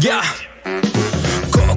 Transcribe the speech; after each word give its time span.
Ya. 0.00 0.20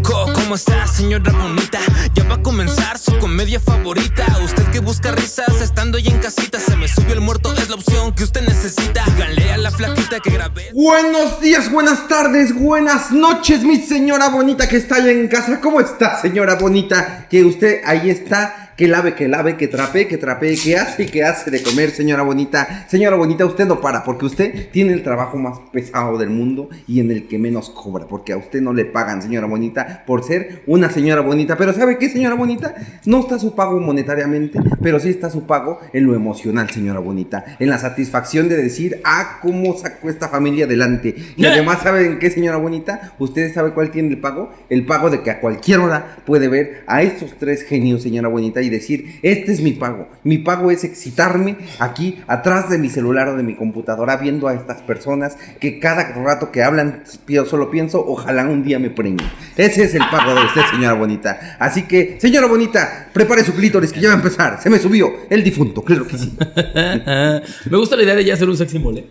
Coco, 0.02 0.34
¿cómo 0.34 0.56
está, 0.56 0.88
señora 0.88 1.32
bonita? 1.32 1.78
Ya 2.16 2.24
va 2.24 2.36
a 2.36 2.42
comenzar 2.42 2.98
su 2.98 3.16
comedia 3.20 3.60
favorita. 3.60 4.26
Usted 4.44 4.64
que 4.72 4.80
busca 4.80 5.12
risas 5.12 5.62
estando 5.62 6.00
ya 6.00 6.10
en 6.10 6.18
casita. 6.18 6.60
Se 6.60 6.76
me 6.76 6.88
subió 6.88 7.14
el 7.14 7.22
muerto, 7.22 7.54
es 7.54 7.70
la 7.70 7.76
opción 7.76 8.16
que 8.16 8.24
usted 8.24 8.42
necesita. 8.42 9.04
Díganle 9.06 9.52
a 9.52 9.58
la 9.58 9.70
flaquita 9.70 10.20
que 10.22 10.32
grabé. 10.32 10.72
Buenos 10.74 11.40
días, 11.40 11.72
buenas 11.72 12.08
tardes, 12.08 12.56
buenas 12.56 13.12
noches, 13.12 13.64
mi 13.64 13.78
señora 13.80 14.30
bonita 14.30 14.68
que 14.68 14.78
está 14.78 14.96
allá 14.96 15.12
en 15.12 15.28
casa. 15.28 15.62
¿Cómo 15.62 15.82
está, 15.82 16.20
señora 16.20 16.56
bonita? 16.56 17.28
Que 17.30 17.44
usted 17.44 17.82
ahí 17.86 18.10
está. 18.10 18.69
Que 18.80 18.88
lave, 18.88 19.14
que 19.14 19.28
lave, 19.28 19.58
que 19.58 19.68
trapee, 19.68 20.08
que 20.08 20.18
trapee, 20.18 20.56
que 20.56 20.78
hace, 20.78 21.06
que 21.06 21.22
hace 21.22 21.52
de 21.52 21.62
comer, 21.62 21.90
señora 21.90 22.24
bonita. 22.24 22.86
Señora 22.88 23.18
bonita, 23.18 23.46
usted 23.46 23.68
no 23.68 23.82
para, 23.82 24.06
porque 24.06 24.26
usted 24.26 24.70
tiene 24.72 24.94
el 24.94 25.04
trabajo 25.04 25.36
más 25.38 25.60
pesado 25.74 26.18
del 26.18 26.30
mundo 26.30 26.70
y 26.88 27.02
en 27.02 27.12
el 27.12 27.28
que 27.28 27.38
menos 27.38 27.70
cobra, 27.70 28.08
porque 28.08 28.32
a 28.32 28.38
usted 28.38 28.62
no 28.62 28.72
le 28.72 28.86
pagan, 28.86 29.22
señora 29.22 29.48
bonita, 29.48 30.06
por 30.08 30.24
ser 30.24 30.62
una 30.66 30.90
señora 30.90 31.20
bonita. 31.20 31.58
Pero 31.58 31.74
¿sabe 31.74 31.98
qué, 31.98 32.10
señora 32.10 32.36
bonita? 32.36 32.74
No 33.04 33.20
está 33.20 33.38
su 33.38 33.54
pago 33.54 33.78
monetariamente, 33.82 34.62
pero 34.82 34.98
sí 35.02 35.10
está 35.10 35.30
su 35.30 35.46
pago 35.46 35.82
en 35.92 36.06
lo 36.06 36.16
emocional, 36.16 36.70
señora 36.70 37.02
bonita. 37.02 37.58
En 37.60 37.68
la 37.68 37.80
satisfacción 37.80 38.48
de 38.48 38.56
decir, 38.56 39.02
ah, 39.04 39.40
cómo 39.42 39.78
sacó 39.78 40.10
esta 40.10 40.30
familia 40.30 40.64
adelante. 40.64 41.14
Y 41.36 41.46
además, 41.46 41.80
¿saben 41.84 42.18
qué, 42.18 42.32
señora 42.32 42.56
bonita? 42.56 43.12
¿Ustedes 43.20 43.56
saben 43.56 43.74
cuál 43.74 43.92
tiene 43.92 44.08
el 44.08 44.20
pago? 44.20 44.54
El 44.70 44.86
pago 44.86 45.10
de 45.10 45.22
que 45.22 45.32
a 45.32 45.42
cualquier 45.42 45.80
hora 45.80 46.16
puede 46.26 46.48
ver 46.48 46.86
a 46.88 47.02
estos 47.02 47.34
tres 47.38 47.64
genios, 47.64 48.04
señora 48.04 48.30
bonita, 48.30 48.62
y 48.62 48.69
decir, 48.70 49.20
este 49.22 49.52
es 49.52 49.62
mi 49.62 49.72
pago. 49.72 50.08
Mi 50.24 50.38
pago 50.38 50.72
es 50.72 50.84
excitarme 50.84 51.58
aquí 51.80 52.20
atrás 52.28 52.70
de 52.70 52.78
mi 52.78 52.90
celular 52.90 53.30
o 53.30 53.36
de 53.36 53.44
mi 53.44 53.56
computadora 53.56 54.18
viendo 54.18 54.48
a 54.48 54.54
estas 54.54 54.82
personas 54.82 55.38
que 55.60 55.80
cada 55.80 56.14
rato 56.14 56.52
que 56.52 56.64
hablan 56.64 57.04
solo 57.50 57.72
pienso, 57.72 58.04
ojalá 58.06 58.46
un 58.46 58.64
día 58.64 58.80
me 58.80 58.90
preñen. 58.90 59.28
Ese 59.56 59.84
es 59.84 59.94
el 59.94 60.04
pago 60.12 60.34
de 60.34 60.46
usted, 60.46 60.62
señora 60.72 60.94
bonita. 60.94 61.58
Así 61.60 61.84
que, 61.84 62.18
señora 62.20 62.48
bonita, 62.48 63.10
prepare 63.14 63.44
su 63.44 63.54
clítoris 63.54 63.92
que 63.92 64.00
ya 64.00 64.10
va 64.10 64.14
a 64.16 64.18
empezar. 64.18 64.62
Se 64.62 64.70
me 64.70 64.80
subió 64.80 65.12
el 65.30 65.44
difunto, 65.44 65.82
claro 65.84 66.08
que 66.08 66.18
sí. 66.18 66.38
Me 67.70 67.78
gusta 67.78 67.96
la 67.96 68.04
idea 68.04 68.16
de 68.16 68.26
ya 68.26 68.36
ser 68.36 68.50
un 68.50 68.58
sex 68.58 68.72
symbol, 68.72 68.98
¿eh? 68.98 69.06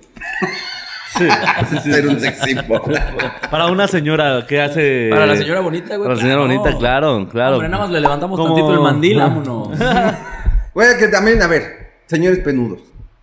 Ser 1.82 2.06
un 2.06 2.20
sex 2.20 2.38
symbol. 2.40 2.82
Para 3.50 3.66
una 3.66 3.88
señora 3.88 4.44
que 4.46 4.60
hace. 4.60 5.08
Para 5.10 5.26
la 5.26 5.36
señora 5.36 5.60
bonita, 5.60 5.96
güey. 5.96 6.02
Para 6.02 6.14
la 6.14 6.20
señora 6.20 6.44
claro. 6.44 6.58
bonita, 6.58 6.78
claro, 6.78 7.28
claro. 7.28 7.54
Hombre, 7.54 7.68
nada 7.68 7.84
más 7.84 7.92
le 7.92 8.00
levantamos 8.00 8.38
Como- 8.38 8.54
tantito 8.54 8.74
el 8.74 8.80
mandil, 8.80 9.18
vámonos. 9.18 9.78
Bueno, 10.74 10.96
que 10.96 11.08
también, 11.08 11.42
a 11.42 11.48
ver, 11.48 11.94
señores 12.06 12.38
penudos. 12.38 12.80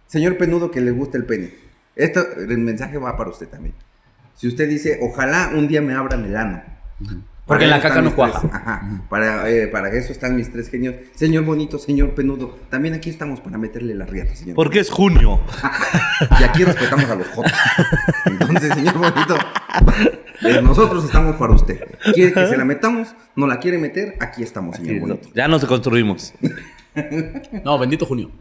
Señor 0.07 0.37
penudo 0.37 0.71
que 0.71 0.81
le 0.81 0.91
gusta 0.91 1.17
el 1.17 1.25
pene. 1.25 1.53
Esto, 1.95 2.19
el 2.37 2.57
mensaje 2.57 2.97
va 2.97 3.15
para 3.15 3.29
usted 3.29 3.47
también. 3.47 3.75
Si 4.33 4.47
usted 4.47 4.67
dice, 4.67 4.99
ojalá 5.01 5.51
un 5.53 5.67
día 5.67 5.81
me 5.81 5.93
abran 5.93 6.25
el 6.25 6.35
ano. 6.35 6.61
Porque 7.45 7.65
Para 7.65 7.77
la 7.77 7.81
caca 7.83 8.01
no 8.01 8.15
cuaja. 8.15 8.39
tres- 8.41 8.53
ajá. 8.55 9.01
Para, 9.07 9.49
eh, 9.51 9.67
para 9.67 9.89
eso 9.89 10.11
están 10.11 10.35
mis 10.35 10.51
tres 10.51 10.69
genios. 10.69 10.95
Señor 11.13 11.43
bonito, 11.43 11.77
señor 11.77 12.15
penudo. 12.15 12.57
También 12.71 12.95
aquí 12.95 13.09
estamos 13.11 13.39
para 13.39 13.59
meterle 13.59 13.93
la 13.93 14.05
riata, 14.05 14.35
señor. 14.35 14.55
Porque 14.55 14.79
es 14.79 14.89
junio. 14.89 15.39
Y 16.39 16.43
aquí 16.43 16.63
respetamos 16.63 17.05
a 17.09 17.15
los 17.15 17.27
jotos. 17.27 17.51
Entonces, 18.25 18.73
señor 18.73 18.97
bonito, 18.97 19.37
eh, 20.43 20.61
nosotros 20.63 21.03
estamos 21.05 21.35
para 21.35 21.53
usted. 21.53 21.79
¿Quiere 22.13 22.31
que 22.33 22.47
se 22.47 22.55
la 22.57 22.63
metamos? 22.65 23.13
¿No 23.35 23.45
la 23.47 23.59
quiere 23.59 23.77
meter? 23.77 24.15
Aquí 24.21 24.41
estamos, 24.41 24.77
señor 24.77 24.99
bonito. 25.01 25.29
Ya 25.35 25.47
nos 25.47 25.63
construimos. 25.65 26.33
No, 27.65 27.77
bendito 27.77 28.05
junio. 28.05 28.31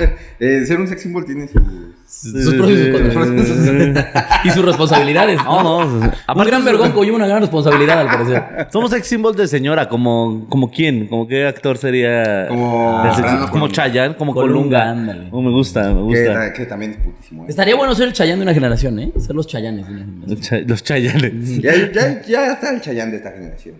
Eh, 0.40 0.64
ser 0.64 0.80
un 0.80 0.88
sex 0.88 1.02
symbol 1.02 1.24
tiene 1.26 1.46
su... 1.48 1.60
Sus 2.06 2.54
pros 2.54 2.70
y 2.70 2.76
sus 2.76 2.88
contras. 2.88 4.16
y 4.44 4.50
sus 4.50 4.64
responsabilidades. 4.64 5.36
No, 5.44 5.62
no. 5.62 5.78
Un 5.86 6.10
Aparte, 6.26 6.50
gran 6.50 6.64
vergón 6.64 6.90
conlleva 6.92 7.16
una 7.16 7.26
gran 7.28 7.40
responsabilidad, 7.40 8.00
al 8.00 8.06
parecer. 8.08 8.42
Somos 8.72 8.90
sex 8.90 9.06
symbol 9.06 9.36
de 9.36 9.46
señora, 9.46 9.88
como, 9.88 10.46
como 10.48 10.70
quién, 10.70 11.06
como 11.06 11.28
qué 11.28 11.46
actor 11.46 11.76
sería. 11.78 12.48
Como- 12.48 13.02
sex- 13.04 13.16
Fernando 13.16 13.40
como 13.42 13.50
Colunga. 13.52 13.72
Chayanne, 13.72 14.16
como 14.16 14.34
Colunga, 14.34 14.54
Colunga. 14.58 14.90
ándale. 14.90 15.28
Oh, 15.30 15.40
me 15.42 15.50
gusta, 15.50 15.92
me 15.94 16.00
gusta. 16.02 16.52
que 16.52 16.66
también 16.66 16.92
es 16.92 16.96
putísimo. 16.98 17.44
¿eh? 17.44 17.46
Estaría 17.48 17.76
bueno 17.76 17.94
ser 17.94 18.08
el 18.08 18.12
Chayán 18.14 18.38
de 18.38 18.42
una 18.42 18.54
generación, 18.54 18.98
¿eh? 18.98 19.12
Ser 19.18 19.36
los 19.36 19.46
Chayanes 19.46 19.86
de 19.86 19.92
una 19.92 20.00
generación. 20.04 20.30
Los, 20.36 20.40
cha- 20.40 20.60
los 20.66 20.82
Chayannes. 20.82 21.62
Ya, 21.62 21.72
ya, 21.92 22.22
ya 22.22 22.52
está 22.54 22.70
el 22.74 22.80
Chayán 22.80 23.10
de 23.12 23.16
esta 23.18 23.30
generación. 23.30 23.74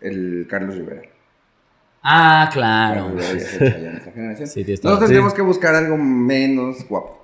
El 0.00 0.46
Carlos 0.48 0.74
Rivera. 0.76 1.02
Ah, 2.02 2.50
claro. 2.52 3.16
Esta 3.18 4.10
generación. 4.12 4.48
Sí, 4.48 4.60
Nosotros 4.66 4.94
Sí. 4.94 4.98
tendríamos 5.00 5.34
que 5.34 5.42
buscar 5.42 5.74
algo 5.74 5.96
menos 5.96 6.86
guapo. 6.88 7.18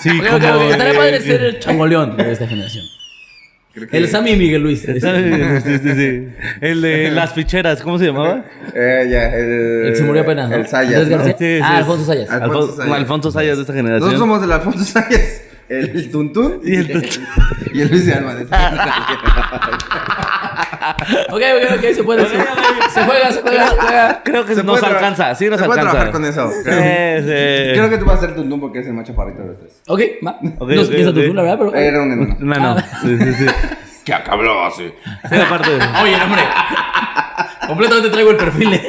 Sí, 0.00 0.10
ok, 0.20 0.26
como. 0.30 0.36
ok. 0.56 0.70
Estaría 0.70 0.98
padre 0.98 1.20
ser 1.20 1.42
el 1.42 1.58
changoleón 1.60 2.16
de 2.16 2.32
esta 2.32 2.46
generación. 2.46 2.84
Creo 3.72 3.88
que- 3.88 3.96
El 3.98 4.08
Sammy 4.08 4.34
Miguel 4.36 4.62
Luis. 4.62 4.82
Sí, 4.82 4.92
sí, 5.00 5.94
sí. 5.94 6.28
El 6.60 6.82
de 6.82 7.10
las 7.12 7.32
ficheras, 7.32 7.82
¿cómo 7.82 7.98
se 8.00 8.06
llamaba? 8.06 8.44
Eh, 8.74 9.08
ya, 9.10 9.32
el... 9.34 9.84
El 9.86 9.90
que 9.92 9.96
se 9.96 10.02
murió 10.04 10.22
apenas, 10.22 10.50
¿no? 10.50 10.56
El 10.56 10.66
Sayas, 10.66 11.06
¿no? 11.08 11.16
García. 11.18 11.36
Sí, 11.38 11.44
sí, 11.56 11.60
ah. 11.62 11.76
Alfonso 11.78 12.04
Sayas. 12.06 12.30
Alfonso 12.30 12.76
Sayas. 12.76 12.92
Alfonso 12.96 13.30
Sayas 13.30 13.56
de 13.56 13.62
esta 13.62 13.72
generación. 13.72 14.00
Nosotros 14.00 14.20
somos 14.20 14.40
del 14.40 14.52
Alfonso 14.52 14.84
Sayas. 14.84 15.42
El 15.68 16.10
Tuntún 16.10 16.60
Y 16.64 16.74
el 16.74 16.90
Tuntún. 16.90 17.24
y 17.72 17.80
el 17.82 17.88
Luis 17.90 18.06
de 18.06 18.14
Alba. 18.14 18.34
de 18.34 18.42
esta 18.42 18.56
Ok, 21.30 21.42
ok, 21.42 21.76
ok, 21.78 21.94
se 21.94 22.02
puede. 22.04 22.22
Se, 22.26 22.36
se 22.36 23.04
juega, 23.04 23.30
se 23.32 23.42
juega, 23.42 23.68
se 23.70 23.76
juega. 23.76 24.22
Creo 24.24 24.44
que 24.46 24.54
Se 24.54 24.62
nos 24.64 24.78
puede 24.80 24.92
alcanza, 24.94 25.34
sí 25.34 25.48
nos 25.48 25.60
se 25.60 25.66
puede 25.66 25.80
alcanza. 25.80 25.98
trabajar 26.10 26.12
con 26.12 26.24
eso. 26.24 26.50
Sí, 26.50 26.62
Creo, 26.64 27.20
sí. 27.22 27.72
creo 27.78 27.90
que 27.90 27.98
tú 27.98 28.04
vas 28.04 28.18
a 28.18 28.20
ser 28.20 28.34
Tuntún 28.34 28.60
porque 28.60 28.80
es 28.80 28.86
el 28.86 28.94
macho 28.94 29.14
parrito 29.14 29.42
de 29.42 29.48
los 29.48 29.58
tres. 29.58 29.80
Ok, 29.88 30.00
va. 30.26 30.38
Ok, 30.58 30.68
no 30.70 30.84
sé 30.84 30.88
quién 30.90 31.00
es 31.02 31.06
ok. 31.08 31.14
tu 31.14 31.34
la 31.34 31.42
verdad, 31.42 31.58
pero. 31.58 31.74
Era 31.74 32.02
un 32.02 32.12
enano. 32.12 32.36
No, 32.38 32.74
no. 32.74 32.78
Sí, 33.02 33.18
sí, 33.18 33.34
sí. 33.34 33.46
Que 34.04 34.14
acabó 34.14 34.64
así. 34.66 34.92
Sí, 35.28 35.36
aparte. 35.36 35.70
Oye, 36.02 36.14
hombre. 36.22 36.42
Completamente 37.66 38.10
traigo 38.10 38.30
el 38.30 38.36
perfil. 38.36 38.80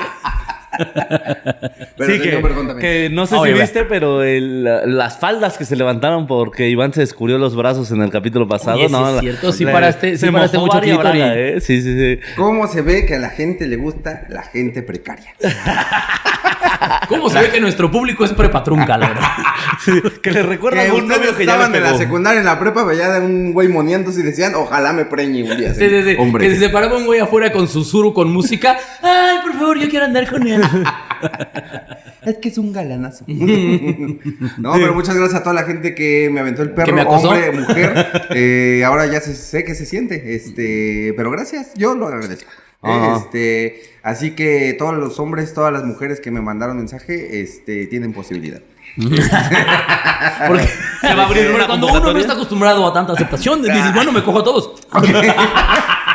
Pero 1.98 2.14
sí, 2.14 2.20
que, 2.20 2.42
que 2.80 3.10
no 3.12 3.28
sé 3.28 3.36
Oye, 3.36 3.54
si 3.54 3.60
viste, 3.60 3.84
pero 3.86 4.24
el- 4.24 4.64
las 4.98 5.20
faldas 5.20 5.58
que 5.58 5.66
se 5.66 5.76
levantaron 5.76 6.26
porque 6.26 6.68
Iván 6.70 6.94
se 6.94 7.02
descubrió 7.02 7.38
los 7.38 7.56
brazos 7.56 7.92
en 7.92 8.02
el 8.02 8.10
capítulo 8.10 8.48
pasado. 8.48 8.78
Oye, 8.78 8.88
sí 8.88 8.92
no, 8.92 9.08
es 9.10 9.16
la- 9.16 9.22
cierto, 9.22 9.52
sí 9.52 9.66
la- 9.66 9.74
paraste- 9.74 10.18
sí 10.18 10.32
paraste 10.32 10.58
mucho. 10.58 10.80
Braga, 10.98 11.36
¿eh? 11.38 11.62
Sí, 11.62 11.82
sí, 11.82 11.96
sí. 11.98 12.20
¿Cómo 12.36 12.68
se 12.68 12.82
ve 12.82 13.06
que 13.06 13.16
a 13.16 13.20
la 13.20 13.30
gente 13.30 13.68
le 13.68 13.76
gusta 13.76 14.24
la 14.30 14.42
gente 14.44 14.82
precaria? 14.82 15.34
¿Cómo 17.08 17.30
se 17.30 17.40
ve 17.40 17.50
que 17.50 17.60
nuestro 17.62 17.92
público 17.92 18.26
es 18.26 18.32
prepatrunca, 18.34 18.98
la 18.98 19.10
verdad? 19.10 19.28
Sí, 19.84 19.92
que 20.22 20.30
le 20.32 20.44
recuerda 20.44 20.82
a 20.82 20.94
ustedes 20.94 21.08
novio 21.20 21.36
que 21.36 21.44
ya 21.46 21.54
estaban 21.54 21.74
en 21.76 21.82
la 21.84 21.98
secundaria, 21.98 22.40
en 22.40 22.46
la 22.46 22.60
prepa, 22.60 22.84
veía 22.84 23.10
de 23.14 23.20
un 23.26 23.52
güey 23.52 23.68
moneándose 23.68 24.20
y 24.20 24.24
decían, 24.24 24.54
ojalá 24.54 24.94
me 24.94 25.06
preñe 25.06 25.42
un 25.44 25.58
día. 25.58 25.74
Sí, 25.74 25.90
sí, 25.90 26.04
sí. 26.04 26.16
Hombre. 26.20 26.46
Que 26.48 26.54
se 26.54 26.60
separaba 26.60 26.98
un 26.98 27.06
güey 27.08 27.20
afuera 27.20 27.52
con 27.52 27.68
susurro, 27.68 28.14
con 28.14 28.32
música. 28.32 28.78
Ay, 29.02 29.38
por 29.42 29.54
favor, 29.54 29.80
yo 29.80 29.90
quiero 29.90 30.06
andar 30.06 30.30
con 30.30 30.46
él. 30.48 30.62
Es 32.24 32.38
que 32.38 32.50
es 32.50 32.58
un 32.60 32.72
galanazo. 32.72 33.26
no, 33.28 34.74
pero 34.74 34.94
muchas 34.94 35.16
gracias 35.16 35.40
a 35.40 35.44
toda 35.44 35.56
la 35.56 35.64
gente 35.64 35.96
que 35.96 36.30
me 36.32 36.40
aventó 36.42 36.62
el 36.62 36.70
perro, 36.72 36.94
me 36.94 37.02
acosó. 37.02 37.30
hombre, 37.30 37.52
mujer. 37.52 38.28
Eh, 38.36 38.84
ahora 38.86 39.08
ya 39.08 39.20
se- 39.22 39.34
sé 39.36 39.64
que 39.64 39.74
se 39.76 39.86
siente. 39.88 40.36
Este, 40.36 41.14
pero 41.18 41.32
gracias, 41.32 41.74
yo 41.76 41.96
lo 41.96 42.08
agradezco. 42.08 42.50
Este, 42.84 43.82
así 44.04 44.32
que 44.32 44.76
todos 44.78 44.96
los 44.96 45.20
hombres, 45.20 45.54
todas 45.54 45.72
las 45.74 45.84
mujeres 45.84 46.20
que 46.20 46.32
me 46.32 46.42
mandaron 46.42 46.78
mensaje, 46.78 47.42
este, 47.42 47.86
tienen 47.88 48.14
posibilidad. 48.14 48.62
Porque 48.98 50.68
Se 51.02 51.14
va 51.16 51.24
a 51.24 51.26
abrir 51.28 51.52
una 51.52 51.68
cuando 51.68 51.88
uno 51.88 52.14
no 52.14 52.20
está 52.20 52.34
acostumbrado 52.34 52.86
a 52.88 52.94
tanta 52.94 53.14
aceptación, 53.14 53.62
dices, 53.62 53.94
bueno, 53.94 54.12
me 54.12 54.24
cojo 54.24 54.40
a 54.40 54.44
todos. 54.44 54.82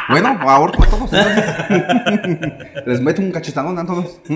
Bueno, 0.09 0.39
ahorco 0.49 0.83
a 0.83 0.87
todos. 0.87 1.13
entonces. 1.13 1.45
Les 2.87 3.01
meto 3.01 3.23
un 3.23 3.33
cachetadón 3.33 3.79
a 3.79 3.87
todos. 3.87 4.21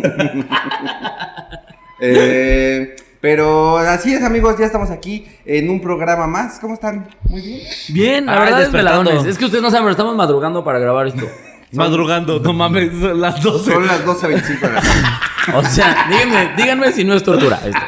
Eh, 2.02 2.96
pero 3.20 3.76
así 3.76 4.14
es, 4.14 4.24
amigos, 4.24 4.56
ya 4.58 4.64
estamos 4.64 4.90
aquí 4.90 5.26
en 5.44 5.68
un 5.68 5.82
programa 5.82 6.26
más. 6.26 6.58
¿Cómo 6.58 6.72
están? 6.72 7.10
Muy 7.28 7.42
bien. 7.42 7.66
Bien, 7.90 8.24
la 8.24 8.32
Ay, 8.32 8.38
verdad 8.38 8.62
es 8.62 8.72
veladones. 8.72 9.24
Es 9.26 9.36
que 9.36 9.44
ustedes 9.44 9.62
no 9.62 9.68
saben, 9.68 9.84
pero 9.84 9.90
estamos 9.90 10.16
madrugando 10.16 10.64
para 10.64 10.78
grabar 10.78 11.08
esto. 11.08 11.26
Madrugando, 11.72 12.40
no 12.40 12.54
mames, 12.54 12.90
son 12.98 13.20
las 13.20 13.42
12. 13.42 13.70
Son 13.70 13.86
las 13.86 14.02
12.25 14.06 14.60
de 14.60 14.72
la 14.72 14.80
tarde. 14.80 15.56
O 15.56 15.62
sea, 15.62 16.06
díganme, 16.08 16.52
díganme 16.56 16.92
si 16.92 17.04
no 17.04 17.12
es 17.12 17.22
tortura 17.22 17.60
esto. 17.66 17.80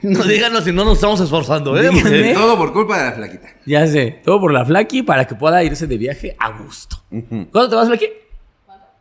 No 0.02 0.24
díganos 0.24 0.64
si 0.64 0.72
no 0.72 0.84
nos 0.84 0.94
estamos 0.94 1.20
esforzando, 1.20 1.78
¿eh? 1.78 1.90
Díganme. 1.90 2.32
Todo 2.34 2.56
por 2.56 2.72
culpa 2.72 2.98
de 2.98 3.04
la 3.04 3.12
flaquita. 3.12 3.48
Ya 3.66 3.86
sé, 3.86 4.20
todo 4.24 4.40
por 4.40 4.52
la 4.52 4.64
Flaky 4.64 5.02
para 5.02 5.26
que 5.26 5.34
pueda 5.34 5.62
irse 5.62 5.86
de 5.86 5.98
viaje 5.98 6.36
a 6.38 6.50
gusto. 6.58 7.02
¿Cuándo 7.10 7.68
te 7.68 7.76
vas, 7.76 7.88
Flaky? 7.88 8.06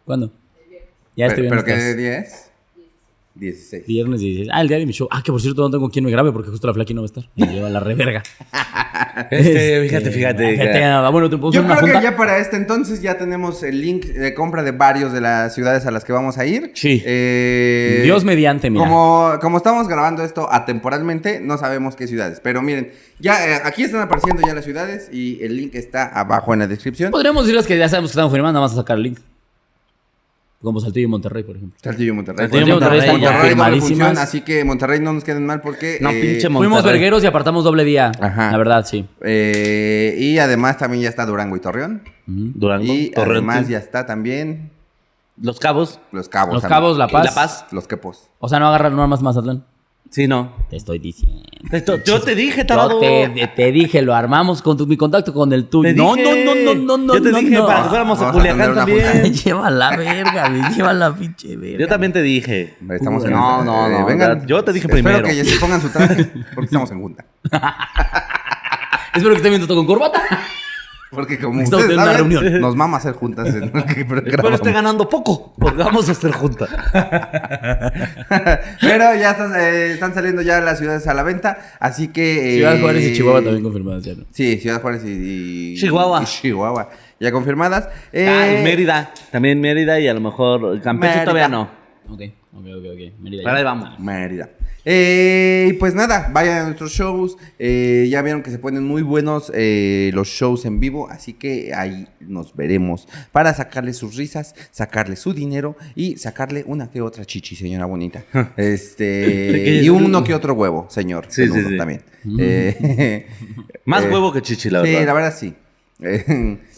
¿Cuándo? 0.06 0.32
Ya 1.16 1.28
este 1.28 1.44
pero, 1.44 1.50
pero 1.50 1.64
¿qué 1.66 1.96
día 1.96 2.20
es? 2.20 2.49
16. 3.36 3.86
Viernes 3.88 4.20
16. 4.20 4.50
Ah, 4.52 4.62
el 4.62 4.68
día 4.68 4.78
de 4.78 4.86
mi 4.86 4.92
show. 4.94 5.08
Ah, 5.12 5.22
que 5.24 5.32
por 5.32 5.42
cierto 5.42 5.62
no 5.62 5.70
tengo 5.72 5.90
quien 5.90 6.04
me 6.06 6.12
grabe 6.12 6.32
porque 6.32 6.50
justo 6.50 6.68
la 6.68 6.74
Flaky 6.74 6.94
no 6.94 7.02
va 7.02 7.06
a 7.06 7.08
estar. 7.08 7.30
Me 7.36 7.48
lleva 7.48 7.70
la 7.70 7.80
reverga. 7.80 8.24
Este, 9.32 9.82
fíjate, 9.88 10.12
fíjate. 10.12 10.52
Fíjate, 10.52 10.84
ah, 10.84 11.10
bueno, 11.10 11.30
te 11.30 11.38
puedo 11.38 11.52
Yo 11.52 11.60
hacer 11.60 11.66
una 11.72 11.76
creo 11.80 11.88
que 11.88 11.94
junta. 11.94 12.12
ya 12.12 12.18
para 12.18 12.38
este 12.38 12.56
entonces 12.58 13.02
ya 13.02 13.18
tenemos 13.18 13.64
el 13.64 13.82
link 13.82 14.06
de 14.06 14.34
compra 14.34 14.64
de 14.64 14.72
varios 14.72 15.12
de 15.12 15.20
las 15.20 15.54
ciudades 15.54 15.86
a 15.86 15.92
las 15.92 16.06
que 16.06 16.14
vamos 16.14 16.38
a 16.38 16.46
ir. 16.46 16.72
Sí. 16.76 17.02
Eh, 17.06 18.02
Dios 18.04 18.24
mediante, 18.24 18.70
mira. 18.70 18.86
Como, 18.86 19.34
como 19.42 19.58
estamos 19.58 19.88
grabando 19.88 20.24
esto 20.24 20.48
atemporalmente, 20.52 21.40
no 21.42 21.58
sabemos 21.58 21.96
qué 21.96 22.08
ciudades. 22.08 22.40
Pero 22.42 22.62
miren, 22.62 22.92
ya 23.20 23.46
eh, 23.58 23.62
aquí 23.64 23.84
están 23.84 24.02
apareciendo 24.02 24.42
ya 24.46 24.54
las 24.54 24.64
ciudades 24.66 25.10
y 25.12 25.44
el 25.44 25.58
link 25.58 25.76
está 25.76 26.06
abajo 26.06 26.54
en 26.54 26.60
la 26.60 26.68
descripción. 26.68 27.12
Podríamos 27.12 27.44
decirles 27.44 27.68
que 27.68 27.78
ya 27.78 27.90
sabemos 27.90 28.12
que 28.12 28.14
estamos 28.14 28.32
firmando, 28.32 28.54
nada 28.60 28.66
más 28.66 28.74
a 28.74 28.82
sacar 28.82 28.98
el 28.98 29.04
link. 29.04 29.20
Como 30.62 30.82
Saltillo 30.82 31.06
y 31.06 31.10
Monterrey, 31.10 31.44
por 31.44 31.56
ejemplo. 31.56 31.80
Saltillo 31.82 32.12
y 32.12 32.16
Monterrey. 32.16 32.40
Saltillo 32.50 32.68
y 32.68 32.70
Monterrey 32.72 33.00
Monterrey 33.00 33.22
doble 33.22 33.40
confirmadísimas. 33.40 34.08
función, 34.10 34.18
así 34.18 34.42
que 34.42 34.66
Monterrey 34.66 35.00
no 35.00 35.14
nos 35.14 35.24
queden 35.24 35.46
mal 35.46 35.62
porque... 35.62 36.00
No, 36.02 36.10
eh, 36.10 36.20
pinche 36.22 36.48
Fuimos 36.50 36.68
Monterrey. 36.70 36.92
vergueros 36.94 37.24
y 37.24 37.28
apartamos 37.28 37.64
doble 37.64 37.86
día. 37.86 38.12
Ajá. 38.20 38.52
La 38.52 38.58
verdad, 38.58 38.86
sí. 38.86 39.08
eh, 39.22 40.16
y 40.20 40.38
además 40.40 40.78
también 40.78 41.04
ya 41.04 41.10
está 41.10 41.26
Durango 41.26 41.56
y 41.56 41.60
Torreón. 41.62 42.02
Durango, 42.26 42.84
Y 42.94 43.10
Torrente. 43.12 43.32
además 43.52 43.68
ya 43.70 43.78
está 43.78 44.06
también 44.06 44.70
Los 45.42 45.60
Cabos. 45.60 46.00
Los 46.12 46.28
Cabos. 46.28 46.54
Los 46.56 46.62
también. 46.64 46.78
Cabos, 46.82 46.98
La 46.98 47.08
Paz. 47.08 47.26
La 47.26 47.34
Paz. 47.34 47.66
Los 47.72 47.88
Quepos. 47.88 48.28
O 48.40 48.50
sea, 48.50 48.60
no 48.60 48.68
agarran 48.68 48.94
nada 48.96 49.08
más 49.08 49.22
Mazatlán. 49.22 49.64
Sí, 50.12 50.28
no. 50.28 50.54
Te 50.72 50.76
estoy 50.78 50.98
diciendo. 50.98 51.44
Esto- 51.72 52.04
yo 52.04 52.20
te 52.20 52.34
dije, 52.34 52.62
Yo 52.62 52.66
tarado. 52.66 53.00
te, 53.00 53.48
te 53.56 53.72
dije, 53.72 54.02
lo 54.02 54.16
armamos 54.16 54.64
con 54.64 54.76
tu- 54.76 54.88
mi 54.88 54.98
contacto 54.98 55.32
con 55.36 55.54
el 55.54 55.66
tuyo. 55.68 55.94
No, 55.94 56.16
no, 56.16 56.34
dije. 56.34 56.46
no, 56.46 56.74
no, 56.74 56.76
no, 56.76 56.98
no. 56.98 57.14
Yo 57.14 57.22
te 57.22 57.32
no, 57.32 57.38
dije 57.38 57.52
no. 57.52 57.68
para 57.68 57.84
que 57.84 57.90
fuéramos 57.90 58.20
a 58.20 58.26
Vamos 58.26 58.36
a 58.36 58.40
Culiacán 58.52 58.76
también. 58.76 59.34
lleva 59.46 59.70
la 59.70 59.96
verga, 59.96 60.50
me 60.50 60.68
lleva 60.76 60.94
la 60.94 61.14
pinche 61.14 61.56
verga. 61.56 61.78
Yo 61.80 61.88
también 61.88 62.12
te 62.12 62.24
dije. 62.24 62.76
Estamos 62.90 63.24
en 63.26 63.32
No, 63.32 63.64
no, 63.64 63.88
eh, 63.88 63.92
no, 64.00 64.06
vengan. 64.08 64.48
yo 64.48 64.64
te 64.64 64.74
dije 64.74 64.88
Espero 64.88 65.04
primero. 65.04 65.28
que 65.28 65.36
ya 65.36 65.46
se 65.46 65.60
pongan 65.60 65.80
su 65.80 65.90
traje 65.90 66.26
porque 66.56 66.66
estamos 66.66 66.90
en 66.90 67.02
junta. 67.02 67.26
Espero 69.14 69.30
que 69.32 69.38
estén 69.38 69.52
viendo 69.52 69.66
esto 69.66 69.76
con 69.76 69.86
corbata. 69.86 70.22
Porque 71.12 71.40
como 71.40 71.62
Estamos 71.62 71.86
ustedes 71.86 71.98
una 71.98 72.14
saben, 72.14 72.32
reunión. 72.32 72.62
nos 72.62 72.76
mama 72.76 72.98
hacer 72.98 73.14
juntas 73.14 73.48
en 73.56 73.64
Espero 73.76 74.54
esté 74.54 74.72
ganando 74.72 75.10
poco, 75.10 75.56
porque 75.58 75.82
vamos 75.82 76.08
a 76.08 76.12
estar 76.12 76.32
juntas. 76.32 76.70
Pero 78.82 79.16
ya 79.16 79.32
están, 79.32 79.54
eh, 79.60 79.92
están 79.94 80.14
saliendo 80.14 80.42
ya 80.42 80.62
las 80.62 80.78
ciudades 80.78 81.08
a 81.08 81.14
la 81.14 81.24
venta, 81.24 81.58
así 81.80 82.10
que... 82.10 82.54
eh, 82.54 82.58
Ciudad 82.58 82.80
Juárez 82.80 83.08
y 83.08 83.14
Chihuahua 83.14 83.42
también 83.42 83.64
confirmadas 83.64 84.04
ya, 84.04 84.14
¿no? 84.16 84.26
Sí, 84.32 84.58
Ciudad 84.58 84.82
Juárez 84.82 85.04
y... 85.06 85.74
y- 85.74 85.78
Chihuahua. 85.80 86.22
y 86.22 86.26
Chihuahua. 86.26 86.90
Ya 87.20 87.32
confirmadas. 87.32 87.86
Ah, 87.88 87.92
Eh, 88.14 88.58
y 88.62 88.64
Mérida. 88.64 89.12
También 89.32 89.60
Mérida 89.60 90.00
y 90.00 90.08
a 90.08 90.14
lo 90.14 90.22
mejor 90.22 90.80
Campeche 90.82 91.10
Mérida. 91.16 91.26
todavía 91.26 91.48
no. 91.50 91.64
Ok, 92.08 92.22
ok, 92.54 92.66
ok, 92.78 92.86
ok. 92.94 93.20
Mérida, 93.20 93.42
Pero 93.44 93.52
ya. 93.54 93.56
ahí 93.58 93.64
vamos. 93.64 94.00
Mérida. 94.00 94.50
Eh, 94.86 95.68
y 95.70 95.74
pues 95.74 95.94
nada, 95.94 96.30
vayan 96.34 96.58
a 96.60 96.64
nuestros 96.66 96.92
shows. 96.92 97.38
eh, 97.60 98.08
ya 98.10 98.22
vieron 98.22 98.42
que 98.44 98.50
se 98.52 98.60
ponen 98.60 98.84
muy 98.84 99.02
buenos 99.02 99.52
eh, 99.54 100.12
los 100.14 100.28
shows 100.30 100.66
en 100.66 100.80
vivo, 100.80 101.10
así 101.10 101.34
que 101.34 101.74
ahí 101.76 102.08
nos 102.22 102.56
veremos 102.56 103.08
para 103.32 103.54
sacarle 103.54 103.94
sus 103.94 104.16
risas, 104.16 104.56
sacarle 104.72 105.16
su 105.16 105.34
dinero 105.34 105.76
y 105.96 106.18
sacarle 106.18 106.64
una 106.66 106.90
que 106.90 107.02
otra 107.02 107.26
chichi, 107.26 107.56
señora 107.56 107.86
bonita. 107.86 108.24
Este 108.58 109.80
y 109.84 109.90
uno 109.90 110.24
que 110.24 110.34
otro 110.34 110.54
huevo, 110.54 110.88
señor. 110.90 111.26
Sí, 111.30 111.48
sí, 111.48 111.62
sí. 111.68 111.78
También. 111.78 112.02
Eh, 112.40 113.28
Más 113.86 114.04
eh, 114.06 114.10
huevo 114.10 114.32
que 114.32 114.42
chichi, 114.42 114.70
la 114.70 114.84
sí, 114.84 114.92
verdad. 114.92 115.06
la 115.08 115.14
verdad 115.14 115.36
sí. 115.38 115.54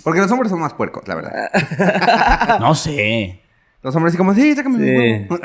Porque 0.04 0.20
los 0.20 0.32
hombres 0.32 0.50
son 0.50 0.60
más 0.60 0.74
puercos, 0.74 1.08
la 1.08 1.14
verdad. 1.16 2.60
No 2.60 2.74
sé. 2.74 3.40
Los 3.84 3.96
hombres 3.96 4.12
así 4.12 4.18
como, 4.18 4.34
sí, 4.34 4.56
sácame 4.56 4.78
Sí. 4.80 4.92
huevo. 5.30 5.40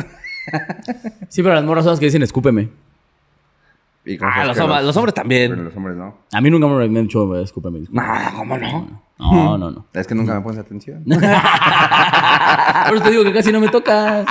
Sí, 1.28 1.42
pero 1.42 1.54
las 1.54 1.64
morras 1.64 1.84
son 1.84 1.92
las 1.92 2.00
que 2.00 2.06
dicen 2.06 2.22
escúpeme. 2.22 2.68
Y 4.04 4.16
Ah, 4.22 4.44
los, 4.46 4.58
hombres- 4.60 4.84
los 4.84 4.96
hombres 4.96 5.12
Pero 5.14 5.22
también. 5.22 5.64
los 5.64 5.76
hombres 5.76 5.96
no. 5.96 6.14
A 6.32 6.40
mí 6.40 6.48
nunca 6.50 6.68
me 6.68 6.84
han 6.84 6.94
dicho 6.94 7.36
escúpeme. 7.40 7.80
escúpeme. 7.80 7.88
No, 7.90 8.02
¿cómo 8.36 8.56
no? 8.56 9.02
No, 9.18 9.58
no, 9.58 9.70
no. 9.70 9.86
Es 9.94 10.06
que 10.06 10.14
nunca 10.14 10.34
me 10.34 10.40
pones 10.42 10.58
atención. 10.60 11.02
Por 11.06 11.16
eso 12.96 13.02
te 13.04 13.10
digo 13.10 13.24
que 13.24 13.32
casi 13.32 13.50
no 13.50 13.58
me 13.60 13.68
tocas. 13.68 14.26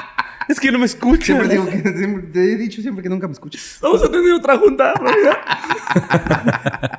Es 0.47 0.59
que 0.59 0.71
no 0.71 0.79
me 0.79 0.85
escuchas. 0.85 1.25
Siempre 1.25 1.49
digo 1.49 1.65
que 1.67 1.81
siempre- 1.97 2.23
te 2.31 2.53
he 2.53 2.57
dicho 2.57 2.81
siempre 2.81 3.03
que 3.03 3.09
nunca 3.09 3.27
me 3.27 3.33
escuchas. 3.33 3.79
Vamos 3.81 4.03
a 4.03 4.11
tener 4.11 4.31
otra 4.33 4.57
junta. 4.57 4.93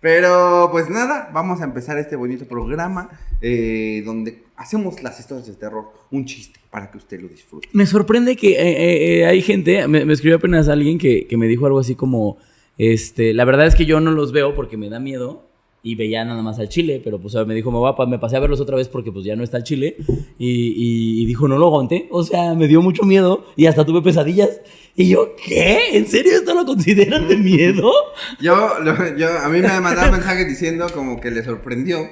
Pero 0.00 0.68
pues 0.70 0.88
nada, 0.88 1.30
vamos 1.32 1.60
a 1.60 1.64
empezar 1.64 1.98
este 1.98 2.16
bonito 2.16 2.44
programa 2.46 3.10
eh, 3.40 4.02
donde 4.04 4.42
hacemos 4.56 5.02
las 5.02 5.18
historias 5.18 5.46
de 5.48 5.54
terror, 5.54 5.92
un 6.10 6.24
chiste 6.24 6.60
para 6.70 6.90
que 6.90 6.98
usted 6.98 7.20
lo 7.20 7.28
disfrute. 7.28 7.68
Me 7.72 7.86
sorprende 7.86 8.36
que 8.36 8.52
eh, 8.52 8.56
eh, 8.60 9.18
eh, 9.20 9.26
hay 9.26 9.42
gente, 9.42 9.86
me, 9.88 10.04
me 10.04 10.12
escribió 10.12 10.36
apenas 10.36 10.68
alguien 10.68 10.98
que, 10.98 11.26
que 11.26 11.36
me 11.36 11.46
dijo 11.46 11.66
algo 11.66 11.80
así 11.80 11.94
como, 11.94 12.38
este, 12.76 13.34
la 13.34 13.44
verdad 13.44 13.66
es 13.66 13.74
que 13.74 13.86
yo 13.86 14.00
no 14.00 14.12
los 14.12 14.32
veo 14.32 14.54
porque 14.54 14.76
me 14.76 14.88
da 14.88 15.00
miedo 15.00 15.47
y 15.90 15.94
veía 15.94 16.24
nada 16.24 16.42
más 16.42 16.58
al 16.58 16.68
chile, 16.68 17.00
pero 17.02 17.20
pues 17.20 17.34
me 17.46 17.54
dijo, 17.54 17.70
me, 17.70 17.78
voy 17.78 17.90
a 17.90 17.96
pa- 17.96 18.06
me 18.06 18.18
pasé 18.18 18.36
a 18.36 18.40
verlos 18.40 18.60
otra 18.60 18.76
vez 18.76 18.88
porque 18.88 19.10
pues 19.12 19.24
ya 19.24 19.36
no 19.36 19.44
está 19.44 19.56
el 19.58 19.64
chile 19.64 19.96
y, 20.38 20.48
y- 20.48 21.22
y 21.22 21.26
dijo, 21.26 21.48
no 21.48 21.58
lo 21.58 21.66
aguanté, 21.66 22.06
o 22.10 22.22
sea, 22.22 22.54
me 22.54 22.66
dio 22.68 22.82
mucho 22.82 23.02
miedo 23.04 23.44
y 23.56 23.66
hasta 23.66 23.84
tuve 23.84 24.02
pesadillas. 24.02 24.60
Y 24.96 25.10
yo, 25.10 25.36
¿qué? 25.36 25.96
¿En 25.96 26.06
serio 26.08 26.32
esto 26.32 26.54
lo 26.54 26.64
consideran 26.66 27.28
de 27.28 27.36
miedo? 27.36 27.90
Yo, 28.40 28.80
lo- 28.82 29.16
yo, 29.16 29.28
a 29.38 29.48
mí 29.48 29.60
me 29.60 29.80
mandaron 29.80 30.10
mensaje 30.12 30.44
diciendo 30.44 30.86
como 30.92 31.20
que 31.20 31.30
le 31.30 31.44
sorprendió 31.44 32.08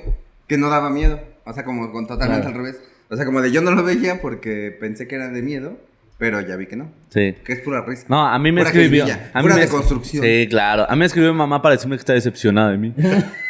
que 0.46 0.56
no 0.56 0.69
daba 0.70 0.88
miedo. 0.90 1.19
O 1.44 1.52
sea, 1.52 1.64
como 1.64 1.90
con 1.93 2.06
totalmente 2.06 2.43
Claro. 2.46 2.58
al 2.61 2.64
revés. 2.64 2.81
O 3.11 3.17
sea, 3.17 3.25
como 3.25 3.40
de 3.40 3.50
yo 3.52 3.61
no 3.61 3.72
lo 3.72 3.82
veía 3.82 4.20
porque 4.20 4.76
pensé 4.79 5.08
que 5.08 5.17
era 5.17 5.29
de 5.31 5.43
miedo, 5.43 5.76
pero 6.19 6.40
ya 6.40 6.55
vi 6.56 6.67
que 6.67 6.76
no. 6.76 6.90
Sí. 7.08 7.34
Que 7.44 7.52
es 7.55 7.61
pura 7.61 7.84
risa. 7.84 8.06
No, 8.08 8.25
a 8.25 8.38
mí 8.38 8.50
me 8.52 8.61
Pura 8.62 8.70
escribió. 8.70 9.05
quesilla, 9.05 9.31
A 9.34 9.38
mí 9.38 9.43
pura 9.43 9.55
me- 9.56 9.61
deconstrucción. 9.62 10.25
Sí, 10.25 10.46
claro. 10.49 10.87
A 10.88 10.93
mí 10.94 10.99
me 11.00 11.06
escribió 11.06 11.32
mi 11.32 11.38
mamá 11.38 11.61
para 11.62 11.75
decirme 11.75 11.96
que 11.96 12.00
está 12.00 12.12
decepcionada 12.14 12.70
de 12.70 12.79
mí. 12.79 12.94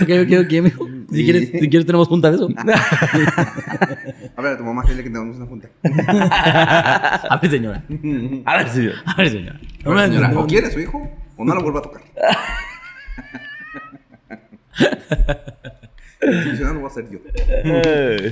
Ok, 0.00 0.08
ok, 0.08 0.32
ok, 0.44 0.52
mijo. 0.62 0.86
Si 1.10 1.16
Sí. 1.16 1.24
quieres, 1.24 1.50
si 1.50 1.68
quieres 1.68 1.86
tenemos 1.86 2.08
junta 2.08 2.30
de 2.30 2.36
eso. 2.36 2.48
A 4.36 4.42
ver, 4.42 4.52
a 4.54 4.56
tu 4.56 4.64
mamá, 4.64 4.82
dile 4.88 5.02
que 5.04 5.10
tenemos 5.10 5.36
una 5.36 5.46
junta. 5.46 5.68
A 7.28 7.38
ver, 7.40 7.50
señora. 7.50 7.82
A 8.46 8.56
ver, 8.56 8.68
señor. 8.70 8.94
A 9.04 9.14
ver, 9.16 9.30
señora. 9.30 9.60
A 9.84 9.90
ver, 9.90 10.08
señora, 10.08 10.32
o 10.38 10.46
quiere 10.46 10.70
su 10.70 10.80
hijo 10.80 11.08
o 11.36 11.44
no 11.44 11.54
lo 11.54 11.62
vuelva 11.62 11.80
a 11.80 11.82
tocar. 11.82 12.02
El 16.22 16.42
solucionado 16.44 16.74
lo 16.74 16.80
voy 16.80 16.88
a 16.88 16.92
hacer 16.92 17.10
yo. 17.10 17.18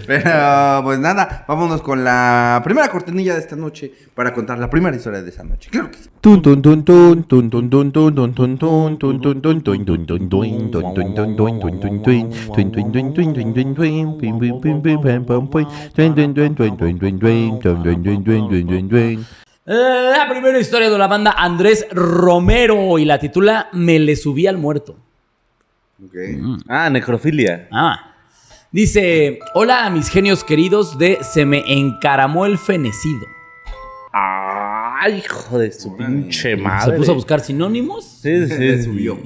Pero 0.06 0.81
pues 0.84 0.98
nada, 1.00 1.44
vámonos 1.48 1.82
con 1.82 2.04
la 2.04 2.60
primera 2.62 2.88
cortinilla 2.88 3.34
de 3.34 3.40
esta 3.40 3.56
noche 3.56 3.92
para 4.14 4.32
contar 4.32 4.58
la 4.58 4.70
primera 4.70 4.96
historia 4.96 5.22
de 5.22 5.28
esa 5.28 5.42
noche. 5.42 5.70
Claro 5.70 5.90
que 5.90 5.98
sí. 5.98 6.08
La 19.64 20.26
primera 20.28 20.58
historia 20.58 20.90
de 20.90 20.98
la 20.98 21.06
banda 21.06 21.34
Andrés 21.36 21.86
Romero 21.90 22.98
y 22.98 23.04
la 23.04 23.19
titula 23.19 23.69
Me 23.72 23.98
le 23.98 24.17
subí 24.17 24.46
al 24.46 24.58
muerto. 24.58 24.96
Ah, 26.69 26.88
necrofilia. 26.90 27.69
Ah. 27.70 28.14
Dice, 28.72 29.38
hola 29.54 29.86
a 29.86 29.90
mis 29.90 30.08
genios 30.08 30.44
queridos 30.44 30.96
de 30.96 31.19
Se 31.22 31.44
me 31.44 31.62
encaramó 31.66 32.46
el 32.46 32.56
fenecido. 32.56 33.26
Ay, 34.12 35.19
hijo 35.24 35.58
de 35.58 35.72
su 35.72 35.96
pinche 35.96 36.56
madre. 36.56 36.92
Se 36.92 36.98
puso 36.98 37.12
a 37.12 37.14
buscar 37.14 37.40
sinónimos. 37.40 38.04
Sí, 38.22 38.46
sí, 38.46 38.48
Se 38.48 38.78
sí. 38.78 38.84
subió. 38.84 39.19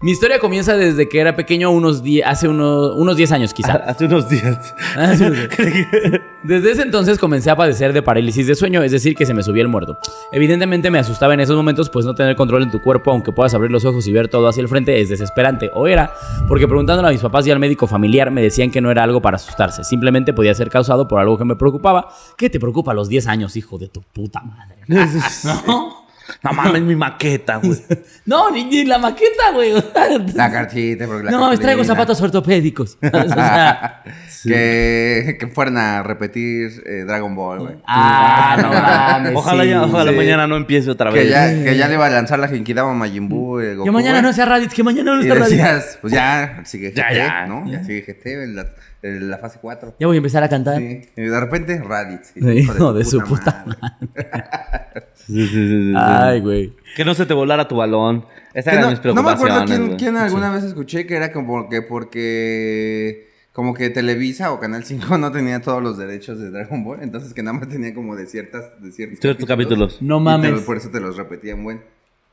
Mi 0.00 0.12
historia 0.12 0.38
comienza 0.38 0.76
desde 0.76 1.08
que 1.08 1.18
era 1.18 1.34
pequeño, 1.34 1.70
unos 1.72 2.04
die- 2.04 2.22
hace 2.22 2.46
unos, 2.46 2.92
unos 2.94 3.16
10 3.16 3.32
años 3.32 3.52
quizá. 3.52 3.72
Hace 3.72 4.04
unos 4.04 4.28
días. 4.28 4.72
Hace 4.96 5.24
unos 5.26 5.48
días. 5.56 6.20
Desde 6.44 6.70
ese 6.70 6.82
entonces 6.82 7.18
comencé 7.18 7.50
a 7.50 7.56
padecer 7.56 7.92
de 7.92 8.00
parálisis 8.00 8.46
de 8.46 8.54
sueño, 8.54 8.80
es 8.84 8.92
decir, 8.92 9.16
que 9.16 9.26
se 9.26 9.34
me 9.34 9.42
subía 9.42 9.62
el 9.62 9.68
muerto. 9.68 9.98
Evidentemente 10.30 10.88
me 10.92 11.00
asustaba 11.00 11.34
en 11.34 11.40
esos 11.40 11.56
momentos, 11.56 11.90
pues 11.90 12.06
no 12.06 12.14
tener 12.14 12.36
control 12.36 12.62
en 12.62 12.70
tu 12.70 12.80
cuerpo, 12.80 13.10
aunque 13.10 13.32
puedas 13.32 13.54
abrir 13.54 13.72
los 13.72 13.84
ojos 13.84 14.06
y 14.06 14.12
ver 14.12 14.28
todo 14.28 14.46
hacia 14.46 14.60
el 14.60 14.68
frente, 14.68 15.00
es 15.00 15.08
desesperante. 15.08 15.68
O 15.74 15.88
era, 15.88 16.12
porque 16.46 16.68
preguntándole 16.68 17.08
a 17.08 17.10
mis 17.12 17.20
papás 17.20 17.44
y 17.48 17.50
al 17.50 17.58
médico 17.58 17.88
familiar 17.88 18.30
me 18.30 18.40
decían 18.40 18.70
que 18.70 18.80
no 18.80 18.92
era 18.92 19.02
algo 19.02 19.20
para 19.20 19.34
asustarse, 19.34 19.82
simplemente 19.82 20.32
podía 20.32 20.54
ser 20.54 20.70
causado 20.70 21.08
por 21.08 21.18
algo 21.18 21.36
que 21.36 21.44
me 21.44 21.56
preocupaba. 21.56 22.08
¿Qué 22.36 22.48
te 22.48 22.60
preocupa 22.60 22.92
a 22.92 22.94
los 22.94 23.08
10 23.08 23.26
años, 23.26 23.56
hijo 23.56 23.78
de 23.78 23.88
tu 23.88 24.00
puta 24.02 24.42
madre? 24.42 24.76
¿No? 25.66 25.97
No 26.42 26.52
mames, 26.52 26.82
mi 26.82 26.94
maqueta, 26.94 27.56
güey. 27.56 27.78
No, 28.26 28.50
ni, 28.50 28.64
ni 28.64 28.84
la 28.84 28.98
maqueta, 28.98 29.52
güey. 29.54 29.72
La 30.34 30.52
carchita, 30.52 31.06
porque 31.06 31.24
la 31.24 31.30
No 31.30 31.40
mames, 31.40 31.58
traigo 31.60 31.82
zapatos 31.82 32.20
ortopédicos. 32.20 32.98
O 33.02 33.28
sea, 33.28 34.02
Que, 34.44 35.36
que 35.40 35.46
fueran 35.48 35.78
a 35.78 36.02
repetir 36.02 36.70
eh, 36.86 37.04
Dragon 37.06 37.34
Ball, 37.34 37.58
güey. 37.60 37.76
ah, 37.86 38.56
no 38.60 38.68
mames. 38.70 39.32
Ojalá, 39.34 39.62
sí. 39.64 39.70
ya, 39.70 39.82
ojalá 39.82 40.10
sí. 40.12 40.16
mañana 40.16 40.46
no 40.46 40.56
empiece 40.56 40.90
otra 40.90 41.10
Que 41.10 41.20
vez. 41.20 41.30
ya, 41.30 41.48
que 41.64 41.76
ya 41.76 41.88
le 41.88 41.94
iba 41.94 42.06
a 42.06 42.10
lanzar 42.10 42.38
la 42.38 42.48
Genkidama 42.48 42.90
a 42.92 42.94
Majin 42.94 43.28
Buu. 43.28 43.60
eh, 43.60 43.74
Goku, 43.74 43.86
Que 43.86 43.90
mañana 43.90 44.22
no 44.22 44.32
sea 44.32 44.44
Raditz, 44.44 44.74
que 44.74 44.84
mañana 44.84 45.16
no 45.16 45.22
sea 45.22 45.34
Raditz. 45.34 45.50
decías, 45.50 45.98
pues 46.00 46.12
ya, 46.12 46.60
sigue 46.64 46.90
GT, 46.90 46.96
Ya, 46.98 47.12
ya. 47.12 47.46
¿no? 47.46 47.66
Ya 47.70 47.82
sigue 47.82 48.02
GT. 48.02 48.46
la- 48.54 48.66
la 49.02 49.38
fase 49.38 49.58
4. 49.60 49.94
Ya 50.00 50.06
voy 50.06 50.16
a 50.16 50.18
empezar 50.18 50.42
a 50.42 50.48
cantar. 50.48 50.78
Sí. 50.78 51.02
Y 51.16 51.22
de 51.22 51.40
repente, 51.40 51.78
Raditz. 51.80 52.32
Sí, 52.34 52.40
hijo 52.48 52.92
de 52.92 53.04
su 53.04 53.20
puta 53.20 53.64
Sí, 55.14 55.46
sí, 55.46 55.48
sí, 55.48 55.68
sí, 55.68 55.90
sí. 55.90 55.94
Ay, 55.96 56.40
güey. 56.40 56.72
Que 56.96 57.04
no 57.04 57.14
se 57.14 57.26
te 57.26 57.34
volara 57.34 57.68
tu 57.68 57.76
balón. 57.76 58.24
Esas 58.54 58.72
Que 58.72 58.78
eran 58.78 58.82
no, 58.84 58.90
mis 58.90 59.04
no 59.04 59.14
me 59.14 59.22
preocupaciones. 59.22 59.70
acuerdo 59.72 59.96
quién, 59.98 60.16
alguna 60.16 60.50
vez 60.50 60.64
escuché 60.64 61.06
que 61.06 61.16
era 61.16 61.32
como 61.32 61.68
que 61.68 61.82
porque 61.82 63.28
como 63.52 63.74
que 63.74 63.90
Televisa 63.90 64.52
o 64.52 64.60
Canal 64.60 64.84
5 64.84 65.18
no 65.18 65.30
tenía 65.32 65.60
todos 65.60 65.82
los 65.82 65.98
derechos 65.98 66.38
de 66.38 66.50
Dragon 66.50 66.82
Ball, 66.84 67.00
entonces 67.02 67.34
que 67.34 67.42
nada 67.42 67.58
más 67.58 67.68
tenía 67.68 67.94
como 67.94 68.16
de 68.16 68.26
ciertas 68.26 68.80
de 68.80 68.90
ciertos, 68.92 69.18
Ciertos 69.20 69.46
capítulos. 69.46 69.98
No 70.00 70.18
te 70.18 70.24
mames. 70.24 70.50
los- 70.52 70.62
por 70.62 70.76
eso 70.76 70.90
te 70.90 71.00
los 71.00 71.16
repetían 71.16 71.62
buen. 71.62 71.82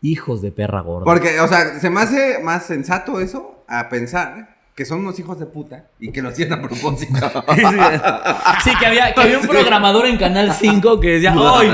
Hijos 0.02 0.42
de 0.42 0.52
perra 0.52 0.82
gorda. 0.82 1.04
Porque, 1.06 1.40
o 1.40 1.48
sea, 1.48 1.80
se 1.80 1.90
me 1.90 2.00
hace 2.02 2.40
más 2.44 2.66
sensato 2.66 3.20
eso 3.20 3.64
a 3.68 3.90
pensar 3.90 4.55
que 4.76 4.84
son 4.84 5.00
unos 5.00 5.18
hijos 5.20 5.40
de 5.40 5.46
puta 5.46 5.86
y 6.00 6.12
que 6.12 6.22
lo 6.22 6.30
hacían 6.30 6.52
a 6.54 6.62
propósito. 6.62 7.14
Sí, 8.64 8.72
que 8.80 8.86
había, 8.86 9.14
que 9.14 9.22
había 9.22 9.40
un 9.40 9.48
programador 9.48 10.06
en 10.08 10.18
Canal 10.18 10.52
5 10.52 11.00
que 11.00 11.12
decía, 11.12 11.34
¡ay! 11.38 11.72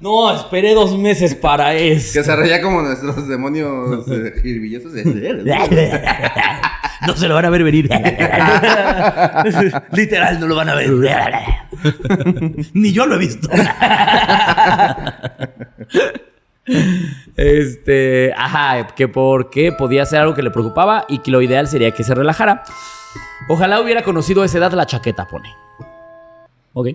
No, 0.00 0.34
esperé 0.34 0.74
dos 0.74 0.96
meses 0.96 1.34
para 1.34 1.74
esto. 1.74 2.20
que 2.20 2.24
se 2.24 2.36
reía 2.36 2.60
como 2.60 2.82
nuestros 2.82 3.26
demonios 3.26 4.06
eh, 4.08 4.34
jirbillosos. 4.42 4.92
No 7.06 7.14
se 7.14 7.28
lo 7.28 7.34
van 7.34 7.44
a 7.44 7.50
ver 7.50 7.64
venir. 7.64 7.90
Literal, 9.92 10.40
no 10.40 10.46
lo 10.46 10.54
van 10.54 10.70
a 10.70 10.74
ver. 10.74 10.90
Ni 12.72 12.92
yo 12.92 13.04
lo 13.04 13.16
he 13.16 13.18
visto. 13.18 13.46
Este, 17.36 18.32
ajá, 18.36 18.86
que 18.94 19.08
porque 19.08 19.72
podía 19.72 20.06
ser 20.06 20.20
algo 20.20 20.34
que 20.34 20.42
le 20.42 20.50
preocupaba 20.50 21.04
y 21.08 21.18
que 21.18 21.30
lo 21.30 21.42
ideal 21.42 21.68
sería 21.68 21.90
que 21.92 22.04
se 22.04 22.14
relajara. 22.14 22.62
Ojalá 23.48 23.80
hubiera 23.80 24.02
conocido 24.02 24.42
a 24.42 24.46
esa 24.46 24.58
edad 24.58 24.72
la 24.72 24.86
chaqueta, 24.86 25.26
pone. 25.26 25.48
Ok. 26.72 26.88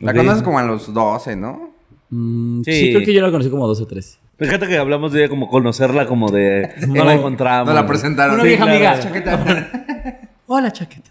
La 0.00 0.12
conoces 0.14 0.42
como 0.42 0.58
a 0.58 0.64
los 0.64 0.92
12, 0.92 1.36
¿no? 1.36 1.70
Mm, 2.10 2.62
sí. 2.64 2.72
Sí. 2.72 2.92
creo 2.92 3.04
que 3.06 3.12
yo 3.14 3.22
la 3.22 3.30
conocí 3.30 3.50
como 3.50 3.66
12 3.68 3.82
o 3.84 3.86
13. 3.86 4.18
Fíjate 4.38 4.66
que 4.66 4.76
hablamos 4.76 5.12
de 5.12 5.20
ella 5.20 5.28
como 5.28 5.48
conocerla, 5.48 6.06
como 6.06 6.30
de. 6.30 6.70
No 6.88 7.04
la 7.04 7.14
encontramos. 7.14 7.68
No 7.68 7.74
la 7.74 7.86
presentaron. 7.86 8.34
Una 8.34 8.42
Sí, 8.42 8.48
vieja 8.48 8.64
claro. 8.64 8.76
amiga. 8.78 9.00
Chaqueta. 9.00 10.20
Hola, 10.46 10.72
chaqueta. 10.72 11.10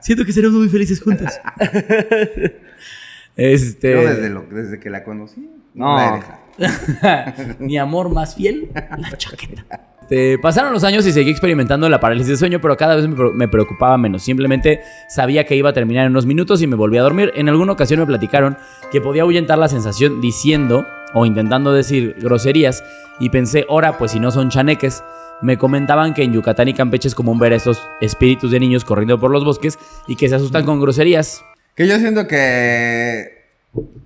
Siento 0.00 0.24
que 0.24 0.32
seremos 0.32 0.56
muy 0.58 0.68
felices 0.68 1.00
juntos. 1.02 1.28
este. 3.36 3.92
Yo 3.92 4.00
desde, 4.08 4.30
lo- 4.30 4.42
desde 4.50 4.80
que 4.80 4.90
la 4.90 5.04
conocí, 5.04 5.48
no. 5.74 6.20
Mi 7.58 7.78
amor 7.78 8.10
más 8.10 8.34
fiel, 8.34 8.70
la 8.74 9.16
chaqueta. 9.16 9.90
Este, 10.10 10.38
pasaron 10.38 10.72
los 10.72 10.82
años 10.82 11.06
y 11.06 11.12
seguí 11.12 11.30
experimentando 11.30 11.88
la 11.88 12.00
parálisis 12.00 12.30
de 12.30 12.36
sueño, 12.36 12.60
pero 12.60 12.76
cada 12.76 12.96
vez 12.96 13.06
me 13.06 13.46
preocupaba 13.46 13.96
menos. 13.96 14.24
Simplemente 14.24 14.80
sabía 15.08 15.46
que 15.46 15.54
iba 15.54 15.70
a 15.70 15.72
terminar 15.72 16.04
en 16.04 16.10
unos 16.10 16.26
minutos 16.26 16.60
y 16.62 16.66
me 16.66 16.74
volví 16.74 16.98
a 16.98 17.02
dormir. 17.02 17.30
En 17.36 17.48
alguna 17.48 17.70
ocasión 17.70 18.00
me 18.00 18.06
platicaron 18.06 18.58
que 18.90 19.00
podía 19.00 19.22
ahuyentar 19.22 19.56
la 19.56 19.68
sensación 19.68 20.20
diciendo 20.20 20.84
o 21.14 21.26
intentando 21.26 21.72
decir 21.72 22.16
groserías 22.18 22.82
y 23.20 23.30
pensé, 23.30 23.64
ahora, 23.68 23.98
pues 23.98 24.10
si 24.10 24.18
no 24.18 24.32
son 24.32 24.50
chaneques. 24.50 25.04
Me 25.42 25.56
comentaban 25.56 26.12
que 26.12 26.24
en 26.24 26.32
Yucatán 26.32 26.66
y 26.66 26.74
Campeche 26.74 27.06
es 27.06 27.14
común 27.14 27.38
ver 27.38 27.52
a 27.52 27.56
estos 27.56 27.80
espíritus 28.00 28.50
de 28.50 28.58
niños 28.58 28.84
corriendo 28.84 29.20
por 29.20 29.30
los 29.30 29.44
bosques 29.44 29.78
y 30.08 30.16
que 30.16 30.28
se 30.28 30.34
asustan 30.34 30.66
con 30.66 30.80
groserías. 30.80 31.40
Que 31.76 31.86
yo 31.86 31.96
siento 32.00 32.26
que. 32.26 33.39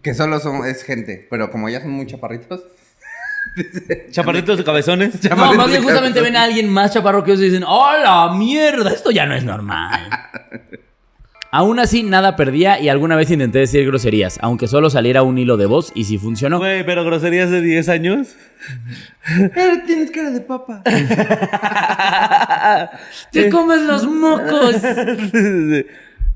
Que 0.02 0.14
solo 0.14 0.38
son, 0.40 0.66
es 0.66 0.82
gente, 0.82 1.26
pero 1.30 1.50
como 1.50 1.68
ya 1.68 1.80
son 1.80 1.90
muy 1.90 2.06
chaparritos. 2.06 2.62
Chaparritos 4.10 4.58
de 4.58 4.64
cabezones. 4.64 5.14
No, 5.30 5.36
más 5.54 5.68
bien 5.68 5.82
justamente 5.82 6.20
ven 6.20 6.36
a 6.36 6.44
alguien 6.44 6.68
más 6.68 6.92
chaparro 6.92 7.24
que 7.24 7.32
ellos 7.32 7.42
y 7.42 7.46
dicen, 7.46 7.64
¡Hola, 7.64 8.32
mierda! 8.34 8.90
Esto 8.90 9.10
ya 9.10 9.26
no 9.26 9.34
es 9.34 9.44
normal. 9.44 10.00
Aún 11.50 11.78
así, 11.78 12.02
nada 12.02 12.34
perdía 12.34 12.80
y 12.80 12.88
alguna 12.88 13.14
vez 13.14 13.30
intenté 13.30 13.60
decir 13.60 13.86
groserías, 13.86 14.40
aunque 14.42 14.66
solo 14.66 14.90
saliera 14.90 15.22
un 15.22 15.38
hilo 15.38 15.56
de 15.56 15.66
voz 15.66 15.92
y 15.94 16.02
si 16.02 16.18
funcionó. 16.18 16.58
Güey, 16.58 16.84
pero 16.84 17.04
groserías 17.04 17.48
de 17.48 17.60
10 17.60 17.88
años. 17.90 18.34
Pero 19.54 19.82
tienes 19.86 20.10
cara 20.10 20.30
de 20.32 20.40
papa. 20.40 20.82
¡Te 23.30 23.50
comes 23.50 23.82
los 23.82 24.04
mocos! 24.04 24.74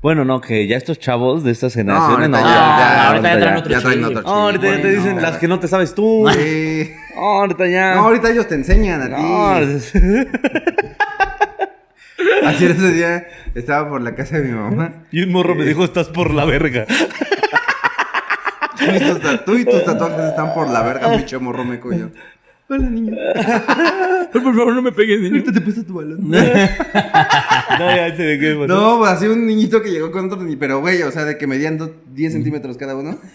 Bueno, 0.01 0.23
no, 0.25 0.39
que 0.41 0.67
ya 0.67 0.77
estos 0.77 0.99
chavos 0.99 1.43
de 1.43 1.51
estas 1.51 1.75
No, 1.75 1.79
generaciones. 1.81 2.29
ahorita 2.29 2.41
No, 2.41 2.47
ya, 2.47 3.07
ahorita 3.09 3.29
ya 3.33 3.39
traen 3.39 3.57
otro 3.57 3.71
ya 3.71 3.81
traen 3.81 3.99
chip. 3.99 4.07
otro 4.17 4.21
No, 4.21 4.29
ahorita 4.29 4.67
ya 4.67 4.81
te 4.81 4.91
dicen 4.91 5.21
las 5.21 5.37
que 5.37 5.47
no 5.47 5.59
te 5.59 5.67
sabes 5.67 5.93
tú. 5.93 6.27
Sí. 6.33 6.91
No, 7.15 7.21
ahorita 7.41 7.67
ya. 7.67 7.95
No, 7.95 8.01
ahorita 8.01 8.29
ellos 8.31 8.47
te 8.47 8.55
enseñan 8.55 9.01
a 9.01 9.15
ti. 9.15 9.21
No, 9.21 9.55
Así 12.45 12.65
ese 12.65 12.91
día 12.93 13.27
estaba 13.55 13.89
por 13.89 14.01
la 14.01 14.15
casa 14.15 14.37
de 14.37 14.43
mi 14.43 14.51
mamá. 14.53 14.91
Y 15.11 15.23
un 15.23 15.31
morro 15.31 15.55
me 15.55 15.65
dijo, 15.65 15.83
estás 15.83 16.07
por 16.07 16.33
la 16.33 16.45
verga. 16.45 16.85
Tú 18.77 18.85
y 18.95 18.99
tus, 18.99 19.19
ta- 19.21 19.45
tú 19.45 19.55
y 19.55 19.65
tus 19.65 19.83
tatuajes 19.83 20.19
están 20.25 20.53
por 20.53 20.69
la 20.69 20.81
verga, 20.81 21.11
pinche 21.17 21.37
morro 21.37 21.63
meco 21.65 21.91
yo. 21.93 22.07
Hola, 22.71 22.87
niño. 22.89 23.13
Por 24.31 24.43
favor, 24.43 24.75
no 24.75 24.81
me 24.83 24.91
pegues, 24.91 25.19
niño. 25.21 25.37
Ahorita 25.37 25.53
te 25.53 25.61
pasa 25.61 25.83
tu 25.83 25.95
balón. 25.95 26.19
No, 27.79 27.85
ya 27.95 28.13
se 28.15 28.25
ve 28.25 28.39
que 28.39 28.53
pasó. 28.55 28.67
No, 28.67 28.97
pues 28.99 29.11
así 29.11 29.25
un 29.27 29.45
niñito 29.45 29.81
que 29.81 29.89
llegó 29.91 30.11
con 30.11 30.25
otro 30.25 30.41
niño. 30.43 30.57
Pero, 30.59 30.81
güey, 30.81 31.01
o 31.03 31.11
sea, 31.11 31.23
de 31.23 31.37
que 31.37 31.47
medían 31.47 31.77
do- 31.77 31.95
10 32.13 32.33
centímetros 32.33 32.77
cada 32.77 32.95
uno. 32.95 33.17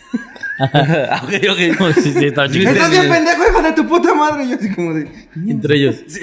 Ok, 0.56 1.32
ok. 1.50 1.94
Sí, 1.94 2.12
sí, 2.12 2.26
está 2.26 2.48
chiquito. 2.48 2.70
¡Estás 2.70 2.88
bien 2.90 3.08
pendejo, 3.10 3.42
hijo 3.48 3.60
de 3.62 3.72
tu 3.72 3.86
puta 3.88 4.14
madre! 4.14 4.44
Y 4.44 4.50
yo 4.50 4.56
así 4.56 4.72
como 4.72 4.94
de... 4.94 5.08
Entre 5.48 5.76
ellos. 5.76 6.04
Sí. 6.06 6.20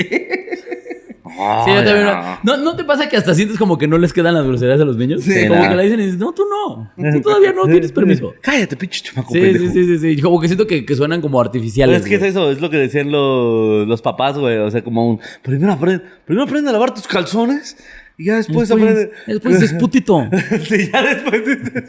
Sí, 1.24 1.72
yo 1.76 1.84
también. 1.84 2.08
¿No, 2.44 2.58
¿No 2.58 2.76
te 2.76 2.84
pasa 2.84 3.08
que 3.08 3.16
hasta 3.18 3.34
sientes 3.36 3.58
como 3.58 3.78
que 3.78 3.88
no 3.88 3.98
les 3.98 4.12
quedan 4.14 4.34
las 4.34 4.46
groserías 4.46 4.82
a 4.82 4.86
los 4.86 4.98
niños? 4.98 5.22
Sí. 5.22 5.48
Como 5.48 5.62
no. 5.62 5.70
que 5.70 5.76
le 5.76 5.84
dicen 5.84 6.00
y 6.00 6.04
dices, 6.06 6.20
no, 6.20 6.34
tú 6.34 6.44
no. 6.50 6.92
Tú 7.12 7.22
todavía 7.22 7.54
no 7.54 7.66
tienes 7.66 7.92
permiso. 7.92 8.34
Cállate, 8.42 8.76
pinche 8.76 9.02
chamaco 9.04 9.34
Sí, 9.34 9.40
pendejo. 9.40 9.66
sí, 9.66 9.72
sí, 9.86 9.98
sí, 10.00 10.16
sí. 10.16 10.22
Como 10.22 10.40
que 10.40 10.48
siento 10.48 10.66
que, 10.68 10.86
que 10.86 10.96
suenan 10.96 11.22
como 11.22 11.38
Pero 11.40 11.48
artificiales. 11.50 12.02
es 12.02 12.08
que 12.08 12.16
es 12.16 12.24
eso, 12.24 12.50
es 12.52 12.60
lo 12.62 12.70
que 12.70 12.78
decían 12.78 13.12
los, 13.12 13.88
los 13.88 14.02
papás, 14.02 14.38
güey. 14.38 14.58
O 14.58 14.72
sea, 14.72 14.84
como 14.84 15.08
un. 15.10 15.20
Primero 15.44 15.74
aprende, 15.74 16.04
primero 16.26 16.46
aprende 16.46 16.70
a 16.70 16.74
lavar 16.74 16.94
tus 16.94 17.08
calzones 17.08 17.78
y 18.22 18.26
ya 18.26 18.36
después, 18.36 18.70
aprende. 18.72 19.12
Después 19.28 19.62
es 19.62 19.74
putito. 19.74 20.30
sí, 20.68 20.90
ya 20.92 21.02
después. 21.02 21.42
dices, 21.46 21.84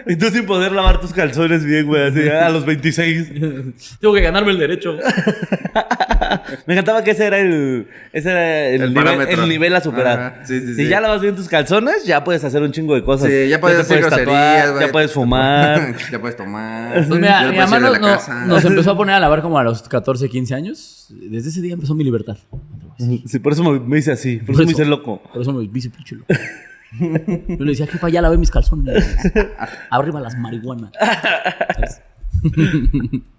Y 0.06 0.16
tú 0.16 0.26
sin 0.30 0.46
poder 0.46 0.72
lavar 0.72 1.00
tus 1.00 1.12
calzones 1.12 1.64
bien, 1.64 1.86
güey, 1.86 2.08
así 2.08 2.28
a 2.28 2.48
los 2.50 2.64
26. 2.64 3.30
Tengo 4.00 4.14
que 4.14 4.20
ganarme 4.20 4.52
el 4.52 4.58
derecho. 4.58 4.96
Me 6.66 6.74
encantaba 6.74 7.02
que 7.04 7.10
ese 7.12 7.26
era 7.26 7.38
el, 7.38 7.88
ese 8.12 8.30
era 8.30 8.66
el, 8.68 8.82
El 8.82 8.94
nivel, 8.94 9.20
el 9.28 9.48
nivel 9.48 9.74
a 9.76 9.80
superar. 9.80 10.18
Ajá, 10.20 10.46
sí, 10.46 10.60
sí, 10.60 10.66
si 10.74 10.84
sí. 10.84 10.88
ya 10.88 11.00
lavas 11.00 11.20
bien 11.20 11.34
tus 11.36 11.48
calzones, 11.48 12.04
ya 12.04 12.22
puedes 12.24 12.42
hacer 12.44 12.62
un 12.62 12.72
chingo 12.72 12.94
de 12.94 13.02
cosas. 13.04 13.28
Sí, 13.30 13.48
ya 13.48 13.60
puedes 13.60 13.76
te 13.78 13.82
hacer 13.82 14.00
groserías, 14.00 14.72
güey. 14.72 14.86
ya 14.86 14.92
puedes 14.92 15.12
fumar. 15.12 15.94
ya 16.10 16.20
puedes 16.20 16.36
tomar. 16.36 16.94
Pues 16.94 17.08
mira, 17.08 17.42
ya 17.42 17.48
mi 17.48 17.54
puedes 17.56 17.70
mamá 17.70 17.98
no- 17.98 18.46
nos 18.46 18.64
empezó 18.64 18.92
a 18.92 18.96
poner 18.96 19.16
a 19.16 19.20
lavar 19.20 19.42
como 19.42 19.58
a 19.58 19.64
los 19.64 19.82
14, 19.82 20.28
15 20.28 20.54
años. 20.54 21.06
Desde 21.10 21.49
ese 21.50 21.60
día 21.60 21.74
empezó 21.74 21.94
mi 21.94 22.04
libertad. 22.04 22.38
Sí, 22.98 23.38
por 23.38 23.52
eso 23.52 23.64
me, 23.64 23.80
me 23.80 23.98
hice 23.98 24.12
así, 24.12 24.36
por, 24.38 24.46
Por 24.46 24.54
eso 24.56 24.64
me 24.64 24.72
hice 24.72 24.84
loco. 24.84 25.22
Por 25.32 25.42
eso 25.42 25.52
me 25.52 25.64
hice 25.64 25.90
pinche 25.90 26.16
loco. 26.16 26.26
Yo 26.98 27.64
le 27.64 27.70
decía, 27.70 27.86
jefa, 27.86 28.08
ya 28.08 28.20
lavé 28.20 28.36
mis 28.36 28.50
calzones. 28.50 29.16
Arriba 29.90 30.20
las 30.20 30.36
marihuanas. 30.36 30.92
¿Sabes? 31.74 32.02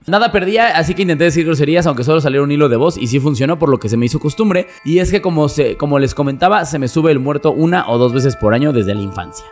Nada 0.08 0.32
perdía, 0.32 0.78
así 0.78 0.94
que 0.94 1.02
intenté 1.04 1.26
decir 1.26 1.46
groserías, 1.46 1.86
aunque 1.88 2.04
solo 2.04 2.22
saliera 2.22 2.44
un 2.44 2.52
hilo 2.52 2.70
de 2.70 2.78
voz, 2.78 2.98
y 2.98 3.08
sí 3.08 3.20
funcionó, 3.20 3.60
por 3.60 3.70
lo 3.70 3.80
que 3.80 3.90
se 3.90 3.98
me 3.98 4.06
hizo 4.06 4.20
costumbre. 4.20 4.68
Y 4.86 5.00
es 5.00 5.12
que, 5.12 5.22
como, 5.22 5.50
se, 5.50 5.78
como 5.78 6.00
les 6.00 6.16
comentaba, 6.16 6.66
se 6.66 6.80
me 6.80 6.88
sube 6.88 7.12
el 7.12 7.20
muerto 7.20 7.52
una 7.52 7.90
o 7.90 7.98
dos 7.98 8.14
veces 8.14 8.36
por 8.36 8.54
año 8.54 8.74
desde 8.74 8.96
la 8.96 9.02
infancia. 9.02 9.46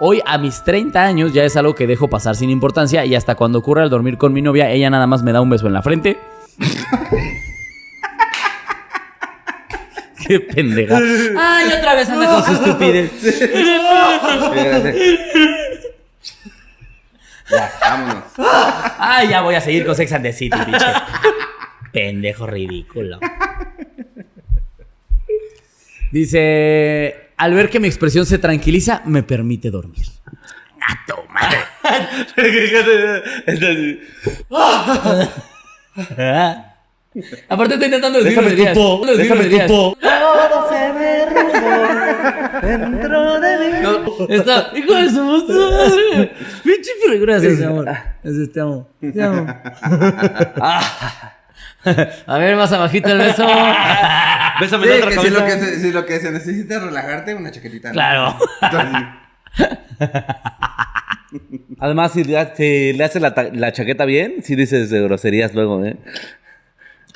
Hoy, 0.00 0.20
a 0.26 0.38
mis 0.38 0.62
30 0.62 1.02
años, 1.02 1.32
ya 1.32 1.44
es 1.44 1.56
algo 1.56 1.74
que 1.74 1.86
dejo 1.86 2.08
pasar 2.08 2.36
sin 2.36 2.50
importancia, 2.50 3.04
y 3.04 3.14
hasta 3.14 3.34
cuando 3.34 3.58
ocurre 3.58 3.82
al 3.82 3.90
dormir 3.90 4.18
con 4.18 4.32
mi 4.32 4.42
novia, 4.42 4.70
ella 4.70 4.90
nada 4.90 5.06
más 5.06 5.22
me 5.22 5.32
da 5.32 5.40
un 5.40 5.50
beso 5.50 5.66
en 5.66 5.72
la 5.72 5.82
frente. 5.82 6.18
Qué 10.28 10.40
pendeja. 10.40 10.98
Ay, 11.38 11.72
otra 11.72 11.94
vez 11.94 12.08
anda 12.10 12.26
con 12.26 12.44
su 12.44 12.52
estupidez. 12.52 13.10
Ya, 17.50 17.72
vámonos. 17.80 18.24
Ay, 18.98 19.28
ya 19.28 19.40
voy 19.40 19.54
a 19.54 19.62
seguir 19.62 19.86
con 19.86 19.96
Sex 19.96 20.12
and 20.12 20.24
the 20.24 20.34
City, 20.34 20.58
biche. 20.66 20.84
Pendejo 21.92 22.46
ridículo. 22.46 23.18
Dice, 26.12 27.30
al 27.38 27.54
ver 27.54 27.70
que 27.70 27.80
mi 27.80 27.88
expresión 27.88 28.26
se 28.26 28.36
tranquiliza, 28.38 29.00
me 29.06 29.22
permite 29.22 29.70
dormir. 29.70 30.06
A 30.82 31.06
tu 31.06 31.14
madre. 31.32 31.58
Aparte 37.48 37.74
estoy 37.74 37.86
intentando 37.86 38.18
decir 38.22 38.38
Déjame 38.40 38.50
tu 38.56 38.62
po, 38.74 39.00
Intentando 39.00 39.16
decir 39.16 39.22
déjame 39.32 39.44
tu 39.44 39.56
groserías. 39.56 39.68
po. 39.68 39.96
No, 43.82 44.26
está, 44.28 44.70
hijo 44.76 44.94
de 44.94 45.08
su 45.08 45.16
puta 45.16 45.52
madre. 45.54 46.32
Pinche 46.64 46.90
figura, 47.02 47.32
gracias, 47.32 47.58
mi 47.58 47.64
amor. 47.64 47.84
Gracias, 48.22 48.52
te 48.52 48.60
amo. 48.60 48.88
Te 49.00 49.22
amo. 49.22 49.46
A 52.26 52.38
ver, 52.38 52.56
más 52.56 52.72
abajito 52.72 53.08
el 53.10 53.18
beso. 53.18 53.46
Bésame 54.60 54.84
Sí, 54.86 54.90
la 54.90 54.96
otra 54.96 55.08
que 55.10 55.14
si 55.14 55.16
cabeza. 55.16 55.38
lo 55.40 55.44
que, 55.46 55.52
se, 55.52 55.80
si 55.80 55.92
lo 55.92 56.04
que 56.06 56.20
se 56.20 56.30
necesita 56.32 56.76
es 56.76 56.82
relajarte, 56.82 57.34
una 57.34 57.50
chaquetita. 57.50 57.88
¿no? 57.88 57.92
Claro. 57.94 58.36
Entonces, 58.60 59.02
Además, 61.78 62.12
si 62.12 62.24
le, 62.24 62.54
si 62.56 62.92
le 62.92 63.04
haces 63.04 63.22
la, 63.22 63.34
la 63.52 63.72
chaqueta 63.72 64.04
bien, 64.04 64.36
sí 64.42 64.56
dices 64.56 64.90
de 64.90 65.00
groserías 65.02 65.54
luego, 65.54 65.84
¿eh? 65.84 65.96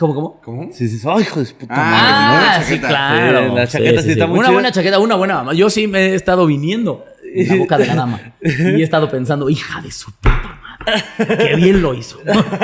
¿Cómo, 0.02 0.14
cómo? 0.16 0.40
¿Cómo? 0.42 0.73
Sí 0.73 0.85
dices, 0.85 1.06
¡ay, 1.06 1.23
hijo 1.23 1.38
de 1.38 1.47
su 1.47 1.54
puta 1.54 1.75
Ah, 1.76 1.78
madre! 1.78 2.35
no, 2.35 2.40
la 2.42 2.50
Ah, 2.50 2.54
sí, 2.61 2.71
chaqueta. 2.75 2.88
claro. 2.88 3.49
Sí, 3.50 3.54
la 3.54 3.66
chaqueta 3.68 4.02
sí 4.02 4.11
está 4.11 4.26
muy 4.26 4.38
Una 4.38 4.49
chida. 4.49 4.52
buena 4.54 4.73
chaqueta, 4.73 4.99
una 4.99 5.14
buena 5.14 5.35
mamá. 5.35 5.54
Yo 5.54 5.71
sí 5.71 5.87
me 5.87 6.00
he 6.09 6.14
estado 6.16 6.44
viniendo 6.47 7.04
en 7.35 7.47
la 7.49 7.54
boca 7.54 7.78
de 7.78 7.87
la 7.87 7.94
dama. 7.94 8.21
Y 8.42 8.80
he 8.80 8.82
estado 8.82 9.09
pensando, 9.09 9.49
hija 9.49 9.80
de 9.80 9.92
su 9.92 10.11
puta 10.11 10.59
madre. 10.61 11.04
Qué 11.38 11.54
bien 11.54 11.80
lo 11.80 11.94
hizo. 11.94 12.18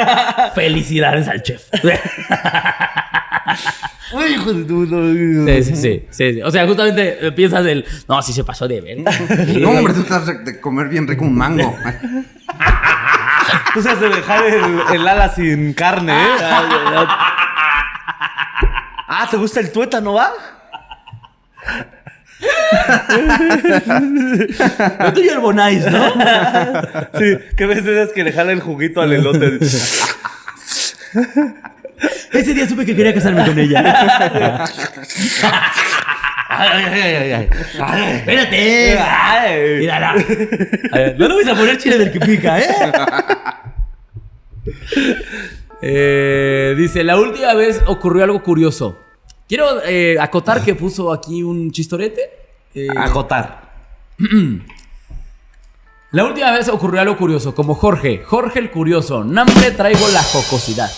Felicidades 0.57 1.29
al 1.29 1.41
chef. 1.45 1.63
¡Ay, 4.17 4.33
hijo 4.35 4.53
de 4.53 4.65
tu... 4.65 4.85
Sí, 4.87 5.63
sí, 5.63 5.77
sí, 5.77 6.03
sí, 6.11 6.35
sí. 6.35 6.43
O 6.43 6.51
sea, 6.51 6.67
justamente 6.67 7.25
eh, 7.27 7.31
piensas 7.33 7.65
el. 7.67 7.85
No, 8.09 8.21
sí 8.23 8.33
se 8.33 8.43
pasó 8.43 8.67
de 8.67 8.81
ver. 8.81 8.99
No, 9.61 9.71
hombre, 9.71 9.95
tú 9.95 10.01
estás 10.01 10.27
de 10.27 10.61
comer 10.61 10.89
bien 10.89 11.07
rico 11.07 11.25
un 11.25 11.37
mango. 11.37 11.77
Tú 13.75 13.83
sabes 13.83 14.01
de 14.01 14.09
dejar 14.09 14.45
el, 14.45 14.83
el 14.93 15.09
ala 15.09 15.29
sin 15.35 15.73
carne, 15.75 16.13
¿eh? 16.13 16.37
Ay. 16.41 17.07
Ah, 19.09 19.27
¿te 19.31 19.37
gusta 19.37 19.61
el 19.61 19.73
tuétano, 19.73 20.15
va? 20.15 20.33
Lo 25.01 25.13
tuyo 25.13 25.33
el 25.33 25.39
bonais, 25.41 25.85
¿no? 25.91 26.13
Sí, 27.19 27.39
que 27.57 27.67
veces 27.67 28.09
es 28.09 28.13
que 28.13 28.23
le 28.23 28.33
jala 28.33 28.53
el 28.53 28.61
juguito 28.61 29.01
al 29.01 29.13
elote. 29.13 29.59
Ese 32.33 32.55
día 32.55 32.69
supe 32.69 32.87
que 32.87 32.95
quería 32.95 33.15
casarme 33.15 33.45
con 33.45 33.59
ella. 33.59 34.65
Ay, 36.51 36.85
ay, 36.85 37.03
ay, 37.03 37.33
ay, 37.33 37.49
Espérate. 38.17 38.99
ay. 38.99 39.79
Mírala. 39.81 40.11
A 40.13 40.15
ver, 40.99 41.19
no 41.19 41.29
le 41.29 41.35
vais 41.35 41.49
a 41.49 41.55
poner 41.55 41.77
chile 41.79 41.99
del 41.99 42.11
que 42.11 42.21
pica, 42.21 42.59
¿eh? 42.59 42.69
Eh, 45.81 46.75
Dice, 46.77 47.05
la 47.05 47.17
última 47.19 47.55
vez 47.55 47.81
ocurrió 47.87 48.25
algo 48.25 48.43
curioso. 48.43 48.99
Quiero 49.49 49.83
eh, 49.85 50.17
acotar 50.21 50.63
que 50.65 50.75
puso 50.75 51.13
aquí 51.13 51.43
un 51.43 51.71
chistorete. 51.71 52.21
Eh, 52.75 52.89
Acotar. 52.97 53.73
la 56.11 56.25
última 56.25 56.51
vez 56.53 56.69
ocurrió 56.69 57.01
algo 57.01 57.17
curioso, 57.17 57.55
como 57.55 57.75
Jorge. 57.75 58.23
Jorge 58.25 58.59
el 58.59 58.71
curioso. 58.71 59.23
Nombre 59.25 59.71
traigo 59.71 60.07
la 60.09 60.23
jocosidad. 60.23 60.91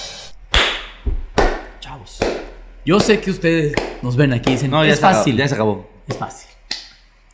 Yo 2.85 2.99
sé 3.01 3.21
que 3.21 3.31
ustedes 3.31 3.75
nos 4.03 4.17
ven 4.17 4.33
aquí 4.33 4.51
y 4.51 4.53
dicen, 4.55 4.71
No, 4.71 4.85
ya 4.85 4.93
es 4.93 4.99
se 4.99 5.05
acabó, 5.07 5.19
fácil. 5.19 5.37
ya 5.37 5.49
se 5.49 5.55
acabó. 5.55 5.91
Es 6.09 6.17
fácil. 6.17 6.49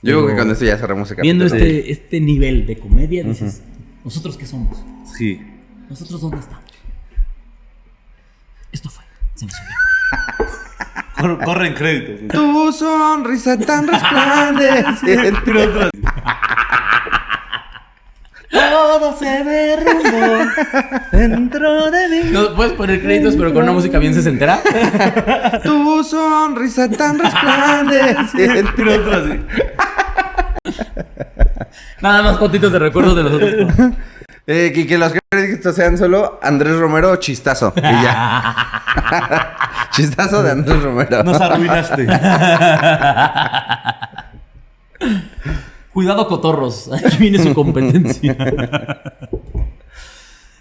Yo 0.02 0.24
creo 0.24 0.26
que 0.28 0.36
con 0.42 0.50
esto 0.50 0.64
ya 0.64 0.76
cerramos 0.76 1.10
el 1.10 1.16
Viendo 1.18 1.46
este, 1.46 1.90
este 1.90 2.20
nivel 2.20 2.66
de 2.66 2.78
comedia, 2.78 3.24
dices, 3.24 3.62
¿nosotros 4.04 4.36
qué 4.36 4.46
somos? 4.46 4.76
Sí. 5.16 5.40
¿Nosotros 5.88 6.20
dónde 6.20 6.38
estamos? 6.38 6.64
Esto 8.72 8.90
fue. 8.90 9.04
Se 9.34 9.46
me 9.46 9.52
subió. 9.52 9.70
Cor- 11.20 11.44
Corren 11.44 11.74
créditos. 11.74 12.28
Tu 12.28 12.72
sonrisa 12.72 13.58
tan 13.58 13.86
resplandeciente. 13.88 15.32
Todo 18.50 19.16
se 19.18 19.44
derrumbó 19.44 20.44
dentro 21.12 21.90
de 21.90 22.08
mí. 22.08 22.20
¿No 22.30 22.54
puedes 22.54 22.72
poner 22.74 23.02
créditos, 23.02 23.34
pero 23.36 23.52
con 23.52 23.64
una 23.64 23.72
música 23.72 23.98
bien 23.98 24.14
sesentera? 24.14 24.60
Tu 25.64 26.04
sonrisa 26.04 26.88
tan 26.90 27.18
resplandeciente. 27.18 29.00
Nada 32.00 32.22
más 32.22 32.38
fotitos 32.38 32.70
de 32.72 32.78
recuerdos 32.78 33.16
de 33.16 33.22
nosotros. 33.22 33.94
Eh, 34.48 34.70
que, 34.72 34.86
que 34.86 34.96
los 34.96 35.12
créditos 35.28 35.74
sean 35.74 35.98
solo 35.98 36.38
Andrés 36.40 36.76
Romero 36.76 37.10
o 37.10 37.16
Chistazo. 37.16 37.72
Y 37.76 37.80
ya. 37.80 38.54
Chistazo 39.90 40.40
de 40.44 40.52
Andrés 40.52 40.80
Romero. 40.84 41.24
Nos 41.24 41.40
arruinaste. 41.40 42.06
Cuidado, 45.96 46.28
cotorros. 46.28 46.90
Aquí 47.06 47.16
viene 47.16 47.38
su 47.38 47.54
competencia. 47.54 48.36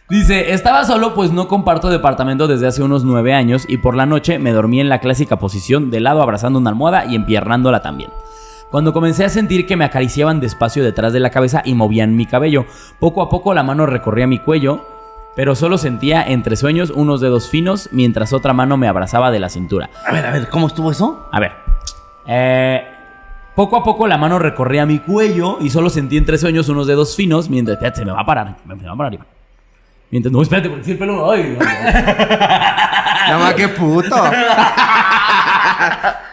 Dice, 0.10 0.54
estaba 0.54 0.86
solo 0.86 1.14
pues 1.14 1.33
no 1.33 1.50
comparto 1.50 1.90
departamento 1.90 2.48
desde 2.48 2.68
hace 2.68 2.81
unos 2.81 3.03
nueve 3.03 3.33
años 3.33 3.66
y 3.68 3.79
por 3.79 3.98
la 3.98 4.05
noche 4.05 4.40
me 4.40 4.53
dormí 4.53 4.79
en 4.79 4.88
la 4.88 5.01
clásica 5.01 5.38
posición 5.38 5.92
de 5.92 6.00
lado 6.00 6.22
abrazando 6.22 6.57
una 6.57 6.70
almohada 6.70 7.03
y 7.03 7.16
empiernándola 7.16 7.81
también. 7.81 8.12
Cuando 8.72 8.94
comencé 8.94 9.25
a 9.25 9.29
sentir 9.29 9.68
que 9.68 9.75
me 9.75 9.83
acariciaban 9.83 10.40
despacio 10.40 10.86
detrás 10.86 11.12
de 11.12 11.20
la 11.20 11.31
cabeza 11.31 11.62
y 11.66 11.74
movían 11.74 12.16
mi 12.16 12.25
cabello, 12.25 12.66
poco 13.01 13.22
a 13.22 13.27
poco 13.27 13.53
la 13.53 13.64
mano 13.64 13.86
recorría 13.86 14.27
mi 14.27 14.40
cuello, 14.40 14.88
pero 15.36 15.53
solo 15.53 15.77
sentía 15.77 16.24
entre 16.24 16.55
sueños 16.55 16.94
unos 16.96 17.20
dedos 17.20 17.50
finos 17.50 17.90
mientras 17.92 18.31
otra 18.31 18.53
mano 18.53 18.77
me 18.77 18.88
abrazaba 18.88 19.31
de 19.31 19.42
la 19.42 19.50
cintura. 19.50 19.90
A 20.07 20.14
ver, 20.14 20.25
a 20.27 20.31
ver, 20.31 20.48
¿cómo 20.48 20.68
estuvo 20.68 20.92
eso? 20.92 21.27
A 21.29 21.42
ver. 21.42 21.51
Eh, 22.25 22.95
poco 23.55 23.77
a 23.77 23.83
poco 23.83 24.07
la 24.07 24.18
mano 24.18 24.37
recorría 24.39 24.85
mi 24.85 25.00
cuello 25.00 25.57
y 25.61 25.70
solo 25.70 25.89
sentí 25.89 26.18
entre 26.18 26.37
sueños 26.37 26.70
unos 26.70 26.87
dedos 26.87 27.15
finos 27.15 27.50
mientras. 27.50 27.75
Espérate, 27.77 28.00
se 28.00 28.05
me 28.05 28.11
va 28.11 28.22
a 28.22 28.25
parar. 28.25 28.57
Me 28.65 28.75
va 28.75 28.91
a 28.94 28.96
parar, 28.96 29.13
Iván. 29.13 29.27
Mientras. 30.11 30.31
No, 30.31 30.41
espérate, 30.41 30.70
porque 30.70 30.83
si 30.85 30.91
el 30.91 30.98
pelo. 30.98 31.31
Ay, 31.31 31.57
Nada 31.59 33.39
más 33.39 33.53
que 33.53 33.68
puto. 33.70 34.15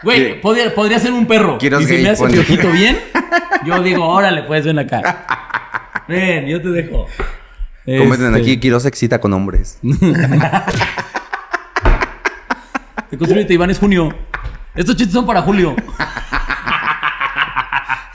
Güey, 0.03 0.39
podría, 0.41 0.73
podría 0.73 0.99
ser 0.99 1.11
un 1.13 1.25
perro. 1.25 1.57
Quiero 1.57 1.79
y 1.79 1.85
si 1.85 1.97
me 1.97 2.09
hace 2.09 2.27
piojito 2.27 2.69
bien, 2.71 2.99
yo 3.65 3.81
digo, 3.81 4.05
órale, 4.05 4.43
pues 4.43 4.65
ven 4.65 4.79
acá. 4.79 6.03
Ven, 6.07 6.45
yo 6.47 6.61
te 6.61 6.69
dejo. 6.69 7.07
Comenten 7.85 8.27
Este, 8.35 8.39
aquí, 8.39 8.59
Quiroz 8.59 8.85
excita 8.85 9.19
con 9.19 9.33
hombres. 9.33 9.79
Te 13.09 13.17
construyete, 13.17 13.53
Iván, 13.53 13.69
es 13.69 13.79
junio. 13.79 14.13
Estos 14.75 14.95
chistes 14.95 15.13
son 15.13 15.25
para 15.25 15.41
julio. 15.41 15.75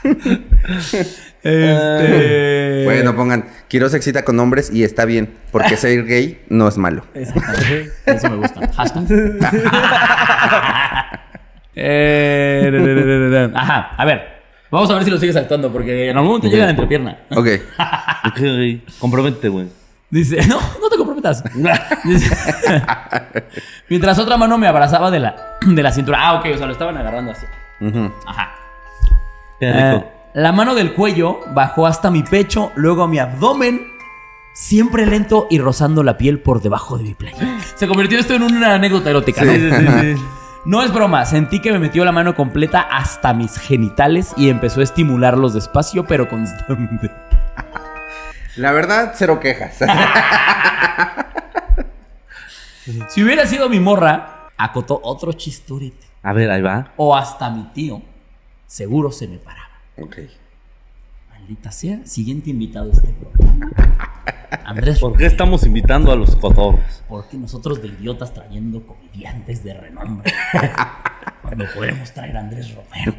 este. 1.43 2.83
Bueno, 2.85 3.15
pongan, 3.15 3.45
Quiroz 3.67 3.93
excita 3.93 4.23
con 4.23 4.39
hombres 4.39 4.71
y 4.73 4.83
está 4.83 5.05
bien, 5.05 5.29
porque 5.51 5.77
ser 5.77 6.05
gay 6.05 6.41
no 6.49 6.67
es 6.67 6.77
malo. 6.77 7.03
Eso 7.13 8.29
me 8.29 8.35
gusta. 8.37 8.67
Hashtag. 8.73 9.05
Eh, 11.75 13.51
Ajá, 13.53 13.91
a 13.95 14.05
ver. 14.05 14.39
Vamos 14.71 14.89
a 14.91 14.95
ver 14.95 15.03
si 15.03 15.09
lo 15.09 15.17
sigues 15.17 15.35
actuando, 15.35 15.71
porque 15.71 16.09
en 16.09 16.15
algún 16.17 16.29
momento 16.33 16.47
llega 16.47 16.65
la 16.65 16.71
entrepierna. 16.71 17.17
Ok. 17.31 17.47
Ok, 18.25 18.39
comprométete, 18.99 19.49
güey. 19.49 19.67
Dice, 20.11 20.45
no, 20.47 20.59
no 20.81 20.89
te 20.89 20.97
comprometas. 20.97 21.43
Dice, 22.03 22.35
mientras 23.89 24.19
otra 24.19 24.37
mano 24.37 24.57
me 24.57 24.67
abrazaba 24.67 25.09
de 25.09 25.19
la, 25.19 25.57
de 25.65 25.83
la 25.83 25.91
cintura. 25.91 26.19
Ah, 26.21 26.33
ok, 26.35 26.47
o 26.53 26.57
sea, 26.57 26.67
lo 26.67 26.73
estaban 26.73 26.97
agarrando 26.97 27.31
así. 27.31 27.45
Ajá. 28.25 28.58
Qué 29.59 29.71
rico. 29.71 30.05
Eh, 30.05 30.11
la 30.33 30.51
mano 30.51 30.75
del 30.75 30.93
cuello 30.93 31.39
bajó 31.53 31.87
hasta 31.87 32.11
mi 32.11 32.23
pecho, 32.23 32.71
luego 32.75 33.03
a 33.03 33.07
mi 33.07 33.19
abdomen, 33.19 33.87
siempre 34.53 35.05
lento 35.05 35.47
y 35.49 35.59
rozando 35.59 36.03
la 36.03 36.17
piel 36.17 36.39
por 36.39 36.61
debajo 36.61 36.97
de 36.97 37.03
mi 37.03 37.13
playa. 37.13 37.59
Se 37.75 37.87
convirtió 37.87 38.19
esto 38.19 38.35
en 38.35 38.43
una 38.43 38.75
anécdota 38.75 39.09
erótica, 39.09 39.43
¿no? 39.43 39.51
Sí, 39.51 39.59
sí, 39.59 39.71
sí, 39.71 40.15
sí. 40.15 40.23
No 40.65 40.83
es 40.83 40.93
broma, 40.93 41.25
sentí 41.25 41.61
que 41.61 41.71
me 41.71 41.79
metió 41.79 42.03
la 42.03 42.11
mano 42.11 42.35
completa 42.35 42.81
hasta 42.81 43.33
mis 43.33 43.57
genitales 43.57 44.33
y 44.35 44.49
empezó 44.49 44.81
a 44.81 44.83
estimularlos 44.83 45.53
despacio 45.53 46.05
pero 46.05 46.27
constante. 46.29 47.09
La 48.57 48.71
verdad, 48.71 49.13
cero 49.15 49.39
quejas. 49.39 49.79
Si 53.09 53.23
hubiera 53.23 53.45
sido 53.45 53.69
mi 53.69 53.79
morra, 53.79 54.47
acotó 54.57 54.99
otro 55.03 55.33
chistorete. 55.33 56.07
A 56.23 56.33
ver, 56.33 56.49
ahí 56.49 56.61
va. 56.61 56.91
O 56.97 57.15
hasta 57.15 57.49
mi 57.51 57.65
tío, 57.65 58.01
seguro 58.69 59.11
se 59.11 59.27
me 59.27 59.37
paraba. 59.37 59.81
ok. 59.97 60.17
Maldita 61.31 61.71
sea, 61.71 62.05
siguiente 62.05 62.51
invitado 62.51 62.91
a 62.91 62.93
este 62.93 63.07
programa. 63.07 63.71
Andrés 64.65 64.99
¿Por 64.99 65.17
qué 65.17 65.25
estamos 65.25 65.65
invitando 65.65 66.11
a 66.11 66.15
los 66.15 66.35
cotorros? 66.35 67.03
Porque 67.07 67.37
nosotros 67.37 67.81
de 67.81 67.87
idiotas 67.87 68.33
trayendo 68.33 68.85
comediantes 68.85 69.63
de 69.63 69.73
renombre. 69.73 70.31
Cuando 71.41 71.65
podemos 71.73 72.11
traer 72.13 72.37
a 72.37 72.41
Andrés 72.41 72.75
Romero. 72.75 73.15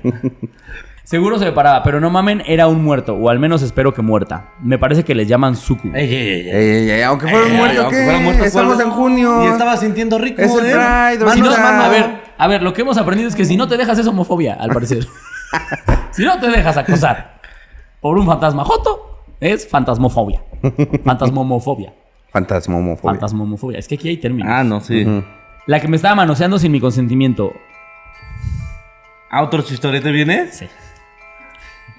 Seguro 1.03 1.39
se 1.41 1.47
me 1.47 1.53
paraba, 1.53 1.83
pero 1.83 1.99
no 1.99 2.09
mamen, 2.11 2.43
era 2.47 2.69
un 2.69 2.85
muerto, 2.85 3.15
o 3.17 3.31
al 3.31 3.41
menos 3.41 3.63
espero 3.63 3.93
que 3.93 4.03
muerta. 4.03 4.51
Me 4.61 4.79
parece 4.79 5.03
que 5.03 5.15
les 5.15 5.27
llaman 5.27 5.57
suku. 5.57 5.89
Ey, 5.93 6.15
ey, 6.15 6.15
ey, 6.15 6.41
ey. 6.41 6.51
Ey, 6.51 6.69
ey, 6.69 6.91
ey, 6.91 7.03
aunque 7.03 7.27
fuera 7.27 7.49
muerto, 7.49 7.89
¿qué? 7.89 8.05
fuera 8.05 8.21
muerto, 8.21 8.45
Estamos 8.45 8.81
en 8.81 8.91
junio. 8.91 9.45
Y 9.45 9.47
estaba 9.49 9.77
sintiendo 9.77 10.19
rico. 10.19 10.41
Es 10.41 10.55
el 10.55 10.67
¿eh? 10.67 10.73
Pride, 10.73 11.33
Si 11.33 11.41
no, 11.41 11.51
a 11.51 11.89
ver, 11.89 12.21
a 12.39 12.47
ver, 12.47 12.63
lo 12.63 12.73
que 12.73 12.83
hemos 12.83 12.97
aprendido 12.97 13.29
es 13.29 13.35
que 13.35 13.45
si 13.45 13.57
no 13.57 13.67
te 13.67 13.77
dejas 13.77 13.99
es 13.99 14.07
homofobia, 14.07 14.55
al 14.55 14.71
parecer. 14.71 15.09
si 16.13 16.25
no 16.25 16.39
te 16.39 16.49
dejas 16.49 16.77
acosar 16.77 17.41
por 18.01 18.19
un 18.19 18.27
fantasma 18.27 18.65
joto, 18.65 19.23
es 19.41 19.69
fantasmofobia. 19.69 20.43
Fantasmomofobia. 21.05 21.93
Fantasmomofobia. 22.33 23.13
Fantasmomofobia. 23.13 23.79
Es 23.79 23.89
que 23.89 23.97
aquí 23.97 24.09
hay 24.09 24.17
términos. 24.17 24.51
Ah, 24.51 24.65
no, 24.65 24.81
sí. 24.81 25.07
La 25.67 25.81
que 25.81 25.89
me 25.89 25.97
estaba 25.97 26.15
manoseando 26.15 26.59
sin 26.59 26.73
mi 26.73 26.81
consentimiento. 26.81 27.53
¿A 29.31 29.43
otro 29.43 29.63
chistorete 29.63 30.11
viene? 30.11 30.49
Sí. 30.53 30.67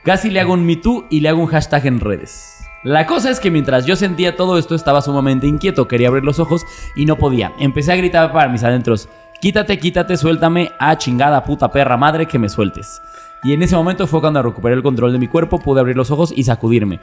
Casi 0.03 0.29
le 0.29 0.39
hago 0.39 0.53
un 0.53 0.65
Me 0.65 0.75
Too 0.75 1.05
y 1.09 1.19
le 1.19 1.29
hago 1.29 1.41
un 1.41 1.47
hashtag 1.47 1.85
en 1.85 1.99
redes. 1.99 2.57
La 2.83 3.05
cosa 3.05 3.29
es 3.29 3.39
que 3.39 3.51
mientras 3.51 3.85
yo 3.85 3.95
sentía 3.95 4.35
todo 4.35 4.57
esto 4.57 4.73
estaba 4.73 5.01
sumamente 5.03 5.45
inquieto, 5.45 5.87
quería 5.87 6.07
abrir 6.07 6.23
los 6.23 6.39
ojos 6.39 6.65
y 6.95 7.05
no 7.05 7.17
podía. 7.17 7.53
Empecé 7.59 7.93
a 7.93 7.95
gritar 7.95 8.31
para 8.33 8.49
mis 8.49 8.63
adentros, 8.63 9.07
quítate, 9.39 9.77
quítate, 9.77 10.17
suéltame, 10.17 10.71
a 10.79 10.97
chingada 10.97 11.43
puta 11.43 11.71
perra 11.71 11.95
madre 11.97 12.25
que 12.25 12.39
me 12.39 12.49
sueltes. 12.49 12.99
Y 13.43 13.53
en 13.53 13.63
ese 13.63 13.75
momento 13.75 14.05
fue 14.07 14.21
cuando 14.21 14.41
recuperé 14.43 14.75
el 14.75 14.83
control 14.83 15.13
de 15.13 15.19
mi 15.19 15.27
cuerpo, 15.27 15.59
pude 15.59 15.79
abrir 15.79 15.95
los 15.97 16.11
ojos 16.11 16.31
y 16.35 16.43
sacudirme. 16.43 16.99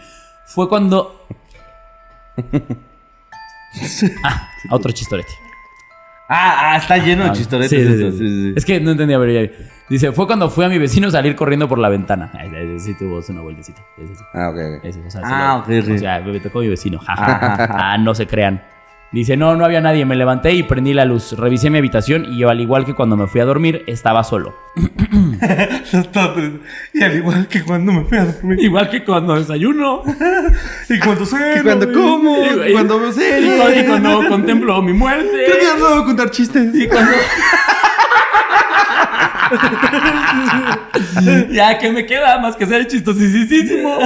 Fue 0.47 0.69
cuando... 0.69 1.27
ah, 4.25 4.49
otro 4.71 4.93
chistorete. 4.93 5.33
Ah, 6.31 6.73
ah, 6.73 6.77
está 6.77 6.99
lleno 6.99 7.25
de 7.25 7.31
Ah, 7.31 7.33
chistoretes 7.33 7.71
sí, 7.71 8.11
sí, 8.13 8.19
sí. 8.19 8.53
Es 8.55 8.65
que 8.67 8.79
no 8.81 8.91
entendía, 8.91 9.19
pero 9.19 9.33
ya. 9.33 9.51
Dice, 9.89 10.13
fue 10.13 10.27
cuando 10.27 10.51
fui 10.51 10.63
a 10.65 10.69
mi 10.69 10.77
vecino 10.79 11.11
salir 11.11 11.35
corriendo 11.35 11.67
por 11.69 11.79
la 11.79 11.89
ventana. 11.89 12.31
Sí, 12.79 12.95
tuvo 12.99 13.21
una 13.31 13.41
vueltecita. 13.41 13.83
Ah, 14.35 14.51
ok, 14.51 14.57
ok. 14.79 14.85
Ese, 14.85 15.01
o 15.07 15.11
sea, 15.11 15.23
Ah, 15.25 15.65
lo- 15.67 15.75
ok. 15.75 15.89
O 15.95 15.99
sea, 15.99 16.21
me 16.21 16.39
tocó 16.41 16.59
mi 16.61 16.69
vecino. 16.69 16.99
ja, 16.99 17.17
ja, 17.17 17.25
ja, 17.39 17.57
ja. 17.57 17.69
ah, 17.93 17.99
no 17.99 18.15
se 18.15 18.27
crean. 18.27 18.63
Dice, 19.11 19.39
no, 19.39 19.57
no 19.57 19.65
había 19.65 19.81
nadie. 19.81 20.05
Me 20.05 20.17
levanté 20.17 20.53
y 20.53 20.63
prendí 20.63 20.93
la 20.93 21.07
luz. 21.07 21.33
Revisé 21.33 21.71
mi 21.71 21.79
habitación 21.79 22.27
y 22.31 22.39
yo, 22.39 22.51
al 22.51 22.61
igual 22.61 22.85
que 22.85 22.95
cuando 22.95 23.17
me 23.17 23.27
fui 23.27 23.41
a 23.41 23.47
dormir, 23.47 23.83
estaba 23.87 24.23
solo. 24.23 24.55
y 26.93 27.03
al 27.03 27.17
igual 27.17 27.49
que 27.49 27.63
cuando 27.63 27.93
me 27.93 28.05
fui 28.05 28.19
a 28.19 28.27
dormir. 28.27 28.61
Igual 28.61 28.91
que 28.91 29.05
cuando 29.05 29.35
desayuno. 29.35 30.03
Y 30.91 30.99
cuando 31.01 31.25
Y 31.25 31.63
cuando 31.63 31.93
como, 31.93 32.37
y 32.67 32.73
cuando 32.73 33.09
Y 33.09 33.13
series. 33.13 33.57
cuando, 33.57 33.81
y 33.81 33.85
cuando 33.85 34.29
contemplo 34.29 34.83
mi 34.83 34.93
muerte. 34.93 35.45
Creo 35.47 35.59
que 35.59 35.65
ya 35.65 35.77
no 35.79 35.91
voy 35.91 36.03
a 36.03 36.05
contar 36.05 36.31
chistes. 36.31 36.75
Y 36.75 36.87
cuando... 36.89 37.13
ya 41.51 41.79
que 41.79 41.91
me 41.91 42.07
queda 42.07 42.39
más 42.39 42.57
que 42.57 42.67
ser 42.67 42.87
chistosísimo. 42.87 43.99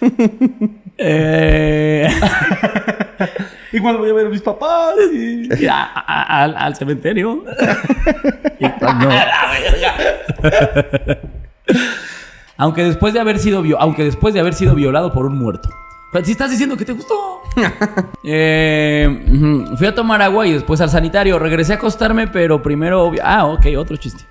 eh... 0.98 2.08
Y 3.72 3.80
cuando 3.80 3.98
voy 4.00 4.10
a 4.10 4.14
ver 4.14 4.26
a 4.26 4.30
mis 4.30 4.40
papás. 4.42 4.94
Y... 5.12 5.48
y 5.62 5.66
a- 5.66 5.82
a- 5.84 6.44
al, 6.44 6.56
al 6.56 6.76
cementerio. 6.76 7.44
y 8.58 8.68
cuando... 8.70 9.08
aunque 12.56 12.84
después 12.84 13.12
de 13.12 13.20
haber 13.20 13.38
sido 13.38 13.62
aunque 13.78 14.04
después 14.04 14.32
de 14.34 14.40
haber 14.40 14.54
sido 14.54 14.74
violado 14.74 15.12
por 15.12 15.26
un 15.26 15.38
muerto. 15.38 15.68
Si 16.24 16.32
estás 16.32 16.50
diciendo 16.50 16.76
que 16.78 16.86
te 16.86 16.92
gustó. 16.92 17.42
Eh, 18.24 19.66
fui 19.76 19.86
a 19.86 19.94
tomar 19.94 20.22
agua 20.22 20.46
y 20.46 20.52
después 20.52 20.80
al 20.80 20.88
sanitario. 20.88 21.38
Regresé 21.38 21.74
a 21.74 21.76
acostarme, 21.76 22.26
pero 22.28 22.62
primero. 22.62 23.12
Ah, 23.22 23.44
ok, 23.44 23.66
otro 23.76 23.96
chiste. 23.98 24.24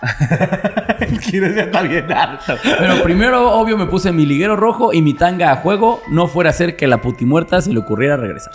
Quieres 1.28 1.56
ya 1.56 1.62
está 1.62 1.82
bien 1.82 2.10
harto. 2.12 2.54
Pero 2.62 3.02
primero, 3.02 3.52
obvio, 3.52 3.76
me 3.76 3.86
puse 3.86 4.12
mi 4.12 4.26
liguero 4.26 4.56
rojo 4.56 4.92
y 4.92 5.02
mi 5.02 5.14
tanga 5.14 5.50
a 5.52 5.56
juego. 5.56 6.00
No 6.10 6.28
fuera 6.28 6.50
a 6.50 6.52
ser 6.52 6.76
que 6.76 6.86
la 6.86 7.00
putimuerta 7.00 7.60
se 7.60 7.72
le 7.72 7.78
ocurriera 7.78 8.16
regresar. 8.16 8.52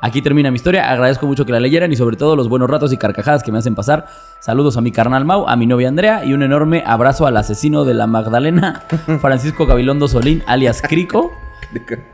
Aquí 0.00 0.22
termina 0.22 0.50
mi 0.50 0.56
historia. 0.56 0.90
Agradezco 0.90 1.26
mucho 1.26 1.44
que 1.44 1.52
la 1.52 1.60
leyeran 1.60 1.90
y 1.92 1.96
sobre 1.96 2.16
todo 2.16 2.36
los 2.36 2.48
buenos 2.48 2.70
ratos 2.70 2.92
y 2.92 2.96
carcajadas 2.96 3.42
que 3.42 3.50
me 3.50 3.58
hacen 3.58 3.74
pasar. 3.74 4.06
Saludos 4.38 4.76
a 4.76 4.80
mi 4.80 4.92
carnal 4.92 5.24
Mau, 5.24 5.48
a 5.48 5.56
mi 5.56 5.66
novia 5.66 5.88
Andrea 5.88 6.24
y 6.24 6.34
un 6.34 6.42
enorme 6.42 6.84
abrazo 6.86 7.26
al 7.26 7.36
asesino 7.36 7.84
de 7.84 7.94
la 7.94 8.06
Magdalena, 8.06 8.84
Francisco 9.20 9.66
Gabilondo 9.66 10.06
Solín, 10.06 10.44
alias 10.46 10.82
Crico, 10.82 11.32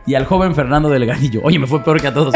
y 0.07 0.15
al 0.15 0.25
joven 0.25 0.55
Fernando 0.55 0.89
Delgadillo. 0.89 1.41
Oye, 1.43 1.59
me 1.59 1.67
fue 1.67 1.85
peor 1.85 2.01
que 2.01 2.09
a 2.09 2.15
todos. 2.15 2.35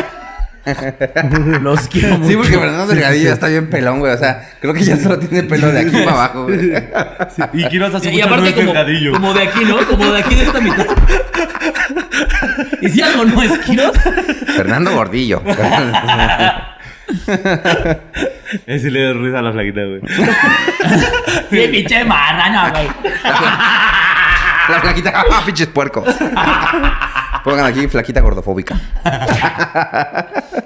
Los 1.60 1.88
quiero 1.88 2.18
mucho. 2.18 2.28
Sí, 2.28 2.36
porque 2.36 2.58
Fernando 2.58 2.86
Delgadillo 2.86 3.24
ya 3.24 3.32
está 3.32 3.48
bien 3.48 3.70
pelón, 3.70 4.00
güey. 4.00 4.12
O 4.12 4.18
sea, 4.18 4.50
creo 4.60 4.74
que 4.74 4.84
ya 4.84 4.96
solo 4.96 5.18
tiene 5.18 5.42
pelo 5.44 5.70
de 5.72 5.80
aquí 5.80 5.90
para 5.90 6.12
abajo, 6.12 6.44
güey. 6.44 6.72
Y 7.54 7.64
quiero 7.64 7.86
hasta 7.86 8.00
su 8.00 8.08
Y 8.08 8.20
aparte 8.20 8.54
como, 8.54 8.72
como 9.12 9.34
de 9.34 9.42
aquí, 9.42 9.64
¿no? 9.64 9.86
Como 9.86 10.12
de 10.12 10.20
aquí 10.20 10.34
de 10.34 10.42
esta 10.42 10.60
mitad. 10.60 10.86
¿Y 12.80 12.88
si 12.88 13.02
algo 13.02 13.24
no 13.24 13.42
es 13.42 13.58
Quiroz? 13.58 13.96
Fernando 14.56 14.92
Gordillo. 14.92 15.42
Ese 18.66 18.90
le 18.90 19.00
dio 19.00 19.14
risa 19.14 19.38
a 19.38 19.42
la 19.42 19.52
flaquita, 19.52 19.80
güey. 19.82 20.00
Sí, 21.50 21.68
pinche 21.70 22.04
marrano, 22.04 22.70
güey. 22.70 22.88
La 24.68 24.80
flaquita. 24.80 25.12
¡Ah, 25.14 25.42
pinches 25.44 25.68
puercos! 25.68 26.04
Pongan 27.44 27.66
aquí 27.66 27.86
flaquita 27.88 28.20
gordofóbica. 28.20 28.78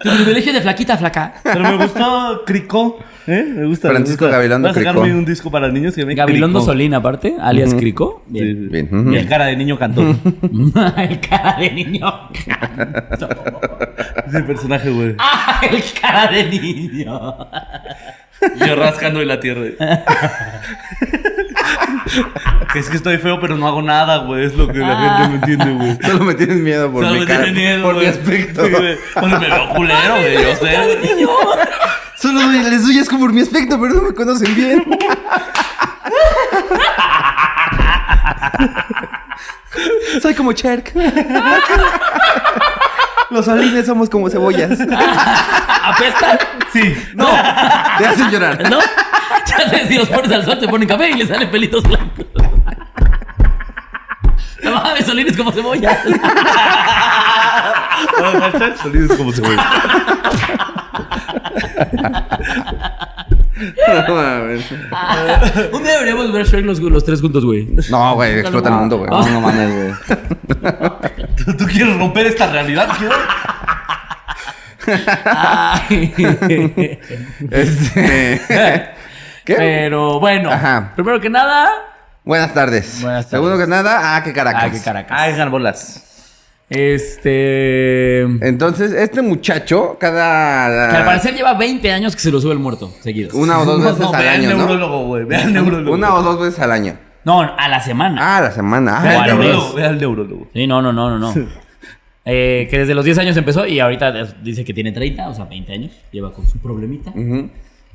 Tu 0.03 0.11
privilegio 0.11 0.53
de 0.53 0.61
flaquita, 0.61 0.97
flaca. 0.97 1.35
Pero 1.43 1.61
me 1.61 1.77
gustó 1.77 2.43
Crico. 2.45 2.99
¿Eh? 3.27 3.45
Me 3.57 3.67
gusta. 3.67 3.89
me 3.89 3.95
Francisco 3.95 4.25
gusta. 4.25 4.37
Gabilondo 4.37 4.69
Voy 4.69 4.77
a 4.77 4.81
sacarme 4.81 5.03
Crico. 5.03 5.19
un 5.19 5.25
disco 5.25 5.51
para 5.51 5.69
niños 5.69 5.95
que 5.95 6.01
llame 6.01 6.15
Gabilondo 6.15 6.59
Crico. 6.59 6.73
Solín, 6.73 6.95
aparte, 6.95 7.37
alias 7.41 7.75
Crico. 7.75 8.25
Sí, 8.33 8.39
sí. 8.39 8.55
Bien. 8.55 9.13
Y 9.13 9.17
el 9.17 9.29
cara 9.29 9.47
de 9.47 9.57
niño 9.57 9.79
cantó. 9.79 10.03
el 10.97 11.21
cara 11.21 11.57
de 11.59 11.71
niño. 11.71 12.13
es 14.27 14.35
el 14.35 14.45
personaje, 14.45 14.91
güey. 14.91 15.15
Ah, 15.25 15.61
el 15.71 15.83
cara 16.01 16.33
de 16.33 16.45
niño. 16.45 17.37
Yo 18.67 18.75
rascando 18.75 19.23
en 19.23 19.29
la 19.29 19.39
tierra. 19.39 19.67
que 22.73 22.79
es 22.79 22.89
que 22.89 22.97
estoy 22.97 23.19
feo, 23.19 23.39
pero 23.41 23.57
no 23.57 23.67
hago 23.67 23.83
nada, 23.83 24.19
güey. 24.19 24.47
Es 24.47 24.55
lo 24.57 24.67
que 24.69 24.79
la 24.79 24.97
gente 24.97 25.29
no 25.29 25.35
entiende, 25.35 25.71
güey. 25.73 25.99
Solo 26.11 26.25
me 26.25 26.35
tienes 26.35 26.57
miedo 26.57 26.91
por 26.91 27.05
Solo 27.05 27.15
mi 27.15 27.21
me 27.21 27.27
cara. 27.27 27.47
miedo, 27.53 27.83
por 27.83 27.97
mi 27.97 28.07
aspecto. 28.07 28.65
Sí. 28.67 28.73
Cuando 29.15 29.41
me 29.41 29.49
veo 29.49 29.69
culero, 29.71 30.15
güey. 30.17 30.43
Yo 30.43 30.57
sé. 30.57 31.27
Solo 32.17 32.41
les 32.51 32.87
doy 32.87 32.99
asco 32.99 33.19
por 33.19 33.33
mi 33.33 33.41
aspecto, 33.43 33.81
pero 33.81 33.95
no 33.95 34.03
me 34.03 34.15
conocen 34.15 34.55
bien. 34.55 34.85
Soy 40.21 40.35
como 40.35 40.53
Cherk. 40.53 40.93
Los 43.31 43.47
salines 43.47 43.87
somos 43.87 44.11
como 44.11 44.29
cebollas. 44.29 44.79
¿Apestan? 44.81 46.39
Sí. 46.73 46.95
No, 47.15 47.29
te 47.99 48.07
hacen 48.07 48.31
llorar. 48.31 48.71
¿No? 48.71 48.79
Ya 49.47 49.69
sé, 49.71 49.89
si 49.89 49.97
los 49.97 50.09
pones 50.09 50.31
al 50.33 50.45
sol 50.45 50.59
te 50.59 50.69
ponen 50.69 50.87
café 50.89 51.11
y 51.11 51.15
le 51.15 51.27
salen 51.27 51.51
pelitos 51.51 51.83
blancos. 51.83 52.02
No 55.03 55.05
mames, 55.05 55.07
Solín 55.07 55.27
es 55.29 55.37
como 55.37 55.53
cebolla. 55.53 56.03
Sonidos 58.83 59.17
como 59.17 59.33
se 59.33 59.41
güey. 59.41 59.57
No, 64.07 64.15
mames. 64.15 64.65
Un 65.73 65.83
día 65.83 65.93
deberíamos 65.93 66.33
ver 66.33 66.47
Shrek 66.47 66.65
los, 66.65 66.79
los 66.81 67.05
tres 67.05 67.21
juntos, 67.21 67.45
güey. 67.45 67.69
No, 67.91 68.15
güey, 68.15 68.41
explota 68.41 68.69
el 68.71 68.75
mundo, 68.75 68.99
güey. 68.99 69.11
No, 69.11 69.25
no 69.25 69.41
mames, 69.41 69.75
güey. 69.75 69.93
¿Tú, 71.37 71.57
tú 71.59 71.67
quieres 71.67 71.97
romper 71.97 72.27
esta 72.27 72.51
realidad, 72.51 72.89
tío? 72.99 73.11
Ay. 75.25 76.15
Este. 77.51 78.41
¿Qué? 79.45 79.55
Pero 79.57 80.21
bueno, 80.21 80.51
Ajá. 80.51 80.93
primero 80.95 81.21
que 81.21 81.31
nada. 81.31 81.69
Buenas 82.25 82.55
tardes. 82.55 83.01
Buenas 83.03 83.29
tardes. 83.29 83.31
Segundo 83.31 83.59
que 83.59 83.67
nada, 83.69 84.17
ah, 84.17 84.23
qué 84.23 84.33
caracas. 84.33 84.65
Ah, 84.65 84.71
qué 84.71 84.81
caracas. 84.81 85.19
Ay, 85.21 85.49
bolas. 85.49 86.09
Este. 86.71 88.21
Entonces, 88.21 88.93
este 88.93 89.21
muchacho, 89.23 89.97
cada. 90.01 90.91
Que 90.91 90.97
al 90.97 91.05
parecer 91.05 91.35
lleva 91.35 91.55
20 91.55 91.93
años 91.93 92.15
que 92.15 92.23
se 92.23 92.31
lo 92.31 92.41
sube 92.41 92.53
el 92.53 92.59
muerto, 92.61 92.93
seguidos. 93.01 93.35
Una 93.35 93.59
o 93.61 93.65
dos 93.65 93.79
No, 93.81 93.85
veces 93.87 94.01
no, 94.01 94.13
al 94.15 94.23
ve 94.23 94.29
al 94.29 94.37
año, 94.41 94.51
¿no? 94.51 94.57
neurólogo, 94.59 95.07
güey. 95.07 95.25
Ve 95.25 95.37
al 95.37 95.53
neurólogo. 95.53 95.95
Una 95.95 96.15
o 96.15 96.23
dos 96.23 96.41
veces 96.41 96.61
al 96.61 96.73
año. 96.73 96.97
No, 97.25 97.41
a 97.43 97.69
la 97.69 97.81
semana. 97.81 98.21
Ah, 98.23 98.39
a 98.39 98.41
la 98.43 98.51
semana. 98.53 99.01
Ve 99.03 99.09
Ah, 99.11 99.23
al 99.25 99.27
neurólogo. 99.39 99.75
Ve 99.75 99.85
al 99.85 99.99
neurólogo. 99.99 100.49
Sí, 100.55 100.67
no, 100.67 100.81
no, 100.81 100.93
no, 100.93 101.19
no, 101.19 101.19
no. 101.19 101.49
Eh, 102.25 102.69
que 102.71 102.79
desde 102.79 102.95
los 102.95 103.05
10 103.05 103.19
años 103.19 103.37
empezó 103.37 103.67
y 103.67 103.81
ahorita 103.81 104.13
dice 104.43 104.65
que 104.65 104.73
tiene 104.73 104.93
30, 104.93 105.29
o 105.29 105.35
sea, 105.35 105.45
20 105.45 105.73
años. 105.73 105.91
Lleva 106.13 106.33
con 106.33 106.47
su 106.49 106.59
problemita. 106.59 107.13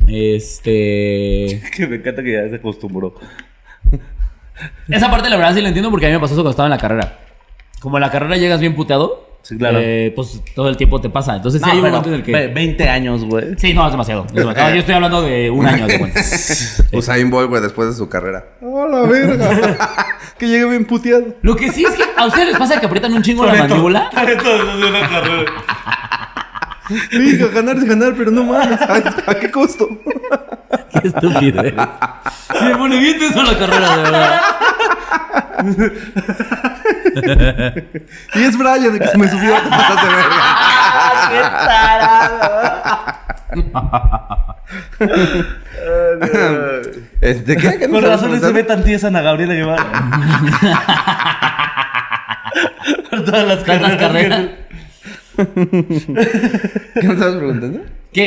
Este. 0.08 1.62
Que 1.76 1.88
me 1.88 1.96
encanta 1.96 2.22
que 2.22 2.34
ya 2.34 2.48
se 2.50 2.56
acostumbró. 2.56 3.16
Esa 4.90 5.10
parte 5.12 5.30
la 5.30 5.38
verdad 5.38 5.54
sí 5.54 5.62
la 5.62 5.68
entiendo 5.70 5.90
porque 5.92 6.06
a 6.06 6.10
mí 6.10 6.16
me 6.16 6.20
pasó 6.20 6.34
eso 6.34 6.42
cuando 6.42 6.52
estaba 6.52 6.68
en 6.68 6.72
la 6.72 6.78
carrera. 6.78 7.20
Como 7.80 7.98
en 7.98 8.02
la 8.02 8.12
carrera 8.12 8.38
llegas 8.38 8.60
bien 8.60 8.74
puteado, 8.76 9.26
Sí, 9.44 9.58
claro. 9.58 9.78
eh, 9.82 10.12
pues 10.16 10.42
todo 10.56 10.68
el 10.68 10.76
tiempo 10.76 11.00
te 11.00 11.10
pasa. 11.10 11.36
Entonces 11.36 11.62
sí 11.62 11.66
No, 11.66 11.72
hay 11.72 11.78
un 11.78 11.84
pero 11.84 11.92
momento 11.98 12.10
en 12.10 12.16
el 12.16 12.24
que. 12.24 12.32
ve- 12.34 12.48
20 12.54 12.90
años, 12.90 13.24
güey. 13.24 13.56
Sí, 13.58 13.74
no, 13.74 13.86
es 13.86 13.92
demasiado. 13.92 14.26
es 14.28 14.34
demasiado. 14.34 14.74
Yo 14.74 14.80
estoy 14.80 14.96
hablando 14.96 15.22
de 15.22 15.50
un 15.50 15.66
año 15.66 15.88
de. 15.88 16.12
Usain 16.94 17.30
Bolt, 17.30 17.50
güey, 17.50 17.62
después 17.62 17.88
de 17.90 17.96
su 17.96 18.10
carrera. 18.10 18.44
¡Oh, 18.62 18.88
la 18.88 19.02
verga! 19.02 20.06
que 20.38 20.48
llegue 20.48 20.66
bien 20.66 20.86
puteado. 20.86 21.24
Lo 21.44 21.56
que 21.56 21.72
sí 21.72 21.86
es 21.86 21.92
que 21.96 22.04
a 22.18 22.26
ustedes 22.26 22.48
les 22.50 22.58
pasa 22.58 22.80
que 22.80 22.86
aprietan 22.88 23.14
un 23.14 23.22
chingo 23.22 23.46
la 23.46 23.54
mandíbula. 23.56 24.10
Todo 24.12 24.78
de 24.80 24.88
una 24.88 25.08
carrera. 25.08 25.52
Venga, 27.12 27.48
ganar 27.48 27.78
es 27.78 27.86
ganar, 27.86 28.14
pero 28.18 28.32
no 28.32 28.44
mames. 28.44 28.82
¿A, 28.82 28.96
a 29.32 29.36
qué 29.36 29.52
costo? 29.52 29.90
Qué 31.02 31.08
estúpido 31.08 31.62
eres. 31.62 31.74
Sí, 32.58 32.66
me 32.66 32.76
pone 32.76 32.98
bien 32.98 33.20
tenso 33.20 33.44
la 33.44 33.58
carrera, 33.58 33.98
de 33.98 34.04
verdad. 34.04 34.42
y 38.36 38.44
es 38.44 38.58
Brian 38.58 38.94
de 38.94 39.00
que 39.00 39.08
se 39.08 39.18
me 39.18 39.30
subió. 39.30 39.54
Te 39.56 39.70
pasaste 39.70 40.08
de 40.08 40.16
verga. 40.16 40.44
Este, 47.22 47.58
¿qué? 47.58 47.80
¿Qué 47.80 47.90
Con 47.90 48.04
razón 48.04 48.40
se 48.40 48.52
ve 48.52 48.64
tan 48.64 48.84
tiesa 48.84 49.08
Ana 49.08 49.22
Gabriela 49.22 49.54
Guevara. 49.54 49.86
Por 53.10 53.24
todas 53.26 53.48
las 53.48 53.64
Tantas 53.64 53.96
carreras. 53.96 54.48
¿Qué 55.38 57.08
me 57.08 57.14
estabas 57.14 57.36
preguntando? 57.36 57.80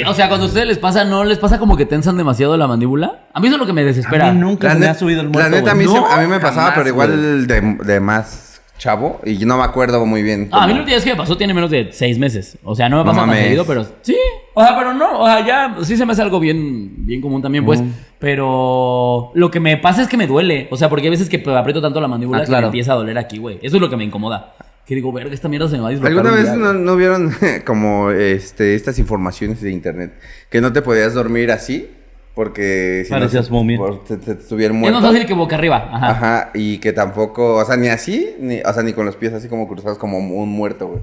O 0.07 0.15
sea, 0.15 0.29
cuando 0.29 0.45
a 0.47 0.49
ustedes 0.49 0.67
les 0.69 0.79
pasa, 0.79 1.05
¿no 1.05 1.25
les 1.25 1.39
pasa 1.39 1.59
como 1.59 1.77
que 1.77 1.85
tensan 1.87 2.17
demasiado 2.17 2.57
la 2.57 2.69
mandíbula? 2.69 3.27
A 3.33 3.41
mí 3.41 3.47
eso 3.49 3.57
es 3.57 3.61
lo 3.61 3.67
que 3.67 3.73
me 3.73 3.83
desespera. 3.83 4.29
A 4.29 4.33
mí 4.33 4.39
nunca 4.41 4.69
La, 4.69 4.75
se 4.75 4.79
me 4.81 4.87
ha 4.87 4.95
subido 4.95 5.21
el 5.21 5.27
la 5.27 5.33
muerto. 5.33 5.51
neta, 5.51 5.71
a 5.73 5.75
mí, 5.75 5.85
güey. 5.85 5.97
se- 5.97 6.01
No, 6.03 6.07
a 6.13 6.21
mí 6.21 6.27
me 6.29 6.39
pasaba, 6.39 6.63
jamás, 6.71 6.75
pero 6.79 6.89
igual 6.89 7.47
de, 7.49 7.61
de 7.85 8.01
más 8.01 8.61
chavo. 8.79 9.21
Y 9.27 9.45
no 9.47 9.59
me 9.59 9.65
acuerdo 9.65 10.05
muy 10.07 10.23
bien. 10.23 10.49
Ah, 10.53 10.63
a 10.63 10.67
mí 10.69 10.75
la 10.75 10.79
última 10.81 10.95
vez 10.95 11.05
que 11.05 11.11
me 11.11 11.17
pasó 11.17 11.37
tiene 11.37 11.53
menos 11.55 11.71
de 11.71 11.89
seis 11.93 12.19
meses. 12.19 12.57
O 12.63 12.75
sea, 12.77 12.89
no 12.89 12.99
me 12.99 13.05
pasa 13.05 13.21
tan 13.21 13.27
mames. 13.31 13.43
seguido, 13.45 13.65
pero 13.67 13.85
sí. 14.03 14.17
O 14.55 14.63
sea, 14.63 14.77
pero 14.79 14.95
no. 14.95 15.21
O 15.23 15.27
sea, 15.27 15.45
ya 15.45 15.77
sí 15.83 15.97
se 15.97 16.07
me 16.07 16.13
hace 16.13 16.23
algo 16.23 16.39
bien, 16.39 17.05
bien 17.05 17.21
común 17.21 17.43
también, 17.43 17.65
pues. 17.65 17.83
Pero 18.21 19.33
lo 19.35 19.51
que 19.51 19.59
me 19.61 19.77
pasa 19.77 20.03
es 20.03 20.09
que 20.09 20.17
me 20.17 20.27
duele. 20.29 20.69
O 20.71 20.77
sea, 20.77 20.89
porque 20.89 21.07
hay 21.07 21.11
veces 21.11 21.29
que 21.29 21.43
aprieto 21.57 21.83
tanto 21.83 22.01
la 22.01 22.09
mandíbula 22.09 22.43
Ah, 22.43 22.45
que 22.45 22.53
me 22.53 22.59
empieza 22.59 22.93
a 22.93 22.97
doler 22.97 23.19
aquí, 23.19 23.39
güey. 23.39 23.59
Eso 23.63 23.77
es 23.77 23.83
lo 23.83 23.91
que 23.91 23.97
me 23.97 24.05
incomoda. 24.05 24.55
Que 24.91 24.97
digo, 24.97 25.13
verga, 25.13 25.33
esta 25.33 25.49
mierda 25.49 25.69
se 25.69 25.77
me 25.77 25.83
va 25.83 25.87
a 25.87 25.91
dislocar. 25.93 26.11
¿Alguna 26.13 26.31
un 26.31 26.43
vez 26.43 26.53
no, 26.57 26.73
güey". 26.73 26.85
no 26.85 26.97
vieron 26.97 27.33
como 27.65 28.11
este, 28.11 28.75
estas 28.75 28.99
informaciones 28.99 29.61
de 29.61 29.71
internet? 29.71 30.15
Que 30.51 30.61
no 30.61 30.73
te 30.73 30.83
podías 30.83 31.15
dormir 31.15 31.53
así 31.53 31.89
porque 32.35 33.03
si 33.05 33.11
Parecías 33.11 33.49
no, 33.51 33.59
momia. 33.59 33.79
por- 33.79 34.03
te, 34.03 34.17
te 34.17 34.33
estuviera 34.33 34.75
Es 34.75 34.81
muerto. 34.81 35.01
más 35.01 35.11
fácil 35.13 35.27
que 35.29 35.35
boca 35.35 35.55
arriba. 35.55 35.89
Ajá. 35.93 36.11
Ajá, 36.11 36.51
y 36.55 36.79
que 36.79 36.93
tampoco, 36.93 37.55
o 37.59 37.65
sea, 37.65 37.77
ni 37.77 37.87
así, 37.89 38.35
ni, 38.41 38.61
o 38.63 38.73
sea, 38.73 38.83
ni 38.83 38.93
con 38.93 39.07
los 39.07 39.15
pies 39.15 39.33
así 39.33 39.47
como 39.47 39.69
cruzados 39.69 39.97
como 39.97 40.19
un 40.19 40.49
muerto, 40.49 40.89
güey. 40.89 41.01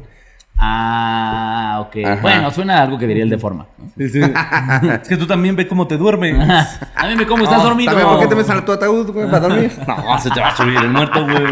Ah, 0.60 1.78
ok. 1.82 1.98
Ajá. 2.04 2.22
Bueno, 2.22 2.52
suena 2.52 2.80
a 2.80 2.84
algo 2.84 2.98
que 2.98 3.06
diría 3.06 3.24
el 3.24 3.30
de 3.30 3.38
forma. 3.38 3.68
¿no? 3.78 3.92
Sí, 3.98 4.10
sí. 4.10 4.22
es 5.02 5.08
que 5.08 5.18
tú 5.18 5.28
también 5.28 5.56
ve 5.56 5.68
cómo 5.68 5.88
te 5.88 5.98
duermes. 5.98 6.36
A 6.96 7.08
mí 7.08 7.16
me 7.16 7.28
como, 7.28 7.44
estás 7.44 7.62
dormido. 7.64 7.92
También, 7.92 8.10
¿por 8.10 8.20
qué 8.20 8.28
te 8.28 8.36
metes 8.36 8.52
a 8.52 8.66
tu 8.66 8.72
ataúd, 8.72 9.12
güey, 9.12 9.26
para 9.28 9.48
dormir? 9.48 9.72
No, 9.88 10.20
se 10.20 10.30
te 10.32 10.40
va 10.40 10.48
a 10.48 10.56
subir 10.56 10.78
el 10.78 10.90
muerto, 10.90 11.24
güey. 11.24 11.46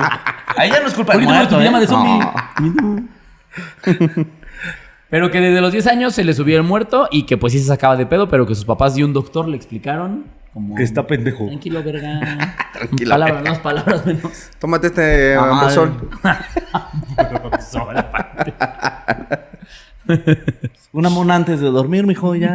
Ahí 0.57 0.71
ya 0.71 0.79
no 0.79 0.87
es 0.87 0.93
culpa 0.93 1.13
¿Por 1.13 1.21
del 1.21 1.29
muerto, 1.29 1.61
¿eh? 1.61 1.79
de 1.79 1.87
zombie? 1.87 2.19
Pero 5.15 5.31
que 5.31 5.39
desde 5.39 5.61
los 5.61 5.71
10 5.71 5.87
años 5.87 6.13
se 6.13 6.25
le 6.25 6.33
subió 6.33 6.57
el 6.57 6.63
muerto 6.63 7.07
y 7.09 7.23
que 7.23 7.37
pues 7.37 7.53
sí 7.53 7.59
se 7.59 7.67
sacaba 7.67 7.95
de 7.95 8.05
pedo, 8.05 8.27
pero 8.27 8.45
que 8.45 8.53
sus 8.53 8.65
papás 8.65 8.97
y 8.97 9.03
un 9.03 9.13
doctor 9.13 9.47
le 9.47 9.55
explicaron 9.55 10.25
como... 10.53 10.75
Que 10.75 10.83
está 10.83 11.07
pendejo. 11.07 11.45
Tranquilo, 11.45 11.81
verga. 11.81 12.57
Tranquila, 12.73 13.15
Palabras 13.15 13.43
más, 13.45 13.59
palabras 13.59 14.05
menos. 14.05 14.49
Tómate 14.59 14.87
este 14.87 15.35
Ah, 15.35 15.51
ambosol. 15.51 16.09
Una 20.91 21.09
mona 21.09 21.35
antes 21.35 21.61
de 21.61 21.67
dormir, 21.67 22.05
mijo, 22.05 22.35
ya. 22.35 22.53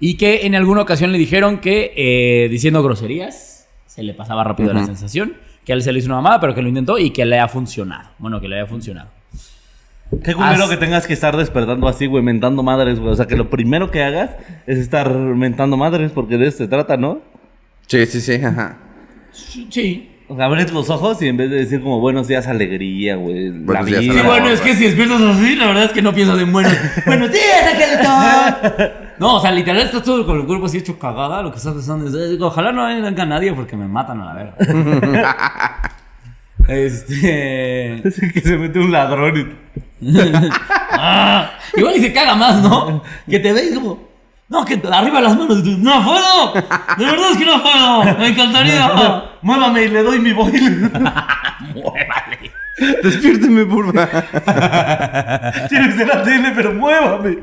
Y 0.00 0.18
que 0.18 0.44
en 0.44 0.54
alguna 0.54 0.82
ocasión 0.82 1.12
le 1.12 1.16
dijeron 1.16 1.60
que 1.60 1.94
eh, 1.96 2.50
diciendo 2.50 2.82
groserías 2.82 3.66
se 3.86 4.02
le 4.02 4.12
pasaba 4.12 4.44
rápido 4.44 4.74
la 4.74 4.84
sensación, 4.84 5.32
que 5.64 5.72
a 5.72 5.76
él 5.76 5.82
se 5.82 5.94
le 5.94 6.00
hizo 6.00 6.08
una 6.08 6.16
mamada, 6.16 6.40
pero 6.40 6.54
que 6.54 6.60
lo 6.60 6.68
intentó 6.68 6.98
y 6.98 7.08
que 7.08 7.24
le 7.24 7.38
ha 7.38 7.48
funcionado. 7.48 8.10
Bueno, 8.18 8.38
que 8.38 8.48
le 8.48 8.56
haya 8.56 8.66
funcionado. 8.66 9.16
Qué 10.24 10.34
culero 10.34 10.64
As- 10.64 10.70
que 10.70 10.76
tengas 10.76 11.06
que 11.06 11.12
estar 11.12 11.36
despertando 11.36 11.86
así, 11.88 12.06
güey, 12.06 12.22
mentando 12.22 12.62
madres, 12.62 12.98
güey. 12.98 13.12
O 13.12 13.16
sea, 13.16 13.26
que 13.26 13.36
lo 13.36 13.50
primero 13.50 13.90
que 13.90 14.02
hagas 14.02 14.30
es 14.66 14.78
estar 14.78 15.12
mentando 15.14 15.76
madres, 15.76 16.12
porque 16.12 16.38
de 16.38 16.48
eso 16.48 16.58
se 16.58 16.68
trata, 16.68 16.96
¿no? 16.96 17.20
Sí, 17.86 18.04
sí, 18.06 18.20
sí, 18.20 18.34
ajá. 18.34 18.78
Sí. 19.32 20.10
O 20.30 20.36
sea, 20.36 20.44
abres 20.44 20.70
los 20.72 20.90
ojos 20.90 21.22
y 21.22 21.28
en 21.28 21.38
vez 21.38 21.48
de 21.50 21.56
decir 21.56 21.80
como 21.80 22.00
buenos 22.00 22.28
días, 22.28 22.46
alegría, 22.46 23.16
güey. 23.16 23.50
La 23.66 23.82
vida. 23.82 24.00
Sí, 24.00 24.08
No, 24.08 24.24
bueno, 24.24 24.48
es 24.48 24.60
que 24.60 24.74
si 24.74 24.84
despiertas 24.84 25.22
así, 25.22 25.56
la 25.56 25.66
verdad 25.68 25.84
es 25.84 25.92
que 25.92 26.02
no 26.02 26.12
piensas 26.12 26.38
en 26.38 26.52
buenos. 26.52 26.72
¡Buenos 27.06 27.30
días, 27.32 27.72
angelito! 27.72 28.92
No, 29.18 29.36
o 29.36 29.40
sea, 29.40 29.52
literal 29.52 29.80
estás 29.82 30.02
todo 30.02 30.26
con 30.26 30.38
el 30.38 30.44
cuerpo 30.46 30.66
así 30.66 30.78
hecho 30.78 30.98
cagada. 30.98 31.42
Lo 31.42 31.50
que 31.50 31.56
estás 31.56 31.72
pensando 31.72 32.08
es, 32.08 32.14
eh, 32.14 32.36
ojalá 32.42 32.72
no 32.72 32.84
venga 32.86 33.24
nadie 33.24 33.54
porque 33.54 33.74
me 33.76 33.88
matan 33.88 34.20
a 34.20 34.24
la 34.26 34.34
verga. 34.34 34.54
este. 36.68 37.96
Es 38.08 38.20
que 38.32 38.40
se 38.40 38.56
mete 38.58 38.78
un 38.80 38.92
ladrón 38.92 39.36
y... 39.38 39.46
Ah, 41.00 41.52
igual 41.76 41.96
y 41.96 42.00
se 42.00 42.12
caga 42.12 42.34
más, 42.34 42.60
¿no? 42.60 43.02
Que 43.28 43.38
te 43.38 43.52
veis 43.52 43.72
como. 43.74 44.08
No, 44.48 44.64
que 44.64 44.80
arriba 44.90 45.20
las 45.20 45.36
manos. 45.36 45.62
tú, 45.62 45.76
¡No 45.78 46.02
puedo! 46.02 46.54
De 46.96 47.04
verdad 47.04 47.30
es 47.32 47.36
que 47.38 47.44
no 47.44 47.62
puedo. 47.62 48.18
Me 48.18 48.28
encantaría. 48.28 49.22
Muévame 49.42 49.82
y 49.82 49.88
le 49.88 50.02
doy 50.02 50.18
mi 50.18 50.32
boil. 50.32 50.80
Muévale. 51.74 52.52
Despiérteme, 53.02 53.64
porfa. 53.66 54.08
Tienes 55.68 55.98
de 55.98 56.06
la 56.06 56.22
tele, 56.22 56.52
pero 56.54 56.72
muévame. 56.72 57.38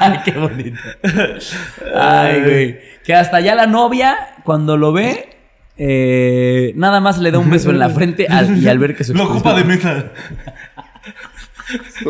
Ay, 0.00 0.20
qué 0.24 0.32
bonito. 0.32 0.80
Ay, 1.94 2.40
güey. 2.42 2.80
Que 3.04 3.14
hasta 3.14 3.40
ya 3.40 3.54
la 3.54 3.66
novia, 3.66 4.16
cuando 4.44 4.76
lo 4.76 4.92
ve, 4.92 5.35
eh, 5.78 6.72
nada 6.76 7.00
más 7.00 7.18
le 7.18 7.30
da 7.30 7.38
un 7.38 7.50
beso 7.50 7.70
en 7.70 7.78
la 7.78 7.90
frente 7.90 8.26
al- 8.28 8.56
y 8.58 8.68
al 8.68 8.78
ver 8.78 8.96
que 8.96 9.04
su 9.04 9.14
Lo 9.14 9.24
ocupa 9.24 9.54
de 9.54 9.64
mesa. 9.64 10.06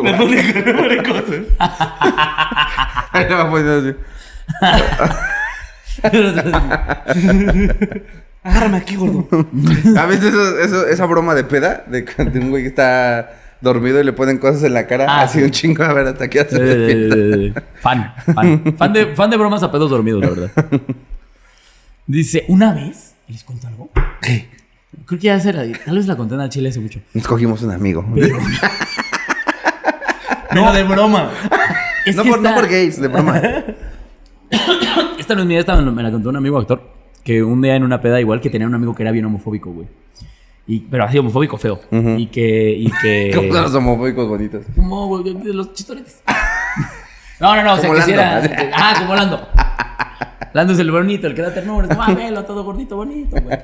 Le 0.01 0.13
pone, 0.13 0.43
le 0.53 0.73
pone 0.73 0.97
cosas. 1.03 1.41
Ahí 3.11 3.25
le 3.27 3.35
va 3.35 3.49
poniendo 3.49 3.95
Agárrame 8.43 8.77
aquí, 8.77 8.95
gordo. 8.95 9.27
así. 9.31 9.97
A 9.97 10.05
veces 10.05 10.25
eso, 10.33 10.59
eso- 10.59 10.87
esa 10.87 11.05
broma 11.05 11.35
de 11.35 11.43
peda, 11.43 11.83
de, 11.87 12.03
de 12.03 12.39
un 12.39 12.49
güey 12.51 12.63
que 12.63 12.69
está 12.69 13.31
dormido 13.59 13.99
y 13.99 14.03
le 14.03 14.13
ponen 14.13 14.37
cosas 14.37 14.63
en 14.63 14.73
la 14.73 14.85
cara, 14.87 15.05
Ah, 15.09 15.21
así 15.23 15.39
sí. 15.39 15.43
un 15.43 15.51
chingo 15.51 15.83
a 15.83 15.91
ver 15.93 16.07
hasta 16.07 16.29
que 16.29 16.39
hace 16.39 16.55
eh, 16.59 17.53
fan, 17.81 18.13
fan. 18.33 18.75
Fan 18.77 18.93
de, 18.93 19.15
fan 19.15 19.29
de 19.31 19.37
bromas 19.37 19.63
a 19.63 19.71
pedos 19.71 19.89
dormidos, 19.89 20.21
la 20.23 20.29
verdad. 20.29 20.51
Dice, 22.07 22.45
una 22.47 22.73
vez, 22.73 23.15
¿les 23.27 23.43
cuento 23.43 23.67
algo? 23.67 23.89
¿Qué? 24.21 24.49
Creo 25.05 25.19
que 25.19 25.27
ya 25.27 25.39
será, 25.39 25.63
tal 25.85 25.95
vez 25.95 26.07
la 26.07 26.15
conté 26.15 26.35
en 26.35 26.41
el 26.41 26.49
chile 26.49 26.69
hace 26.69 26.79
mucho. 26.79 26.99
Nos 27.13 27.27
cogimos 27.27 27.61
un 27.61 27.71
amigo. 27.71 28.05
No, 30.53 30.73
de 30.73 30.83
broma. 30.83 31.29
Es 32.05 32.15
no, 32.15 32.23
que 32.23 32.29
por, 32.29 32.41
no 32.41 32.55
por 32.55 32.67
gays, 32.67 32.99
de 32.99 33.07
broma. 33.09 33.39
Esta 35.19 35.35
no 35.35 35.41
es 35.41 35.47
mía, 35.47 35.59
esta 35.59 35.75
me 35.75 36.01
la 36.03 36.09
contó 36.09 36.29
un 36.29 36.37
amigo 36.37 36.57
actor. 36.57 36.81
Que 37.23 37.43
un 37.43 37.61
día 37.61 37.75
en 37.75 37.83
una 37.83 38.01
peda, 38.01 38.19
igual 38.19 38.39
que 38.39 38.49
tenía 38.49 38.65
un 38.65 38.73
amigo 38.73 38.95
que 38.95 39.03
era 39.03 39.11
bien 39.11 39.25
homofóbico, 39.25 39.71
güey. 39.71 39.87
Y, 40.65 40.79
pero 40.79 41.03
así 41.03 41.17
homofóbico 41.17 41.57
feo. 41.57 41.81
Y 41.91 42.27
que. 42.27 42.71
Y 42.71 42.91
que 43.01 43.31
Como 43.35 43.53
los 43.53 43.75
homofóbicos 43.75 44.27
bonitos. 44.27 44.65
Como 44.75 45.07
güey, 45.07 45.35
los 45.53 45.73
chistoretes. 45.73 46.21
No, 47.39 47.55
no, 47.55 47.61
no, 47.61 47.73
o 47.73 47.77
sea, 47.77 47.87
Como 47.87 47.99
que 47.99 48.05
si 48.05 48.13
Lando. 48.13 48.49
era. 48.51 48.71
Ah, 48.73 48.95
como 48.97 49.13
Lando. 49.13 49.47
Lando 50.57 50.73
es 50.73 50.79
el 50.79 50.89
bonito, 50.89 51.27
el 51.27 51.35
que 51.35 51.43
da 51.43 51.53
ternura. 51.53 51.87
Es 51.87 51.95
ah, 51.99 52.15
velo, 52.15 52.43
todo 52.43 52.63
gordito, 52.63 52.95
bonito, 52.95 53.39
güey. 53.39 53.59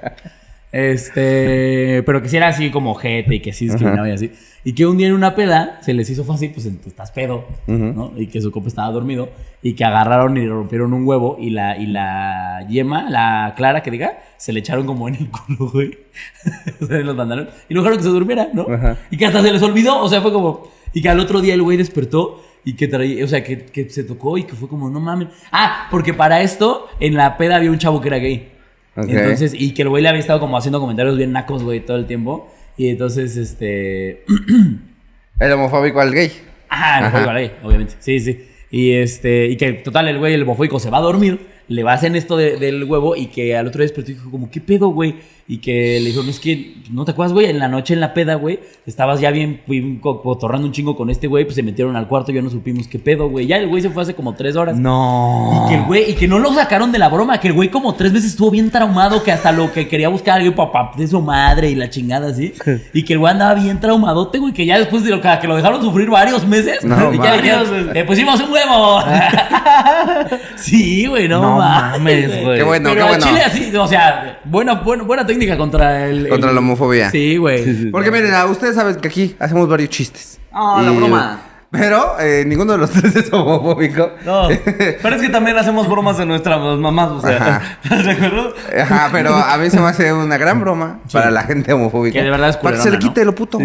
Este. 0.72 2.04
Pero 2.06 2.22
que 2.22 2.30
si 2.30 2.38
era 2.38 2.50
así 2.50 2.70
como 2.70 2.94
gente 2.94 3.34
y 3.34 3.40
que 3.40 3.52
sí 3.52 3.66
discriminaba 3.66 4.08
y 4.10 4.12
así. 4.12 4.32
Y 4.64 4.74
que 4.74 4.86
un 4.86 4.96
día 4.96 5.08
en 5.08 5.14
una 5.14 5.34
peda 5.34 5.80
se 5.82 5.96
les 5.96 6.08
hizo 6.12 6.24
fácil, 6.24 6.52
pues 6.54 6.68
estás 6.68 7.12
pedo, 7.12 7.46
¿no? 7.66 8.14
Y 8.16 8.28
que 8.28 8.40
su 8.42 8.52
copa 8.52 8.68
estaba 8.68 8.92
dormido. 8.92 9.30
Y 9.64 9.74
que 9.74 9.84
agarraron 9.84 10.38
y 10.38 10.42
le 10.42 10.50
rompieron 10.50 10.94
un 10.94 11.08
huevo. 11.08 11.38
Y 11.40 11.50
la, 11.50 11.78
y 11.78 11.88
la 11.88 12.64
yema, 12.70 13.10
la 13.10 13.56
clara 13.58 13.82
que 13.82 13.90
diga, 13.90 14.20
se 14.38 14.54
le 14.54 14.60
echaron 14.60 14.86
como 14.86 15.08
en 15.08 15.16
el 15.16 15.30
culo, 15.32 15.72
güey. 15.72 15.98
o 16.80 16.86
sea, 16.86 17.00
los 17.00 17.16
mandaron. 17.16 17.50
Y 17.70 17.74
lo 17.74 17.82
dejaron 17.82 17.98
que 17.98 18.04
se 18.04 18.10
durmiera, 18.12 18.50
¿no? 18.54 18.68
Y 19.10 19.18
que 19.18 19.26
hasta 19.26 19.42
se 19.42 19.52
les 19.52 19.64
olvidó. 19.64 20.00
O 20.00 20.10
sea, 20.10 20.22
fue 20.22 20.32
como. 20.32 20.72
Y 20.94 21.02
que 21.02 21.10
al 21.10 21.20
otro 21.20 21.42
día 21.42 21.56
el 21.56 21.64
güey 21.64 21.76
despertó 21.76 22.40
y 22.64 22.74
que 22.74 22.88
traía. 22.88 23.24
O 23.24 23.28
sea, 23.28 23.44
que, 23.44 23.66
que 23.66 23.90
se 23.90 24.04
tocó 24.04 24.38
y 24.38 24.44
que 24.44 24.54
fue 24.54 24.68
como, 24.68 24.90
no 24.90 25.00
mames. 25.00 25.30
Ah, 25.52 25.88
porque 25.92 26.14
para 26.14 26.42
esto, 26.42 26.88
en 27.00 27.16
la 27.16 27.38
peda 27.38 27.58
había 27.58 27.72
un 27.72 27.78
chavo 27.78 28.02
que 28.02 28.08
era 28.08 28.18
gay. 28.18 28.52
Ok. 28.96 29.06
Entonces, 29.10 29.54
y 29.58 29.74
que 29.74 29.82
el 29.82 29.90
güey 29.90 30.04
le 30.04 30.10
había 30.10 30.22
estado 30.22 30.40
como 30.40 30.58
haciendo 30.58 30.80
comentarios 30.80 31.18
bien 31.18 31.32
nacos, 31.32 31.64
güey, 31.64 31.80
todo 31.86 31.98
el 31.98 32.06
tiempo. 32.06 32.52
Y 32.78 32.90
entonces, 32.90 33.38
este. 33.38 34.26
El 35.40 35.52
homofóbico 35.52 36.00
al 36.00 36.14
gay. 36.14 36.32
Ajá, 36.70 37.00
el 37.00 37.06
homofóbico 37.06 37.34
gay, 37.34 37.52
obviamente. 37.64 37.96
Sí, 38.00 38.20
sí. 38.20 38.48
Y 38.70 38.94
este, 38.94 39.48
y 39.48 39.58
que 39.58 39.74
total, 39.74 40.08
el 40.08 40.20
güey, 40.20 40.36
el 40.36 40.44
homofóbico 40.44 40.80
se 40.80 40.92
va 40.92 41.00
a 41.00 41.02
dormir, 41.02 41.40
le 41.74 41.84
a 41.92 41.96
hacer 41.96 42.16
esto 42.16 42.38
de- 42.38 42.58
del 42.58 42.84
huevo 42.84 43.16
y 43.16 43.28
que 43.28 43.56
al 43.58 43.68
otro 43.68 43.80
día 43.80 43.86
despertó 43.88 44.12
y 44.12 44.14
dijo, 44.16 44.30
como, 44.32 44.50
¿qué 44.50 44.62
pedo, 44.62 44.90
güey? 44.90 45.16
Y 45.46 45.58
que 45.58 46.00
le 46.00 46.06
dijo, 46.12 46.24
no 46.24 46.30
es 46.30 46.40
que, 46.40 46.76
¿no 46.90 47.04
te 47.04 47.12
acuerdas, 47.12 47.34
güey? 47.34 47.48
En 47.48 47.60
la 47.60 47.68
noche 47.68 47.94
en 47.94 48.00
la 48.00 48.14
peda, 48.14 48.36
güey, 48.36 48.62
estabas 48.86 49.20
ya 49.20 49.30
bien, 49.30 49.60
bien 49.68 50.00
co- 50.00 50.22
cotorrando 50.22 50.66
un 50.66 50.72
chingo 50.72 50.96
con 50.96 51.10
este 51.10 51.28
güey, 51.28 51.44
pues 51.44 51.56
se 51.56 51.64
metieron 51.64 51.98
al 51.98 52.08
cuarto 52.08 52.32
y 52.32 52.36
ya 52.36 52.42
no 52.42 52.50
supimos 52.50 52.88
qué 52.88 52.98
pedo, 52.98 53.28
güey. 53.30 53.46
Ya 53.46 53.58
el 53.58 53.68
güey 53.68 53.82
se 53.82 53.90
fue 53.90 54.04
hace 54.04 54.14
como 54.14 54.36
tres 54.36 54.56
horas. 54.56 54.78
No. 54.78 55.66
Y 55.66 55.70
que 55.70 55.76
el 55.76 55.84
güey, 55.86 56.12
y 56.12 56.14
que 56.14 56.30
no 56.30 56.40
lo 56.40 56.54
sacaron 56.54 56.94
de 56.94 57.00
la 57.00 57.10
broma, 57.10 57.40
que 57.42 57.50
el 57.50 57.54
güey 57.56 57.68
como 57.70 57.94
tres 57.94 58.14
veces 58.14 58.32
estuvo 58.32 58.52
bien 58.52 58.72
traumado, 58.72 59.22
que 59.22 59.34
hasta 59.34 59.52
lo 59.52 59.70
que 59.74 59.90
quería 59.90 60.08
buscar 60.08 60.40
algo 60.40 60.56
papá 60.56 60.94
de 60.96 61.08
su 61.08 61.22
madre 61.22 61.70
y 61.70 61.76
la 61.76 61.90
chingada 61.90 62.30
así. 62.30 62.54
Y 62.94 63.04
que 63.04 63.12
el 63.14 63.20
güey 63.20 63.34
andaba 63.34 63.54
bien 63.56 63.82
traumadote, 63.82 64.38
güey, 64.40 64.54
que 64.54 64.66
ya 64.66 64.80
después 64.80 65.04
de 65.04 65.10
lo 65.10 65.20
que, 65.20 65.28
lo 65.48 65.58
dejaron 65.58 65.82
sufrir 65.82 66.10
varios 66.10 66.48
meses, 66.48 66.86
No 66.86 67.14
y 67.14 67.18
ya 67.18 67.64
le 67.94 68.06
pusimos 68.06 68.40
un 68.40 68.50
huevo. 68.52 69.00
sí, 70.56 71.06
güey, 71.08 71.28
no, 71.28 71.42
No 71.42 71.62
mames, 71.94 72.42
güey. 72.44 72.58
Qué 72.58 72.64
bueno, 72.64 72.90
Pero 72.92 73.02
qué 73.06 73.10
bueno. 73.10 73.26
Chile 73.26 73.42
así, 73.44 73.76
o 73.76 73.88
sea, 73.88 74.40
buena, 74.46 74.74
buena, 74.76 75.04
buena 75.04 75.26
técnica 75.26 75.58
contra 75.58 76.06
el... 76.06 76.28
Contra 76.30 76.50
el- 76.50 76.56
la 76.56 76.60
homofobia. 76.62 77.10
Sí, 77.12 77.38
güey. 77.38 77.90
Porque 77.92 78.12
miren, 78.12 78.34
a 78.34 78.46
ustedes 78.46 78.76
saben 78.76 78.96
que 78.96 79.08
aquí 79.08 79.36
hacemos 79.40 79.68
varios 79.70 79.90
chistes. 79.90 80.40
Ah, 80.52 80.82
la 80.86 80.92
Y- 80.92 80.98
broma. 80.98 81.40
Pero 81.72 82.20
eh, 82.20 82.44
ninguno 82.46 82.74
de 82.74 82.78
los 82.78 82.92
tres 82.92 83.16
es 83.16 83.34
homofóbico. 83.34 84.12
No, 84.24 84.48
pero 85.02 85.16
es 85.16 85.22
que 85.24 85.30
también 85.30 85.58
hacemos 85.58 85.90
bromas 85.90 86.18
de 86.20 86.26
nuestras 86.28 86.60
mamás, 86.78 87.10
o 87.10 87.20
sea. 87.22 87.36
Ajá. 87.38 87.62
¿Estás 87.84 88.06
de 88.06 88.12
acuerdo? 88.12 88.54
Ajá, 88.80 89.10
pero 89.12 89.34
a 89.36 89.58
mí 89.58 89.72
se 89.72 89.80
me 89.80 89.88
hace 89.88 90.14
una 90.14 90.38
gran 90.38 90.60
broma 90.60 91.00
para 91.12 91.32
la 91.32 91.42
gente 91.42 91.74
homofóbica. 91.74 92.20
Que 92.20 92.24
de 92.24 92.30
verdad 92.30 92.50
es 92.50 92.58
Para 92.58 92.78
que 92.78 92.84
se 92.84 92.92
le 92.92 93.00
quite 93.00 93.26
lo 93.26 93.34
puto. 93.34 93.58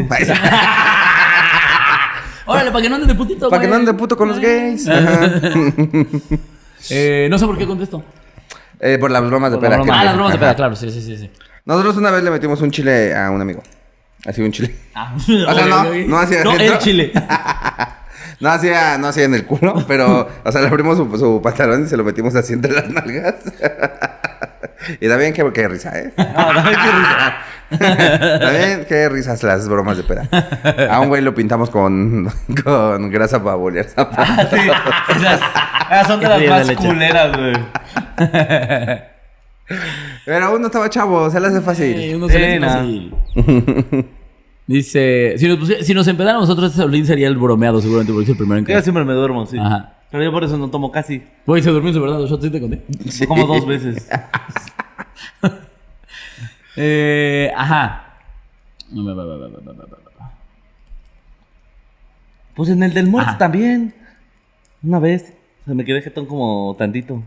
Órale, 2.46 2.70
para 2.70 2.80
que 2.82 2.88
no 2.88 2.94
anden 2.94 3.08
de 3.08 3.14
putito, 3.14 3.50
para 3.50 3.60
que 3.60 3.68
no 3.68 3.74
anden 3.74 3.94
de 3.94 3.98
puto 3.98 4.16
con 4.16 4.28
los 4.28 4.38
gays. 4.40 4.88
Ajá. 4.88 5.30
Eh, 6.90 7.28
no 7.30 7.38
sé 7.38 7.46
por 7.46 7.56
qué 7.58 7.66
contesto. 7.66 8.02
Eh, 8.80 8.96
por 8.98 9.10
las 9.10 9.24
bromas 9.26 9.50
de 9.50 9.58
Por 9.58 9.68
la 9.68 9.76
que- 9.76 9.82
broma. 9.82 10.00
Ah, 10.00 10.04
las 10.04 10.14
bromas 10.14 10.32
de 10.32 10.36
Ajá. 10.36 10.44
peda, 10.46 10.54
claro, 10.56 10.76
sí, 10.76 10.90
sí, 10.90 11.02
sí. 11.02 11.16
sí. 11.16 11.30
Nosotros 11.64 11.96
una 11.96 12.10
vez 12.10 12.22
le 12.22 12.30
metimos 12.30 12.60
un 12.62 12.70
chile 12.70 13.14
a 13.14 13.30
un 13.30 13.40
amigo. 13.40 13.62
Así 14.26 14.40
un 14.42 14.52
chile. 14.52 14.74
Ah, 14.94 15.14
O 15.18 15.54
sea, 15.54 15.66
no, 15.66 15.84
no 16.06 16.18
hacia 16.18 16.44
No, 16.44 16.50
adentro. 16.52 16.74
el 16.74 16.78
chile. 16.80 17.12
No 18.40 18.50
hacía, 18.50 18.98
no 18.98 19.08
hacía 19.08 19.24
en 19.24 19.34
el 19.34 19.44
culo, 19.46 19.84
pero, 19.88 20.28
o 20.44 20.52
sea, 20.52 20.60
le 20.60 20.68
abrimos 20.68 20.96
su, 20.96 21.18
su 21.18 21.42
pantalón 21.42 21.84
y 21.84 21.88
se 21.88 21.96
lo 21.96 22.04
metimos 22.04 22.36
así 22.36 22.52
entre 22.52 22.70
las 22.72 22.88
nalgas. 22.88 23.34
y 25.00 25.08
también 25.08 25.32
qué, 25.32 25.44
qué 25.52 25.66
risa, 25.66 25.98
¿eh? 25.98 26.12
Ah, 26.16 26.52
no, 26.54 26.62
qué 26.62 26.70
risa. 26.70 27.36
También 27.70 28.86
qué 28.88 29.08
risas 29.08 29.42
las 29.42 29.68
bromas 29.68 29.96
de 29.98 30.02
peda. 30.04 30.28
A 30.90 31.00
un 31.00 31.08
güey 31.08 31.20
lo 31.22 31.34
pintamos 31.34 31.70
con, 31.70 32.28
con 32.64 33.10
grasa 33.10 33.42
para 33.42 33.56
bolear 33.56 33.84
zapatos. 33.88 34.26
Ah, 34.28 34.48
sí. 34.50 34.56
Esas, 35.16 35.40
esas 35.90 36.06
son 36.06 36.20
de 36.20 36.28
las 36.28 36.66
más 36.68 36.76
culeras, 36.76 37.36
güey. 37.36 37.54
Pero 40.24 40.54
uno 40.56 40.66
estaba 40.66 40.88
chavo, 40.88 41.30
se 41.30 41.40
le 41.40 41.46
hace 41.48 41.58
Sí, 41.58 41.62
fácil. 41.64 42.16
uno 42.16 42.28
se 42.28 42.38
le 42.38 42.56
hace 42.56 42.66
fácil. 42.66 43.14
Dice, 44.66 45.34
si 45.38 45.48
nos, 45.48 45.68
si 45.80 45.94
nos 45.94 46.06
empedáramos 46.08 46.46
nosotros, 46.48 46.70
este 46.70 46.82
Solín 46.82 47.06
sería 47.06 47.28
el 47.28 47.36
bromeado 47.38 47.80
seguramente 47.80 48.12
porque 48.12 48.24
es 48.24 48.30
el 48.30 48.36
primero 48.36 48.58
en 48.58 48.64
Yo 48.64 48.68
caer. 48.72 48.82
siempre 48.82 49.04
me 49.04 49.14
duermo, 49.14 49.46
sí. 49.46 49.58
Ajá. 49.58 49.94
Pero 50.10 50.24
yo 50.24 50.32
por 50.32 50.44
eso 50.44 50.56
no 50.58 50.68
tomo 50.70 50.90
casi. 50.90 51.22
Güey, 51.46 51.62
se 51.62 51.70
durmió 51.70 51.92
verdad, 52.02 52.20
¿sí 52.40 52.50
te 52.50 52.60
conté? 52.60 52.82
Sí. 53.10 53.26
Como 53.26 53.46
dos 53.46 53.66
veces. 53.66 54.08
Eh, 56.80 57.52
ajá. 57.56 58.04
Pues 62.54 62.70
en 62.70 62.82
el 62.82 62.94
del 62.94 63.06
muerto 63.06 63.30
Ajá. 63.30 63.38
también. 63.38 63.94
Una 64.82 64.98
vez. 64.98 65.32
Se 65.66 65.74
me 65.74 65.84
quedé 65.84 66.02
jetón 66.02 66.26
como 66.26 66.74
tantito. 66.78 67.22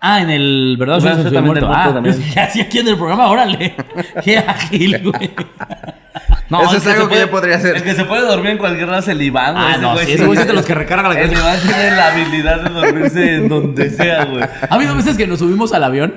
Ah, 0.00 0.20
en 0.20 0.30
el 0.30 0.76
verdad 0.78 1.00
Soy 1.00 1.10
también 1.32 1.32
muerto. 1.32 1.34
del 1.34 1.44
muerto 1.44 1.68
Ah, 1.72 1.94
también. 1.94 2.14
pues, 2.16 2.34
¿qué 2.34 2.40
hacía 2.40 2.64
aquí 2.64 2.78
en 2.80 2.88
el 2.88 2.96
programa? 2.96 3.28
Órale. 3.30 3.74
Qué 4.24 4.38
ágil, 4.38 5.02
güey. 5.10 5.30
Eso 6.50 6.70
el 6.72 6.76
es 6.76 6.82
que 6.84 6.90
algo 6.90 7.04
se 7.08 7.14
que 7.14 7.20
yo 7.20 7.30
podría 7.30 7.56
hacer. 7.56 7.76
El 7.76 7.82
que 7.82 7.94
se 7.94 8.04
puede 8.04 8.22
dormir 8.22 8.50
en 8.52 8.58
cualquier 8.58 8.86
lado 8.88 9.00
es 9.00 9.08
el 9.08 9.22
Iván, 9.22 9.54
güey. 9.54 9.64
Ah, 9.66 9.76
no, 9.78 9.92
güey 9.94 10.06
sí, 10.06 10.12
ese 10.12 10.26
güey 10.26 10.38
es 10.38 10.46
de 10.46 10.52
los 10.52 10.66
que 10.66 10.74
recarga 10.74 11.08
la 11.08 11.20
El 11.20 11.30
cabeza. 11.30 11.40
Iván 11.42 11.60
tiene 11.62 11.90
la 11.96 12.06
habilidad 12.08 12.60
de 12.60 12.70
dormirse 12.70 13.34
en 13.36 13.48
donde 13.50 13.90
sea, 13.90 14.24
güey. 14.26 14.42
Ha 14.42 14.74
habido 14.74 14.94
veces 14.94 15.16
que 15.16 15.26
nos 15.26 15.38
subimos 15.38 15.72
al 15.72 15.84
avión, 15.84 16.14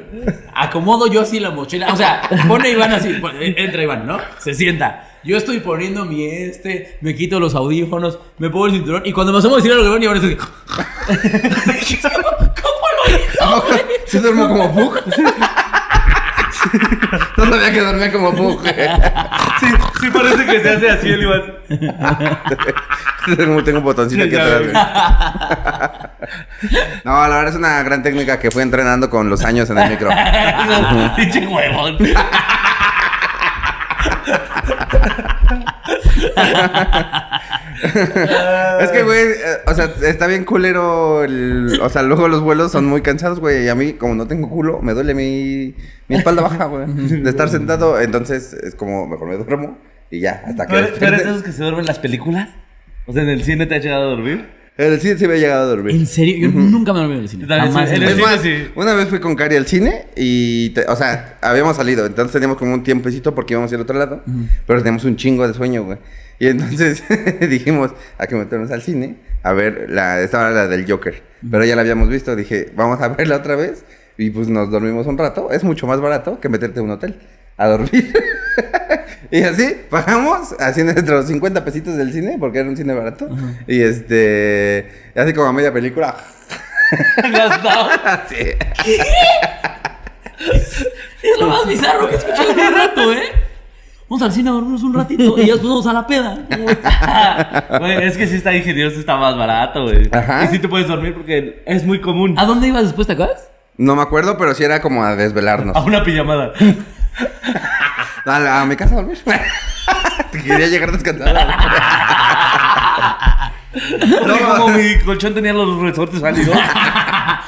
acomodo 0.54 1.08
yo 1.08 1.22
así 1.22 1.40
la 1.40 1.52
mochila, 1.52 1.94
o 1.94 1.96
sea, 1.96 2.22
pone 2.48 2.70
Iván 2.72 2.92
así, 2.94 3.14
pon- 3.14 3.36
entra 3.40 3.82
Iván, 3.84 4.06
¿no? 4.06 4.20
Se 4.40 4.54
sienta. 4.54 5.04
Yo 5.24 5.36
estoy 5.36 5.60
poniendo 5.60 6.06
mi 6.06 6.26
este, 6.26 6.98
me 7.02 7.16
quito 7.16 7.40
los 7.40 7.56
audífonos, 7.56 8.20
me 8.38 8.50
pongo 8.50 8.68
el 8.68 8.74
cinturón 8.74 9.02
y 9.06 9.12
cuando 9.14 9.34
me 9.34 9.40
asomo 9.40 9.56
a 9.56 9.58
decir 9.58 9.72
algo 9.72 9.86
Iván, 9.86 10.04
Iván 10.04 10.18
es 10.18 10.24
así. 10.24 10.36
¿Cómo, 10.36 10.50
cómo 12.38 12.86
lo 12.98 13.16
hizo? 13.18 13.68
güey? 13.68 13.82
¿Sí 14.06 14.20
duermo 14.20 14.48
como 14.48 14.74
Pug? 14.74 15.00
No 17.38 17.46
sabía 17.46 17.72
que 17.72 17.82
dormía 17.82 18.12
como 18.12 18.34
Pug. 18.34 18.62
Sí, 19.60 19.66
sí 20.02 20.10
parece 20.12 20.46
que 20.46 20.60
se 20.62 20.70
hace 20.70 20.90
así 20.90 21.10
el 21.10 21.24
Iván. 21.24 21.42
tengo, 23.36 23.64
tengo 23.64 23.80
un 23.80 23.84
botoncito 23.84 24.24
aquí 24.24 24.36
atrás. 24.36 24.62
No, 27.04 27.28
la 27.28 27.28
verdad 27.28 27.48
es 27.50 27.56
una 27.56 27.82
gran 27.82 28.04
técnica 28.04 28.40
que 28.40 28.52
fui 28.52 28.62
entrenando 28.62 29.10
con 29.10 29.30
los 29.30 29.44
años 29.44 29.68
en 29.72 29.80
el 29.80 29.90
micro. 29.90 30.10
Pinche 31.16 31.48
huevón. 31.48 31.98
Es 38.82 38.92
que, 38.92 39.04
güey, 39.04 39.20
eh, 39.32 39.58
o 39.66 39.74
sea, 39.74 39.92
está 40.04 40.28
bien 40.28 40.44
culero. 40.46 41.24
el- 41.24 41.80
o 41.82 41.90
sea, 41.90 42.02
luego 42.04 42.28
los 42.28 42.42
vuelos 42.42 42.72
son 42.72 42.86
muy 42.86 43.02
cansados, 43.02 43.40
güey. 43.40 43.66
Y 43.66 43.70
a 43.70 43.76
mí, 43.76 43.94
como 43.94 44.16
no 44.16 44.28
tengo 44.28 44.50
culo, 44.50 44.80
me 44.82 44.94
duele 44.94 45.14
mi, 45.14 45.76
mi 46.08 46.16
espalda 46.16 46.42
baja, 46.44 46.66
güey. 46.66 46.86
De 46.88 47.30
estar 47.30 47.50
sentado. 47.50 48.00
Entonces, 48.00 48.54
es 48.54 48.76
como, 48.76 49.08
mejor 49.08 49.28
me 49.30 49.38
duermo 49.38 49.78
y 50.12 50.20
ya, 50.20 50.44
hasta 50.46 50.66
que. 50.68 50.74
¿Tú 50.74 50.78
eres, 50.80 50.90
tú 50.92 50.96
eres 50.98 51.00
de 51.00 51.10
despierte. 51.12 51.30
esos 51.30 51.44
que 51.44 51.52
se 51.52 51.62
duermen 51.64 51.82
en 51.82 51.88
las 51.88 52.00
películas? 52.00 52.50
O 53.06 53.14
sea, 53.14 53.24
¿en 53.24 53.30
el 53.30 53.44
cine 53.44 53.66
te 53.66 53.76
has 53.76 53.84
llegado 53.84 54.04
a 54.04 54.10
dormir? 54.12 54.57
El 54.78 55.00
cine 55.02 55.18
sí 55.18 55.28
me 55.28 55.36
he 55.36 55.40
llegado 55.40 55.64
a 55.64 55.66
dormir. 55.66 55.96
¿En 55.96 56.06
serio? 56.06 56.38
Yo 56.38 56.50
nunca 56.60 56.94
me 56.94 57.00
dormí 57.00 57.16
en 57.16 57.22
el 57.22 57.30
cine. 57.30 57.46
Jamás 57.48 57.90
en 57.90 57.96
en 57.98 58.04
el 58.04 58.10
Es 58.10 58.16
cine. 58.16 58.26
más, 58.28 58.42
sí. 58.42 58.68
una 58.76 58.94
vez 58.94 59.08
fui 59.08 59.20
con 59.20 59.36
Cari 59.36 59.56
al 59.56 59.66
cine 59.66 60.06
y, 60.16 60.70
te- 60.70 60.86
o 60.86 60.96
sea, 60.96 61.38
habíamos 61.42 61.76
salido, 61.78 62.06
entonces 62.06 62.32
teníamos 62.34 62.58
como 62.58 62.74
un 62.74 62.84
tiempecito 62.84 63.34
porque 63.34 63.54
íbamos 63.56 63.72
a 63.72 63.76
ir 63.76 63.80
al 63.80 63.84
otro 63.84 63.98
lado, 63.98 64.24
pero 64.68 64.80
teníamos 64.80 65.04
un 65.06 65.16
chingo 65.16 65.48
de 65.48 65.54
sueño, 65.56 65.84
güey. 65.84 65.98
Y 66.40 66.48
entonces 66.48 67.04
dijimos, 67.50 67.92
hay 68.20 68.28
que 68.28 68.36
meternos 68.36 68.70
al 68.72 68.84
cine 68.84 69.16
a 69.44 69.54
ver, 69.54 69.88
la, 69.90 70.22
estaba 70.22 70.52
la 70.52 70.68
del 70.68 70.90
Joker, 70.90 71.24
pero 71.50 71.64
ya 71.66 71.76
la 71.76 71.82
habíamos 71.82 72.10
visto, 72.10 72.36
dije, 72.36 72.72
vamos 72.76 73.02
a 73.02 73.08
verla 73.10 73.38
otra 73.38 73.56
vez 73.56 73.84
y 74.18 74.30
pues 74.30 74.48
nos 74.48 74.70
dormimos 74.70 75.08
un 75.08 75.18
rato, 75.18 75.50
es 75.52 75.64
mucho 75.64 75.88
más 75.88 76.02
barato 76.02 76.40
que 76.40 76.50
meterte 76.50 76.80
a 76.80 76.84
un 76.84 76.92
hotel 76.92 77.16
a 77.58 77.68
dormir. 77.68 78.14
y 79.32 79.42
así, 79.44 79.76
pagamos, 79.90 80.54
así 80.60 80.84
nuestros 80.84 81.28
50 81.28 81.66
pesitos 81.66 81.98
del 81.98 82.14
cine, 82.14 82.38
porque 82.40 82.60
era 82.60 82.70
un 82.70 82.78
cine 82.78 82.94
barato, 82.94 83.28
y 83.68 83.82
este, 83.82 85.12
así 85.16 85.34
como 85.34 85.48
a 85.48 85.54
media 85.54 85.74
película, 85.74 86.16
Gastado. 87.32 87.90
así. 88.06 88.36
Es 90.40 91.40
lo 91.40 91.48
más 91.48 91.68
bizarro 91.68 92.08
que 92.08 92.16
he 92.16 92.18
escuchado 92.18 92.52
en 92.52 92.60
un 92.60 92.74
rato, 92.74 93.14
¿eh? 93.14 93.32
Vamos 94.10 94.22
al 94.24 94.32
cine 94.32 94.50
a 94.50 94.54
dormirnos 94.54 94.84
un 94.84 94.94
ratito 94.94 95.38
y 95.38 95.48
ya 95.48 95.54
después 95.54 95.70
vamos 95.70 95.88
a 95.88 95.92
la 95.92 96.08
peda. 96.08 96.38
Güey, 97.80 98.08
es 98.08 98.18
que 98.18 98.26
sí 98.26 98.38
está 98.38 98.56
ingenioso, 98.56 99.00
está 99.02 99.18
más 99.18 99.36
barato, 99.36 99.84
güey. 99.84 100.08
Ajá. 100.14 100.46
Y 100.46 100.48
sí 100.48 100.60
te 100.60 100.70
puedes 100.70 100.88
dormir 100.88 101.14
porque 101.14 101.62
es 101.66 101.84
muy 101.84 102.00
común. 102.00 102.34
¿A 102.38 102.46
dónde 102.46 102.70
ibas 102.70 102.84
después, 102.84 103.06
te 103.06 103.14
acuerdas? 103.14 103.50
No 103.76 103.98
me 103.98 104.02
acuerdo, 104.02 104.38
pero 104.38 104.54
sí 104.54 104.64
era 104.64 104.82
como 104.82 105.04
a 105.04 105.18
desvelarnos. 105.18 105.76
A 105.76 105.82
una 105.82 106.06
pijamada. 106.06 106.54
A, 108.26 108.40
la- 108.40 108.62
a 108.62 108.66
mi 108.66 108.76
casa 108.76 108.94
a 108.94 108.98
dormir. 108.98 109.18
Quería 110.32 110.68
llegar 110.68 110.92
descansada. 110.92 111.48
Porque 113.72 114.44
como 114.44 114.68
mi 114.70 114.98
colchón 115.00 115.34
tenía 115.34 115.54
los 115.54 115.80
resortes 115.82 116.20
salidos. 116.20 116.58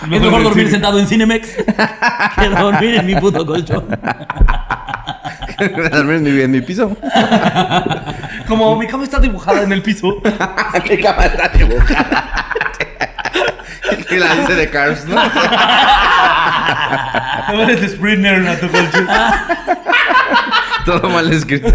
Es 0.03 0.07
mejor 0.21 0.43
dormir 0.43 0.69
sentado 0.69 0.99
en 0.99 1.07
Cinemex 1.07 1.55
que 2.39 2.49
dormir 2.49 2.95
en 2.95 3.05
mi 3.05 3.15
puto 3.15 3.45
colchón. 3.45 3.85
dormir 5.91 6.15
en 6.15 6.23
mi, 6.23 6.41
en 6.41 6.51
mi 6.51 6.61
piso. 6.61 6.95
Como 8.47 8.77
mi 8.77 8.87
cama 8.87 9.03
está 9.03 9.19
dibujada 9.19 9.63
en 9.63 9.71
el 9.73 9.81
piso. 9.81 10.21
mi 10.89 10.97
cama 11.01 11.25
está 11.25 11.49
dibujada. 11.49 12.45
Y 14.11 14.15
la 14.17 14.35
dice 14.35 14.55
de 14.55 14.69
Cars, 14.69 15.05
¿no? 15.05 15.15
No 17.51 17.63
eres 17.63 17.91
Sprinter 17.91 18.47
a 18.47 18.55
tu 18.59 18.69
colchón. 18.69 19.07
Todo 20.85 21.09
mal 21.09 21.31
escrito. 21.31 21.71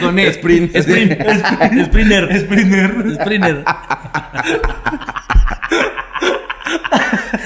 Con 0.00 0.18
E. 0.18 0.28
Sprint. 0.28 0.74
Sprint. 0.76 1.12
Sprint. 1.20 1.86
Sprinter. 1.86 2.40
Sprinter. 2.40 3.14
Sprinter. 3.14 3.64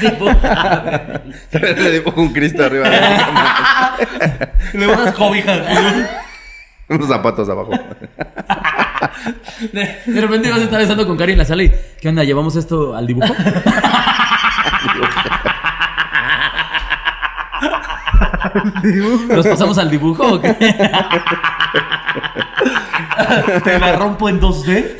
Tipo, 0.01 0.31
Le 1.53 1.91
dibujo 1.91 2.21
un 2.21 2.33
Cristo 2.33 2.65
arriba 2.65 2.89
de 2.89 3.01
la 3.01 3.17
cama. 3.19 3.97
Le 4.73 4.87
bajas 4.87 5.15
cobijas. 5.15 5.61
Unos 6.89 7.09
zapatos 7.09 7.49
abajo. 7.49 7.73
De, 9.73 9.97
de 10.07 10.21
repente 10.21 10.51
vas 10.51 10.61
a 10.61 10.65
estar 10.65 10.79
besando 10.81 11.07
con 11.07 11.17
Cari 11.17 11.33
en 11.33 11.39
la 11.39 11.45
sala 11.45 11.63
y 11.65 11.73
¿qué 12.01 12.09
onda? 12.09 12.25
¿Llevamos 12.25 12.57
esto 12.57 12.95
al 12.97 13.07
dibujo? 13.07 13.33
¿Los 19.29 19.47
pasamos 19.47 19.79
al 19.79 19.91
dibujo 19.91 20.35
o 20.35 20.41
qué? 20.41 20.53
Te 23.65 23.79
la 23.79 23.97
rompo 23.97 24.29
en 24.29 24.41
2D. 24.41 24.97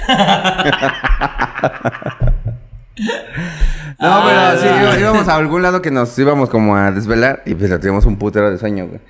No, 3.99 4.23
pero 4.27 4.59
sí, 4.61 4.67
Ah. 4.69 4.81
iba- 4.83 4.99
íbamos 4.99 5.29
a 5.29 5.37
algún 5.37 5.63
lado 5.63 5.81
que 5.83 5.91
nos 5.91 6.19
íbamos 6.19 6.49
como 6.51 6.77
a 6.77 6.91
desvelar 6.91 7.43
y 7.47 7.55
pues 7.55 7.71
teníamos 7.81 8.05
un 8.07 8.17
putero 8.17 8.51
de 8.51 8.59
sueño, 8.59 8.87
güey. 8.89 9.01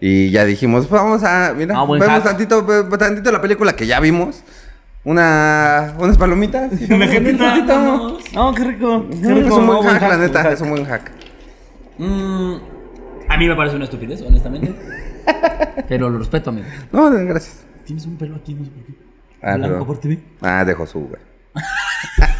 Y 0.00 0.30
ya 0.30 0.44
dijimos, 0.44 0.86
pues 0.86 1.00
vamos 1.02 1.22
a, 1.24 1.54
mira, 1.56 1.74
Ah, 1.78 1.84
vemos 1.88 2.22
tantito, 2.22 2.64
tantito 2.98 3.32
la 3.32 3.40
película 3.40 3.74
que 3.74 3.86
ya 3.86 3.98
vimos. 4.00 4.42
Una, 5.04 5.94
unas 5.98 6.16
palomitas. 6.16 6.70
Una 6.90 7.06
Un 7.06 7.10
jetita. 7.10 7.84
No, 8.34 8.54
qué 8.54 8.64
rico. 8.64 9.06
Qué 9.10 9.16
No, 9.16 9.34
rico. 9.34 9.48
es 9.48 9.54
un 9.54 9.66
no, 9.66 9.82
buen 9.82 9.88
hack, 9.98 10.02
la 10.08 10.16
neta, 10.16 10.52
es 10.52 10.60
un 10.60 10.70
buen 10.70 10.84
hack. 10.84 11.10
Mm, 11.98 12.54
a 13.28 13.36
mí 13.36 13.48
me 13.48 13.56
parece 13.56 13.76
una 13.76 13.84
estupidez, 13.86 14.22
honestamente. 14.22 14.74
Pero 15.88 16.08
lo 16.08 16.18
respeto, 16.18 16.50
amigo. 16.50 16.66
No, 16.92 17.10
gracias. 17.10 17.64
Tienes 17.84 18.06
un 18.06 18.16
pelo 18.16 18.36
aquí, 18.36 18.54
no 18.54 18.64
sé 18.64 18.70
por 18.70 18.84
qué. 18.86 18.92
Ah, 19.42 19.56
Blanco 19.56 19.86
por 19.86 19.98
TV. 19.98 20.20
Ah, 20.40 20.64
de 20.64 20.72
Josu, 20.74 21.00
güey. 21.00 21.20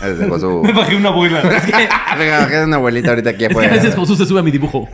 Es 0.04 0.28
Josu. 0.28 0.62
Me 0.64 0.72
bajé 0.72 0.94
una 0.96 1.08
abuela. 1.08 1.40
Es 1.40 1.64
que, 1.64 1.72
Venga, 2.16 2.38
bajé 2.42 2.64
una 2.64 2.76
abuelita 2.76 3.10
ahorita 3.10 3.30
aquí 3.30 3.44
es 3.44 3.48
que 3.48 3.54
a 3.54 3.58
afuera. 3.58 3.74
veces 3.74 3.94
Jesús 3.96 4.18
se 4.18 4.24
sube 4.26 4.38
a 4.38 4.42
mi 4.44 4.52
dibujo. 4.52 4.88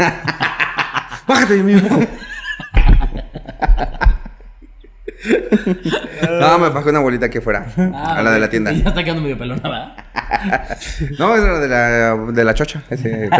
Bájate 1.27 1.57
de 1.59 1.63
mi 1.63 1.75
dibujo. 1.75 2.01
No, 6.41 6.59
me 6.59 6.69
bajé 6.69 6.89
una 6.91 6.99
abuelita 6.99 7.27
aquí 7.27 7.39
afuera. 7.39 7.67
a 7.95 8.23
la 8.23 8.31
de 8.31 8.39
la 8.41 8.49
tienda. 8.51 8.73
Ya 8.73 8.89
está 8.89 9.03
quedando 9.05 9.23
medio 9.23 9.39
pelona, 9.39 9.63
¿verdad? 9.63 9.93
No, 11.19 11.35
es 11.37 11.43
la 11.43 11.59
de 11.61 11.69
la, 11.69 12.17
de 12.33 12.45
la 12.45 12.55
chocha. 12.55 12.83
Ese. 12.91 13.29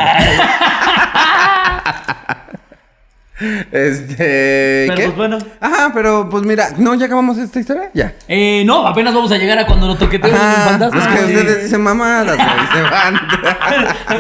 este. 3.71 4.85
Pero 4.89 4.95
¿qué? 4.97 5.05
pues 5.05 5.17
bueno. 5.17 5.39
Ajá, 5.61 5.91
pero 5.95 6.29
pues 6.31 6.43
mira, 6.45 6.69
no, 6.79 6.95
ya 6.95 7.07
acabamos 7.07 7.39
esta 7.39 7.61
historia. 7.61 7.91
Ya. 7.95 8.15
Eh, 8.27 8.63
no, 8.67 8.87
apenas 8.87 9.15
vamos 9.15 9.31
a 9.33 9.37
llegar 9.39 9.59
a 9.59 9.67
cuando 9.67 9.87
lo 9.87 9.97
toqueteo 9.97 10.35
fantasma. 10.35 11.01
es 11.01 11.07
que 11.07 11.13
Ah, 11.15 11.27
sí. 11.27 11.35
ustedes 11.37 11.63
dicen 11.65 11.83
mamadas, 11.83 12.37
güey, 12.37 12.49
se 12.73 12.83
van. 12.83 13.21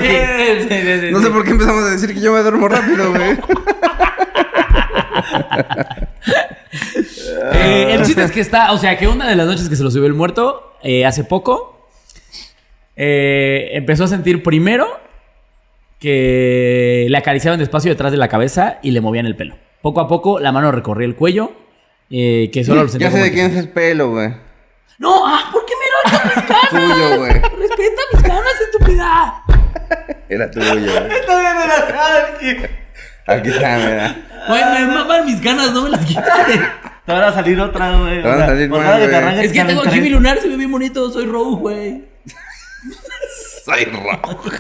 Sí, 0.01 0.67
sí, 0.69 1.11
No 1.13 1.21
sé 1.21 1.31
por 1.31 1.45
qué 1.45 1.51
empezamos 1.51 1.85
a 1.85 1.91
decir 1.91 2.15
que 2.15 2.21
yo 2.21 2.33
me 2.33 2.41
duermo 2.43 2.69
rápido, 2.69 3.11
güey. 3.13 3.39
Eh, 7.55 7.95
el 7.95 8.03
chiste 8.05 8.23
es 8.23 8.31
que 8.33 8.41
está, 8.41 8.73
o 8.73 8.79
sea, 8.79 8.99
que 8.99 9.07
una 9.09 9.29
de 9.29 9.37
las 9.37 9.47
noches 9.47 9.69
que 9.69 9.77
se 9.77 9.83
lo 9.83 9.91
subió 9.91 10.07
el 10.07 10.15
muerto, 10.15 10.75
eh, 10.83 11.05
hace 11.05 11.25
poco, 11.25 11.89
eh, 12.97 13.71
empezó 13.73 14.05
a 14.05 14.09
sentir 14.09 14.43
primero 14.43 14.89
que 16.01 17.07
le 17.09 17.17
acariciaban 17.17 17.59
despacio 17.59 17.91
detrás 17.91 18.13
de 18.13 18.19
la 18.19 18.29
cabeza 18.29 18.79
y 18.83 18.91
le 18.91 19.01
movían 19.01 19.27
el 19.27 19.37
pelo. 19.37 19.57
Poco 19.83 20.01
a 20.01 20.09
poco 20.09 20.39
la 20.41 20.53
mano 20.53 20.73
recorría 20.73 21.07
el 21.07 21.15
cuello, 21.15 21.53
eh, 22.11 22.51
que 22.53 22.65
solo 22.65 22.83
lo 22.83 22.89
sentía 22.89 23.09
Ya 23.11 23.17
sé 23.17 23.23
de 23.23 23.33
quién 23.33 23.51
es 23.51 23.57
el 23.57 23.69
pelo, 23.69 24.11
güey. 24.11 24.35
No, 24.99 25.25
ah, 25.27 25.49
¿por 25.53 25.65
qué 25.65 25.75
me 25.75 25.87
rompes 26.11 26.37
mis 26.37 26.45
canas? 26.45 26.71
Tuyo, 26.71 27.19
güey. 27.19 27.33
Respeta 27.33 28.03
mis 28.13 28.23
canas, 28.23 28.61
estúpida. 28.61 29.45
Era 30.29 30.51
tuyo, 30.51 30.75
güey. 30.75 30.93
Aquí 33.27 33.51
está, 33.51 33.77
mira. 33.77 34.17
Güey, 34.49 34.65
me 34.65 34.87
maman 34.95 35.27
mis 35.27 35.41
ganas, 35.41 35.73
no 35.73 35.83
me 35.83 35.91
las 35.91 36.05
quites. 36.05 36.25
Te 37.09 37.15
van 37.15 37.23
a 37.25 37.33
salir 37.33 37.59
otra, 37.59 37.97
güey. 37.97 38.21
Te 38.21 38.29
van 38.29 38.43
a 38.43 38.47
salir 38.47 38.69
por 38.69 38.81
más, 38.81 38.87
cada 38.87 38.99
que 38.99 39.05
te 39.05 39.09
güey. 39.13 39.23
arranques, 39.23 39.47
Es 39.47 39.53
que 39.53 39.65
tengo 39.65 39.81
aquí 39.81 39.99
mi 40.03 40.11
lunar, 40.11 40.39
se 40.43 40.47
ve 40.47 40.57
bien 40.59 40.71
bonito, 40.71 41.11
soy 41.11 41.25
Rogue, 41.25 41.57
güey. 41.59 42.05
Soy 43.65 43.85
rojo. 43.87 44.43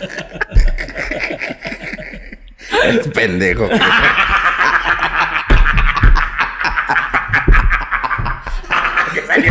Es 2.85 3.09
pendejo. 3.09 3.65
Oye, 3.65 3.81
pero 9.27 9.43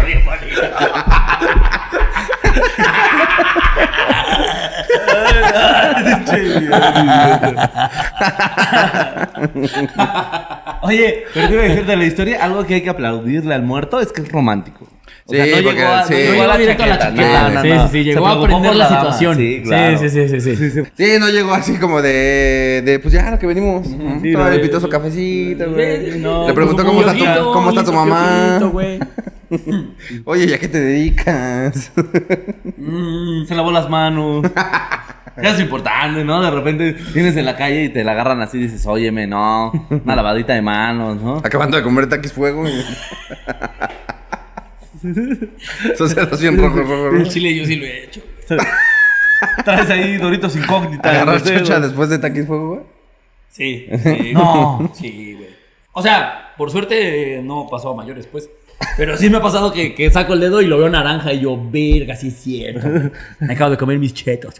te 10.31 10.56
iba 10.95 11.61
a 11.63 11.67
decir 11.67 11.85
de 11.85 11.95
la 11.95 12.05
historia, 12.05 12.43
algo 12.43 12.65
que 12.65 12.75
hay 12.75 12.81
que 12.81 12.89
aplaudirle 12.89 13.53
al 13.53 13.63
muerto 13.63 13.99
es 13.99 14.11
que 14.11 14.21
es 14.21 14.31
romántico. 14.31 14.87
O 15.29 15.31
Sí, 15.31 15.35
sea, 15.35 15.45
no 15.45 15.51
porque- 15.63 15.75
llegó 15.79 15.89
a, 15.91 16.03
sí. 16.05 16.13
no 16.13 16.31
llegó 16.31 16.43
a 16.43 16.47
la 16.47 16.57
directo 16.57 16.83
a 16.83 16.87
la 16.87 16.99
chaqueta, 16.99 17.49
no, 17.49 17.53
no, 17.55 17.61
sí, 17.61 17.69
sí, 17.69 17.75
sí, 17.75 17.97
Se 17.97 18.03
llegó 18.03 18.27
a 18.27 18.31
aprender 18.31 18.75
la 18.75 18.85
dama. 18.85 18.97
situación. 19.01 19.35
Sí, 19.37 19.61
claro. 19.65 19.97
sí, 19.97 20.09
sí, 20.09 20.29
sí, 20.29 20.39
sí, 20.55 20.69
sí. 20.71 20.81
Sí, 20.97 21.07
no 21.19 21.29
llegó 21.29 21.53
así 21.53 21.77
como 21.77 22.01
de, 22.01 22.81
de 22.85 22.99
pues 22.99 23.13
ya 23.13 23.29
lo 23.31 23.37
que 23.37 23.45
venimos. 23.45 23.85
Sí, 23.87 23.93
invitó 23.93 24.77
eh, 24.77 24.81
su 24.81 24.87
cafecito, 24.87 25.69
güey. 25.71 26.13
Sí, 26.13 26.19
no, 26.19 26.47
Le 26.47 26.53
preguntó 26.53 26.85
con 26.85 26.95
cómo 26.95 27.07
está 27.09 27.37
tu, 27.39 27.51
cómo 27.51 27.69
está 27.71 27.83
tu 27.83 27.91
mamá. 27.93 28.59
Oye, 30.25 30.47
¿ya 30.47 30.57
qué 30.59 30.67
te 30.69 30.79
dedicas? 30.79 31.91
Mm, 32.77 33.45
se 33.45 33.55
lavó 33.55 33.71
las 33.71 33.89
manos. 33.89 34.45
Ya 35.41 35.49
es 35.51 35.59
importante, 35.59 36.23
¿no? 36.23 36.41
De 36.41 36.49
repente 36.51 36.95
vienes 37.13 37.35
en 37.37 37.45
la 37.45 37.55
calle 37.55 37.83
y 37.85 37.89
te 37.89 38.03
la 38.03 38.11
agarran 38.13 38.41
así 38.41 38.57
y 38.57 38.61
dices, 38.63 38.85
óyeme, 38.87 39.27
no, 39.27 39.71
una 40.03 40.15
lavadita 40.15 40.53
de 40.53 40.61
manos, 40.61 41.21
¿no? 41.21 41.37
Acabando 41.37 41.77
de 41.77 41.83
comer 41.83 42.09
taquis 42.09 42.33
fuego. 42.33 42.67
y- 42.67 42.71
Esos 45.93 46.15
dedos 46.15 46.41
bien 46.41 46.57
rojos, 46.57 46.79
rojos, 46.79 47.05
El 47.13 47.19
rojos. 47.19 47.33
chile 47.33 47.55
yo 47.55 47.65
sí 47.65 47.75
lo 47.75 47.85
he 47.85 48.05
hecho. 48.05 48.21
Traes 49.63 49.89
ahí 49.89 50.17
Doritos 50.17 50.55
incógnitas. 50.55 51.11
Agarrar 51.13 51.41
güey. 51.41 51.81
después 51.81 52.09
de 52.09 52.19
taquis 52.19 52.45
fuego, 52.47 52.69
güey. 52.69 52.81
Sí, 53.49 53.87
sí. 54.03 54.31
No. 54.33 54.91
Sí, 54.95 55.35
güey. 55.37 55.49
O 55.93 56.01
sea, 56.01 56.53
por 56.57 56.71
suerte 56.71 57.37
eh, 57.37 57.41
no 57.43 57.67
pasó 57.69 57.91
a 57.91 57.95
mayores, 57.95 58.27
pues. 58.27 58.49
Pero 58.95 59.17
sí 59.17 59.29
me 59.29 59.37
ha 59.37 59.41
pasado 59.41 59.73
que, 59.73 59.95
que 59.95 60.09
saco 60.11 60.33
el 60.33 60.39
dedo 60.39 60.61
y 60.61 60.67
lo 60.67 60.77
veo 60.77 60.89
naranja 60.89 61.33
y 61.33 61.41
yo, 61.41 61.57
verga, 61.71 62.15
sí 62.15 62.27
es 62.29 62.35
cierto. 62.37 62.87
güey. 62.89 63.11
Me 63.39 63.53
acabo 63.53 63.71
de 63.71 63.77
comer 63.77 63.97
mis 63.99 64.13
chetos. 64.13 64.55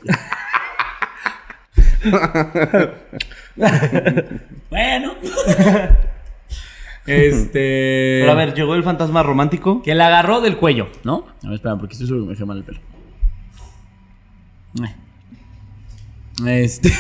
Bueno. 4.70 5.16
este. 7.08 8.20
Pero 8.22 8.32
a 8.32 8.36
ver, 8.36 8.54
llegó 8.54 8.76
el 8.76 8.84
fantasma 8.84 9.24
romántico. 9.24 9.82
Que 9.82 9.96
la 9.96 10.08
agarró 10.08 10.42
del 10.42 10.58
cuello, 10.58 10.90
¿no? 11.04 11.26
A 11.44 11.48
ver, 11.48 11.56
espera, 11.56 11.76
porque 11.78 11.94
estoy 11.94 12.08
seguro 12.08 12.26
que 12.26 12.30
me 12.30 12.34
dejé 12.34 12.46
mal 12.46 12.58
el 12.58 12.64
pelo. 12.64 12.80
Eh. 16.46 16.64
Este. 16.64 16.92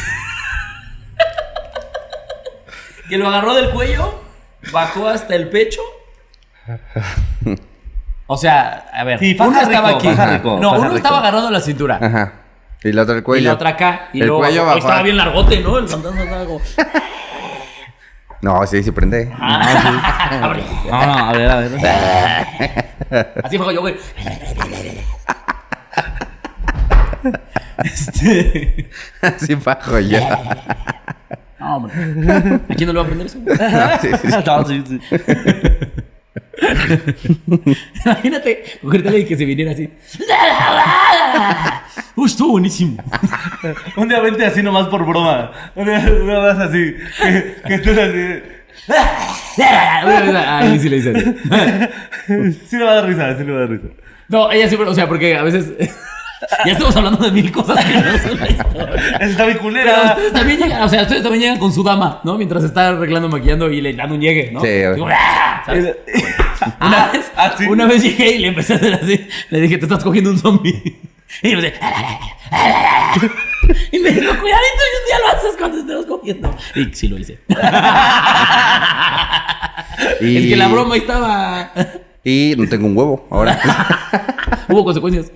que 3.09 3.17
lo 3.17 3.27
agarró 3.27 3.53
del 3.53 3.69
cuello, 3.69 4.19
bajó 4.71 5.07
hasta 5.07 5.35
el 5.35 5.49
pecho. 5.49 5.81
O 8.25 8.35
sea, 8.35 8.89
a 8.93 9.03
ver, 9.03 9.19
Sí, 9.19 9.35
faja 9.35 9.49
uno 9.49 9.61
estaba 9.61 9.89
aquí. 9.89 10.07
faja 10.07 10.37
rico, 10.37 10.57
no, 10.59 10.69
faja 10.71 10.79
uno 10.79 10.87
rico. 10.89 10.97
estaba 10.97 11.19
agarrando 11.19 11.51
la 11.51 11.61
cintura. 11.61 11.99
Ajá. 12.01 12.33
Y 12.83 12.91
la 12.91 13.01
otra 13.03 13.15
el 13.15 13.19
Y 13.21 13.23
cuello. 13.23 13.49
la 13.49 13.53
otra 13.55 13.69
acá. 13.71 14.09
Y 14.13 14.21
El 14.21 14.27
luego 14.27 14.41
cuello 14.43 14.65
bajó. 14.65 14.77
Estaba 14.77 15.01
bien 15.03 15.17
largote, 15.17 15.59
¿no? 15.61 15.77
El 15.77 15.87
fantasma 15.87 16.23
estaba 16.23 16.45
como. 16.45 16.61
No, 18.41 18.67
sí, 18.67 18.83
sí 18.83 18.91
prende. 18.91 19.31
Abre. 19.39 20.63
No, 20.89 21.05
no, 21.05 21.13
a 21.29 21.31
ver, 21.33 21.49
a 21.51 21.55
ver. 21.57 21.71
Así 23.43 23.57
fue 23.57 23.73
yo, 23.73 23.81
güey. 23.81 23.95
Este. 27.83 28.89
Así 29.21 29.55
bajo 29.55 29.99
yo. 29.99 30.19
No, 31.59 31.77
hombre. 31.77 31.91
¿A 32.69 32.75
quién 32.75 32.85
no 32.85 32.93
le 32.93 32.99
va 32.99 33.01
a 33.01 33.03
aprender 33.05 33.25
eso? 33.25 33.39
güey? 33.39 33.57
Sí, 33.99 34.09
sí, 34.21 34.27
sí. 34.29 34.37
No, 34.45 34.65
sí, 34.65 34.83
sí. 34.87 34.99
Imagínate 38.05 38.63
cogértela 38.81 39.17
y 39.17 39.25
que 39.25 39.35
se 39.35 39.43
viniera 39.43 39.71
así. 39.71 39.89
Uy, 42.15 42.25
estuvo 42.25 42.51
buenísimo. 42.51 43.03
Un 43.95 44.09
día 44.09 44.19
vente 44.19 44.45
así 44.45 44.63
nomás 44.63 44.87
por 44.87 45.05
broma. 45.05 45.51
Un 45.75 45.85
día, 45.85 46.05
una 46.23 46.39
vez 46.39 46.57
así. 46.57 46.95
Que, 47.21 47.55
que 47.67 47.73
estés 47.75 47.97
así. 47.97 48.57
Ahí 49.63 50.79
sí 50.79 50.89
le 50.89 50.97
así. 50.97 51.13
Sí 52.67 52.77
le 52.77 52.83
va 52.85 52.91
a 52.91 52.95
dar 52.95 53.05
risa, 53.05 53.37
sí 53.37 53.43
le 53.43 53.51
va 53.51 53.57
a 53.57 53.61
dar 53.61 53.69
risa. 53.69 53.87
No, 54.29 54.51
ella 54.51 54.67
siempre, 54.67 54.89
o 54.89 54.93
sea, 54.93 55.07
porque 55.07 55.35
a 55.35 55.43
veces. 55.43 55.71
Ya 56.65 56.73
estamos 56.73 56.95
hablando 56.95 57.17
de 57.25 57.31
mil 57.31 57.51
cosas 57.51 57.83
que 57.83 57.93
no 57.93 58.17
son 58.19 58.39
la 58.39 58.47
historia. 58.47 59.17
Está 59.21 59.45
bien 59.45 59.57
Pero 59.57 59.59
culera. 59.59 60.03
ustedes 60.09 60.33
también 60.33 60.59
llegan, 60.59 60.81
o 60.83 60.87
sea, 60.89 61.01
ustedes 61.01 61.23
también 61.23 61.41
llegan 61.41 61.57
con 61.57 61.73
su 61.73 61.81
dama, 61.81 62.21
¿no? 62.23 62.37
Mientras 62.37 62.63
está 62.63 62.89
arreglando, 62.89 63.27
maquillando 63.27 63.71
y 63.71 63.81
le 63.81 63.93
dan 63.93 64.11
un 64.11 64.21
llegue, 64.21 64.51
¿no? 64.51 64.61
Sí. 64.61 64.67
Digo, 64.67 65.07
¡ah! 65.11 65.63
¿sabes? 65.65 65.95
Una 66.79 67.07
vez, 67.11 67.31
ah, 67.35 67.55
sí. 67.57 67.65
una 67.65 67.85
vez 67.87 68.03
llegué 68.03 68.35
y 68.35 68.37
le 68.37 68.47
empecé 68.49 68.73
a 68.73 68.75
hacer 68.75 68.93
así. 68.93 69.27
Le 69.49 69.61
dije, 69.61 69.79
te 69.79 69.85
estás 69.85 70.03
cogiendo 70.03 70.29
un 70.29 70.37
zombie. 70.37 70.99
Y 71.43 71.55
me 71.55 71.61
dice, 71.61 71.73
y 73.91 73.99
me 73.99 74.09
dijo, 74.11 74.31
cuidadito, 74.39 74.81
y 74.81 74.93
un 74.95 75.05
día 75.05 75.17
lo 75.21 75.27
haces 75.37 75.55
cuando 75.57 75.77
estemos 75.79 76.05
cogiendo. 76.05 76.55
Y 76.75 76.85
sí 76.93 77.07
lo 77.09 77.17
hice. 77.17 77.39
Y- 80.21 80.37
Es 80.37 80.45
que 80.47 80.55
la 80.55 80.67
broma 80.67 80.95
estaba. 80.95 81.71
Y 82.23 82.55
no 82.57 82.67
tengo 82.69 82.87
un 82.87 82.97
huevo 82.97 83.27
ahora. 83.31 83.59
Hubo 84.69 84.83
consecuencias. 84.85 85.31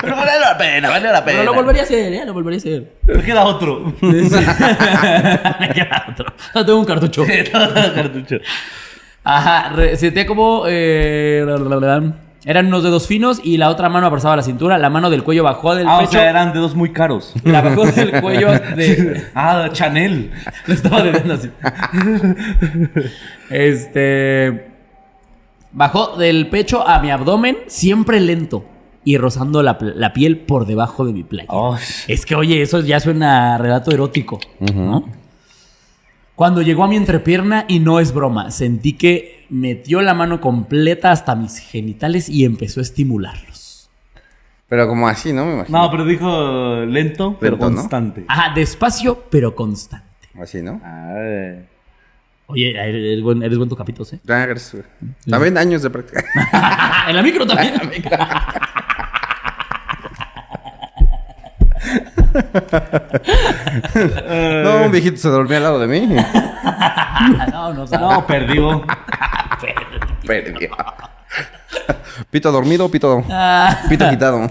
Pero 0.00 0.14
vale 0.16 0.32
la 0.40 0.56
pena, 0.56 0.88
vale 0.90 1.08
la 1.12 1.24
Pero 1.24 1.38
pena. 1.38 1.44
lo 1.50 1.54
volvería 1.54 1.82
a 1.82 1.84
hacer, 1.84 2.12
¿eh? 2.12 2.22
Lo 2.24 2.32
volvería 2.32 2.56
a 2.58 2.60
hacer. 2.60 2.92
Me 3.04 3.22
queda 3.22 3.44
otro. 3.44 3.92
Sí. 4.00 4.06
Me 4.06 5.68
queda 5.74 6.06
otro. 6.08 6.26
No, 6.54 6.64
tengo 6.66 6.78
un 6.78 6.84
cartucho. 6.84 7.24
Cartucho. 7.52 8.36
Ajá, 9.24 9.70
re- 9.70 9.96
sentía 9.96 10.24
como. 10.26 10.64
eh, 10.68 11.42
la, 11.46 11.56
la, 11.58 11.76
la, 11.76 11.98
la. 11.98 12.12
Eran 12.44 12.66
unos 12.68 12.82
dedos 12.82 13.06
finos 13.06 13.40
y 13.44 13.56
la 13.58 13.68
otra 13.70 13.88
mano 13.88 14.06
abrazaba 14.06 14.36
la 14.36 14.42
cintura. 14.42 14.78
La 14.78 14.88
mano 14.90 15.10
del 15.10 15.22
cuello 15.24 15.44
bajó 15.44 15.74
del 15.74 15.86
Ah, 15.86 15.96
o 15.96 16.00
pecho. 16.00 16.12
sea, 16.12 16.30
eran 16.30 16.52
dedos 16.52 16.74
muy 16.74 16.90
caros. 16.92 17.34
La 17.44 17.60
bajó 17.60 17.84
del 17.86 18.10
cuello. 18.22 18.50
De, 18.52 19.24
Ah, 19.34 19.68
Chanel. 19.72 20.30
lo 20.66 20.74
estaba 20.74 21.02
debiendo 21.02 21.34
así. 21.34 21.50
Este. 23.50 24.66
Bajó 25.72 26.16
del 26.16 26.48
pecho 26.48 26.86
a 26.86 26.98
mi 27.00 27.10
abdomen, 27.10 27.56
siempre 27.66 28.20
lento. 28.20 28.64
Y 29.04 29.16
rozando 29.16 29.62
la, 29.62 29.78
la 29.80 30.12
piel 30.12 30.38
por 30.38 30.66
debajo 30.66 31.06
de 31.06 31.12
mi 31.14 31.22
playa. 31.22 31.48
Oh, 31.48 31.76
Es 32.06 32.26
que, 32.26 32.34
oye, 32.34 32.60
eso 32.60 32.80
ya 32.80 33.00
suena 33.00 33.54
a 33.54 33.58
relato 33.58 33.90
erótico, 33.92 34.38
¿no? 34.74 35.04
Cuando 36.40 36.62
llegó 36.62 36.84
a 36.84 36.88
mi 36.88 36.96
entrepierna, 36.96 37.66
y 37.68 37.80
no 37.80 38.00
es 38.00 38.14
broma, 38.14 38.50
sentí 38.50 38.94
que 38.94 39.44
metió 39.50 40.00
la 40.00 40.14
mano 40.14 40.40
completa 40.40 41.12
hasta 41.12 41.34
mis 41.34 41.58
genitales 41.58 42.30
y 42.30 42.46
empezó 42.46 42.80
a 42.80 42.82
estimularlos. 42.82 43.90
Pero 44.66 44.88
como 44.88 45.06
así, 45.06 45.34
¿no? 45.34 45.44
Me 45.44 45.52
imagino. 45.52 45.82
No, 45.82 45.90
pero 45.90 46.06
dijo 46.06 46.82
lento, 46.86 47.36
pero 47.38 47.56
Lento, 47.56 47.70
¿no? 47.70 47.76
constante. 47.76 48.24
Ajá, 48.26 48.54
despacio, 48.54 49.24
pero 49.28 49.54
constante. 49.54 50.06
Así, 50.40 50.62
¿no? 50.62 50.80
Ay. 50.82 51.66
Oye, 52.46 52.70
eres 52.70 53.22
buen, 53.22 53.42
eres 53.42 53.58
buen 53.58 53.68
tocapitos, 53.68 54.14
¿eh? 54.14 54.20
Ah, 54.26 54.46
gracias, 54.46 54.72
güey. 54.72 55.12
También 55.28 55.58
años 55.58 55.82
de 55.82 55.90
práctica. 55.90 56.24
en 57.06 57.16
la 57.16 57.22
micro 57.22 57.46
también. 57.46 57.74
no, 64.64 64.84
un 64.86 64.92
viejito 64.92 65.16
se 65.16 65.28
dormía 65.28 65.56
al 65.58 65.62
lado 65.64 65.78
de 65.80 65.86
mí. 65.88 66.00
no, 67.52 67.74
no. 67.74 67.86
No, 67.86 68.26
perdió. 68.26 68.84
Perdió. 70.26 70.70
Pito 72.30 72.52
dormido, 72.52 72.88
pito. 72.90 73.24
Ah. 73.30 73.78
Pito 73.88 74.08
quitado. 74.08 74.50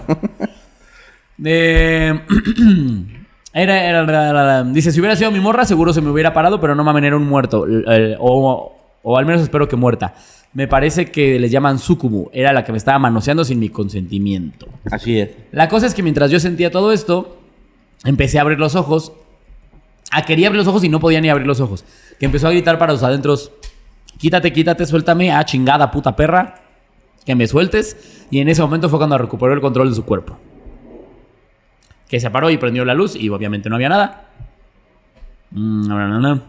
Eh, 1.44 2.20
era, 3.52 3.84
era- 3.84 4.00
era- 4.02 4.30
era- 4.30 4.64
dice, 4.64 4.92
si 4.92 5.00
hubiera 5.00 5.16
sido 5.16 5.30
mi 5.30 5.40
morra, 5.40 5.64
seguro 5.64 5.92
se 5.92 6.00
me 6.00 6.10
hubiera 6.10 6.32
parado, 6.34 6.60
pero 6.60 6.74
no 6.74 6.84
mames, 6.84 7.04
era 7.04 7.16
un 7.16 7.26
muerto. 7.26 7.66
Eh, 7.68 8.16
o, 8.18 8.76
o 9.02 9.16
al 9.16 9.26
menos 9.26 9.42
espero 9.42 9.68
que 9.68 9.76
muerta. 9.76 10.14
Me 10.52 10.66
parece 10.68 11.10
que 11.10 11.38
les 11.38 11.50
llaman 11.50 11.78
sucubu. 11.78 12.28
Era 12.32 12.52
la 12.52 12.64
que 12.64 12.72
me 12.72 12.78
estaba 12.78 12.98
manoseando 12.98 13.44
sin 13.44 13.58
mi 13.60 13.68
consentimiento. 13.68 14.66
Así 14.90 15.18
es. 15.20 15.30
La 15.52 15.68
cosa 15.68 15.86
es 15.86 15.94
que 15.94 16.02
mientras 16.02 16.30
yo 16.30 16.40
sentía 16.40 16.70
todo 16.70 16.92
esto, 16.92 17.38
empecé 18.04 18.38
a 18.38 18.42
abrir 18.42 18.58
los 18.58 18.74
ojos. 18.74 19.12
Ah, 20.10 20.22
quería 20.22 20.48
abrir 20.48 20.58
los 20.58 20.68
ojos 20.68 20.84
y 20.84 20.88
no 20.88 21.00
podía 21.00 21.20
ni 21.20 21.28
abrir 21.28 21.46
los 21.46 21.60
ojos. 21.60 21.84
Que 22.18 22.26
empezó 22.26 22.48
a 22.48 22.50
gritar 22.50 22.78
para 22.78 22.92
los 22.92 23.02
adentros. 23.02 23.52
Quítate, 24.18 24.52
quítate, 24.52 24.86
suéltame. 24.86 25.32
Ah, 25.32 25.44
chingada 25.44 25.90
puta 25.90 26.16
perra. 26.16 26.62
Que 27.24 27.34
me 27.34 27.46
sueltes. 27.46 28.26
Y 28.30 28.40
en 28.40 28.48
ese 28.48 28.62
momento 28.62 28.88
fue 28.88 28.98
cuando 28.98 29.18
recuperó 29.18 29.52
el 29.52 29.60
control 29.60 29.90
de 29.90 29.94
su 29.94 30.04
cuerpo. 30.04 30.38
Que 32.08 32.18
se 32.18 32.30
paró 32.30 32.50
y 32.50 32.56
prendió 32.56 32.84
la 32.84 32.94
luz 32.94 33.14
y 33.14 33.28
obviamente 33.28 33.68
no 33.68 33.76
había 33.76 33.88
nada. 33.88 34.28
No, 35.52 36.08
no, 36.08 36.18
no. 36.18 36.42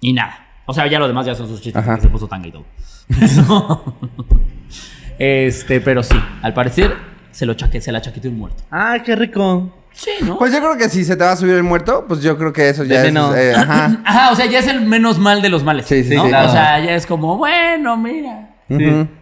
Y 0.00 0.12
nada. 0.12 0.46
O 0.66 0.74
sea, 0.74 0.86
ya 0.86 0.98
lo 0.98 1.08
demás 1.08 1.26
ya 1.26 1.34
son 1.34 1.48
sus 1.48 1.60
chistes. 1.60 1.84
Porque 1.84 2.02
se 2.02 2.08
puso 2.08 2.28
tanga 2.28 2.48
y 2.48 2.52
todo. 2.52 2.64
este, 5.18 5.80
pero 5.80 6.02
sí. 6.02 6.16
Al 6.42 6.54
parecer 6.54 7.15
se 7.36 7.44
lo 7.44 7.52
chaque, 7.54 7.80
se 7.82 7.92
la 7.92 8.00
chaqueteó 8.00 8.30
un 8.30 8.38
muerto. 8.38 8.62
Ay, 8.70 9.00
qué 9.00 9.14
rico. 9.14 9.70
Sí, 9.92 10.10
¿no? 10.22 10.38
Pues 10.38 10.52
yo 10.52 10.58
creo 10.60 10.76
que 10.78 10.88
si 10.88 11.04
se 11.04 11.16
te 11.16 11.24
va 11.24 11.32
a 11.32 11.36
subir 11.36 11.54
el 11.54 11.62
muerto, 11.62 12.04
pues 12.08 12.22
yo 12.22 12.36
creo 12.38 12.50
que 12.52 12.68
eso 12.70 12.82
ya 12.84 13.00
es. 13.00 13.04
menos. 13.04 13.34
eh, 13.36 13.52
ajá. 13.54 13.96
Ajá, 14.04 14.30
o 14.30 14.34
sea, 14.36 14.46
ya 14.46 14.58
es 14.58 14.66
el 14.68 14.80
menos 14.82 15.18
mal 15.18 15.42
de 15.42 15.48
los 15.50 15.62
males. 15.64 15.86
Sí, 15.86 16.02
sí, 16.04 16.14
¿no? 16.16 16.22
sí. 16.26 16.32
O 16.32 16.48
sea, 16.50 16.80
ya 16.80 16.94
es 16.94 17.04
como, 17.06 17.36
bueno, 17.36 17.96
mira. 17.98 18.50
Sí. 18.68 18.76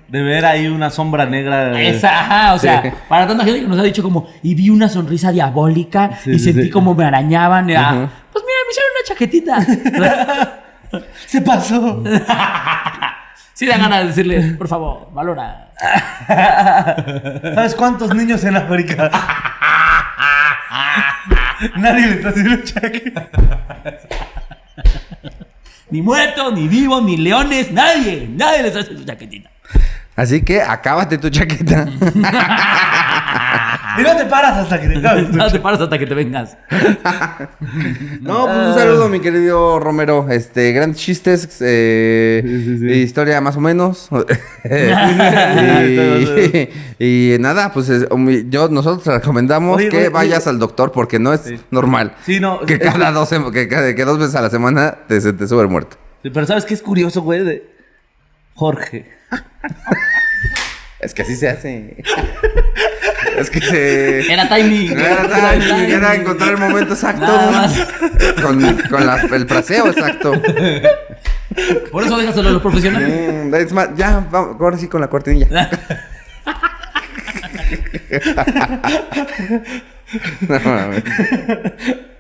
De 0.09 0.23
ver 0.23 0.45
ahí 0.47 0.67
una 0.69 0.91
sombra 0.91 1.27
negra. 1.27 1.67
de- 1.71 1.89
Esa, 1.91 2.21
ajá, 2.21 2.55
o 2.55 2.59
sea, 2.59 2.83
Sí. 2.83 2.89
para 3.09 3.27
tanta 3.27 3.45
gente 3.45 3.61
que 3.63 3.67
nos 3.67 3.79
ha 3.79 3.83
dicho 3.83 4.03
como, 4.03 4.29
y 4.45 4.55
vi 4.55 4.71
una 4.71 4.89
sonrisa 4.89 5.33
diabólica 5.33 6.19
Sí, 6.23 6.31
y 6.31 6.39
sí, 6.39 6.45
sentí 6.47 6.63
sí. 6.65 6.71
como 6.71 6.95
me 6.95 7.05
arañaban. 7.05 7.69
y, 7.69 7.75
ah, 7.75 8.09
Pues 8.33 8.45
mira, 8.45 8.59
me 8.65 8.71
hicieron 8.71 8.91
una 8.95 9.05
chaquetita. 9.09 11.05
Se 11.27 11.41
pasó. 11.41 12.03
sí, 13.55 13.67
da 13.67 13.79
ganas 13.79 14.01
de 14.01 14.07
decirle, 14.09 14.55
por 14.59 14.69
favor, 14.69 15.09
valora. 15.13 15.71
¿Sabes 17.55 17.75
cuántos 17.75 18.15
niños 18.15 18.45
en 18.45 18.57
África? 18.57 19.11
Nadie 21.77 22.07
le 22.07 22.15
está 22.17 22.29
haciendo 22.29 22.63
chaque. 22.65 23.13
Ni 25.91 26.03
muertos, 26.03 26.53
ni 26.53 26.69
vivos, 26.69 27.03
ni 27.05 27.17
leones, 27.17 27.71
nadie, 27.71 28.27
nadie 28.29 28.65
les 28.65 28.75
hace 28.75 28.97
su 28.97 29.05
chaquetita. 29.05 29.51
Así 30.17 30.43
que 30.43 30.63
acábate 30.63 31.19
tu 31.19 31.29
chaqueta. 31.31 31.87
Y 33.97 34.03
no 34.03 34.17
te 34.17 34.25
paras 34.25 34.59
hasta 34.59 34.81
que 34.81 34.89
te 34.89 34.99
acabes. 34.99 35.31
No 35.31 35.49
te 35.53 35.61
paras 35.61 35.81
hasta 35.81 35.97
que 35.97 36.05
te 36.07 36.15
vengas. 36.15 36.57
No, 38.21 38.47
pues 38.47 38.57
un 38.69 38.75
saludo, 38.75 39.09
mi 39.09 39.21
querido 39.21 39.79
Romero. 39.79 40.27
Este, 40.31 40.73
grandes 40.73 41.01
chistes, 41.01 41.59
eh, 41.61 42.43
historia 42.97 43.41
más 43.41 43.57
o 43.57 43.61
menos. 43.61 44.09
y, 46.99 47.35
y 47.35 47.39
nada, 47.39 47.73
pues 47.73 47.89
es- 47.89 48.07
um, 48.11 48.29
yo 48.51 48.69
nosotros 48.69 49.05
te 49.05 49.13
recomendamos 49.13 49.77
Oye, 49.77 49.89
que 49.89 49.97
oye, 49.99 50.09
vayas 50.09 50.47
oye. 50.47 50.51
al 50.55 50.59
doctor 50.59 50.91
porque 50.93 51.19
no 51.19 51.33
es 51.33 51.53
normal. 51.71 52.15
Sí, 52.25 52.41
no, 52.41 52.61
Que 52.61 52.79
cada 52.79 53.13
dos, 53.13 53.31
que, 53.53 53.69
cada- 53.69 53.95
que 53.95 54.05
dos 54.05 54.19
veces 54.19 54.35
a 54.35 54.43
la 54.43 54.51
semana 54.51 54.97
te, 55.07 55.21
te 55.21 55.47
sube 55.49 55.63
el 55.63 55.69
muerto. 55.69 55.97
Sí, 56.23 56.31
Pero 56.31 56.47
¿sabes 56.47 56.65
qué 56.65 56.75
es 56.75 56.83
curioso, 56.83 57.23
güey? 57.23 57.45
De 57.45 57.71
Jorge. 58.55 59.11
Es 61.01 61.13
que 61.13 61.23
así 61.23 61.37
se 61.37 61.49
hace. 61.51 61.97
es 63.39 63.51
que 63.51 63.61
se. 63.61 64.33
Era 64.33 64.49
timing. 64.49 64.93
Era, 64.93 65.55
era- 65.55 65.87
era 65.87 66.15
encontrar 66.15 66.51
el 66.53 66.57
momento 66.59 66.95
exacto. 66.95 67.23
Nada 67.27 67.51
más. 67.51 67.79
Con, 68.43 68.79
con 68.89 69.07
la- 69.07 69.21
el 69.21 69.47
fraseo 69.47 69.89
exacto. 69.89 70.33
Por 71.93 72.05
eso 72.05 72.17
déjaselo 72.17 72.49
a 72.49 72.53
los 72.53 72.63
profesionales. 72.63 73.09
Mm, 73.47 73.55
es 73.55 73.73
más, 73.73 73.91
ya, 73.97 74.27
vamos, 74.31 74.57
ahora 74.61 74.79
sí 74.79 74.89
con 74.89 75.01
la 75.01 75.09
cortinilla. 75.09 75.49
No, 80.49 80.61
mames. 80.61 81.03
Tun 81.05 82.14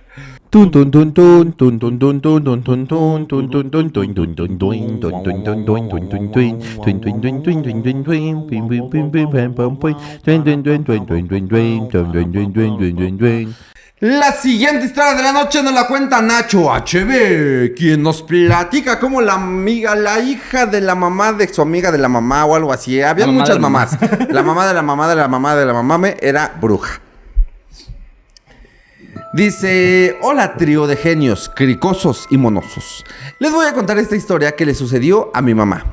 La 13.99 14.31
siguiente 14.31 14.87
historia 14.87 15.15
de 15.15 15.23
la 15.25 15.33
noche 15.33 15.61
nos 15.61 15.75
la 15.75 15.89
cuenta 15.89 16.23
Nacho 16.23 16.71
HB, 16.73 17.75
quien 17.75 18.05
nos 18.05 18.23
platica 18.23 19.01
como 19.01 19.21
la 19.21 19.35
amiga, 19.35 19.97
la 19.97 20.21
hija 20.21 20.67
de 20.67 20.81
la 20.81 20.95
mamá 20.95 21.33
de 21.33 21.53
su 21.53 21.63
amiga 21.63 21.91
de 21.91 21.99
la 21.99 22.09
mamá 22.09 22.45
o 22.45 22.55
algo 22.55 22.73
así. 22.73 23.03
Había 23.03 23.27
muchas 23.27 23.49
de 23.49 23.55
la 23.55 23.61
mamá. 23.61 23.89
mamás. 23.91 24.31
La 24.31 24.45
mamá 24.45 24.69
de 24.69 24.75
la 24.75 24.83
mamá 24.83 25.09
de 25.09 25.17
la 25.17 25.27
mamá 25.27 25.57
de 25.57 25.67
la 25.67 25.73
mamá 25.73 25.99
me 25.99 26.17
era 26.21 26.53
bruja. 26.61 27.01
Dice, 29.35 30.16
hola 30.22 30.55
trío 30.55 30.87
de 30.87 30.95
genios, 30.95 31.51
cricosos 31.53 32.28
y 32.30 32.37
monosos. 32.39 33.05
Les 33.41 33.51
voy 33.51 33.66
a 33.66 33.72
contar 33.72 33.99
esta 33.99 34.14
historia 34.14 34.53
que 34.53 34.64
le 34.64 34.76
sucedió 34.76 35.32
a 35.35 35.43
mi 35.43 35.55
mamá. 35.55 35.85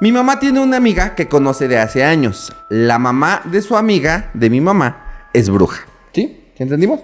Mi 0.00 0.10
mamá 0.10 0.40
tiene 0.40 0.58
una 0.58 0.78
amiga 0.78 1.14
que 1.14 1.28
conoce 1.28 1.68
de 1.68 1.78
hace 1.78 2.02
años. 2.02 2.52
La 2.68 2.98
mamá 2.98 3.42
de 3.44 3.62
su 3.62 3.76
amiga, 3.76 4.30
de 4.34 4.50
mi 4.50 4.60
mamá, 4.60 5.28
es 5.32 5.50
bruja. 5.50 5.86
¿Sí? 6.12 6.50
¿Sí 6.56 6.62
entendimos? 6.64 6.98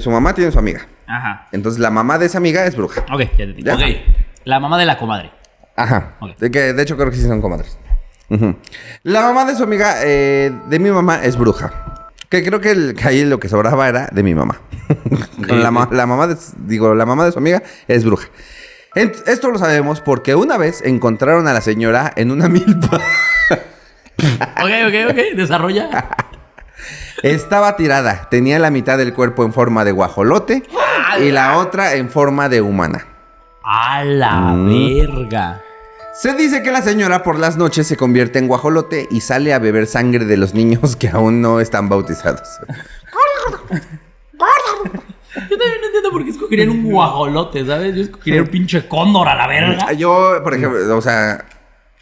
Su 0.00 0.10
mamá 0.10 0.34
tiene 0.34 0.50
su 0.50 0.58
amiga. 0.58 0.84
Ajá. 1.06 1.46
Entonces 1.52 1.78
la 1.78 1.92
mamá 1.92 2.18
de 2.18 2.26
esa 2.26 2.38
amiga 2.38 2.66
es 2.66 2.74
bruja. 2.74 3.02
Ok, 3.02 3.20
ya 3.20 3.36
te 3.36 3.52
digo. 3.52 3.66
¿Ya? 3.68 3.74
Ok. 3.76 3.82
La 4.42 4.58
mamá 4.58 4.78
de 4.78 4.86
la 4.86 4.98
comadre. 4.98 5.30
Ajá. 5.76 6.16
De, 6.40 6.50
que, 6.50 6.72
de 6.72 6.82
hecho 6.82 6.96
creo 6.96 7.12
que 7.12 7.16
sí 7.16 7.22
son 7.22 7.40
comadres. 7.40 7.78
Ujú. 8.30 8.56
La 9.04 9.20
mamá 9.20 9.44
de 9.44 9.54
su 9.54 9.62
amiga, 9.62 9.98
eh, 10.02 10.50
de 10.68 10.78
mi 10.80 10.90
mamá, 10.90 11.22
es 11.22 11.36
bruja. 11.36 12.05
Que 12.28 12.44
creo 12.44 12.60
que, 12.60 12.70
el- 12.72 12.94
que 12.94 13.06
ahí 13.08 13.24
lo 13.24 13.38
que 13.40 13.48
sobraba 13.48 13.88
era 13.88 14.08
de 14.12 14.22
mi 14.22 14.34
mamá. 14.34 14.60
La, 15.48 15.70
ma- 15.70 15.88
la 15.92 16.06
mamá 16.06 16.26
de, 16.26 16.36
digo, 16.58 16.94
la 16.94 17.06
mamá 17.06 17.24
de 17.24 17.32
su 17.32 17.38
amiga 17.38 17.62
es 17.88 18.04
bruja. 18.04 18.28
Esto 18.94 19.50
lo 19.50 19.58
sabemos 19.58 20.00
porque 20.00 20.34
una 20.34 20.56
vez 20.56 20.80
encontraron 20.82 21.46
a 21.48 21.52
la 21.52 21.60
señora 21.60 22.12
en 22.16 22.30
una 22.30 22.48
milpa. 22.48 23.00
Ok, 24.18 24.70
ok, 24.88 25.10
ok. 25.10 25.36
Desarrolla. 25.36 26.08
Estaba 27.22 27.76
tirada. 27.76 28.28
Tenía 28.30 28.58
la 28.58 28.70
mitad 28.70 28.96
del 28.96 29.12
cuerpo 29.12 29.44
en 29.44 29.52
forma 29.52 29.84
de 29.84 29.92
guajolote 29.92 30.62
y 31.20 31.30
la 31.32 31.58
otra 31.58 31.94
en 31.96 32.08
forma 32.08 32.48
de 32.48 32.62
humana. 32.62 33.06
A 33.62 34.02
la 34.04 34.32
Mm. 34.54 34.96
verga. 34.96 35.60
Se 36.20 36.34
dice 36.34 36.62
que 36.62 36.72
la 36.72 36.82
señora 36.82 37.22
por 37.22 37.38
las 37.38 37.56
noches 37.56 37.86
se 37.86 37.96
convierte 37.96 38.38
en 38.38 38.48
guajolote 38.48 39.06
y 39.10 39.20
sale 39.20 39.52
a 39.52 39.58
beber 39.58 39.86
sangre 39.86 40.24
de 40.24 40.36
los 40.36 40.54
niños 40.54 40.96
que 40.96 41.08
aún 41.08 41.40
no 41.42 41.60
están 41.60 41.88
bautizados. 41.88 42.40
Yo 45.34 45.58
también 45.58 45.80
no 45.80 45.86
entiendo 45.86 46.10
por 46.10 46.24
qué 46.24 46.30
escogerían 46.30 46.70
un 46.70 46.84
guajolote, 46.90 47.66
¿sabes? 47.66 47.94
Yo 47.94 48.02
escogería 48.02 48.40
un 48.42 48.48
pinche 48.48 48.88
cóndor 48.88 49.28
a 49.28 49.34
la 49.34 49.46
verga. 49.46 49.92
Yo, 49.92 50.40
por 50.42 50.54
ejemplo, 50.54 50.96
o 50.96 51.02
sea, 51.02 51.44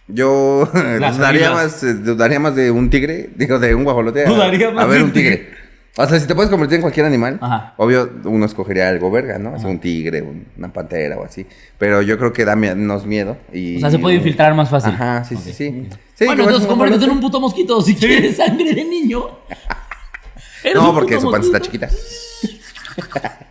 yo 0.06 0.70
dudaría 0.72 1.50
más, 1.50 1.82
eh, 1.82 1.94
dudaría 1.94 2.38
más 2.38 2.54
de 2.54 2.70
un 2.70 2.90
tigre, 2.90 3.30
digo, 3.34 3.58
de 3.58 3.74
un 3.74 3.82
guajolote. 3.84 4.24
a- 4.24 4.28
Dudaría 4.28 4.68
a, 4.68 4.72
más 4.72 4.86
ver 4.88 4.98
de 4.98 5.02
un 5.02 5.08
un 5.08 5.12
tigre. 5.12 5.52
O 5.96 6.06
sea, 6.08 6.18
si 6.18 6.26
te 6.26 6.34
puedes 6.34 6.50
convertir 6.50 6.76
en 6.76 6.80
cualquier 6.82 7.06
animal, 7.06 7.38
Ajá. 7.40 7.74
obvio 7.76 8.10
uno 8.24 8.46
escogería 8.46 8.88
algo 8.88 9.10
verga, 9.12 9.38
¿no? 9.38 9.54
O 9.54 9.58
sea, 9.60 9.68
un 9.68 9.78
tigre, 9.78 10.22
un- 10.22 10.44
una 10.58 10.72
pantera 10.72 11.16
o 11.18 11.24
así. 11.24 11.46
Pero 11.78 12.02
yo 12.02 12.18
creo 12.18 12.32
que 12.32 12.44
da 12.44 12.56
menos 12.56 13.06
miedo. 13.06 13.36
Y, 13.52 13.76
O 13.76 13.80
sea, 13.80 13.90
se 13.92 13.98
puede 14.00 14.16
infiltrar 14.16 14.54
más 14.54 14.68
fácil. 14.68 14.92
Ajá, 14.92 15.22
sí, 15.22 15.36
sí, 15.36 15.52
sí. 15.52 15.88
Sí, 16.14 16.26
bueno, 16.26 16.42
entonces 16.44 16.66
conviértete 16.66 17.04
en 17.04 17.10
un 17.12 17.20
puto 17.20 17.38
mosquito 17.40 17.80
si 17.80 17.94
quieres 17.94 18.36
sangre 18.36 18.74
de 18.74 18.84
niño. 18.84 19.22
No, 20.74 20.94
porque 20.94 21.20
su 21.20 21.30
panza 21.30 21.46
está 21.48 21.60
chiquita. 21.60 21.88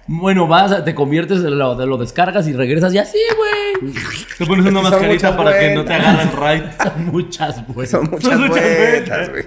Bueno, 0.06 0.48
vas, 0.48 0.84
te 0.84 0.94
conviertes, 0.94 1.39
lo, 1.39 1.76
lo 1.86 1.98
descargas 1.98 2.46
y 2.48 2.54
regresas 2.54 2.94
y 2.94 2.98
así, 2.98 3.18
güey. 3.38 3.94
Te 4.38 4.46
pones 4.46 4.66
una 4.66 4.82
mascarita 4.82 5.36
para 5.38 5.58
que 5.58 5.74
no 5.76 5.86
te 5.86 5.91
vueltas. 5.94 6.08
agarre 6.08 6.24
el 6.24 6.38
raid. 6.38 6.64
Son 6.84 7.06
muchas, 7.06 7.68
güey. 7.68 7.88
Son 7.88 8.10
muchas 8.12 8.24
Son 8.34 8.41
muchas 8.41 8.78
vueltas, 8.78 9.30
güey. 9.30 9.46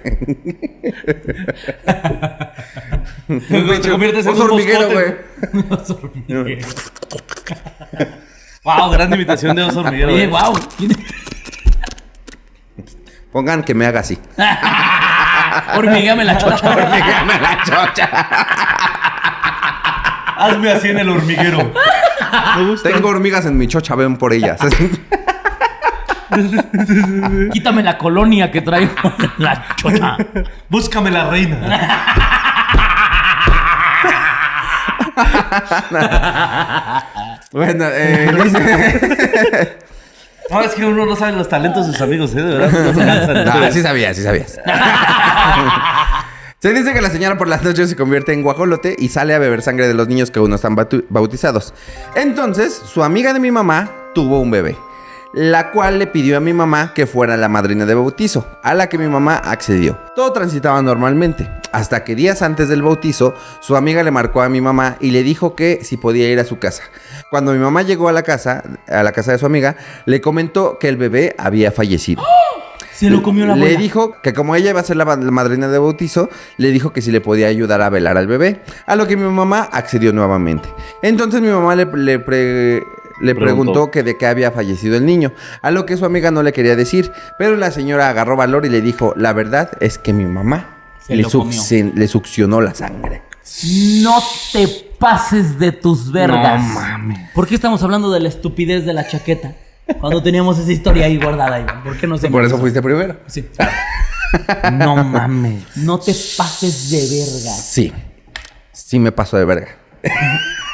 Te, 3.26 3.78
te 3.80 3.90
conviertes 3.90 4.26
en 4.26 4.32
Oso 4.32 4.44
un 4.44 4.50
hormiguero, 4.50 4.90
güey. 4.90 5.14
Wow, 8.66 8.90
gran 8.90 9.12
imitación 9.12 9.54
de 9.54 9.62
oso 9.62 9.78
hormiguero. 9.80 10.12
Oye, 10.12 10.24
eh. 10.24 10.26
wow. 10.26 10.58
Pongan 13.30 13.62
que 13.62 13.74
me 13.74 13.86
haga 13.86 14.00
así. 14.00 14.18
Hormigueame 15.76 16.24
la 16.24 16.36
chocha. 16.36 16.70
Hormigueame 16.70 17.40
la 17.40 17.62
chocha. 17.64 18.08
Hazme 20.36 20.70
así 20.72 20.88
en 20.88 20.98
el 20.98 21.08
hormiguero. 21.08 21.72
Tengo 22.82 23.08
hormigas 23.08 23.46
en 23.46 23.56
mi 23.56 23.68
chocha, 23.68 23.94
ven 23.94 24.16
por 24.16 24.32
ellas. 24.32 24.58
Quítame 27.52 27.84
la 27.84 27.96
colonia 27.96 28.50
que 28.50 28.62
traigo 28.62 28.92
la 29.38 29.64
chocha. 29.76 30.16
Búscame 30.68 31.12
la 31.12 31.30
reina. 31.30 32.42
bueno, 37.52 37.86
eh, 37.90 38.30
dice... 38.44 39.78
No, 40.50 40.60
es 40.60 40.74
que 40.74 40.84
uno 40.84 41.06
no 41.06 41.16
sabe 41.16 41.32
los 41.32 41.48
talentos 41.48 41.86
de 41.86 41.92
sus 41.92 42.02
amigos, 42.02 42.34
¿eh? 42.34 42.42
De 42.42 42.56
verdad. 42.56 43.60
No 43.60 43.72
sí 43.72 43.82
sabías, 43.82 44.16
sí 44.16 44.22
sabías. 44.22 44.58
Se 46.58 46.72
dice 46.72 46.92
que 46.92 47.00
la 47.00 47.10
señora 47.10 47.36
por 47.36 47.48
las 47.48 47.62
noches 47.62 47.90
se 47.90 47.96
convierte 47.96 48.32
en 48.32 48.42
guajolote 48.42 48.96
y 48.98 49.08
sale 49.08 49.34
a 49.34 49.38
beber 49.38 49.62
sangre 49.62 49.88
de 49.88 49.94
los 49.94 50.08
niños 50.08 50.30
que 50.30 50.38
aún 50.38 50.50
no 50.50 50.56
están 50.56 50.76
bautizados. 51.08 51.74
Entonces, 52.14 52.74
su 52.74 53.02
amiga 53.02 53.32
de 53.32 53.40
mi 53.40 53.50
mamá 53.50 53.90
tuvo 54.14 54.40
un 54.40 54.50
bebé, 54.50 54.76
la 55.32 55.70
cual 55.70 55.98
le 55.98 56.06
pidió 56.06 56.36
a 56.36 56.40
mi 56.40 56.52
mamá 56.54 56.92
que 56.94 57.06
fuera 57.06 57.36
la 57.36 57.48
madrina 57.48 57.84
de 57.84 57.94
bautizo, 57.94 58.46
a 58.62 58.74
la 58.74 58.88
que 58.88 58.96
mi 58.98 59.06
mamá 59.08 59.36
accedió. 59.36 59.98
Todo 60.14 60.32
transitaba 60.32 60.80
normalmente, 60.82 61.48
hasta 61.72 62.04
que 62.04 62.14
días 62.14 62.40
antes 62.42 62.68
del 62.68 62.82
bautizo, 62.82 63.34
su 63.60 63.76
amiga 63.76 64.02
le 64.02 64.10
marcó 64.10 64.40
a 64.42 64.48
mi 64.48 64.60
mamá 64.60 64.96
y 65.00 65.10
le 65.10 65.22
dijo 65.22 65.54
que 65.54 65.80
si 65.82 65.96
podía 65.96 66.30
ir 66.30 66.38
a 66.40 66.44
su 66.44 66.58
casa. 66.58 66.84
Cuando 67.30 67.52
mi 67.52 67.58
mamá 67.58 67.82
llegó 67.82 68.08
a 68.08 68.12
la 68.12 68.22
casa, 68.22 68.62
a 68.88 69.02
la 69.02 69.12
casa 69.12 69.32
de 69.32 69.38
su 69.38 69.46
amiga, 69.46 69.76
le 70.06 70.20
comentó 70.20 70.78
que 70.78 70.88
el 70.88 70.96
bebé 70.96 71.34
había 71.38 71.70
fallecido. 71.70 72.22
Se 72.92 73.10
lo 73.10 73.22
comió 73.22 73.44
la 73.44 73.54
Le 73.56 73.60
abuela. 73.64 73.78
dijo 73.78 74.16
que 74.22 74.32
como 74.32 74.56
ella 74.56 74.70
iba 74.70 74.80
a 74.80 74.82
ser 74.82 74.96
la, 74.96 75.04
ma- 75.04 75.16
la 75.16 75.30
madrina 75.30 75.68
de 75.68 75.78
bautizo, 75.78 76.30
le 76.56 76.70
dijo 76.70 76.94
que 76.94 77.02
si 77.02 77.10
le 77.12 77.20
podía 77.20 77.46
ayudar 77.48 77.82
a 77.82 77.90
velar 77.90 78.16
al 78.16 78.26
bebé, 78.26 78.62
a 78.86 78.96
lo 78.96 79.06
que 79.06 79.18
mi 79.18 79.28
mamá 79.28 79.68
accedió 79.70 80.14
nuevamente. 80.14 80.66
Entonces 81.02 81.42
mi 81.42 81.48
mamá 81.48 81.74
le, 81.76 81.84
le 81.84 82.18
pre- 82.20 82.82
le 83.20 83.34
Preguntó. 83.34 83.72
preguntó 83.72 83.90
que 83.90 84.02
de 84.02 84.16
qué 84.16 84.26
había 84.26 84.50
fallecido 84.50 84.96
el 84.96 85.06
niño, 85.06 85.32
a 85.62 85.70
lo 85.70 85.86
que 85.86 85.96
su 85.96 86.04
amiga 86.04 86.30
no 86.30 86.42
le 86.42 86.52
quería 86.52 86.76
decir, 86.76 87.12
pero 87.38 87.56
la 87.56 87.70
señora 87.70 88.08
agarró 88.08 88.36
valor 88.36 88.66
y 88.66 88.68
le 88.68 88.80
dijo, 88.80 89.14
la 89.16 89.32
verdad 89.32 89.70
es 89.80 89.98
que 89.98 90.12
mi 90.12 90.24
mamá 90.24 90.76
le, 91.08 92.08
succionó 92.08 92.60
la 92.60 92.74
sangre. 92.74 93.22
No 94.02 94.18
te 94.52 94.66
pases 94.98 95.58
de 95.58 95.72
tus 95.72 96.10
vergas. 96.10 96.62
No 96.62 96.74
mames. 96.74 97.30
¿Por 97.34 97.46
qué 97.46 97.54
estamos 97.54 97.82
hablando 97.82 98.10
de 98.10 98.20
la 98.20 98.28
estupidez 98.28 98.84
de 98.84 98.92
la 98.92 99.06
chaqueta? 99.06 99.54
Cuando 100.00 100.22
teníamos 100.22 100.58
esa 100.58 100.72
historia 100.72 101.06
ahí 101.06 101.16
guardada, 101.16 101.60
Iván. 101.60 101.84
¿Por 101.84 101.96
qué 101.96 102.06
no 102.08 102.18
se 102.18 102.28
Por 102.28 102.44
eso 102.44 102.58
fuiste 102.58 102.82
primero. 102.82 103.16
Sí. 103.26 103.48
No 104.72 104.96
mames. 105.04 105.62
No 105.76 106.00
te 106.00 106.12
pases 106.36 106.90
de 106.90 106.98
verga. 106.98 107.56
Sí, 107.56 107.92
sí 108.72 108.98
me 108.98 109.12
pasó 109.12 109.36
de 109.38 109.44
verga. 109.44 109.68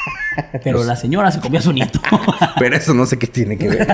Pero 0.65 0.85
la 0.85 0.97
señora 0.97 1.31
se 1.31 1.41
comió 1.41 1.59
a 1.59 1.63
su 1.63 1.73
nieto. 1.73 2.01
Pero 2.59 2.77
eso 2.77 2.95
no 2.95 3.07
sé 3.07 3.19
qué 3.19 3.27
tiene 3.27 3.57
que 3.59 3.69
ver 3.69 3.87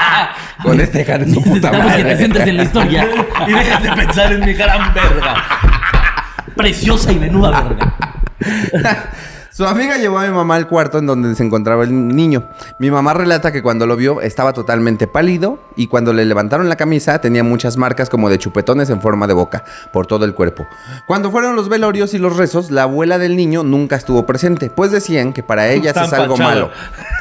con 0.62 0.80
este 0.80 1.02
hija 1.02 1.18
de 1.18 1.26
su 1.32 1.42
puta 1.42 1.70
Necesitamos 1.70 1.92
que 1.92 1.96
te 1.98 2.02
madre. 2.04 2.16
sientes 2.18 2.46
en 2.46 2.56
la 2.56 2.62
historia. 2.64 3.08
Y 3.48 3.52
dejas 3.52 3.82
de 3.82 3.92
pensar 3.92 4.32
en 4.32 4.40
mi 4.44 4.52
gran 4.52 4.92
verga. 4.94 5.34
Preciosa 6.56 7.10
y 7.12 7.16
menuda 7.18 7.60
verga. 7.62 7.94
Su 9.52 9.66
amiga 9.66 9.96
llevó 9.96 10.20
a 10.20 10.26
mi 10.26 10.32
mamá 10.32 10.54
al 10.54 10.68
cuarto 10.68 10.98
en 10.98 11.06
donde 11.06 11.34
se 11.34 11.42
encontraba 11.42 11.82
el 11.82 12.08
niño. 12.14 12.48
Mi 12.78 12.90
mamá 12.90 13.14
relata 13.14 13.50
que 13.50 13.62
cuando 13.62 13.84
lo 13.86 13.96
vio 13.96 14.20
estaba 14.20 14.52
totalmente 14.52 15.08
pálido 15.08 15.58
y 15.76 15.88
cuando 15.88 16.12
le 16.12 16.24
levantaron 16.24 16.68
la 16.68 16.76
camisa 16.76 17.20
tenía 17.20 17.42
muchas 17.42 17.76
marcas 17.76 18.08
como 18.08 18.30
de 18.30 18.38
chupetones 18.38 18.90
en 18.90 19.00
forma 19.00 19.26
de 19.26 19.34
boca 19.34 19.64
por 19.92 20.06
todo 20.06 20.24
el 20.24 20.34
cuerpo. 20.34 20.66
Cuando 21.06 21.32
fueron 21.32 21.56
los 21.56 21.68
velorios 21.68 22.14
y 22.14 22.18
los 22.18 22.36
rezos, 22.36 22.70
la 22.70 22.84
abuela 22.84 23.18
del 23.18 23.36
niño 23.36 23.64
nunca 23.64 23.96
estuvo 23.96 24.24
presente, 24.24 24.70
pues 24.70 24.92
decían 24.92 25.32
que 25.32 25.42
para 25.42 25.68
ellas 25.68 25.96
es 25.96 26.12
algo 26.12 26.36
malo. 26.36 26.70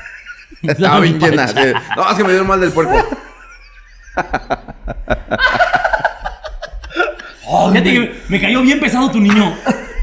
Estaba 0.61 0.99
bien 0.99 1.19
llena. 1.19 1.47
No, 1.95 2.11
es 2.11 2.17
que 2.17 2.23
me 2.23 2.33
dio 2.33 2.45
mal 2.45 2.59
del 2.61 2.71
puerco. 2.71 2.93
Fíjate 7.71 7.91
que 7.91 8.21
me 8.29 8.41
cayó 8.41 8.61
bien 8.61 8.79
pesado 8.79 9.09
tu 9.09 9.19
niño. 9.19 9.55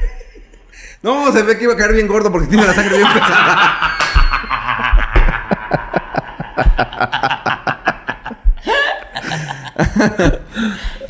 No, 1.07 1.31
se 1.31 1.41
ve 1.45 1.57
que 1.57 1.63
iba 1.63 1.75
a 1.75 1.77
caer 1.77 1.93
bien 1.93 2.09
gordo 2.09 2.33
porque 2.33 2.49
tiene 2.49 2.67
la 2.67 2.75
sangre 2.75 2.97
bien 2.97 3.09
pesada. 3.13 3.93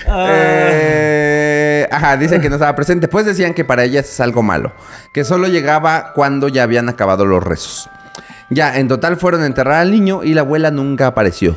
Eh, 0.09 1.89
ajá, 1.91 2.17
dice 2.17 2.41
que 2.41 2.49
no 2.49 2.55
estaba 2.57 2.77
presente. 2.77 3.09
Pues 3.09 3.27
decían 3.27 3.55
que 3.55 3.65
para 3.65 3.85
ellas 3.85 4.09
es 4.09 4.21
algo 4.21 4.43
malo. 4.43 4.73
Que 5.13 5.25
solo 5.25 5.49
llegaba 5.49 6.13
cuando 6.15 6.49
ya 6.49 6.63
habían 6.63 6.89
acabado 6.89 7.25
los 7.25 7.43
rezos. 7.43 7.91
Ya, 8.51 8.79
en 8.79 8.89
total 8.89 9.17
fueron 9.17 9.43
a 9.43 9.47
enterrar 9.47 9.81
al 9.81 9.91
niño 9.91 10.23
y 10.23 10.35
la 10.35 10.43
abuela 10.43 10.71
nunca 10.71 11.09
apareció. 11.09 11.57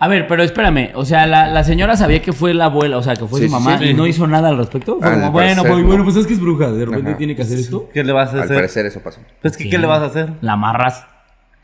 A 0.00 0.08
ver, 0.08 0.26
pero 0.26 0.42
espérame. 0.42 0.90
O 0.94 1.04
sea, 1.04 1.26
la, 1.26 1.46
la 1.46 1.62
señora 1.64 1.96
sabía 1.96 2.20
que 2.20 2.32
fue 2.32 2.52
la 2.52 2.64
abuela, 2.66 2.98
o 2.98 3.02
sea, 3.02 3.14
que 3.14 3.26
fue 3.26 3.40
Sí, 3.40 3.46
su 3.46 3.52
mamá 3.52 3.78
sí. 3.78 3.84
y 3.86 3.94
no 3.94 4.06
hizo 4.06 4.26
nada 4.26 4.48
al 4.48 4.56
respecto. 4.58 4.98
Fue 4.98 5.08
Al 5.08 5.14
como, 5.14 5.30
bueno, 5.32 5.62
pues, 5.62 5.78
no. 5.78 5.86
bueno, 5.86 6.04
pues 6.04 6.16
es 6.16 6.26
que 6.26 6.32
es 6.34 6.40
bruja. 6.40 6.70
De 6.72 6.84
repente 6.84 7.10
Ajá. 7.10 7.18
tiene 7.18 7.36
que 7.36 7.42
hacer 7.42 7.58
esto. 7.58 7.88
¿Qué 7.94 8.02
le 8.04 8.12
vas 8.12 8.30
a 8.30 8.32
Al 8.32 8.40
hacer? 8.42 8.56
parecer 8.56 8.86
eso 8.86 9.00
pasó. 9.00 9.20
Pues, 9.40 9.56
¿qué, 9.56 9.70
¿qué 9.70 9.78
le 9.78 9.86
vas 9.86 10.00
a 10.02 10.06
hacer? 10.06 10.32
La 10.40 10.54
amarras. 10.54 11.06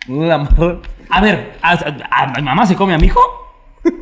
La 0.09 0.37
amarro. 0.37 0.81
A 1.11 1.21
ver, 1.21 1.53
¿a, 1.61 1.73
a- 1.73 2.23
a- 2.23 2.27
mi 2.37 2.43
mamá 2.43 2.67
se 2.67 2.75
come 2.77 2.95
a 2.95 2.99
mi 2.99 3.07
hijo? 3.09 3.21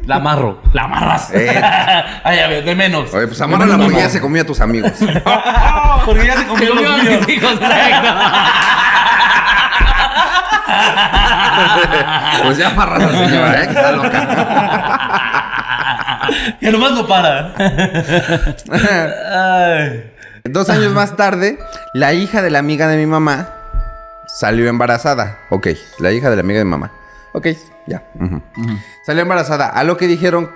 La 0.07 0.17
amarro. 0.17 0.61
La 0.73 0.83
amarras. 0.85 1.33
Eh. 1.33 1.49
Ay, 2.25 2.39
a 2.41 2.49
ver, 2.49 2.65
de 2.65 2.75
menos. 2.75 3.15
Oye, 3.15 3.27
pues 3.29 3.41
amárrala 3.41 3.79
porque 3.79 3.97
ya 3.99 4.09
se 4.11 4.21
comió 4.21 4.43
a 4.43 4.45
tus 4.45 4.61
amigos. 4.61 4.93
Porque 6.05 6.27
ya 6.27 6.37
se 6.39 6.47
comió 6.47 6.73
a 6.75 6.97
mis 6.99 7.29
hijos. 7.29 7.59
Pues 12.45 12.57
ya 12.59 12.69
amarras 12.69 13.03
a 13.03 13.07
la 13.11 13.19
señora, 13.29 13.63
¿eh? 13.63 13.67
Que 13.67 13.73
está 13.73 13.93
loca. 13.93 14.95
Que 16.61 16.71
nomás 16.71 16.93
no 16.93 17.07
para. 17.07 17.55
Ay. 18.71 20.13
Dos 20.45 20.69
años 20.69 20.93
más 20.93 21.17
tarde, 21.17 21.59
la 21.95 22.13
hija 22.13 22.43
de 22.43 22.51
la 22.51 22.59
amiga 22.59 22.87
de 22.87 22.97
mi 22.99 23.07
mamá 23.07 23.49
salió 24.27 24.69
embarazada. 24.69 25.39
Ok, 25.51 25.69
la 25.99 26.13
hija 26.13 26.29
de 26.31 26.37
la 26.37 26.41
amiga 26.41 26.59
de 26.59 26.65
mi 26.65 26.71
mamá. 26.71 26.93
Ok, 27.33 27.49
ya. 27.87 28.03
Salió 29.07 29.23
embarazada. 29.23 29.69
A 29.69 29.85
lo 29.85 29.97
que 29.97 30.07
dijeron, 30.07 30.51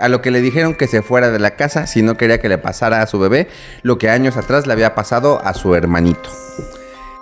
a 0.00 0.08
lo 0.08 0.20
que 0.20 0.30
le 0.30 0.40
dijeron 0.40 0.74
que 0.74 0.88
se 0.88 1.02
fuera 1.02 1.30
de 1.30 1.38
la 1.38 1.52
casa 1.52 1.86
si 1.86 2.02
no 2.02 2.16
quería 2.16 2.40
que 2.40 2.48
le 2.48 2.58
pasara 2.58 3.00
a 3.00 3.06
su 3.06 3.18
bebé 3.18 3.48
lo 3.82 3.98
que 3.98 4.10
años 4.10 4.36
atrás 4.36 4.66
le 4.66 4.72
había 4.72 4.94
pasado 4.94 5.40
a 5.44 5.54
su 5.54 5.74
hermanito. 5.74 6.30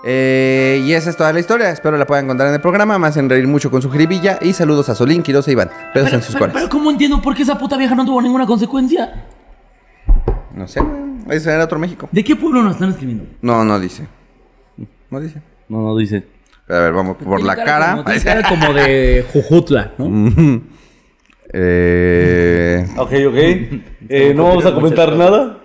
Eh, 0.05 0.83
y 0.85 0.93
esa 0.93 1.11
es 1.11 1.17
toda 1.17 1.33
la 1.33 1.41
historia. 1.41 1.71
Espero 1.71 1.97
la 1.97 2.07
puedan 2.07 2.25
encontrar 2.25 2.49
en 2.49 2.55
el 2.55 2.61
programa. 2.61 2.99
Me 2.99 3.07
hacen 3.07 3.29
reír 3.31 3.47
mucho 3.47 3.71
con 3.71 3.81
su 3.83 3.91
jiribilla. 3.91 4.39
Y 4.41 4.53
saludos 4.53 4.89
a 4.89 4.95
Solín, 4.95 5.23
Quiroz 5.23 5.47
e 5.49 5.53
Iván. 5.53 5.69
Besos 5.95 6.11
Pero, 6.11 6.17
en 6.17 6.23
sus 6.23 6.35
pero, 6.37 6.53
pero 6.53 6.69
¿cómo 6.69 6.91
entiendo 6.91 7.23
por 7.23 7.35
qué 7.35 7.43
esa 7.43 7.57
puta 7.59 7.77
vieja 7.77 7.95
no 7.95 8.05
tuvo 8.05 8.21
ninguna 8.21 8.47
consecuencia? 8.47 9.27
No 10.55 10.67
sé, 10.67 10.81
güey. 10.81 11.37
Ese 11.37 11.53
era 11.53 11.65
otro 11.65 11.79
México. 11.79 12.09
¿De 12.11 12.25
qué 12.25 12.35
pueblo 12.37 12.63
nos 12.63 12.73
están 12.75 12.91
escribiendo? 12.91 13.25
No, 13.41 13.65
no 13.65 13.79
dice. 13.79 14.07
No 15.09 15.21
dice. 15.21 15.41
No, 15.69 15.81
no 15.83 15.97
dice. 15.97 16.25
Pero 16.67 16.79
a 16.81 16.83
ver, 16.83 16.93
vamos 16.93 17.17
por 17.17 17.43
la 17.43 17.55
cara. 17.57 17.93
Como, 17.93 18.05
tiene 18.05 18.21
cara 18.25 18.49
como 18.49 18.73
de 18.75 19.27
Jujutla, 19.33 19.93
¿no? 19.99 20.63
Eh, 21.55 22.87
Ok, 22.97 23.13
ok. 23.29 23.37
Eh, 24.09 24.33
¿No 24.35 24.45
vamos 24.45 24.65
a 24.67 24.75
comentar 24.75 25.15
nada? 25.17 25.59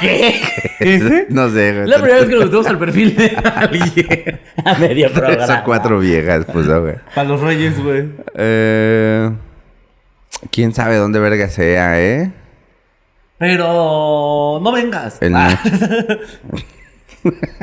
¿Qué? 0.00 1.26
no 1.30 1.48
sé, 1.50 1.72
güey. 1.74 1.86
La 1.88 1.96
primera 1.96 2.16
vez 2.20 2.26
que 2.28 2.34
nos 2.34 2.44
metemos 2.44 2.66
al 2.66 2.78
perfil 2.78 3.16
de 3.16 3.36
alguien 3.54 4.40
a 4.64 4.74
medio 4.78 5.12
programa. 5.12 5.60
o 5.60 5.64
cuatro 5.64 5.98
viejas, 5.98 6.44
pues, 6.52 6.66
no, 6.66 6.80
güey. 6.82 6.94
Para 7.14 7.28
los 7.28 7.40
reyes, 7.40 7.82
güey. 7.82 8.08
Eh, 8.34 9.30
¿Quién 10.50 10.74
sabe 10.74 10.96
dónde 10.96 11.18
verga 11.18 11.48
sea, 11.48 12.00
eh? 12.00 12.30
Pero 13.38 14.60
no 14.62 14.72
vengas. 14.72 15.18
El 15.20 15.34
Ah. 15.36 15.58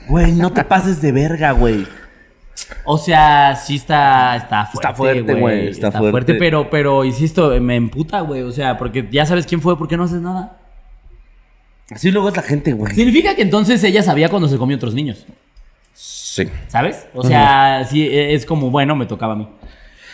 Güey, 0.09 0.33
no 0.33 0.51
te 0.51 0.63
pases 0.65 1.01
de 1.01 1.13
verga, 1.13 1.51
güey. 1.51 1.87
O 2.83 2.97
sea, 2.97 3.55
sí 3.55 3.75
está, 3.77 4.35
está 4.35 4.65
fuerte, 4.65 4.77
Está 4.89 4.93
fuerte, 4.93 5.33
güey, 5.35 5.67
está 5.69 5.87
Está, 5.87 5.99
fuerte. 5.99 6.11
fuerte. 6.11 6.33
pero, 6.35 6.69
pero, 6.69 7.05
insisto, 7.05 7.49
me 7.61 7.75
emputa, 7.77 8.19
güey. 8.21 8.41
O 8.41 8.51
sea, 8.51 8.77
porque 8.77 9.07
ya 9.09 9.25
sabes 9.25 9.45
quién 9.45 9.61
fue, 9.61 9.77
¿por 9.77 9.87
qué 9.87 9.95
no 9.95 10.03
haces 10.03 10.19
nada? 10.21 10.57
Así 11.91 12.11
luego 12.11 12.29
es 12.29 12.35
la 12.35 12.41
gente, 12.43 12.73
güey. 12.73 12.93
Significa 12.95 13.35
que 13.35 13.41
entonces 13.41 13.83
ella 13.83 14.01
sabía 14.03 14.29
cuando 14.29 14.47
se 14.47 14.57
comió 14.57 14.77
otros 14.77 14.93
niños, 14.93 15.25
Sí. 15.93 16.49
¿sabes? 16.67 17.05
O 17.13 17.23
sea, 17.23 17.85
sí, 17.89 18.07
e- 18.07 18.33
es 18.33 18.45
como, 18.45 18.71
bueno, 18.71 18.95
me 18.95 19.05
tocaba 19.05 19.33
a 19.33 19.35
mí. 19.35 19.47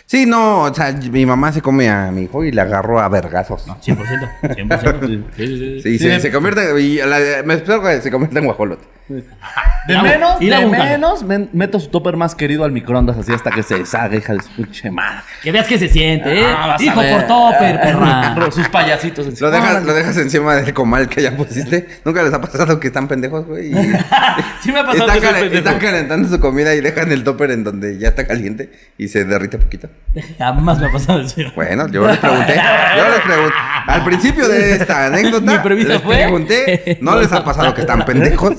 Sí, 0.06 0.26
no, 0.26 0.64
o 0.64 0.74
sea, 0.74 0.92
mi 0.92 1.26
mamá 1.26 1.52
se 1.54 1.62
come 1.62 1.88
a 1.88 2.12
mi 2.12 2.24
hijo 2.24 2.44
y 2.44 2.52
le 2.52 2.60
agarró 2.62 3.00
a 3.00 3.08
vergazos. 3.10 3.66
100%, 3.68 4.28
100%. 4.42 5.24
Sí, 5.38 5.48
sí, 5.48 5.58
sí. 5.58 5.82
Sí, 5.82 6.00
se, 6.00 6.20
se 6.20 6.32
convierte, 6.32 6.82
y 6.82 6.98
la- 6.98 7.44
me 7.46 7.54
espero 7.54 7.82
que 7.84 8.02
se 8.02 8.10
convierta 8.12 8.40
en 8.40 8.46
guajolote. 8.46 8.84
De 9.10 9.94
Ir 9.94 9.98
a- 9.98 10.04
menos, 10.04 10.40
de 10.40 10.66
menos, 10.68 11.24
men- 11.24 11.50
meto 11.54 11.80
su 11.80 11.88
topper 11.90 12.16
más 12.16 12.36
querido 12.36 12.64
al 12.64 12.72
microondas 12.72 13.18
así 13.18 13.34
hasta 13.34 13.50
que 13.50 13.64
se 13.64 13.80
deshaga, 13.80 14.16
hija 14.16 14.34
de 14.34 14.42
su 14.42 14.92
madre. 14.92 15.20
Que 15.42 15.52
veas 15.52 15.68
que 15.68 15.80
se 15.80 15.88
siente, 15.90 16.40
¿eh? 16.42 16.46
Ah, 16.46 16.76
Hijo 16.80 17.02
por 17.02 17.24
topper, 17.24 17.80
perra. 17.82 18.52
Sus 18.52 18.68
payasitos 18.70 19.26
encima. 19.26 19.50
Lo 19.50 19.56
dejas, 19.56 19.84
lo 19.84 19.94
dejas 19.94 20.18
encima 20.18 20.56
del 20.56 20.74
comal 20.74 21.10
que 21.10 21.22
ya 21.24 21.36
pusiste. 21.36 21.88
Nunca 22.06 22.22
les 22.24 22.34
ha 22.34 22.40
pasado 22.42 22.80
que 22.80 22.88
están 22.88 23.08
pendejos, 23.08 23.46
güey. 23.48 23.72
Y 23.72 23.74
Sí 24.62 24.72
me 24.72 24.80
ha 24.80 24.86
pasado 24.86 25.12
están, 25.12 25.50
que 25.50 25.58
están 25.58 25.80
calentando 25.80 26.30
su 26.30 26.40
comida 26.40 26.76
y 26.76 26.82
dejan 26.82 27.12
el 27.12 27.24
topper 27.24 27.52
en 27.52 27.64
donde 27.64 27.98
ya 27.98 28.10
está 28.10 28.28
caliente 28.28 28.72
y 28.98 29.08
se 29.08 29.26
derrite 29.26 29.58
poquito. 29.58 29.90
Jamás 30.38 30.80
me 30.80 30.88
ha 30.88 30.92
pasado 30.92 31.22
eso. 31.22 31.36
Bueno, 31.56 31.88
yo 31.88 32.08
les 32.08 32.18
pregunté. 32.18 32.56
Yo 32.98 33.10
les 33.10 33.20
pregunté. 33.22 33.56
Al 33.88 34.04
principio 34.04 34.48
de 34.48 34.74
esta 34.74 35.06
anécdota, 35.08 35.52
Mi 35.54 35.58
premisa 35.60 35.94
les 35.94 36.02
fue- 36.04 36.16
pregunté. 36.18 36.98
¿No 37.02 37.18
les 37.20 37.32
ha 37.32 37.44
pasado 37.44 37.74
que 37.74 37.82
están 37.82 38.06
pendejos? 38.06 38.54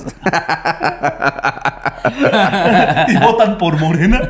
Y 3.07 3.17
votan 3.17 3.57
por 3.57 3.77
Morena. 3.79 4.29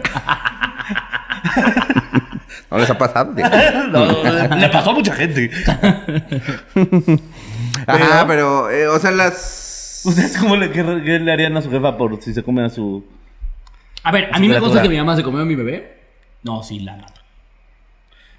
¿No 2.70 2.78
les 2.78 2.90
ha 2.90 2.98
pasado? 2.98 3.34
No, 3.92 4.56
le 4.56 4.70
pasó 4.70 4.92
a 4.92 4.94
mucha 4.94 5.14
gente. 5.14 5.52
Ajá, 7.88 8.26
pero, 8.28 8.70
eh, 8.70 8.88
o 8.88 8.98
sea, 9.00 9.12
las. 9.12 10.02
¿Ustedes 10.06 10.38
cómo 10.38 10.56
le, 10.56 10.72
qué, 10.72 10.84
qué 11.04 11.20
le 11.20 11.32
harían 11.32 11.56
a 11.58 11.62
su 11.62 11.70
jefa 11.70 11.98
por 11.98 12.22
si 12.22 12.34
se 12.34 12.44
come 12.44 12.64
a 12.64 12.70
su. 12.70 13.06
A 14.04 14.12
ver, 14.12 14.30
a 14.34 14.40
mí 14.40 14.48
me 14.48 14.56
consta 14.56 14.78
espera. 14.80 14.84
que 14.84 14.90
mi 14.90 14.98
mamá 14.98 15.16
se 15.16 15.24
comió 15.24 15.42
a 15.42 15.46
mi 15.46 15.56
bebé. 15.56 16.00
No, 16.44 16.64
sí, 16.64 16.80
la 16.80 16.96
mato. 16.96 17.22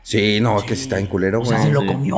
Sí, 0.02 0.40
no, 0.40 0.58
es 0.58 0.64
que 0.64 0.74
sí 0.74 0.82
está 0.82 0.98
en 0.98 1.06
culero, 1.06 1.38
O 1.38 1.44
güey. 1.44 1.50
sea, 1.56 1.62
se 1.66 1.70
lo 1.72 1.82
sí. 1.82 1.86
comió. 1.86 2.16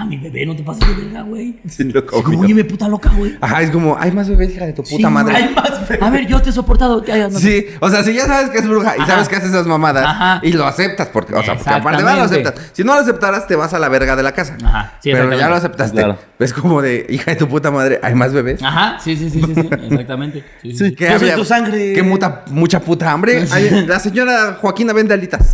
A 0.00 0.04
mi 0.04 0.16
bebé, 0.16 0.46
no 0.46 0.54
te 0.54 0.62
pases 0.62 0.86
de 0.88 1.04
verga, 1.04 1.22
güey. 1.22 1.56
Sí 1.68 1.84
lo 1.84 2.06
Como, 2.06 2.22
comió. 2.22 2.40
oye, 2.40 2.54
me 2.54 2.64
puta 2.64 2.88
loca, 2.88 3.10
güey. 3.16 3.36
Ajá, 3.40 3.62
es 3.62 3.70
como, 3.70 3.96
hay 3.98 4.12
más 4.12 4.28
bebés, 4.28 4.50
hija 4.54 4.64
de 4.66 4.72
tu 4.72 4.82
puta 4.82 4.96
Sí, 4.96 5.04
madre. 5.06 5.34
hay 5.36 5.54
más 5.54 5.88
bebés. 5.88 6.02
A 6.02 6.10
ver, 6.10 6.26
yo 6.26 6.40
te 6.40 6.50
he 6.50 6.52
soportado. 6.52 7.02
que 7.02 7.12
hayas- 7.12 7.34
Sí, 7.34 7.66
o 7.80 7.90
sea, 7.90 8.02
si 8.04 8.12
ya 8.14 8.26
sabes 8.26 8.50
que 8.50 8.58
es 8.58 8.68
bruja 8.68 8.94
y 8.96 9.00
Ajá. 9.00 9.06
sabes 9.12 9.28
que 9.28 9.36
hace 9.36 9.46
esas 9.48 9.66
mamadas 9.66 10.04
Ajá. 10.06 10.40
y 10.42 10.52
lo 10.52 10.66
aceptas, 10.66 11.08
porque, 11.08 11.34
o 11.34 11.42
sea, 11.42 11.54
porque 11.56 11.70
aparte 11.70 12.02
va, 12.02 12.14
lo 12.14 12.22
Exactamente. 12.24 12.48
aceptas. 12.50 12.70
Si 12.76 12.84
no 12.84 12.94
lo 12.94 13.00
aceptaras, 13.00 13.46
te 13.46 13.56
vas 13.56 13.74
a 13.74 13.78
la 13.78 13.88
verga 13.88 14.14
de 14.14 14.22
la 14.22 14.32
casa. 14.32 14.56
Ajá, 14.64 14.92
sí, 15.02 15.10
Pero 15.12 15.36
ya 15.36 15.48
lo 15.48 15.56
aceptaste. 15.56 15.96
Claro. 15.96 16.18
Es 16.38 16.52
como 16.52 16.80
de, 16.80 17.06
hija 17.08 17.32
de 17.32 17.36
tu 17.36 17.48
puta 17.48 17.70
madre, 17.70 17.98
hay 18.02 18.14
más 18.14 18.32
bebés. 18.32 18.62
Ajá, 18.62 18.98
sí, 19.02 19.16
sí, 19.16 19.28
sí, 19.30 19.42
sí, 19.42 19.54
sí, 19.54 19.68
exactamente. 19.90 20.44
Sí, 20.62 20.72
sí, 20.72 20.88
sí. 20.90 20.94
¿Qué 20.94 21.04
Yo 21.06 21.18
soy 21.18 21.28
había? 21.30 21.34
tu 21.36 21.44
sangre. 21.44 21.92
¿Qué 21.92 22.02
muta, 22.02 22.44
mucha 22.50 22.80
puta 22.80 23.10
hambre? 23.10 23.44
La 23.86 23.98
señora 23.98 24.58
Joaquina 24.60 24.92
vende 24.92 25.14
alitas. 25.14 25.52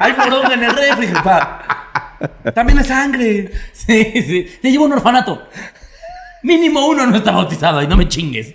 Hay 0.00 0.14
moronga 0.16 0.54
en 0.54 0.64
el 0.64 0.74
refri, 0.74 1.06
jefa. 1.08 1.60
También 2.54 2.78
es 2.78 2.86
sangre. 2.88 3.50
Sí, 3.72 4.12
sí. 4.26 4.58
Te 4.60 4.70
llevo 4.70 4.84
a 4.84 4.86
un 4.88 4.92
orfanato. 4.94 5.42
Mínimo 6.42 6.86
uno 6.86 7.06
no 7.06 7.16
está 7.16 7.30
bautizado 7.32 7.82
y 7.82 7.86
no 7.86 7.96
me 7.96 8.08
chingues. 8.08 8.54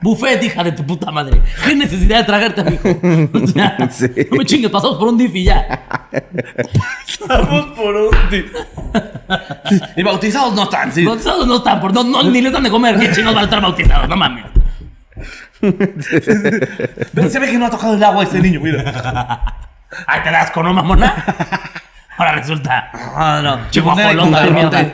Buffet, 0.00 0.42
hija 0.42 0.64
de 0.64 0.72
tu 0.72 0.84
puta 0.84 1.10
madre. 1.10 1.40
¿Qué 1.64 1.74
necesidad 1.74 2.18
de 2.18 2.24
tragarte 2.24 2.60
a 2.60 2.64
mi 2.64 2.74
hijo? 2.74 2.88
O 3.32 3.46
sea, 3.46 3.88
Sí. 3.90 4.08
No 4.30 4.36
me 4.36 4.44
chingues, 4.44 4.70
pasamos 4.70 4.98
por 4.98 5.08
un 5.08 5.16
DIF 5.18 5.34
y 5.36 5.44
ya. 5.44 6.08
Vamos 7.28 7.66
por 7.76 7.94
un. 7.94 8.10
Y 9.96 10.02
bautizados 10.02 10.54
no 10.54 10.64
están, 10.64 10.92
sí. 10.92 11.04
Bautizados 11.04 11.46
no 11.46 11.56
están, 11.56 11.80
por, 11.80 11.94
no, 11.94 12.02
no, 12.02 12.22
ni 12.24 12.40
les 12.40 12.52
dan 12.52 12.62
de 12.64 12.70
comer. 12.70 12.98
¿Qué 12.98 13.12
chingados 13.12 13.34
van 13.34 13.42
a 13.42 13.46
estar 13.46 13.60
bautizados? 13.62 14.08
No 14.08 14.16
mames. 14.16 14.44
Se 15.60 17.38
ve 17.38 17.50
que 17.50 17.58
no 17.58 17.66
ha 17.66 17.70
tocado 17.70 17.94
el 17.94 18.02
agua 18.04 18.24
este 18.24 18.40
niño, 18.40 18.60
mira. 18.60 19.69
Ay, 20.06 20.22
te 20.22 20.30
das 20.30 20.50
con 20.50 20.64
no 20.64 20.72
mamona. 20.72 21.24
Ahora 22.16 22.32
resulta. 22.32 22.90
Ah, 22.92 23.40
no. 23.42 23.58
De 24.40 24.50
mierda. 24.50 24.92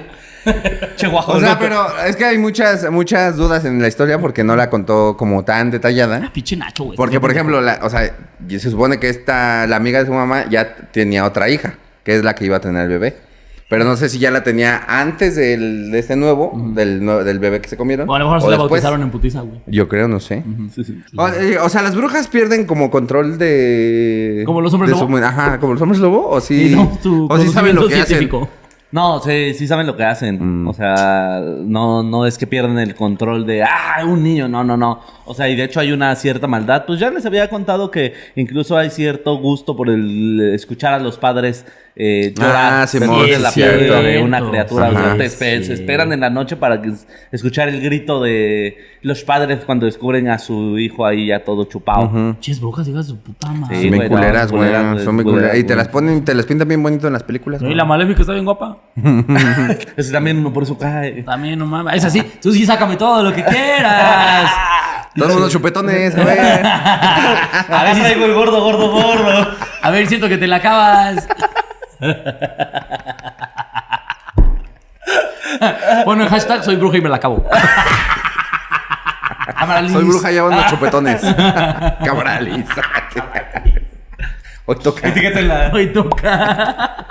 Che, 0.97 1.09
O 1.09 1.41
sea, 1.41 1.59
pero 1.59 1.85
es 2.05 2.15
que 2.15 2.25
hay 2.25 2.39
muchas, 2.39 2.89
muchas 2.91 3.37
dudas 3.37 3.65
en 3.65 3.83
la 3.83 3.89
historia 3.89 4.21
porque 4.21 4.45
no 4.45 4.55
la 4.55 4.71
contó 4.71 5.17
como 5.17 5.45
tan 5.45 5.71
detallada. 5.73 6.31
Pinche 6.33 6.57
Nacho, 6.57 6.85
güey. 6.85 6.97
Porque, 6.97 7.21
por 7.21 7.33
ejemplo, 7.33 7.61
la, 7.61 7.81
o 7.83 7.91
sea, 7.91 8.13
se 8.49 8.71
supone 8.71 9.01
que 9.01 9.09
esta, 9.09 9.67
la 9.67 9.77
amiga 9.77 9.99
de 9.99 10.07
su 10.07 10.13
mamá 10.13 10.45
ya 10.49 10.77
tenía 10.93 11.25
otra 11.25 11.49
hija, 11.49 11.75
que 12.05 12.15
es 12.15 12.23
la 12.23 12.35
que 12.35 12.45
iba 12.45 12.59
a 12.59 12.61
tener 12.61 12.85
el 12.85 12.89
bebé. 12.91 13.26
Pero 13.69 13.85
no 13.85 13.97
sé 13.97 14.09
si 14.09 14.21
ya 14.21 14.31
la 14.31 14.45
tenía 14.45 14.85
antes 14.87 15.35
del, 15.35 15.91
de 15.91 15.99
este 15.99 16.15
nuevo, 16.15 16.53
del, 16.75 17.05
del 17.05 17.39
bebé 17.41 17.61
que 17.61 17.69
se 17.69 17.77
comieron. 17.77 18.09
O 18.09 18.15
a 18.15 18.19
lo 18.21 18.27
mejor 18.27 18.41
se 18.41 18.47
la 18.47 18.51
después. 18.53 18.71
bautizaron 18.71 19.03
en 19.03 19.11
putiza, 19.11 19.41
güey. 19.41 19.61
Yo 19.67 19.89
creo, 19.89 20.07
no 20.07 20.21
sé. 20.21 20.45
Sí, 20.73 20.85
sí. 20.85 21.01
O, 21.17 21.27
eh, 21.29 21.59
o 21.59 21.69
sea, 21.69 21.83
las 21.83 21.97
brujas 21.97 22.29
pierden 22.29 22.65
como 22.67 22.93
control 22.93 23.39
de. 23.39 24.45
¿Como 24.47 24.61
los 24.61 24.73
hombres 24.73 24.93
su- 24.93 25.09
lobo? 25.09 25.17
ajá, 25.19 25.59
como 25.59 25.73
los 25.73 25.83
hombres 25.83 26.01
lobo. 26.01 26.29
O 26.29 26.41
sí. 26.41 26.77
Tu 27.03 27.27
o 27.29 27.39
sí 27.39 27.49
saben 27.49 27.75
lo 27.75 27.89
que 27.89 27.95
hacen. 27.95 28.07
científico. 28.07 28.49
No, 28.93 29.19
sí, 29.21 29.53
sí 29.55 29.67
saben 29.67 29.85
lo 29.89 29.97
que 29.97 30.05
hacen. 30.05 30.63
Mm. 30.63 30.69
O 30.69 30.73
sea, 30.73 31.41
no, 31.43 32.05
no 32.05 32.25
es 32.25 32.39
que 32.39 32.47
pierden 32.47 32.79
el 32.79 32.95
control 32.95 33.45
de, 33.45 33.65
ah, 33.65 34.05
un 34.07 34.23
niño, 34.23 34.49
no, 34.49 34.63
no, 34.63 34.77
no. 34.77 35.01
O 35.25 35.35
sea, 35.35 35.49
y 35.49 35.57
de 35.57 35.65
hecho 35.65 35.81
hay 35.81 35.91
una 35.91 36.15
cierta 36.15 36.47
maldad. 36.47 36.85
Pues 36.87 37.01
ya 37.01 37.11
les 37.11 37.27
había 37.27 37.51
contado 37.51 37.91
que 37.91 38.15
incluso 38.37 38.77
hay 38.79 38.91
cierto 38.91 39.37
gusto 39.39 39.75
por 39.77 39.91
el 39.91 40.53
escuchar 40.55 40.95
a 40.95 40.99
los 41.01 41.19
padres 41.19 41.67
eh, 41.99 42.35
llorar 42.37 42.83
Ah, 42.83 42.87
sí, 42.87 42.99
la 42.99 43.51
pérdida 43.51 44.03
de 44.03 44.23
una 44.23 44.47
criatura. 44.47 44.89
O 44.89 44.91
sea, 44.93 45.13
Ajá. 45.15 45.29
se 45.29 45.73
esperan 45.73 46.13
en 46.13 46.21
la 46.21 46.29
noche 46.29 46.55
para 46.57 46.83
que 46.83 46.93
escuchar 47.33 47.71
el 47.71 47.81
grito 47.81 48.23
de 48.23 48.77
los 49.01 49.23
padres 49.25 49.61
cuando 49.65 49.87
descubren 49.87 50.29
a 50.29 50.39
su 50.39 50.79
hijo 50.79 51.07
ahí 51.07 51.29
ya 51.29 51.43
todo 51.43 51.65
chupado. 51.65 52.03
Ujú. 52.05 52.37
Ches, 52.41 52.61
brujas, 52.61 52.87
hijas 52.87 53.07
de 53.07 53.13
su 53.15 53.19
puta 53.19 53.51
madre. 53.51 53.81
Sí, 53.81 53.89
güey, 53.89 54.09
culeras, 54.11 54.53
güey. 54.53 54.71
Son 55.03 55.17
bien 55.17 55.25
culeras. 55.29 55.57
Y 55.57 55.65
te 55.65 55.75
las 55.75 55.89
ponen, 55.89 56.23
te 56.23 56.35
las 56.35 56.45
pintan 56.45 56.69
bien 56.69 56.83
bonito 56.83 57.07
en 57.07 57.15
las 57.15 57.23
películas. 57.23 57.63
No, 57.63 57.71
y 57.71 57.75
la 57.75 57.87
maléfica 57.87 58.21
está 58.21 58.35
bien 58.35 58.45
guapa. 58.45 58.77
Ese 59.97 60.13
también 60.13 60.37
uno 60.39 60.53
por 60.53 60.65
eso 60.65 60.77
cae. 60.77 61.23
También, 61.23 61.59
no 61.59 61.65
mames. 61.67 61.95
Es 61.95 62.05
así. 62.05 62.23
Tú 62.43 62.53
sí, 62.53 62.67
sácame 62.67 62.97
todo 62.97 63.23
lo 63.23 63.35
que 63.35 63.43
quieras. 63.43 64.51
Todos 65.17 65.35
unos 65.35 65.51
chupetones, 65.51 66.15
a 66.19 66.25
ver. 66.25 66.67
Ahora 66.67 67.95
traigo 67.95 68.27
el 68.27 68.35
gordo, 68.35 68.61
gordo, 68.61 68.91
gordo. 68.91 69.49
A 69.81 69.91
ver, 69.91 70.07
siento 70.09 70.29
que 70.29 70.37
te 70.37 70.47
la 70.47 70.57
acabas. 70.57 71.27
Bueno, 76.05 76.25
el 76.25 76.29
hashtag 76.29 76.65
soy 76.65 76.77
bruja 76.77 76.99
y 76.99 77.01
me 77.01 77.09
la 77.09 77.17
acabo. 77.17 77.49
Soy 79.91 80.05
bruja, 80.05 80.31
llevo 80.31 80.49
unos 80.49 80.67
chupetones. 80.67 81.23
Cabrales. 82.05 82.67
Hoy 84.67 84.77
toca. 84.77 85.09
Etiquétenla. 85.09 85.71
Hoy 85.73 85.87
toca. 85.93 87.07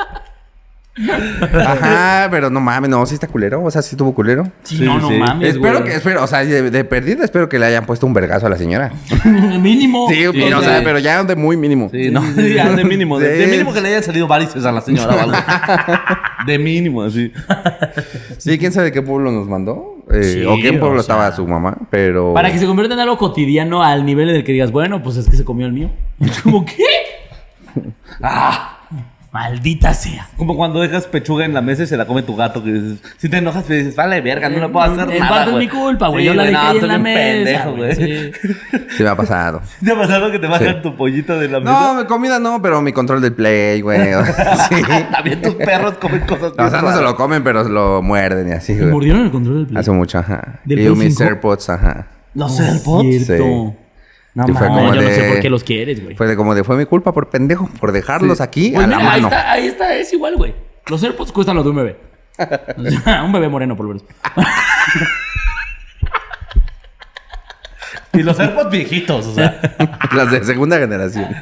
Ajá, 0.97 2.27
pero 2.31 2.49
no 2.49 2.59
mames, 2.61 2.89
no, 2.89 3.05
sí 3.05 3.13
está 3.15 3.27
culero. 3.27 3.63
O 3.63 3.71
sea, 3.71 3.81
sí 3.81 3.91
estuvo 3.95 4.13
culero. 4.13 4.43
Sí, 4.63 4.77
Sí, 4.77 4.83
no, 4.83 4.99
no 4.99 5.09
sí. 5.09 5.17
mames, 5.17 5.49
espero 5.55 5.79
güey. 5.79 5.89
que, 5.91 5.95
espero, 5.97 6.23
o 6.23 6.27
sea, 6.27 6.43
de, 6.45 6.69
de 6.71 6.83
perdida, 6.85 7.23
espero 7.25 7.49
que 7.49 7.59
le 7.59 7.65
hayan 7.65 7.85
puesto 7.85 8.05
un 8.07 8.13
vergazo 8.13 8.47
a 8.47 8.49
la 8.49 8.57
señora. 8.57 8.91
Mínimo. 9.25 10.07
Sí, 10.09 10.25
Sí, 10.33 10.53
o 10.53 10.61
sea, 10.61 10.81
pero 10.83 10.99
ya 10.99 11.23
de 11.23 11.35
muy 11.35 11.57
mínimo. 11.57 11.89
Sí, 11.91 12.09
no, 12.11 12.23
ya, 12.35 12.71
de 12.71 12.83
mínimo. 12.85 13.19
De, 13.19 13.47
mínimo 13.47 13.73
que 13.73 13.81
le 13.81 13.89
hayan 13.89 14.03
salido 14.03 14.27
varices 14.27 14.65
a 14.65 14.71
la 14.71 14.81
señora 14.81 15.15
o 15.15 15.19
algo. 15.19 15.37
De 16.47 16.59
mínimo, 16.59 17.01
así. 17.01 17.31
Sí, 18.37 18.59
quién 18.59 18.71
sabe 18.71 18.85
de 18.87 18.91
qué 18.91 19.01
pueblo 19.01 19.31
nos 19.31 19.47
mandó. 19.47 20.03
Eh, 20.11 20.23
Sí, 20.23 20.45
o 20.45 20.55
qué 20.61 20.73
pueblo 20.73 20.97
o 20.97 21.01
estaba 21.01 21.31
su 21.35 21.47
mamá, 21.47 21.75
pero. 21.89 22.33
Para 22.33 22.51
que 22.51 22.59
se 22.59 22.67
convierta 22.67 22.93
en 22.93 22.99
algo 22.99 23.17
cotidiano 23.17 23.83
al 23.83 24.05
nivel 24.05 24.29
en 24.29 24.35
el 24.35 24.43
que 24.43 24.51
digas, 24.51 24.71
bueno, 24.71 25.01
pues 25.01 25.17
es 25.17 25.27
que 25.27 25.35
se 25.35 25.43
comió 25.43 25.65
el 25.65 25.73
mío. 25.73 25.89
¿Cómo 26.43 26.63
qué? 26.63 26.83
Ah, 28.21 28.74
Maldita 29.35 29.93
sea. 29.93 30.29
como 30.37 30.55
cuando 30.55 30.79
dejas 30.79 31.07
pechuga 31.07 31.43
en 31.43 31.53
la 31.53 31.59
mesa 31.61 31.83
y 31.83 31.87
se 31.87 31.97
la 31.97 32.05
come 32.07 32.23
tu 32.23 32.37
gato. 32.37 32.63
Que 32.63 32.71
dices, 32.71 32.99
si 33.17 33.27
te 33.27 33.37
enojas, 33.39 33.65
pues 33.65 33.79
dices, 33.79 33.95
vale, 33.97 34.21
verga, 34.21 34.47
no 34.49 34.59
le 34.59 34.69
puedo 34.69 34.85
hacer 34.85 35.09
En 35.13 35.19
nada. 35.19 35.29
parte 35.29 35.45
es 35.49 35.51
güey". 35.55 35.65
mi 35.67 35.71
culpa, 35.73 36.07
güey. 36.07 36.21
Sí, 36.23 36.27
Yo 36.27 36.33
la 36.35 36.43
dejé 36.43 36.53
no, 36.53 36.59
ahí 36.69 36.77
en 36.77 36.87
la 36.87 36.97
mesa. 36.97 37.19
pendejo, 37.19 37.75
güey. 37.75 37.95
Sí. 37.95 38.31
Sí 38.95 39.03
me 39.03 39.09
ha 39.09 39.15
pasado. 39.17 39.61
¿Te 39.83 39.91
ha 39.91 39.95
pasado 39.97 40.31
que 40.31 40.39
te 40.39 40.47
bajan 40.47 40.67
Sí. 40.75 40.81
tu 40.83 40.95
pollito 40.95 41.37
de 41.37 41.49
la 41.49 41.59
mesa? 41.59 41.71
No, 41.71 41.93
mi 41.95 42.05
comida 42.05 42.39
no, 42.39 42.61
pero 42.61 42.81
mi 42.81 42.93
control 42.93 43.19
del 43.21 43.33
play, 43.33 43.81
güey. 43.81 43.99
sí. 44.69 44.75
También 45.11 45.41
tus 45.41 45.55
perros 45.55 45.95
comen 45.95 46.21
cosas 46.21 46.53
O 46.57 46.69
sea, 46.69 46.81
no 46.81 46.95
se 46.95 47.01
lo 47.01 47.15
comen, 47.17 47.43
pero 47.43 47.63
lo 47.65 48.01
muerden 48.01 48.47
y 48.47 48.51
así, 48.53 48.71
¿Me 48.73 48.79
güey. 48.83 48.91
mordieron 48.93 49.21
el 49.25 49.31
control 49.31 49.57
del 49.57 49.67
play? 49.67 49.79
Hace 49.81 49.91
mucho, 49.91 50.17
ajá. 50.19 50.59
¿Del 50.63 50.79
Y 50.79 50.89
mis 50.91 51.15
5? 51.17 51.23
AirPods, 51.23 51.69
ajá. 51.69 52.07
¿Los 52.33 52.57
No 52.57 52.65
AirPods? 52.65 53.25
cierto. 53.25 53.43
Sí. 53.77 53.84
No, 54.35 54.45
Y 54.47 54.51
fue 54.53 54.67
No, 54.67 54.75
como 54.75 54.93
yo 54.93 55.01
no 55.01 55.07
sé 55.07 55.21
de- 55.21 55.29
por 55.31 55.39
qué 55.39 55.49
los 55.49 55.63
quieres, 55.63 56.03
güey. 56.03 56.15
Fue 56.15 56.27
de 56.27 56.35
como 56.35 56.53
de, 56.53 56.63
fue 56.63 56.75
mi 56.77 56.85
culpa 56.85 57.13
por 57.13 57.29
pendejo, 57.29 57.67
por 57.79 57.91
dejarlos 57.91 58.41
aquí 58.41 58.71
Pues 58.73 58.83
a 58.83 58.87
la 58.87 58.97
ahí 59.13 59.21
está, 59.23 59.51
ahí 59.51 59.67
está, 59.67 59.95
es 59.95 60.13
igual, 60.13 60.35
güey. 60.35 60.53
Los 60.87 61.01
AirPods 61.03 61.31
cuestan 61.31 61.55
lo 61.55 61.63
de 61.63 61.69
un 61.69 61.75
bebé. 61.77 61.97
Un 63.25 63.31
bebé 63.31 63.47
moreno, 63.47 63.75
por 63.77 63.85
lo 63.87 63.93
menos. 63.93 64.05
Y 68.13 68.23
los 68.23 68.39
AirPods 68.39 68.69
viejitos, 68.71 69.25
o 69.27 69.33
sea. 69.35 69.59
Las 70.13 70.31
de 70.31 70.43
segunda 70.43 70.77
generación. 70.77 71.27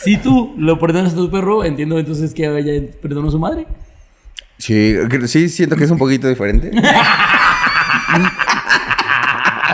Si 0.00 0.16
tú 0.18 0.54
lo 0.58 0.78
perdonas 0.78 1.12
a 1.14 1.16
tu 1.16 1.30
perro, 1.30 1.64
entiendo 1.64 1.98
entonces 1.98 2.32
que 2.34 2.44
ella 2.44 2.88
perdonó 3.02 3.28
a 3.28 3.30
su 3.30 3.38
madre. 3.38 3.66
Sí, 4.58 4.94
sí, 5.26 5.48
siento 5.48 5.76
que 5.76 5.84
es 5.84 5.90
un 5.90 5.98
poquito 5.98 6.28
diferente. 6.28 6.70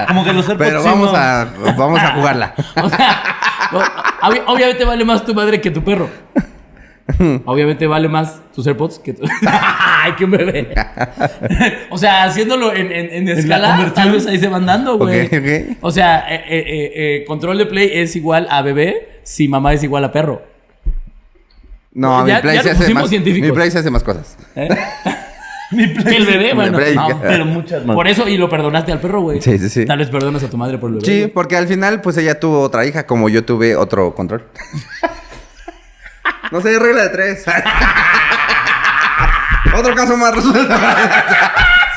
Como 0.07 0.24
que 0.24 0.32
los 0.32 0.48
AirPods 0.48 0.68
Pero 0.68 0.82
sí 0.82 0.88
vamos 0.88 1.12
no- 1.12 1.18
a, 1.18 1.44
vamos 1.76 2.01
a 2.01 2.12
jugarla. 2.14 2.55
O 2.82 2.88
sea, 2.90 4.42
obviamente 4.48 4.84
vale 4.84 5.05
más 5.05 5.24
tu 5.24 5.32
madre 5.34 5.61
que 5.61 5.70
tu 5.70 5.82
perro. 5.84 6.09
Obviamente 7.44 7.86
vale 7.86 8.09
más 8.09 8.40
tus 8.55 8.66
AirPods 8.66 8.98
que 8.98 9.12
tu... 9.14 9.24
¡Ay, 9.46 10.12
qué 10.16 10.24
un 10.24 10.30
bebé! 10.32 10.74
o 11.90 11.98
sea, 11.98 12.24
haciéndolo 12.24 12.74
en, 12.74 12.90
en, 12.90 13.11
en 13.12 13.28
escala, 13.28 13.68
conversión. 13.76 13.94
tal 13.94 14.12
vez 14.12 14.26
ahí 14.26 14.38
se 14.38 14.48
van 14.48 14.66
dando, 14.66 14.98
güey. 14.98 15.76
O 15.82 15.90
sea, 15.90 16.24
eh, 16.34 16.42
eh, 16.48 16.92
eh, 16.94 17.24
control 17.26 17.59
de 17.59 17.66
play 17.66 17.90
es 17.92 18.16
igual 18.16 18.46
a 18.51 18.62
bebé 18.62 19.20
si 19.22 19.46
mamá 19.48 19.72
es 19.72 19.82
igual 19.84 20.05
a 20.05 20.11
perro. 20.12 20.42
No, 21.92 22.26
Ya- 22.26 22.36
mi 22.36 22.42
play 22.42 22.57
ya 22.57 22.62
se 22.62 22.70
hace 22.70 22.94
más. 22.94 23.11
Mi 23.11 23.53
play 23.53 23.70
se 23.70 23.78
hace 23.80 23.90
más 23.90 24.03
cosas. 24.03 24.36
Que 26.04 26.16
el 26.16 26.26
bebé, 26.26 26.52
bueno. 26.54 26.78
No, 26.78 27.20
Pero 27.22 27.44
muchas 27.44 27.84
más. 27.84 27.94
por 27.94 28.08
eso, 28.08 28.28
y 28.28 28.36
lo 28.36 28.48
perdonaste 28.48 28.92
al 28.92 29.00
perro, 29.00 29.20
güey. 29.20 29.40
Sí, 29.40 29.58
sí, 29.58 29.68
sí. 29.68 29.86
Tal 29.86 29.98
vez 29.98 30.08
perdonas 30.08 30.42
a 30.42 30.50
tu 30.50 30.56
madre 30.56 30.78
por 30.78 30.90
el 30.90 30.96
bebé. 30.96 31.06
Sí, 31.06 31.30
porque 31.32 31.56
al 31.56 31.68
final, 31.68 32.00
pues 32.00 32.16
ella 32.16 32.40
tuvo 32.40 32.60
otra 32.60 32.84
hija, 32.86 33.06
como 33.06 33.28
yo 33.28 33.44
tuve 33.44 33.76
otro 33.76 34.14
control. 34.14 34.44
no 36.52 36.60
sé, 36.60 36.78
regla 36.78 37.02
de 37.04 37.08
tres. 37.10 37.44
otro 39.76 39.94
caso 39.94 40.16
más 40.16 40.34
resuelto. 40.34 40.74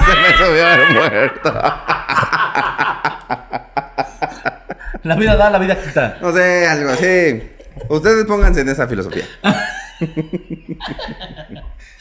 Se 0.05 0.15
me 0.21 0.37
subió 0.37 0.71
el 0.73 0.93
muerto. 0.93 1.53
La 5.03 5.15
vida 5.15 5.35
da, 5.35 5.49
la 5.49 5.59
vida 5.59 5.81
quita. 5.81 6.17
No 6.21 6.31
sé, 6.31 6.67
algo 6.67 6.91
así. 6.91 7.49
Ustedes 7.89 8.25
pónganse 8.25 8.61
en 8.61 8.69
esa 8.69 8.87
filosofía. 8.87 9.25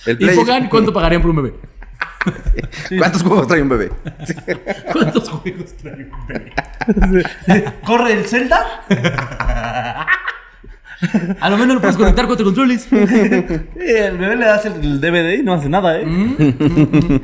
El 0.06 0.20
Y 0.20 0.36
pongan 0.36 0.68
cuánto 0.68 0.92
pagarían 0.92 1.22
por 1.22 1.30
un 1.30 1.36
bebé. 1.36 1.54
¿Cuántos 2.98 3.22
juegos 3.22 3.46
trae 3.46 3.62
un 3.62 3.68
bebé? 3.68 3.90
¿Cuántos 4.92 5.28
juegos 5.28 5.76
trae 5.76 6.08
un 6.10 6.26
bebé? 6.26 7.72
¿Corre 7.84 8.12
el 8.12 8.24
Zelda? 8.26 8.84
A 11.40 11.50
lo 11.50 11.56
menos 11.58 11.74
lo 11.74 11.80
puedes 11.80 11.96
conectar 11.96 12.26
con 12.26 12.36
tu 12.36 12.44
controles. 12.44 12.86
El 12.92 14.18
bebé 14.18 14.36
le 14.36 14.44
das 14.46 14.64
el 14.66 15.00
DVD 15.00 15.38
y 15.38 15.42
no 15.42 15.54
hace 15.54 15.68
nada, 15.68 15.98
¿eh? 16.00 16.04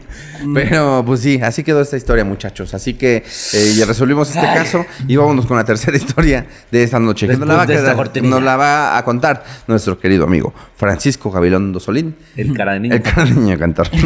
Pero 0.54 1.02
pues 1.06 1.20
sí, 1.20 1.40
así 1.42 1.62
quedó 1.62 1.80
esta 1.80 1.96
historia, 1.96 2.24
muchachos. 2.24 2.74
Así 2.74 2.94
que 2.94 3.16
eh, 3.52 3.72
ya 3.76 3.86
resolvimos 3.86 4.28
este 4.28 4.40
caso 4.42 4.84
y 5.06 5.16
vámonos 5.16 5.46
con 5.46 5.56
la 5.56 5.64
tercera 5.64 5.96
historia 5.98 6.46
de 6.70 6.82
esta 6.82 6.98
noche. 6.98 7.26
Que 7.28 7.36
nos 7.36 7.46
la, 7.48 7.54
va 7.56 7.62
a 7.62 7.66
Después 7.66 7.68
de 7.68 7.74
esta 7.74 7.84
quedar- 7.92 7.96
cortinilla. 7.96 8.34
nos 8.34 8.42
la 8.42 8.56
va 8.56 8.96
a 8.98 9.04
contar 9.04 9.44
nuestro 9.66 9.98
querido 9.98 10.24
amigo 10.24 10.52
Francisco 10.76 11.30
Gabilondo 11.30 11.80
Solín, 11.80 12.14
El 12.36 12.54
cara 12.56 12.72
de 12.74 12.80
niño. 12.80 12.94
el 12.94 13.02
cara 13.02 13.24
de 13.24 13.30
niño 13.32 13.58
cantor. 13.58 13.88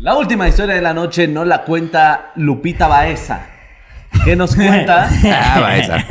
La 0.00 0.16
última 0.16 0.48
historia 0.48 0.74
de 0.74 0.82
la 0.82 0.92
noche 0.92 1.28
no 1.28 1.44
la 1.44 1.62
cuenta 1.62 2.32
Lupita 2.34 2.88
Baeza. 2.88 3.46
¿Qué 4.24 4.34
nos 4.34 4.56
cuenta? 4.56 5.08
ah, 5.32 5.60
Baeza. 5.60 6.04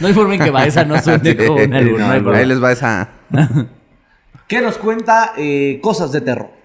no 0.00 0.06
hay 0.06 0.38
que 0.38 0.50
Baeza 0.50 0.86
no 0.86 0.98
suene 1.02 1.32
sí, 1.32 1.36
con 1.36 1.58
el 1.74 1.98
no, 1.98 2.18
no 2.18 2.30
Ahí 2.34 2.46
les 2.46 2.60
Baeza. 2.60 3.10
¿Qué 4.48 4.62
nos 4.62 4.78
cuenta 4.78 5.34
cosas 5.82 6.12
de 6.12 6.22
terror? 6.22 6.64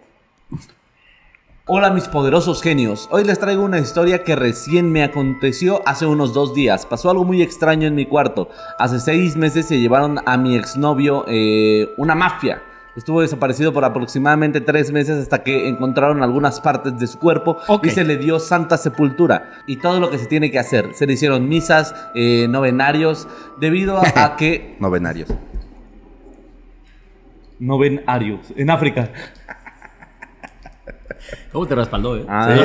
Hola 1.72 1.92
mis 1.92 2.08
poderosos 2.08 2.64
genios, 2.64 3.08
hoy 3.12 3.24
les 3.24 3.38
traigo 3.38 3.64
una 3.64 3.78
historia 3.78 4.24
que 4.24 4.36
recién 4.36 4.92
me 4.92 5.04
aconteció 5.04 5.84
hace 5.86 6.08
unos 6.08 6.34
dos 6.34 6.56
días. 6.56 6.88
Pasó 6.88 7.12
algo 7.12 7.26
muy 7.26 7.44
extraño 7.44 7.88
en 7.88 7.94
mi 7.94 8.08
cuarto. 8.08 8.50
Hace 8.80 9.00
seis 9.00 9.36
meses 9.36 9.68
se 9.68 9.80
llevaron 9.80 10.18
a 10.26 10.36
mi 10.36 10.56
exnovio 10.56 11.26
eh, 11.28 11.94
una 11.98 12.16
mafia. 12.16 12.64
Estuvo 12.96 13.22
desaparecido 13.22 13.72
por 13.72 13.86
aproximadamente 13.86 14.62
tres 14.62 14.92
meses 14.92 15.22
hasta 15.22 15.44
que 15.44 15.70
encontraron 15.70 16.24
algunas 16.24 16.60
partes 16.60 16.98
de 16.98 17.06
su 17.06 17.20
cuerpo 17.20 17.60
y 17.84 17.92
se 17.92 18.04
le 18.04 18.18
dio 18.18 18.40
santa 18.40 18.76
sepultura. 18.76 19.52
Y 19.68 19.76
todo 19.76 20.00
lo 20.00 20.10
que 20.10 20.18
se 20.18 20.26
tiene 20.26 20.50
que 20.50 20.58
hacer. 20.58 20.96
Se 20.96 21.06
le 21.06 21.14
hicieron 21.14 21.48
misas, 21.48 21.94
eh, 22.16 22.48
novenarios, 22.50 23.28
debido 23.60 24.00
a, 24.00 24.06
a 24.16 24.36
que... 24.38 24.76
Novenarios. 24.80 25.30
Novenarios, 27.60 28.54
en 28.56 28.72
África. 28.72 29.12
¿Cómo 31.52 31.68
te 31.68 31.76
respaldó, 31.76 32.18
eh? 32.18 32.26
Ah, 32.28 32.56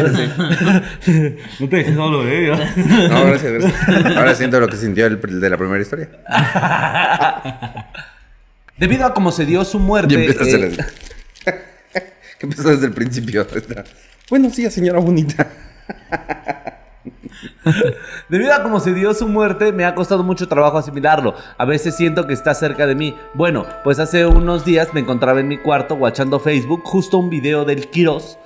sí. 1.02 1.32
no 1.60 1.68
te 1.68 1.76
dejes 1.76 1.94
solo, 1.94 2.26
eh. 2.28 2.48
No, 2.48 3.26
gracias, 3.26 3.52
gracias. 3.52 4.16
Ahora 4.16 4.34
siento 4.34 4.60
lo 4.60 4.68
que 4.68 4.76
sintió 4.76 5.06
el 5.06 5.20
el 5.22 5.40
de 5.40 5.50
la 5.50 5.56
primera 5.56 5.80
historia. 5.82 6.08
Debido 8.76 9.06
a 9.06 9.14
cómo 9.14 9.30
se 9.30 9.46
dio 9.46 9.64
su 9.64 9.78
muerte. 9.78 10.14
Y 10.14 10.16
empieza 10.16 10.44
a 10.44 10.46
eh. 10.46 10.76
Que 12.38 12.46
empezó 12.46 12.68
desde 12.68 12.86
el 12.86 12.92
principio. 12.92 13.46
Buenos 14.28 14.56
días, 14.56 14.74
señora 14.74 14.98
bonita. 14.98 15.48
debido 18.28 18.54
a 18.54 18.62
cómo 18.62 18.80
se 18.80 18.92
dio 18.94 19.12
su 19.14 19.28
muerte, 19.28 19.72
me 19.72 19.84
ha 19.84 19.94
costado 19.94 20.22
mucho 20.22 20.48
trabajo 20.48 20.78
asimilarlo. 20.78 21.34
A 21.58 21.64
veces 21.64 21.96
siento 21.96 22.26
que 22.26 22.32
está 22.34 22.54
cerca 22.54 22.86
de 22.86 22.94
mí. 22.94 23.16
Bueno, 23.34 23.66
pues 23.82 23.98
hace 23.98 24.26
unos 24.26 24.64
días 24.64 24.94
me 24.94 25.00
encontraba 25.00 25.40
en 25.40 25.48
mi 25.48 25.58
cuarto 25.58 25.94
watchando 25.94 26.40
Facebook 26.40 26.82
justo 26.84 27.18
un 27.18 27.30
video 27.30 27.64
del 27.64 27.88
Kiros. 27.90 28.38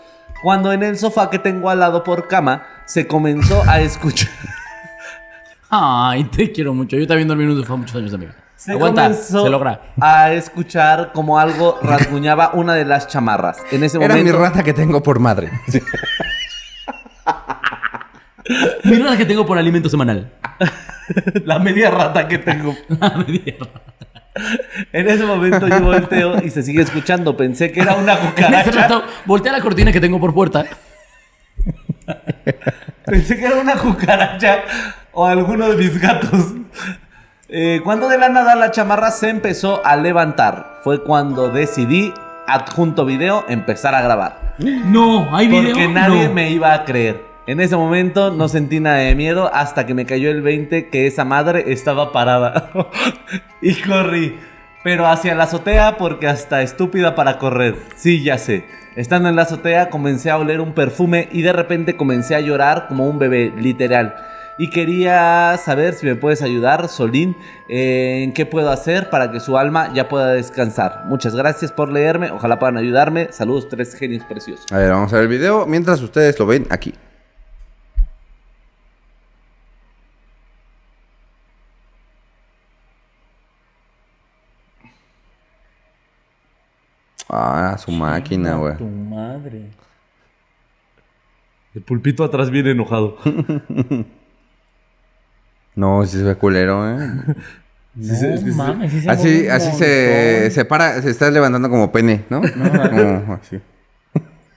Cuando 0.43 0.73
en 0.73 0.83
el 0.83 0.97
sofá 0.99 1.31
que 1.31 1.39
tengo 1.39 1.69
al 1.71 1.81
lado 1.81 2.05
por 2.05 2.29
cama 2.29 2.63
se 2.87 3.07
comenzó 3.07 3.63
a 3.69 3.81
escuchar. 3.81 4.31
Ay, 5.71 6.25
te 6.25 6.51
quiero 6.53 6.73
mucho. 6.75 6.97
Yo 6.97 7.07
también 7.07 7.29
dormí 7.29 7.45
en 7.45 7.51
un 7.51 7.61
sofá 7.61 7.77
muchos 7.77 7.97
años, 7.97 8.15
amigo. 8.15 8.33
Se 8.57 8.73
Aguanta, 8.73 9.05
comenzó 9.05 9.45
se 9.45 9.51
logra. 9.51 9.81
a 10.01 10.33
escuchar 10.33 11.13
como 11.13 11.39
algo 11.39 11.79
rasguñaba 11.83 12.51
una 12.55 12.75
de 12.75 12.85
las 12.85 13.07
chamarras. 13.07 13.59
En 13.71 13.85
ese 13.85 13.99
Era 14.03 14.15
mi 14.17 14.23
momento. 14.23 14.41
rata 14.41 14.63
que 14.65 14.73
tengo 14.73 15.01
por 15.03 15.21
madre. 15.21 15.51
Mira 18.85 19.11
la 19.11 19.17
que 19.17 19.25
tengo 19.27 19.45
por 19.47 19.59
alimento 19.59 19.89
semanal. 19.89 20.31
La 21.45 21.59
media 21.59 21.91
rata 21.91 22.29
que 22.29 22.39
tengo. 22.39 22.77
La 23.01 23.11
media 23.27 23.55
rata. 23.59 23.81
En 24.93 25.09
ese 25.09 25.25
momento 25.25 25.67
yo 25.67 25.81
volteo 25.81 26.43
y 26.45 26.51
se 26.51 26.63
sigue 26.63 26.83
escuchando. 26.83 27.37
Pensé 27.37 27.73
que 27.73 27.81
era 27.81 27.95
una 27.95 28.13
En 28.19 28.19
ese 28.19 28.35
cucaracha. 28.35 28.71
rato, 28.73 29.03
voltea 29.27 29.53
la 29.53 29.61
cortina 29.61 29.91
que 29.93 30.01
tengo 30.01 30.21
por 30.21 30.33
puerta. 30.35 30.65
Pensé 33.05 33.37
que 33.39 33.47
era 33.47 33.57
una 33.57 33.75
cucaracha 33.77 34.59
o 35.13 35.27
alguno 35.27 35.69
de 35.71 35.77
mis 35.77 35.99
gatos. 36.01 36.53
Eh, 37.49 37.81
cuando 37.83 38.09
de 38.09 38.19
la 38.19 38.29
nada 38.29 38.55
la 38.55 38.71
chamarra 38.71 39.11
se 39.11 39.29
empezó 39.31 39.85
a 39.85 39.97
levantar. 39.97 40.81
Fue 40.85 41.03
cuando 41.03 41.49
decidí, 41.51 42.13
adjunto 42.47 43.05
video, 43.07 43.45
empezar 43.49 43.95
a 43.95 44.03
grabar. 44.03 44.57
No, 44.59 45.35
hay 45.35 45.49
video. 45.49 45.73
Porque 45.73 45.89
nadie 45.89 46.29
No. 46.29 46.35
me 46.35 46.51
iba 46.51 46.73
a 46.75 46.85
creer. 46.85 47.23
En 47.49 47.61
ese 47.61 47.79
momento 47.79 48.31
no 48.31 48.47
sentí 48.47 48.79
nada 48.79 48.99
de 48.99 49.15
miedo 49.15 49.51
hasta 49.55 49.87
que 49.87 49.95
me 49.95 50.05
cayó 50.05 50.31
el 50.31 50.43
20 50.43 50.91
que 50.91 51.07
esa 51.07 51.25
madre 51.25 51.73
estaba 51.73 52.13
parada. 52.13 52.71
y 53.63 53.75
corrí. 53.81 54.37
Pero 54.85 55.07
hacia 55.07 55.35
la 55.35 55.45
azotea 55.45 55.97
porque 55.97 56.27
hasta 56.27 56.61
estúpida 56.61 57.15
para 57.15 57.39
correr. 57.39 57.77
Sí, 57.97 58.23
ya 58.23 58.37
sé. 58.37 58.67
Estando 58.97 59.31
en 59.31 59.37
la 59.37 59.43
azotea 59.43 59.89
comencé 59.89 60.29
a 60.29 60.37
oler 60.37 60.61
un 60.61 60.75
perfume 60.75 61.31
y 61.33 61.41
de 61.41 61.55
repente 61.55 61.97
comencé 61.97 62.35
a 62.35 62.41
llorar 62.41 62.85
como 62.87 63.09
un 63.09 63.19
bebé, 63.19 63.51
literal. 63.57 64.15
Y 64.59 64.69
quería 64.69 65.57
saber 65.57 65.95
si 65.95 66.05
me 66.05 66.17
puedes 66.17 66.43
ayudar, 66.43 66.87
Solín, 66.91 67.35
en 67.71 68.35
qué 68.35 68.45
puedo 68.45 68.71
hacer 68.71 69.09
para 69.09 69.33
que 69.33 69.41
su 69.41 69.57
alma 69.57 69.91
ya 69.95 70.07
pueda 70.11 70.35
descansar. 70.35 71.05
Muchas 71.07 71.35
gracias 71.35 71.73
por 71.73 71.91
leerme, 71.91 72.31
ojalá 72.31 72.59
puedan 72.59 72.77
ayudarme. 72.77 73.29
Saludos, 73.31 73.71
tres 73.71 73.95
genios 73.95 74.23
preciosos. 74.25 74.71
A 74.71 74.77
ver, 74.77 74.91
vamos 74.91 75.11
a 75.15 75.17
ver 75.17 75.23
el 75.23 75.29
video 75.31 75.65
mientras 75.65 76.03
ustedes 76.03 76.39
lo 76.39 76.45
ven 76.45 76.67
aquí. 76.69 76.93
Ah, 87.29 87.77
su 87.79 87.91
máquina, 87.91 88.57
güey. 88.57 88.77
Tu 88.77 88.87
madre. 88.87 89.71
El 91.75 91.83
pulpito 91.83 92.25
atrás 92.25 92.51
viene 92.51 92.73
enojado. 92.73 93.17
No, 95.75 96.05
si 96.05 96.19
se 96.19 96.25
ve 96.25 96.35
culero, 96.35 96.91
¿eh? 96.91 96.99
No 97.95 98.55
mames, 98.57 98.91
sí 98.91 99.01
se 99.01 99.11
Así, 99.11 99.49
así 99.49 99.79
se, 99.79 100.51
se 100.51 100.65
para, 100.65 101.01
se 101.03 101.11
está 101.11 101.31
levantando 101.31 101.71
como 101.71 101.93
pene, 101.93 102.25
¿no? 102.31 102.41
Como 102.41 103.35
así. 103.35 103.61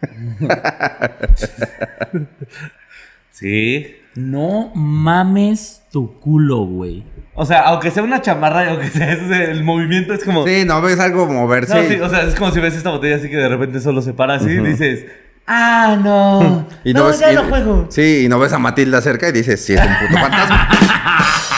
Sí. 3.32 3.96
No 4.16 4.72
mames 4.76 5.84
tu 5.92 6.20
culo, 6.20 6.60
güey. 6.66 7.04
O 7.34 7.46
sea, 7.46 7.62
aunque 7.62 7.92
sea 7.92 8.04
una 8.04 8.22
chamarra 8.22 8.66
y 8.66 8.70
aunque 8.70 8.90
sea 8.90 9.14
ese, 9.14 9.52
el 9.52 9.64
movimiento 9.64 10.14
es 10.14 10.24
como. 10.24 10.46
Sí, 10.46 10.64
no 10.66 10.82
ves 10.82 11.00
algo 11.00 11.26
moverse. 11.28 11.74
No, 11.74 11.90
sí, 11.90 12.00
o 12.02 12.10
sea, 12.10 12.24
es 12.24 12.36
como 12.36 12.52
si 12.52 12.60
ves 12.60 12.76
esta 12.76 12.90
botella 12.90 13.16
así 13.16 13.30
que 13.30 13.38
de 13.38 13.48
repente 13.48 13.80
solo 13.80 14.02
se 14.02 14.14
para 14.14 14.36
así 14.36 14.50
y 14.50 14.58
dices. 14.60 15.06
Ah, 15.48 15.98
no. 16.04 16.68
Y 16.84 16.94
no, 16.94 17.06
ves- 17.08 17.20
ya 17.20 17.32
y- 17.32 17.36
no 17.36 17.44
juego. 17.46 17.88
Sí, 17.90 18.24
y 18.26 18.30
no 18.30 18.38
ves 18.38 18.52
a 18.54 18.60
Matilda 18.60 19.02
cerca 19.02 19.30
y 19.30 19.32
dices, 19.32 19.64
sí, 19.64 19.74
es 19.74 19.82
un 19.82 20.08
puto 20.08 20.20
fantasma. 20.20 20.70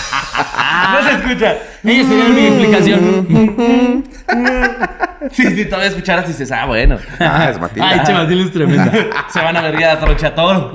No 0.93 1.09
se 1.09 1.15
escucha. 1.15 1.57
Ella 1.83 2.03
sería 2.07 2.29
mi 2.29 2.45
explicación. 2.47 4.03
Sí, 5.31 5.43
sí, 5.55 5.65
todavía 5.65 5.87
escucharas 5.89 6.25
y 6.25 6.29
dices, 6.29 6.51
ah, 6.51 6.65
bueno. 6.65 6.97
ah, 7.19 7.49
es 7.49 7.59
Matilda. 7.59 7.87
Ay, 7.89 8.01
che, 8.05 8.13
Matilde 8.13 8.43
es 8.43 8.51
tremenda. 8.51 8.91
Se 9.29 9.39
van 9.39 9.55
a 9.55 9.61
ver 9.61 9.79
ya 9.79 9.93
a 9.93 9.99
tronchatoro. 9.99 10.73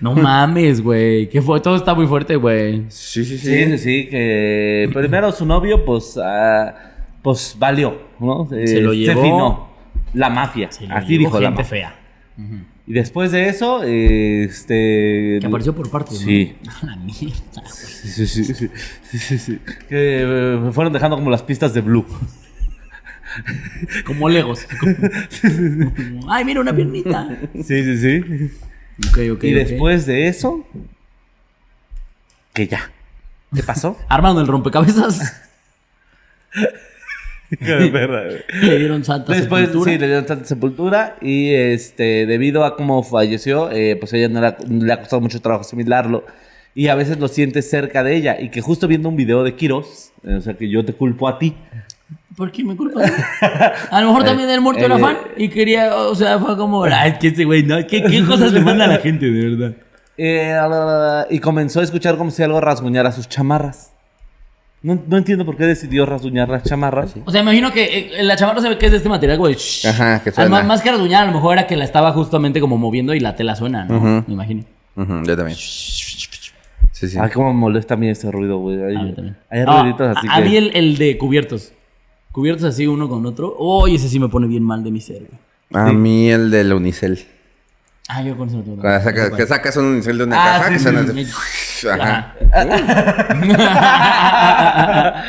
No 0.00 0.14
mames, 0.14 0.80
güey. 0.82 1.28
¿Qué 1.28 1.40
fue? 1.42 1.60
Todo 1.60 1.76
está 1.76 1.94
muy 1.94 2.06
fuerte, 2.06 2.36
güey. 2.36 2.84
Sí, 2.88 3.24
sí, 3.24 3.36
sí. 3.38 3.46
Sí, 3.46 3.64
sí, 3.66 3.78
sí, 3.78 4.08
que 4.08 4.90
primero 4.92 5.30
su 5.30 5.44
novio, 5.46 5.84
pues, 5.84 6.18
ah, 6.22 6.74
pues 7.22 7.54
valió, 7.58 8.00
¿no? 8.18 8.48
Se 8.50 8.80
lo 8.80 8.92
llevó. 8.94 9.22
finó. 9.22 9.68
La 10.14 10.28
mafia. 10.30 10.72
Se 10.72 10.86
lo 10.86 10.94
Así 10.94 11.06
llevó 11.18 11.18
dijo 11.26 11.40
la 11.40 11.48
gente 11.48 11.62
mafia. 11.62 11.88
fea. 11.90 11.94
Y 12.86 12.94
después 12.94 13.30
de 13.30 13.48
eso, 13.48 13.82
eh, 13.84 14.44
este. 14.44 15.38
Que 15.40 15.46
apareció 15.46 15.74
por 15.74 15.90
partes, 15.90 16.20
¿no? 16.20 16.26
Sí. 16.26 16.56
La 16.82 16.96
mierda. 16.96 17.64
Sí, 17.66 18.26
sí, 18.26 18.44
sí, 18.44 18.70
sí, 19.12 19.38
sí. 19.38 19.60
Que 19.88 20.22
eh, 20.22 20.58
me 20.60 20.72
fueron 20.72 20.92
dejando 20.92 21.16
como 21.16 21.30
las 21.30 21.42
pistas 21.42 21.72
de 21.72 21.80
Blue. 21.80 22.04
Como 24.04 24.28
Legos. 24.28 24.66
Ay, 26.28 26.44
mira 26.44 26.60
una 26.60 26.74
piernita. 26.74 27.38
Sí, 27.54 27.82
sí, 27.84 27.98
sí. 27.98 28.50
Ok, 29.08 29.18
ok. 29.36 29.44
y 29.44 29.52
después 29.52 30.04
de 30.04 30.26
eso, 30.26 30.66
que 32.52 32.66
ya. 32.66 32.90
¿Qué 33.54 33.62
pasó? 33.62 33.96
Armando 34.08 34.40
el 34.40 34.46
rompecabezas. 34.46 35.40
Le 38.62 38.78
dieron 38.78 39.04
santa 39.04 39.32
Después 39.32 39.66
sepultura. 39.66 39.92
sí, 39.92 39.98
le 39.98 40.06
dieron 40.06 40.26
tanta 40.26 40.44
sepultura 40.44 41.16
y 41.20 41.52
este 41.52 42.26
debido 42.26 42.64
a 42.64 42.76
cómo 42.76 43.02
falleció, 43.02 43.70
eh, 43.70 43.96
pues 43.96 44.12
a 44.14 44.16
ella 44.16 44.28
no 44.28 44.40
le 44.40 44.46
ha, 44.46 44.56
le 44.68 44.92
ha 44.92 44.98
costado 44.98 45.20
mucho 45.20 45.40
trabajo 45.40 45.62
asimilarlo 45.62 46.24
y 46.74 46.88
a 46.88 46.94
veces 46.94 47.18
lo 47.18 47.28
sientes 47.28 47.68
cerca 47.68 48.02
de 48.02 48.16
ella 48.16 48.40
y 48.40 48.48
que 48.50 48.60
justo 48.60 48.88
viendo 48.88 49.08
un 49.08 49.16
video 49.16 49.44
de 49.44 49.54
Kiros, 49.54 50.12
eh, 50.24 50.34
o 50.34 50.40
sea 50.40 50.54
que 50.54 50.68
yo 50.68 50.84
te 50.84 50.94
culpo 50.94 51.28
a 51.28 51.38
ti. 51.38 51.54
¿Por 52.36 52.50
qué 52.50 52.64
me 52.64 52.74
culpa? 52.74 53.02
A 53.90 54.00
lo 54.00 54.08
mejor 54.08 54.24
también 54.24 54.48
el 54.50 54.60
muerto 54.62 54.84
era 54.84 54.96
eh, 54.96 55.00
fan 55.00 55.18
y 55.36 55.48
quería, 55.48 55.94
o 55.94 56.14
sea, 56.14 56.38
fue 56.38 56.56
como, 56.56 56.84
ay, 56.84 57.12
es 57.12 57.18
que 57.18 57.28
ese 57.28 57.44
güey, 57.44 57.62
¿no? 57.62 57.76
¿Qué, 57.86 58.02
qué 58.02 58.24
cosas 58.24 58.52
le 58.52 58.60
manda 58.60 58.84
a 58.86 58.88
la 58.88 58.98
gente, 58.98 59.30
de 59.30 59.50
verdad? 59.50 59.76
Eh, 60.16 60.56
y 61.30 61.38
comenzó 61.40 61.80
a 61.80 61.82
escuchar 61.82 62.16
como 62.16 62.30
si 62.30 62.42
algo 62.42 62.60
rasguñara 62.60 63.12
sus 63.12 63.28
chamarras. 63.28 63.91
No, 64.82 64.98
no 65.06 65.16
entiendo 65.16 65.44
por 65.46 65.56
qué 65.56 65.64
decidió 65.64 66.04
rasguñar 66.06 66.48
las 66.48 66.64
chamarras. 66.64 67.14
O 67.24 67.30
sea, 67.30 67.40
imagino 67.42 67.70
que 67.72 68.10
eh, 68.18 68.22
la 68.24 68.34
chamarra 68.36 68.60
se 68.60 68.68
ve 68.68 68.78
que 68.78 68.86
es 68.86 68.90
de 68.92 68.96
este 68.98 69.08
material, 69.08 69.38
güey. 69.38 69.54
shh. 69.54 69.86
Ajá, 69.86 70.22
que 70.22 70.30
Ah, 70.30 70.32
más, 70.36 70.48
suena. 70.48 70.62
más 70.64 70.82
que 70.82 70.90
rasguñar, 70.90 71.22
a 71.22 71.26
lo 71.26 71.32
mejor 71.32 71.52
era 71.56 71.66
que 71.68 71.76
la 71.76 71.84
estaba 71.84 72.12
justamente 72.12 72.60
como 72.60 72.76
moviendo 72.78 73.14
y 73.14 73.20
la 73.20 73.36
tela 73.36 73.54
suena, 73.54 73.84
¿no? 73.84 74.24
Me 74.26 74.34
imagino. 74.34 74.64
Ujú, 74.96 75.22
yo 75.24 75.36
también. 75.36 75.56
Sí, 75.56 77.08
sí. 77.08 77.16
Ay, 77.20 77.30
cómo 77.32 77.52
me 77.52 77.58
molesta 77.60 77.94
a 77.94 77.96
mí 77.96 78.08
ese 78.08 78.30
ruido, 78.30 78.58
güey. 78.58 78.82
Hay, 78.82 78.96
A 78.96 79.02
mí 79.02 79.12
también. 79.14 79.36
hay 79.50 79.60
Ah, 79.66 79.82
ruiditos 79.82 80.16
así 80.16 80.26
a, 80.30 80.40
mí 80.40 80.56
el, 80.56 80.70
el 80.74 80.96
de 80.98 81.16
cubiertos. 81.18 81.72
Cubiertos 82.32 82.64
así 82.64 82.86
uno 82.86 83.08
con 83.08 83.24
otro. 83.26 83.56
Uy, 83.58 83.94
ese 83.96 84.08
sí 84.08 84.18
me 84.18 84.28
pone 84.28 84.46
bien 84.46 84.62
mal 84.62 84.82
de 84.84 84.90
mi 84.90 85.00
ser, 85.00 85.18
güey. 85.28 85.84
A 85.88 85.92
mí 85.92 86.28
el 86.30 86.50
del 86.50 86.72
unicel. 86.72 87.20
Ah, 88.08 88.20
yo 88.22 88.36
con 88.36 88.48
eso 88.48 88.58
no 88.58 88.64
tengo 88.64 88.80
Cuando 88.80 88.98
nada. 88.98 89.04
saca- 89.04 89.36
que 89.36 89.46
sacas 89.46 89.76
un 89.76 89.84
unicel 89.86 90.18
de 90.18 90.24
una 90.24 90.36
Ah, 90.36 90.58
caja 90.58 90.64
sí, 90.66 90.72
que 90.72 90.78
sí, 90.78 90.84
suena 90.84 91.02
sí. 91.04 91.10
así. 91.10 91.88
Ajá. 92.00 92.34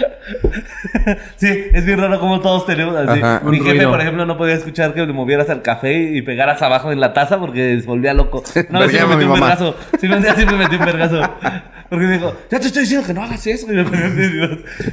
Sí, 1.37 1.65
es 1.73 1.85
bien 1.85 1.99
raro 1.99 2.19
como 2.19 2.39
todos 2.39 2.65
tenemos 2.65 2.95
así. 2.95 3.19
Ajá. 3.19 3.41
Mi 3.43 3.57
Un 3.59 3.65
jefe, 3.65 3.75
ruido. 3.77 3.91
por 3.91 4.01
ejemplo, 4.01 4.25
no 4.25 4.37
podía 4.37 4.55
escuchar 4.55 4.93
que 4.93 5.05
le 5.05 5.13
movieras 5.13 5.49
al 5.49 5.61
café 5.61 5.93
y 5.93 6.21
pegaras 6.21 6.61
abajo 6.61 6.91
en 6.91 6.99
la 6.99 7.13
taza 7.13 7.39
porque 7.39 7.79
se 7.81 7.85
volvía 7.85 8.13
loco. 8.13 8.43
Una 8.69 8.79
vez 8.79 8.91
sí 8.91 8.97
Pero 8.97 8.99
me 8.99 8.99
llama 8.99 9.15
metí 9.15 9.23
un 9.25 9.29
mamá. 9.31 9.47
vergazo. 9.47 9.75
Sí, 9.99 10.07
día 10.07 10.35
sí 10.35 10.45
me 10.45 10.53
metí 10.53 10.75
un 10.75 10.85
vergazo. 10.85 11.21
Porque 11.89 12.05
me 12.05 12.13
dijo, 12.13 12.35
ya 12.49 12.59
te 12.59 12.67
estoy 12.67 12.83
diciendo 12.83 13.05
que 13.05 13.13
no 13.13 13.23
hagas 13.23 13.45
eso. 13.45 13.71
Y, 13.71 13.75
me 13.75 13.83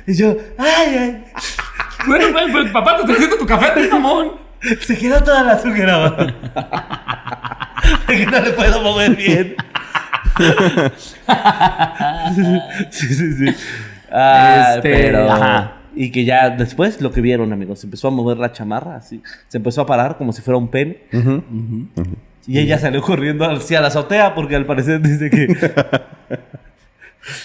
y 0.07 0.14
yo, 0.14 0.37
ay, 0.59 0.97
ay. 0.99 1.24
Bueno, 2.07 2.26
pues, 2.33 2.45
pues, 2.53 2.70
papá, 2.72 2.95
te 2.97 3.01
estoy 3.03 3.14
haciendo 3.16 3.37
tu 3.37 3.47
café, 3.47 3.81
te 3.81 3.89
mamón. 3.89 4.33
Se 4.80 4.98
quedó 4.98 5.22
toda 5.22 5.42
la 5.42 5.52
azúcar 5.52 5.90
abajo. 5.90 6.26
que 8.08 8.26
no 8.26 8.40
le 8.40 8.50
puedo 8.52 8.82
mover 8.82 9.16
bien. 9.16 9.54
sí, 12.90 13.14
sí, 13.14 13.32
sí. 13.34 13.54
Ah, 14.11 14.74
Este, 14.76 14.90
pero... 14.90 15.30
ajá. 15.30 15.72
Y 15.94 16.12
que 16.12 16.24
ya 16.24 16.50
después 16.50 17.00
lo 17.00 17.11
que 17.11 17.20
vieron, 17.20 17.52
amigos, 17.52 17.80
se 17.80 17.86
empezó 17.86 18.08
a 18.08 18.11
mover 18.12 18.38
la 18.38 18.52
chamarra 18.52 18.96
así. 18.96 19.22
Se 19.48 19.58
empezó 19.58 19.82
a 19.82 19.86
parar 19.86 20.16
como 20.16 20.32
si 20.32 20.40
fuera 20.40 20.56
un 20.56 20.68
pene. 20.68 21.02
Y 22.46 22.58
ella 22.58 22.78
salió 22.78 23.02
corriendo 23.02 23.44
hacia 23.44 23.80
la 23.80 23.88
azotea 23.88 24.34
porque 24.34 24.56
al 24.56 24.66
parecer 24.66 25.00
dice 25.00 25.30
que... 25.30 25.48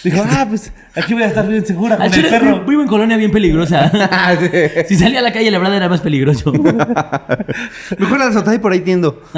Dijo, 0.02 0.24
ah, 0.26 0.46
pues 0.48 0.72
aquí 0.94 1.12
voy 1.12 1.22
a 1.22 1.26
estar 1.26 1.46
bien 1.46 1.64
segura 1.66 1.96
con 1.96 2.02
Al 2.06 2.08
el 2.08 2.14
chile, 2.14 2.30
perro. 2.30 2.64
vivo 2.64 2.80
en 2.82 2.88
colonia 2.88 3.16
bien 3.16 3.30
peligrosa. 3.30 3.90
Ah, 4.10 4.34
sí. 4.38 4.48
si 4.88 4.96
salía 4.96 5.18
a 5.18 5.22
la 5.22 5.32
calle, 5.32 5.50
la 5.50 5.58
verdad 5.58 5.76
era 5.76 5.88
más 5.88 6.00
peligroso. 6.00 6.50
Mejor 7.98 8.18
la 8.18 8.26
azotea 8.28 8.54
y 8.54 8.58
por 8.58 8.72
ahí 8.72 8.80
tiendo. 8.80 9.22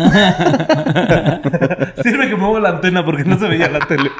Sirve 2.02 2.28
que 2.28 2.36
muevo 2.36 2.60
la 2.60 2.70
antena 2.70 3.04
porque 3.04 3.24
no 3.24 3.38
se 3.38 3.48
veía 3.48 3.68
la 3.68 3.80
tele. 3.80 4.10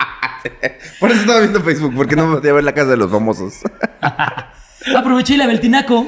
Por 0.99 1.11
eso 1.11 1.21
estaba 1.21 1.41
viendo 1.41 1.61
Facebook, 1.63 1.95
porque 1.97 2.17
no 2.17 2.27
me 2.27 2.37
podía 2.37 2.53
ver 2.53 2.65
la 2.65 2.73
casa 2.73 2.91
de 2.91 2.97
los 2.97 3.11
famosos. 3.11 3.55
Aproveché 4.97 5.35
y 5.35 5.37
la 5.37 5.45
el 5.45 5.61
tinaco. 5.61 6.07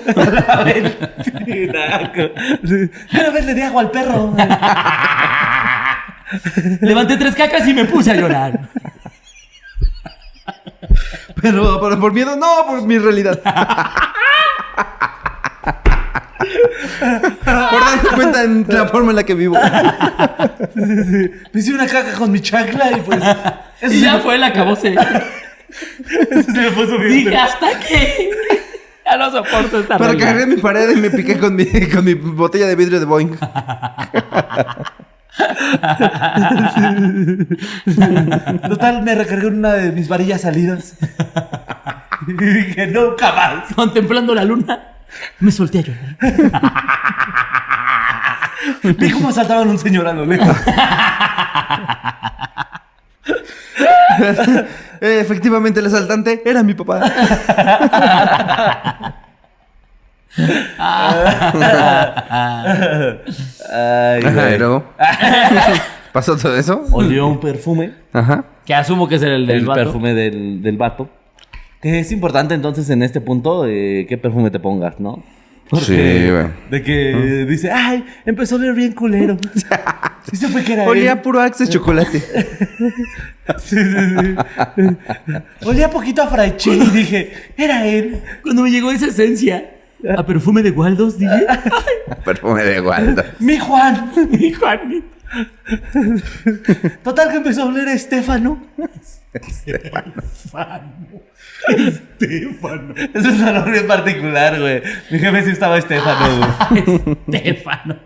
Una 3.13 3.31
vez 3.31 3.45
le 3.47 3.55
di 3.55 3.63
agua 3.63 3.83
al 3.83 3.91
perro. 3.91 4.35
Levanté 6.81 7.17
tres 7.17 7.35
cacas 7.35 7.67
y 7.67 7.75
me 7.75 7.85
puse 7.87 8.11
a 8.13 8.15
llorar. 8.15 8.61
Pero, 11.43 11.81
pero 11.81 11.99
por 11.99 12.13
miedo, 12.13 12.37
no, 12.37 12.67
por 12.67 12.83
mi 12.83 12.99
realidad. 12.99 13.41
por 17.01 17.81
darme 17.81 18.09
cuenta 18.15 18.43
en 18.45 18.67
la 18.69 18.87
forma 18.89 19.11
en 19.11 19.17
la 19.17 19.25
que 19.25 19.35
vivo. 19.35 19.57
Me 20.75 21.61
hice 21.61 21.73
una 21.73 21.87
caca 21.87 22.13
con 22.19 22.31
mi 22.31 22.41
chancla 22.41 22.93
y 22.93 23.01
pues. 23.01 23.23
Eso 23.81 23.95
Y 23.95 24.01
ya 24.01 24.19
fue 24.21 24.35
el 24.35 24.45
acabose. 24.45 24.93
eso 24.95 26.43
sí 26.53 26.59
me 26.59 26.71
puso 26.73 26.99
bien. 26.99 27.25
Dije, 27.25 27.37
¿hasta 27.37 27.79
qué? 27.81 28.31
Ya 29.07 29.17
no 29.17 29.31
soporto 29.31 29.81
esta 29.81 29.97
Para 29.99 30.13
realidad. 30.13 30.29
cargar 30.29 30.49
mi 30.49 30.57
pared 30.57 30.91
y 30.97 31.01
me 31.01 31.11
piqué 31.11 31.39
con 31.39 31.55
mi, 31.57 31.65
con 31.89 32.05
mi 32.05 32.15
botella 32.15 32.67
de 32.67 32.77
vidrio 32.77 33.01
de 33.01 33.07
Boeing. 33.07 33.37
Total, 38.69 39.03
me 39.03 39.15
recargué 39.15 39.47
en 39.49 39.59
una 39.59 39.75
de 39.75 39.93
mis 39.93 40.09
varillas 40.09 40.41
salidas. 40.43 40.97
Y 42.27 42.33
dije, 42.33 42.89
nunca 42.89 43.33
más. 43.33 43.73
Contemplando 43.75 44.35
la 44.35 44.45
luna, 44.45 44.97
me 45.41 45.51
solté 45.51 45.79
a 45.79 45.83
llorar. 45.83 46.17
Vi 48.83 49.11
cómo 49.11 49.31
asaltaban 49.31 49.69
a 49.69 49.71
un 49.71 49.79
señor 49.79 50.07
a 50.07 50.13
lo 50.13 50.27
lejos. 50.27 50.55
Efectivamente, 55.01 55.81
el 55.81 55.87
asaltante 55.87 56.43
era 56.45 56.63
mi 56.63 56.75
papá. 56.75 57.01
Ay, 63.73 64.23
Ajá, 64.25 64.55
y 64.55 64.59
luego. 64.59 64.85
¿Pasó 66.13 66.37
todo 66.37 66.57
eso? 66.57 66.85
Olió 66.93 67.27
un 67.29 67.41
perfume. 67.41 67.93
Ajá. 68.13 68.45
Que 68.65 68.75
asumo 68.75 69.09
que 69.09 69.17
es 69.17 69.23
el 69.23 69.47
del 69.47 69.59
el 69.59 69.67
vato. 69.67 69.81
perfume 69.81 70.15
del, 70.15 70.63
del 70.63 70.77
vato. 70.77 71.09
Que 71.81 72.01
es 72.01 72.13
importante 72.13 72.55
entonces 72.55 72.91
en 72.91 73.03
este 73.03 73.21
punto 73.21 73.67
eh, 73.67 74.07
qué 74.09 74.19
perfume 74.19 74.51
te 74.51 74.59
pongas, 74.61 74.99
¿no? 75.01 75.23
Sí, 75.81 75.95
güey. 75.95 76.47
De 76.69 76.83
que 76.83 77.47
dice, 77.49 77.71
ay, 77.71 78.05
empezó 78.27 78.57
a 78.57 78.59
oler 78.59 78.75
bien 78.75 78.93
culero. 78.93 79.37
y 80.33 80.37
se 80.37 80.49
fue 80.49 80.65
que 80.65 80.73
era 80.73 80.83
Olía 80.85 81.13
él. 81.13 81.19
a 81.19 81.23
puro 81.23 81.41
Axe 81.41 81.69
chocolate. 81.69 82.23
Sí, 83.59 83.77
sí, 83.77 84.17
sí. 84.21 84.35
Olía 85.67 85.91
poquito 85.91 86.23
a 86.23 86.29
Fraiche 86.29 86.71
y 86.73 86.91
dije, 86.91 87.33
era 87.57 87.85
él. 87.85 88.23
Cuando 88.45 88.63
me 88.63 88.71
llegó 88.71 88.93
esa 88.93 89.07
esencia 89.07 89.69
a 90.09 90.25
perfume 90.27 90.63
de 90.63 90.71
Waldos, 90.71 91.19
dije, 91.19 91.47
Perfume 92.25 92.63
de 92.63 92.81
Waldo. 92.81 93.23
Mi 93.39 93.59
Juan. 93.59 94.13
mi 94.31 94.53
Juanito. 94.53 95.07
Total 97.05 97.31
que 97.31 97.37
empezó 97.37 97.63
a 97.63 97.67
oler 97.67 97.87
a 97.89 97.93
Estefano. 97.93 98.67
Estefano. 99.33 100.13
Estefano. 101.69 102.95
Es 103.15 103.25
un 103.25 103.45
olor 103.45 103.71
bien 103.71 103.87
particular, 103.87 104.59
güey. 104.59 104.83
Mi 105.11 105.19
jefe 105.21 105.45
sí 105.45 105.51
estaba 105.51 105.79
Estefano, 105.79 106.39
güey. 106.39 107.17
Estefano. 107.33 107.97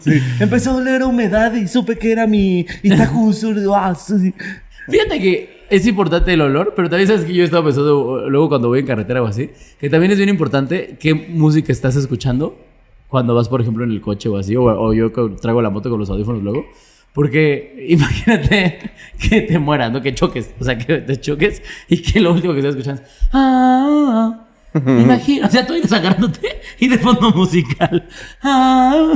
Sí, 0.00 0.22
Empezó 0.40 0.72
a 0.72 0.76
oler 0.76 1.02
a 1.02 1.06
humedad 1.06 1.52
y 1.54 1.68
supe 1.68 1.96
que 1.96 2.10
era 2.10 2.26
mi 2.26 2.66
Itacuso. 2.82 3.52
Ah. 4.82 4.90
Fíjate 4.90 5.20
que 5.20 5.62
es 5.70 5.86
importante 5.86 6.32
el 6.32 6.40
olor, 6.40 6.74
pero 6.76 6.90
también 6.90 7.08
sabes 7.08 7.24
que 7.24 7.32
yo 7.32 7.44
estaba 7.44 7.64
pensando 7.64 8.28
luego 8.28 8.48
cuando 8.48 8.68
voy 8.68 8.80
en 8.80 8.86
carretera 8.86 9.22
o 9.22 9.26
así, 9.26 9.50
que 9.80 9.88
también 9.88 10.12
es 10.12 10.18
bien 10.18 10.28
importante 10.28 10.96
qué 11.00 11.14
música 11.14 11.72
estás 11.72 11.96
escuchando 11.96 12.58
cuando 13.08 13.34
vas, 13.34 13.48
por 13.48 13.60
ejemplo, 13.60 13.84
en 13.84 13.90
el 13.90 14.00
coche 14.00 14.28
o 14.28 14.36
así, 14.36 14.56
o, 14.56 14.64
o 14.64 14.92
yo 14.92 15.12
traigo 15.40 15.62
la 15.62 15.70
moto 15.70 15.90
con 15.90 15.98
los 15.98 16.10
audífonos 16.10 16.42
luego. 16.42 16.66
Porque 17.12 17.86
imagínate 17.88 18.90
que 19.18 19.42
te 19.42 19.58
mueras, 19.58 19.92
¿no? 19.92 20.00
Que 20.00 20.14
choques, 20.14 20.54
o 20.58 20.64
sea, 20.64 20.78
que 20.78 20.98
te 20.98 21.20
choques 21.20 21.62
y 21.88 22.00
que 22.02 22.20
lo 22.20 22.32
último 22.32 22.52
que 22.54 22.60
estás 22.60 22.74
escuchando 22.74 23.02
es... 23.02 23.08
Ah, 23.32 24.46
imagina, 24.74 25.46
o 25.46 25.50
sea, 25.50 25.66
tú 25.66 25.74
ibas 25.74 25.92
agarrándote 25.92 26.60
y 26.78 26.88
de 26.88 26.98
fondo 26.98 27.30
musical. 27.32 28.08
Ah, 28.42 29.12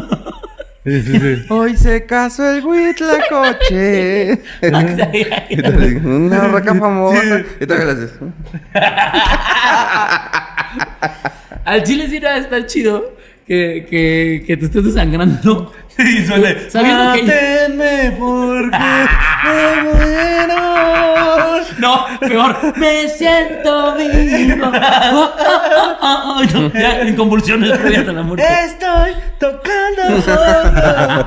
Sí, 0.86 1.02
sí, 1.02 1.18
sí. 1.18 1.46
Hoy 1.48 1.76
se 1.76 2.06
casó 2.06 2.48
el 2.48 2.64
Huitlacoche. 2.64 4.38
coche. 4.60 6.00
Una 6.04 6.46
roca 6.48 6.74
famosa. 6.76 7.42
Y 7.60 7.66
le 7.84 7.90
haces. 7.90 8.12
Al 11.64 11.82
chile 11.82 12.06
sí 12.08 12.20
no 12.20 12.28
va 12.28 12.34
a 12.34 12.38
estar 12.38 12.66
chido 12.66 13.16
que, 13.46 13.86
que, 13.90 14.44
que 14.46 14.56
te 14.56 14.66
estés 14.66 14.84
desangrando. 14.84 15.72
Y 15.98 16.24
suele. 16.24 16.70
Sabiendo 16.70 17.14
que- 17.14 17.22
Mátenme 17.22 18.16
porque. 18.18 18.76
No, 21.78 22.06
peor. 22.20 22.76
Me 22.78 23.08
siento 23.08 23.96
vivo. 23.96 24.66
Oh, 24.66 25.30
oh, 25.38 25.96
oh, 26.00 26.22
oh. 26.40 26.44
No, 26.52 26.72
ya, 26.72 27.00
en 27.00 27.16
convulsiones 27.16 27.78
previas 27.78 28.08
a 28.08 28.12
la 28.12 28.22
muerte. 28.22 28.46
Estoy 28.64 29.12
tocando 29.38 30.22
fondo. 30.22 31.26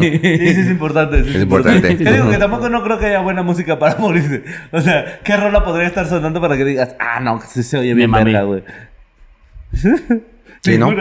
sí, 0.00 0.18
sí, 0.22 0.60
es 0.60 0.70
importante. 0.70 1.24
sí, 1.24 1.30
Es 1.36 1.42
importante. 1.42 1.96
Yo 1.96 2.12
digo 2.12 2.30
que 2.30 2.38
tampoco 2.38 2.68
no 2.68 2.82
creo 2.82 2.98
que 2.98 3.06
haya 3.06 3.20
buena 3.20 3.42
música 3.42 3.78
para 3.78 3.96
morirse. 3.96 4.44
O 4.70 4.80
sea, 4.80 5.20
¿qué 5.24 5.36
rola 5.36 5.64
podría 5.64 5.88
estar 5.88 6.06
sonando 6.06 6.40
para 6.40 6.56
que 6.56 6.64
digas, 6.64 6.94
ah, 6.98 7.20
no, 7.20 7.40
se, 7.40 7.62
se 7.62 7.78
oye 7.78 7.94
bien 7.94 8.10
verga, 8.10 8.42
güey? 8.42 8.62
Sí, 10.62 10.78
¿no? 10.78 10.94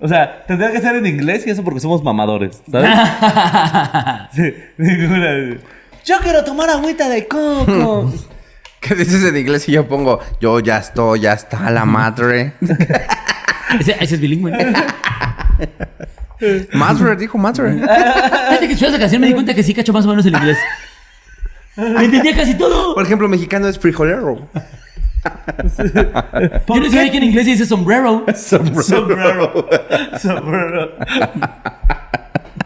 O 0.00 0.08
sea, 0.08 0.44
tendría 0.46 0.72
que 0.72 0.80
ser 0.80 0.96
en 0.96 1.06
inglés 1.06 1.46
y 1.46 1.50
eso 1.50 1.62
porque 1.62 1.80
somos 1.80 2.02
mamadores, 2.02 2.62
¿sabes? 2.70 2.90
sí, 4.34 4.54
ninguna. 4.78 5.58
Yo 6.04 6.18
quiero 6.22 6.42
tomar 6.42 6.70
agüita 6.70 7.08
de 7.08 7.28
coco. 7.28 8.10
¿Qué 8.80 8.94
dices 8.94 9.22
en 9.24 9.36
inglés 9.36 9.68
y 9.68 9.72
yo 9.72 9.86
pongo, 9.86 10.20
yo 10.40 10.58
ya 10.60 10.78
estoy, 10.78 11.20
ya 11.20 11.34
está 11.34 11.70
la 11.70 11.84
madre? 11.84 12.54
Ese, 13.78 13.96
ese 14.00 14.16
es 14.16 14.20
bilingüe. 14.20 14.50
Madre, 16.72 17.14
dijo 17.14 17.38
madre. 17.38 17.74
Fíjate 17.74 18.66
que 18.66 18.72
escuché 18.72 18.88
esa 18.88 18.98
canción 18.98 19.20
me 19.20 19.28
di 19.28 19.32
cuenta 19.32 19.54
que 19.54 19.62
sí 19.62 19.72
cacho 19.72 19.92
más 19.92 20.04
o 20.06 20.08
menos 20.08 20.26
el 20.26 20.34
inglés. 20.34 20.58
Me 21.76 22.04
entendía 22.04 22.34
casi 22.34 22.54
todo. 22.54 22.94
Por 22.94 23.04
ejemplo, 23.04 23.28
mexicano 23.28 23.68
es 23.68 23.78
frijolero. 23.78 24.48
Yo 26.68 26.76
no 26.76 26.90
sabía 26.90 27.10
que 27.10 27.18
en 27.18 27.24
inglés 27.24 27.44
se 27.44 27.50
dice 27.52 27.66
sombrero. 27.66 28.24
Sombrero. 28.34 29.68
Sombrero. 30.18 30.90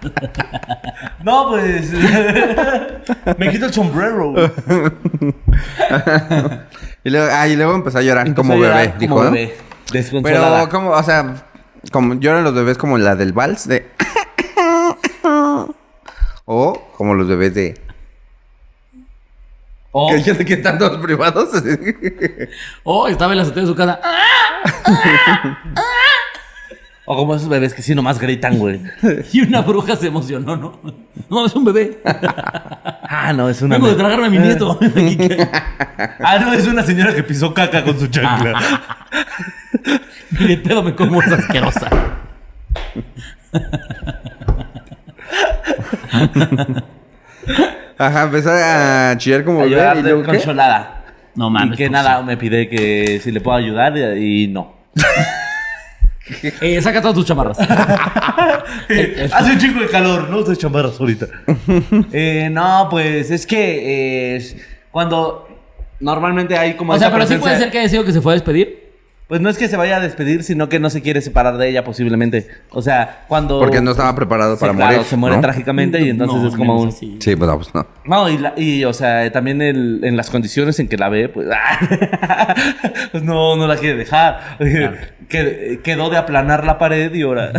No, 1.25 1.49
pues. 1.49 1.91
Me 3.39 3.51
quito 3.51 3.67
el 3.67 3.73
sombrero. 3.73 4.35
Y 7.03 7.11
luego, 7.11 7.29
ah, 7.33 7.49
y 7.49 7.57
luego 7.57 7.75
empezó 7.75 7.99
a 7.99 8.03
llorar 8.03 8.27
Empezó 8.27 8.43
como 8.43 8.55
a 8.55 8.57
llorar 8.57 8.77
bebé, 8.77 8.93
como 8.93 9.01
dijo, 9.01 9.25
¿no? 9.25 9.31
bebé. 9.31 9.55
Pero, 10.23 10.69
como, 10.71 10.91
o 10.91 11.03
sea, 11.03 11.45
como 11.93 12.15
lloran 12.15 12.45
los 12.45 12.55
bebés 12.55 12.79
como 12.79 12.99
la 12.99 13.17
del 13.17 13.33
vals 13.33 13.69
de. 13.69 13.91
o 16.45 16.83
como 16.97 17.15
los 17.15 17.29
bebés 17.29 17.55
de. 17.55 17.81
O- 19.97 20.09
Que 20.09 20.17
dicen 20.17 20.37
que 20.45 20.55
están 20.55 20.77
todos 20.77 20.99
privados. 21.01 21.51
Oh, 22.83 23.07
estaba 23.07 23.33
en 23.33 23.37
la 23.39 23.43
azotea 23.45 23.63
de 23.63 23.69
su 23.69 23.75
casa. 23.77 24.01
O 27.07 27.15
como 27.17 27.35
esos 27.35 27.51
bebés 27.51 27.75
que 27.75 27.83
sí 27.83 27.95
nomás 27.95 28.19
gritan, 28.19 28.59
güey. 28.59 28.81
Y 29.33 29.43
una 29.43 29.61
bruja 29.61 29.95
se 29.95 30.07
emocionó, 30.07 30.57
¿no? 30.57 30.81
No, 31.29 31.45
es 31.45 31.55
un 31.55 31.65
bebé. 31.67 32.01
Ah, 33.03 33.33
no, 33.35 33.49
es 33.51 33.61
una. 33.61 33.75
Vengo 33.77 33.89
de 33.91 33.95
tragarme 33.95 34.27
a 34.27 34.31
mi 34.31 34.39
nieto. 34.39 34.79
Ah, 36.21 36.39
no, 36.41 36.55
es 36.55 36.67
una 36.67 36.83
señora 36.83 37.15
que 37.15 37.23
pisó 37.23 37.53
caca 37.53 37.85
con 37.85 37.99
su 38.01 38.07
chancla. 38.07 38.59
Ni 40.41 40.47
de 40.49 40.57
pedo 40.57 40.83
me 40.83 40.95
como 40.95 41.21
esa 41.21 41.35
asquerosa. 41.35 41.91
Ajá, 47.99 48.25
empezó 48.25 48.51
a 48.53 49.15
chillar 49.17 49.45
como 49.45 49.61
bebé. 49.61 49.71
¿Y 49.99 50.03
luego 50.03 50.23
qué? 50.23 50.33
desconsolada. 50.33 51.05
No 51.35 51.51
mames. 51.51 51.75
Y 51.75 51.77
que 51.77 51.85
pues, 51.85 51.93
nada, 51.93 52.23
me 52.23 52.37
pide 52.37 52.69
que 52.69 53.21
si 53.23 53.31
le 53.31 53.41
puedo 53.41 53.57
ayudar 53.57 53.97
y, 53.97 54.45
y 54.45 54.47
no. 54.49 54.75
Eh, 56.61 56.81
saca 56.81 57.01
todas 57.01 57.15
tus 57.15 57.27
chamarras. 57.27 57.59
Eh, 58.89 59.29
Hace 59.33 59.53
un 59.53 59.59
chico 59.59 59.81
de 59.81 59.89
calor, 59.89 60.29
no 60.29 60.39
uses 60.39 60.59
chamarras 60.59 60.99
ahorita. 61.01 61.27
eh, 62.13 62.49
no, 62.51 62.89
pues 62.91 63.31
es 63.31 63.47
que 63.47 64.37
eh, 64.37 64.57
cuando 64.91 65.49
normalmente 66.01 66.57
hay 66.57 66.75
como. 66.75 66.93
O 66.93 66.99
sea, 66.99 67.11
pero 67.11 67.27
sí 67.27 67.37
puede 67.37 67.57
ser 67.59 67.71
que 67.71 67.79
haya 67.79 67.89
sido 67.89 68.05
que 68.05 68.13
se 68.13 68.21
fue 68.21 68.33
a 68.33 68.35
despedir. 68.35 68.84
Pues 69.27 69.41
no 69.41 69.49
es 69.49 69.57
que 69.57 69.69
se 69.69 69.77
vaya 69.79 69.97
a 69.97 70.01
despedir, 70.01 70.43
sino 70.45 70.69
que 70.69 70.79
no 70.79 70.91
se 70.91 71.01
quiere 71.01 71.23
separar 71.23 71.57
de 71.57 71.71
ella 71.71 71.83
posiblemente. 71.83 72.47
O 72.71 72.83
sea, 72.83 73.25
cuando. 73.27 73.59
Porque 73.59 73.81
no 73.81 73.93
estaba 73.93 74.15
preparado 74.15 74.55
Sí, 74.57 74.61
para 74.61 74.75
claro, 74.75 74.93
morir. 74.93 75.07
se 75.09 75.17
muere 75.17 75.37
¿no? 75.37 75.43
trágicamente 75.43 75.99
y 76.03 76.11
entonces 76.11 76.43
No, 76.43 76.49
es 76.49 76.55
como 76.57 76.81
un. 76.83 76.89
así. 76.89 77.17
Sí, 77.21 77.35
pues 77.35 77.49
no, 77.51 77.57
pues 77.57 77.75
no. 77.75 77.87
No, 78.05 78.29
y, 78.29 78.37
la- 78.37 78.53
y, 78.55 78.85
o 78.85 78.93
sea, 78.93 79.33
también 79.33 79.63
el- 79.63 80.01
en 80.05 80.19
las 80.19 80.29
condiciones 80.29 80.79
en 80.79 80.89
que 80.89 80.99
la 80.99 81.09
ve, 81.09 81.31
pues, 81.31 81.49
pues 83.13 83.23
no, 83.23 83.57
no 83.57 83.67
la 83.67 83.77
quiere 83.77 83.97
dejar. 83.97 84.59
Qued- 84.59 85.81
quedó 85.81 86.11
de 86.11 86.19
aplanar 86.19 86.65
la 86.67 86.79
pared 86.79 87.13
y 87.15 87.23
ahora. 87.23 87.51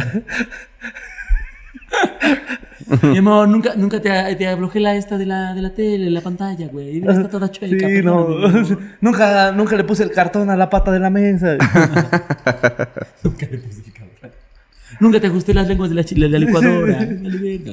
Mi 3.01 3.17
amor, 3.17 3.47
nunca, 3.47 3.73
nunca 3.75 3.99
te, 3.99 4.35
te 4.35 4.47
aflojé 4.47 4.79
la 4.79 4.95
esta 4.95 5.17
de 5.17 5.25
la, 5.25 5.53
de 5.55 5.61
la 5.61 5.71
tele, 5.71 6.09
la 6.11 6.21
pantalla, 6.21 6.67
güey. 6.67 6.99
Mira, 7.01 7.13
Está 7.13 7.29
toda 7.29 7.49
chueca. 7.49 7.87
Sí, 7.87 8.01
no. 8.03 8.27
nunca, 9.01 9.51
nunca 9.51 9.75
le 9.75 9.83
puse 9.83 10.03
el 10.03 10.11
cartón 10.11 10.49
a 10.49 10.55
la 10.55 10.69
pata 10.69 10.91
de 10.91 10.99
la 10.99 11.09
mesa. 11.09 11.57
Nunca 13.23 13.47
le 13.49 13.57
puse 13.57 13.81
el 13.85 13.93
cabrón. 13.93 14.31
Nunca 14.99 15.19
te 15.19 15.27
ajusté 15.27 15.53
las 15.53 15.67
lenguas 15.67 15.89
de 15.89 15.95
la, 15.95 16.03
de 16.03 16.29
la 16.29 16.39
licuadora. 16.39 16.99
Verga, 16.99 17.71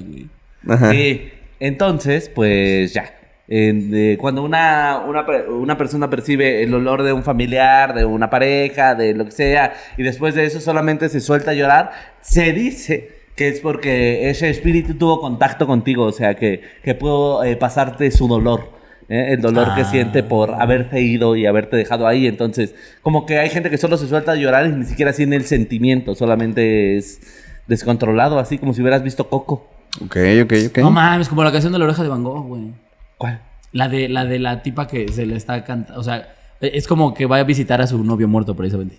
güey. 0.88 1.32
Entonces, 1.60 2.28
pues 2.34 2.92
ya. 2.94 3.04
En- 3.48 3.90
de- 3.90 4.16
cuando 4.18 4.42
una, 4.42 5.00
una, 5.06 5.26
una 5.48 5.76
persona 5.76 6.08
percibe 6.08 6.62
el 6.62 6.72
olor 6.72 7.02
de 7.02 7.12
un 7.12 7.22
familiar, 7.22 7.92
de 7.94 8.04
una 8.06 8.30
pareja, 8.30 8.94
de 8.94 9.12
lo 9.14 9.26
que 9.26 9.32
sea, 9.32 9.74
y 9.98 10.02
después 10.04 10.34
de 10.34 10.44
eso 10.46 10.60
solamente 10.60 11.08
se 11.10 11.20
suelta 11.20 11.50
a 11.50 11.54
llorar, 11.54 11.90
se 12.22 12.52
dice 12.52 13.21
que 13.36 13.48
es 13.48 13.60
porque 13.60 14.28
ese 14.30 14.50
espíritu 14.50 14.94
tuvo 14.94 15.20
contacto 15.20 15.66
contigo, 15.66 16.04
o 16.04 16.12
sea, 16.12 16.34
que, 16.34 16.60
que 16.82 16.94
pudo 16.94 17.42
eh, 17.44 17.56
pasarte 17.56 18.10
su 18.10 18.28
dolor. 18.28 18.70
¿eh? 19.08 19.28
El 19.32 19.40
dolor 19.40 19.74
que 19.74 19.82
Ah. 19.82 19.84
siente 19.90 20.22
por 20.22 20.54
haberte 20.54 21.00
ido 21.00 21.34
y 21.36 21.46
haberte 21.46 21.76
dejado 21.76 22.06
ahí. 22.06 22.26
Entonces, 22.26 22.74
como 23.02 23.24
que 23.26 23.38
hay 23.38 23.48
gente 23.50 23.70
que 23.70 23.78
solo 23.78 23.96
se 23.96 24.06
suelta 24.08 24.32
a 24.32 24.36
llorar 24.36 24.66
y 24.66 24.72
ni 24.72 24.84
siquiera 24.84 25.12
tiene 25.12 25.36
el 25.36 25.44
sentimiento, 25.44 26.14
solamente 26.14 26.96
es 26.96 27.20
descontrolado, 27.66 28.38
así 28.38 28.58
como 28.58 28.74
si 28.74 28.80
hubieras 28.82 29.02
visto 29.02 29.28
Coco. 29.28 29.66
Ok, 30.04 30.16
ok, 30.44 30.52
ok. 30.68 30.78
No 30.78 30.90
mames, 30.90 31.28
como 31.28 31.44
la 31.44 31.52
canción 31.52 31.72
de 31.72 31.78
la 31.78 31.84
oreja 31.86 32.02
de 32.02 32.08
Van 32.08 32.22
Gogh, 32.24 32.46
güey. 32.46 32.72
¿Cuál? 33.18 33.40
La 33.72 33.88
de, 33.88 34.08
la 34.08 34.24
de 34.24 34.38
la 34.38 34.62
tipa 34.62 34.86
que 34.86 35.08
se 35.12 35.24
le 35.26 35.36
está 35.36 35.64
cantando. 35.64 35.98
O 36.00 36.02
sea, 36.04 36.34
es 36.60 36.86
como 36.86 37.14
que 37.14 37.26
va 37.26 37.38
a 37.38 37.44
visitar 37.44 37.80
a 37.80 37.86
su 37.86 38.02
novio 38.04 38.28
muerto, 38.28 38.54
precisamente. 38.54 38.98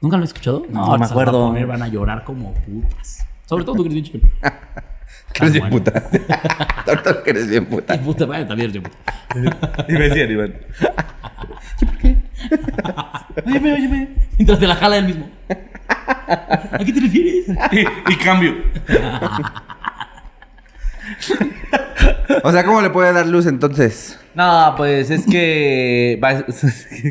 ¿Nunca 0.00 0.16
lo 0.16 0.24
has 0.24 0.30
escuchado? 0.30 0.64
No 0.70 0.80
me 0.80 0.84
se 0.86 0.90
las 0.90 1.00
va 1.00 1.04
a 1.06 1.08
acuerdo. 1.10 1.46
poner, 1.48 1.66
van 1.66 1.82
a 1.82 1.88
llorar 1.88 2.24
como 2.24 2.52
putas. 2.54 3.24
Sobre 3.48 3.64
todo 3.64 3.76
tú 3.76 3.82
que 3.84 3.88
eres 3.90 3.94
bien 3.94 4.04
chido. 4.04 4.28
Que 5.32 5.40
eres 5.46 5.52
bien 5.52 5.70
bueno. 5.70 5.84
puta. 5.84 6.02
Ahorita 6.86 7.22
que 7.24 7.30
eres 7.30 7.48
bien 7.48 7.66
puta. 7.66 7.94
Y 7.94 7.98
puta, 7.98 8.26
vaya, 8.26 8.46
también 8.46 8.70
eres 8.70 8.82
bien 8.82 8.84
puta. 8.84 9.86
Y 9.88 9.92
me 9.92 10.08
decían, 10.08 10.30
Iván. 10.30 10.54
Óyeme, 13.46 13.72
óyeme. 13.72 14.08
Mientras 14.36 14.58
te 14.58 14.66
la 14.66 14.74
jala 14.76 14.98
él 14.98 15.06
mismo. 15.06 15.28
¿A 16.28 16.78
qué 16.84 16.92
te 16.92 17.00
refieres? 17.00 17.46
Y, 17.72 18.12
y 18.12 18.16
cambio. 18.16 18.54
O 22.44 22.52
sea, 22.52 22.64
¿cómo 22.64 22.80
le 22.82 22.90
puede 22.90 23.12
dar 23.12 23.26
luz 23.26 23.46
entonces? 23.46 24.20
No, 24.34 24.74
pues 24.76 25.10
es 25.10 25.24
que. 25.26 26.20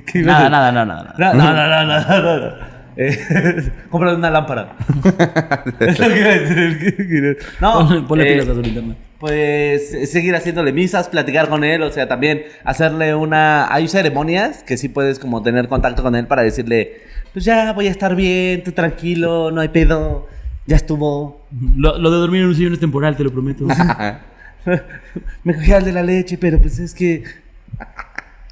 ¿Qué 0.05 0.19
iba 0.19 0.34
Nada, 0.34 0.38
a 0.38 0.41
decir? 0.43 0.51
nada, 0.51 0.72
nada, 0.72 1.14
nada. 1.18 2.76
Eh, 2.98 3.72
cómprale 3.90 4.18
una 4.18 4.32
lámpara. 4.32 4.76
Es 5.80 5.99
lo 5.99 6.07
que 6.07 6.19
iba 6.19 6.30
a 6.30 6.40
decir. 6.40 7.38
No, 7.61 7.88
Ponle, 7.88 8.02
ponle 8.07 8.30
eh, 8.30 8.34
pilas 8.34 8.49
a 8.49 8.53
su 8.56 8.61
linterna. 8.61 8.95
Pues 9.19 10.11
seguir 10.11 10.36
haciéndole 10.36 10.72
misas, 10.74 11.07
platicar 11.07 11.48
con 11.48 11.64
él, 11.64 11.82
o 11.82 11.91
sea, 11.91 12.07
también 12.07 12.44
hacerle 12.64 13.15
una... 13.15 13.72
Hay 13.74 13.88
ceremonias 13.88 14.64
que 14.64 14.78
sí 14.78 14.90
puedes 14.90 15.18
como 15.18 15.41
tener 15.41 15.68
contacto 15.68 16.03
con 16.03 16.15
él 16.15 16.28
para 16.28 16.44
decirle, 16.44 17.02
pues 17.34 17.44
ya 17.45 17.74
voy 17.74 17.88
a 17.88 17.91
estar 17.91 18.15
bien, 18.15 18.64
tú 18.64 18.74
tranquilo, 18.74 19.49
no 19.49 19.61
hay 19.61 19.69
pedo, 19.69 20.28
ya 20.68 20.76
estuvo. 20.76 21.48
Lo, 21.76 21.98
lo 21.98 22.11
de 22.11 22.18
dormir 22.18 22.41
en 22.41 22.48
un 22.49 22.56
sillón 22.56 22.74
es 22.74 22.80
temporal, 22.80 23.15
te 23.15 23.24
lo 23.24 23.32
prometo. 23.32 23.65
Me 25.44 25.56
cogí 25.56 25.72
al 25.72 25.84
de 25.84 25.94
la 25.94 26.03
leche, 26.03 26.38
pero 26.38 26.60
pues 26.60 26.78
es 26.78 26.94
que... 26.94 27.24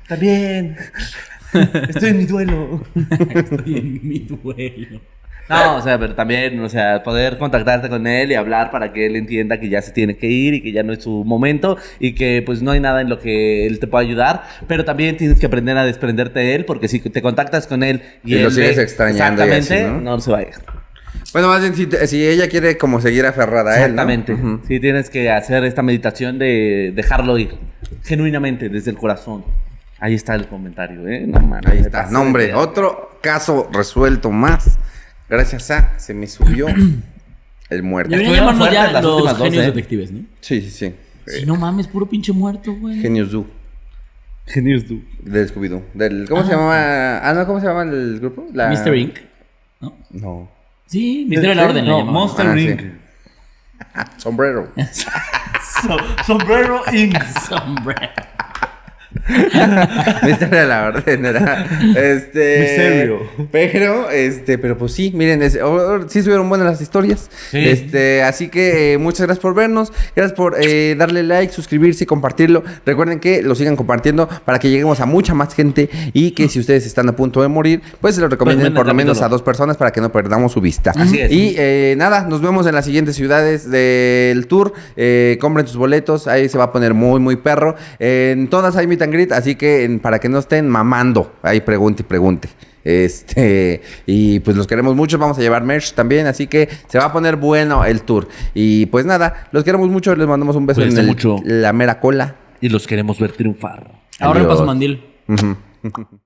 También. 0.08 0.78
Estoy 1.90 2.10
en 2.10 2.18
mi 2.18 2.26
duelo. 2.26 2.84
Estoy 3.34 3.78
en 3.78 4.00
mi 4.08 4.20
duelo. 4.20 5.02
No, 5.48 5.76
o 5.78 5.82
sea, 5.84 6.00
pero 6.00 6.16
también, 6.16 6.60
o 6.60 6.68
sea, 6.70 7.04
poder 7.04 7.38
contactarte 7.38 7.88
con 7.88 8.08
él 8.08 8.32
y 8.32 8.34
hablar 8.34 8.72
para 8.72 8.92
que 8.92 9.06
él 9.06 9.16
entienda 9.16 9.60
que 9.60 9.70
ya 9.70 9.80
se 9.84 9.92
tiene 9.92 10.18
que 10.18 10.26
ir 10.26 10.56
y 10.56 10.62
que 10.64 10.72
ya 10.72 10.82
no 10.82 10.92
es 10.92 11.04
su 11.04 11.24
momento 11.24 11.78
y 12.00 12.14
que 12.16 12.42
pues 12.44 12.64
no 12.64 12.72
hay 12.72 12.80
nada 12.80 13.00
en 13.02 13.10
lo 13.10 13.20
que 13.20 13.68
él 13.68 13.78
te 13.78 13.86
pueda 13.86 14.04
ayudar, 14.04 14.42
pero 14.68 14.86
también 14.86 15.18
tienes 15.18 15.40
que 15.40 15.46
aprender 15.46 15.78
a 15.78 15.86
desprenderte 15.86 16.40
de 16.40 16.56
él 16.56 16.66
porque 16.66 16.88
si 16.88 17.00
te 17.00 17.22
contactas 17.22 17.68
con 17.68 17.84
él 17.84 18.02
y, 18.24 18.34
Y 18.34 18.40
lo 18.40 18.48
él 18.48 18.54
sigues 18.54 18.78
ve- 18.78 18.82
extrañando 18.84 19.46
y 19.46 19.50
así, 19.52 19.58
Exactamente, 19.76 20.04
¿no? 20.04 20.12
no 20.16 20.20
se 20.20 20.32
va 20.32 20.40
a 20.40 20.42
ir. 20.42 20.50
Bueno, 21.32 21.48
más 21.50 21.62
bien, 21.62 21.76
si, 21.76 21.86
te- 21.86 22.08
si 22.08 22.26
ella 22.28 22.50
quiere 22.50 22.78
como 22.80 23.00
seguir 23.00 23.28
aferrada 23.28 23.74
a 23.74 23.86
él, 23.86 23.94
¿no? 23.96 24.02
Exactamente. 24.02 24.34
Ujú. 24.34 24.62
Sí, 24.68 24.80
tienes 24.80 25.12
que 25.12 25.30
hacer 25.30 25.64
esta 25.66 25.84
meditación 25.84 26.40
de 26.40 26.92
dejarlo 26.96 27.38
ir, 27.38 27.50
genuinamente, 28.04 28.70
desde 28.70 28.90
el 28.90 28.98
corazón. 28.98 29.46
Ahí 30.06 30.14
está 30.14 30.36
el 30.36 30.48
comentario, 30.48 31.08
¿eh? 31.08 31.26
No 31.26 31.40
mames. 31.40 31.66
Ahí 31.66 31.80
está. 31.80 32.12
No, 32.12 32.22
hombre, 32.22 32.54
otro 32.54 33.18
caso 33.24 33.68
resuelto 33.74 34.30
más. 34.30 34.78
Gracias 35.28 35.72
a 35.72 35.98
se 35.98 36.14
me 36.14 36.28
subió 36.28 36.68
el 37.72 37.82
muerto. 37.82 38.12
Deberían 38.12 38.36
llamarnos 38.36 38.72
ya 38.72 38.92
las 38.92 39.04
los 39.04 39.14
últimas 39.16 39.38
dos, 39.40 39.48
genios 39.48 39.64
¿eh? 39.64 39.66
detectives, 39.66 40.12
¿no? 40.12 40.20
Sí, 40.42 40.62
sí, 40.62 40.70
sí. 40.70 40.96
Sí, 41.26 41.44
no 41.48 41.56
mames, 41.56 41.88
puro 41.88 42.06
pinche 42.06 42.32
muerto, 42.34 42.72
güey. 42.76 43.00
Genius 43.02 43.32
Du. 43.32 43.48
Genius 44.46 44.86
tú. 44.86 45.02
Del 45.24 45.52
Scooby-Doo. 45.52 45.82
Del, 45.96 46.30
¿Cómo 46.30 46.44
se 46.44 46.52
llamaba? 46.52 47.28
Ah, 47.28 47.34
no, 47.34 47.48
¿cómo 47.48 47.60
se 47.60 47.66
llama 47.66 47.82
el 47.82 48.20
grupo? 48.20 48.46
La... 48.54 48.70
Mr. 48.70 48.96
Inc. 48.96 49.18
¿No? 49.82 49.98
No. 50.12 50.52
Sí, 50.86 51.26
Misterio 51.28 51.50
de 51.50 51.56
la 51.56 51.66
Orden. 51.66 51.84
No. 51.88 52.06
Monster 52.06 52.46
Ah, 52.46 52.54
sí. 52.56 52.68
Inc. 52.68 52.82
Sombrero. 54.18 54.72
So- 55.82 55.98
Sombrero 56.28 56.84
Inc. 56.94 57.18
Sombrero. 57.50 58.35
Misterio 59.28 60.60
de 60.60 60.66
la 60.68 60.86
orden 60.88 61.26
era. 61.26 61.66
Este. 61.96 62.60
Misterio. 62.60 63.20
Pero, 63.52 64.10
este, 64.10 64.58
pero 64.58 64.78
pues 64.78 64.94
sí, 64.94 65.12
miren, 65.16 65.42
es- 65.42 65.60
oh, 65.62 65.74
oh, 65.74 66.10
sí 66.10 66.20
estuvieron 66.20 66.48
buenas 66.50 66.68
las 66.68 66.82
historias. 66.82 67.30
Sí. 67.50 67.58
Este, 67.60 68.24
así 68.24 68.50
que 68.50 68.94
eh, 68.94 68.98
muchas 68.98 69.22
gracias 69.26 69.42
por 69.42 69.56
vernos. 69.56 69.92
Gracias 70.16 70.36
por 70.36 70.56
eh, 70.60 70.96
darle 70.98 71.24
like, 71.24 71.52
suscribirse 71.54 72.04
y 72.04 72.08
compartirlo. 72.08 72.64
Recuerden 72.86 73.20
que 73.20 73.42
lo 73.42 73.56
sigan 73.56 73.76
compartiendo 73.76 74.28
para 74.46 74.60
que 74.60 74.70
lleguemos 74.70 75.00
a 75.00 75.06
mucha 75.06 75.34
más 75.34 75.54
gente. 75.54 75.90
Y 76.14 76.32
que 76.32 76.48
si 76.50 76.60
ustedes 76.60 76.86
están 76.86 77.10
a 77.10 77.16
punto 77.16 77.42
de 77.42 77.48
morir, 77.48 77.82
pues 78.02 78.16
se 78.16 78.22
lo 78.22 78.28
recomienden 78.28 78.74
por 78.74 78.86
lo 78.86 78.94
menos 78.94 79.22
a 79.22 79.30
dos 79.30 79.42
personas 79.42 79.78
para 79.78 79.92
que 79.92 80.02
no 80.02 80.12
perdamos 80.12 80.52
su 80.52 80.62
vista. 80.62 80.92
Así 80.96 81.20
es. 81.20 81.32
Y 81.32 81.56
eh, 81.58 81.96
nada, 81.98 82.28
nos 82.28 82.42
vemos 82.42 82.68
en 82.68 82.76
las 82.76 82.86
siguientes 82.86 83.16
ciudades 83.16 83.70
del 83.70 84.48
tour. 84.48 84.74
Eh, 84.96 85.38
compren 85.42 85.68
sus 85.68 85.78
boletos, 85.78 86.28
ahí 86.28 86.48
se 86.50 86.58
va 86.58 86.66
a 86.66 86.72
poner 86.72 86.94
muy, 86.94 87.20
muy 87.20 87.36
perro. 87.36 87.76
En 88.00 88.48
todas 88.50 88.76
hay 88.76 88.86
and 88.86 89.15
así 89.32 89.56
que 89.56 89.84
en- 89.84 90.00
para 90.00 90.20
que 90.20 90.30
no 90.30 90.40
estén 90.40 90.68
mamando, 90.70 91.34
ahí 91.42 91.62
pregunte 91.62 92.04
y 92.04 92.06
pregunte. 92.06 92.50
Este, 92.84 93.82
y 94.06 94.40
pues 94.42 94.56
los 94.56 94.68
queremos 94.68 94.96
mucho, 94.96 95.18
vamos 95.18 95.38
a 95.38 95.42
llevar 95.42 95.64
merch 95.64 95.94
también, 95.94 96.28
así 96.28 96.48
que 96.48 96.70
se 96.88 96.98
va 97.00 97.06
a 97.06 97.14
poner 97.14 97.36
bueno 97.36 97.84
el 97.86 98.02
tour. 98.04 98.28
Y 98.54 98.86
pues 98.88 99.06
nada, 99.06 99.48
los 99.52 99.64
queremos 99.64 99.90
mucho, 99.90 100.16
les 100.16 100.28
mandamos 100.28 100.56
un 100.56 100.66
beso 100.66 100.82
Cuídense 100.82 101.00
en 101.00 101.06
el- 101.06 101.12
mucho. 101.12 101.38
la 101.44 101.74
mera 101.74 102.00
cola. 102.00 102.36
Y 102.62 102.70
los 102.70 102.88
queremos 102.88 103.20
ver 103.20 103.32
triunfar. 103.32 103.92
Su 104.18 104.24
Adiós. 104.26 104.66
mandil. 104.66 105.04
Ujú. 105.28 105.56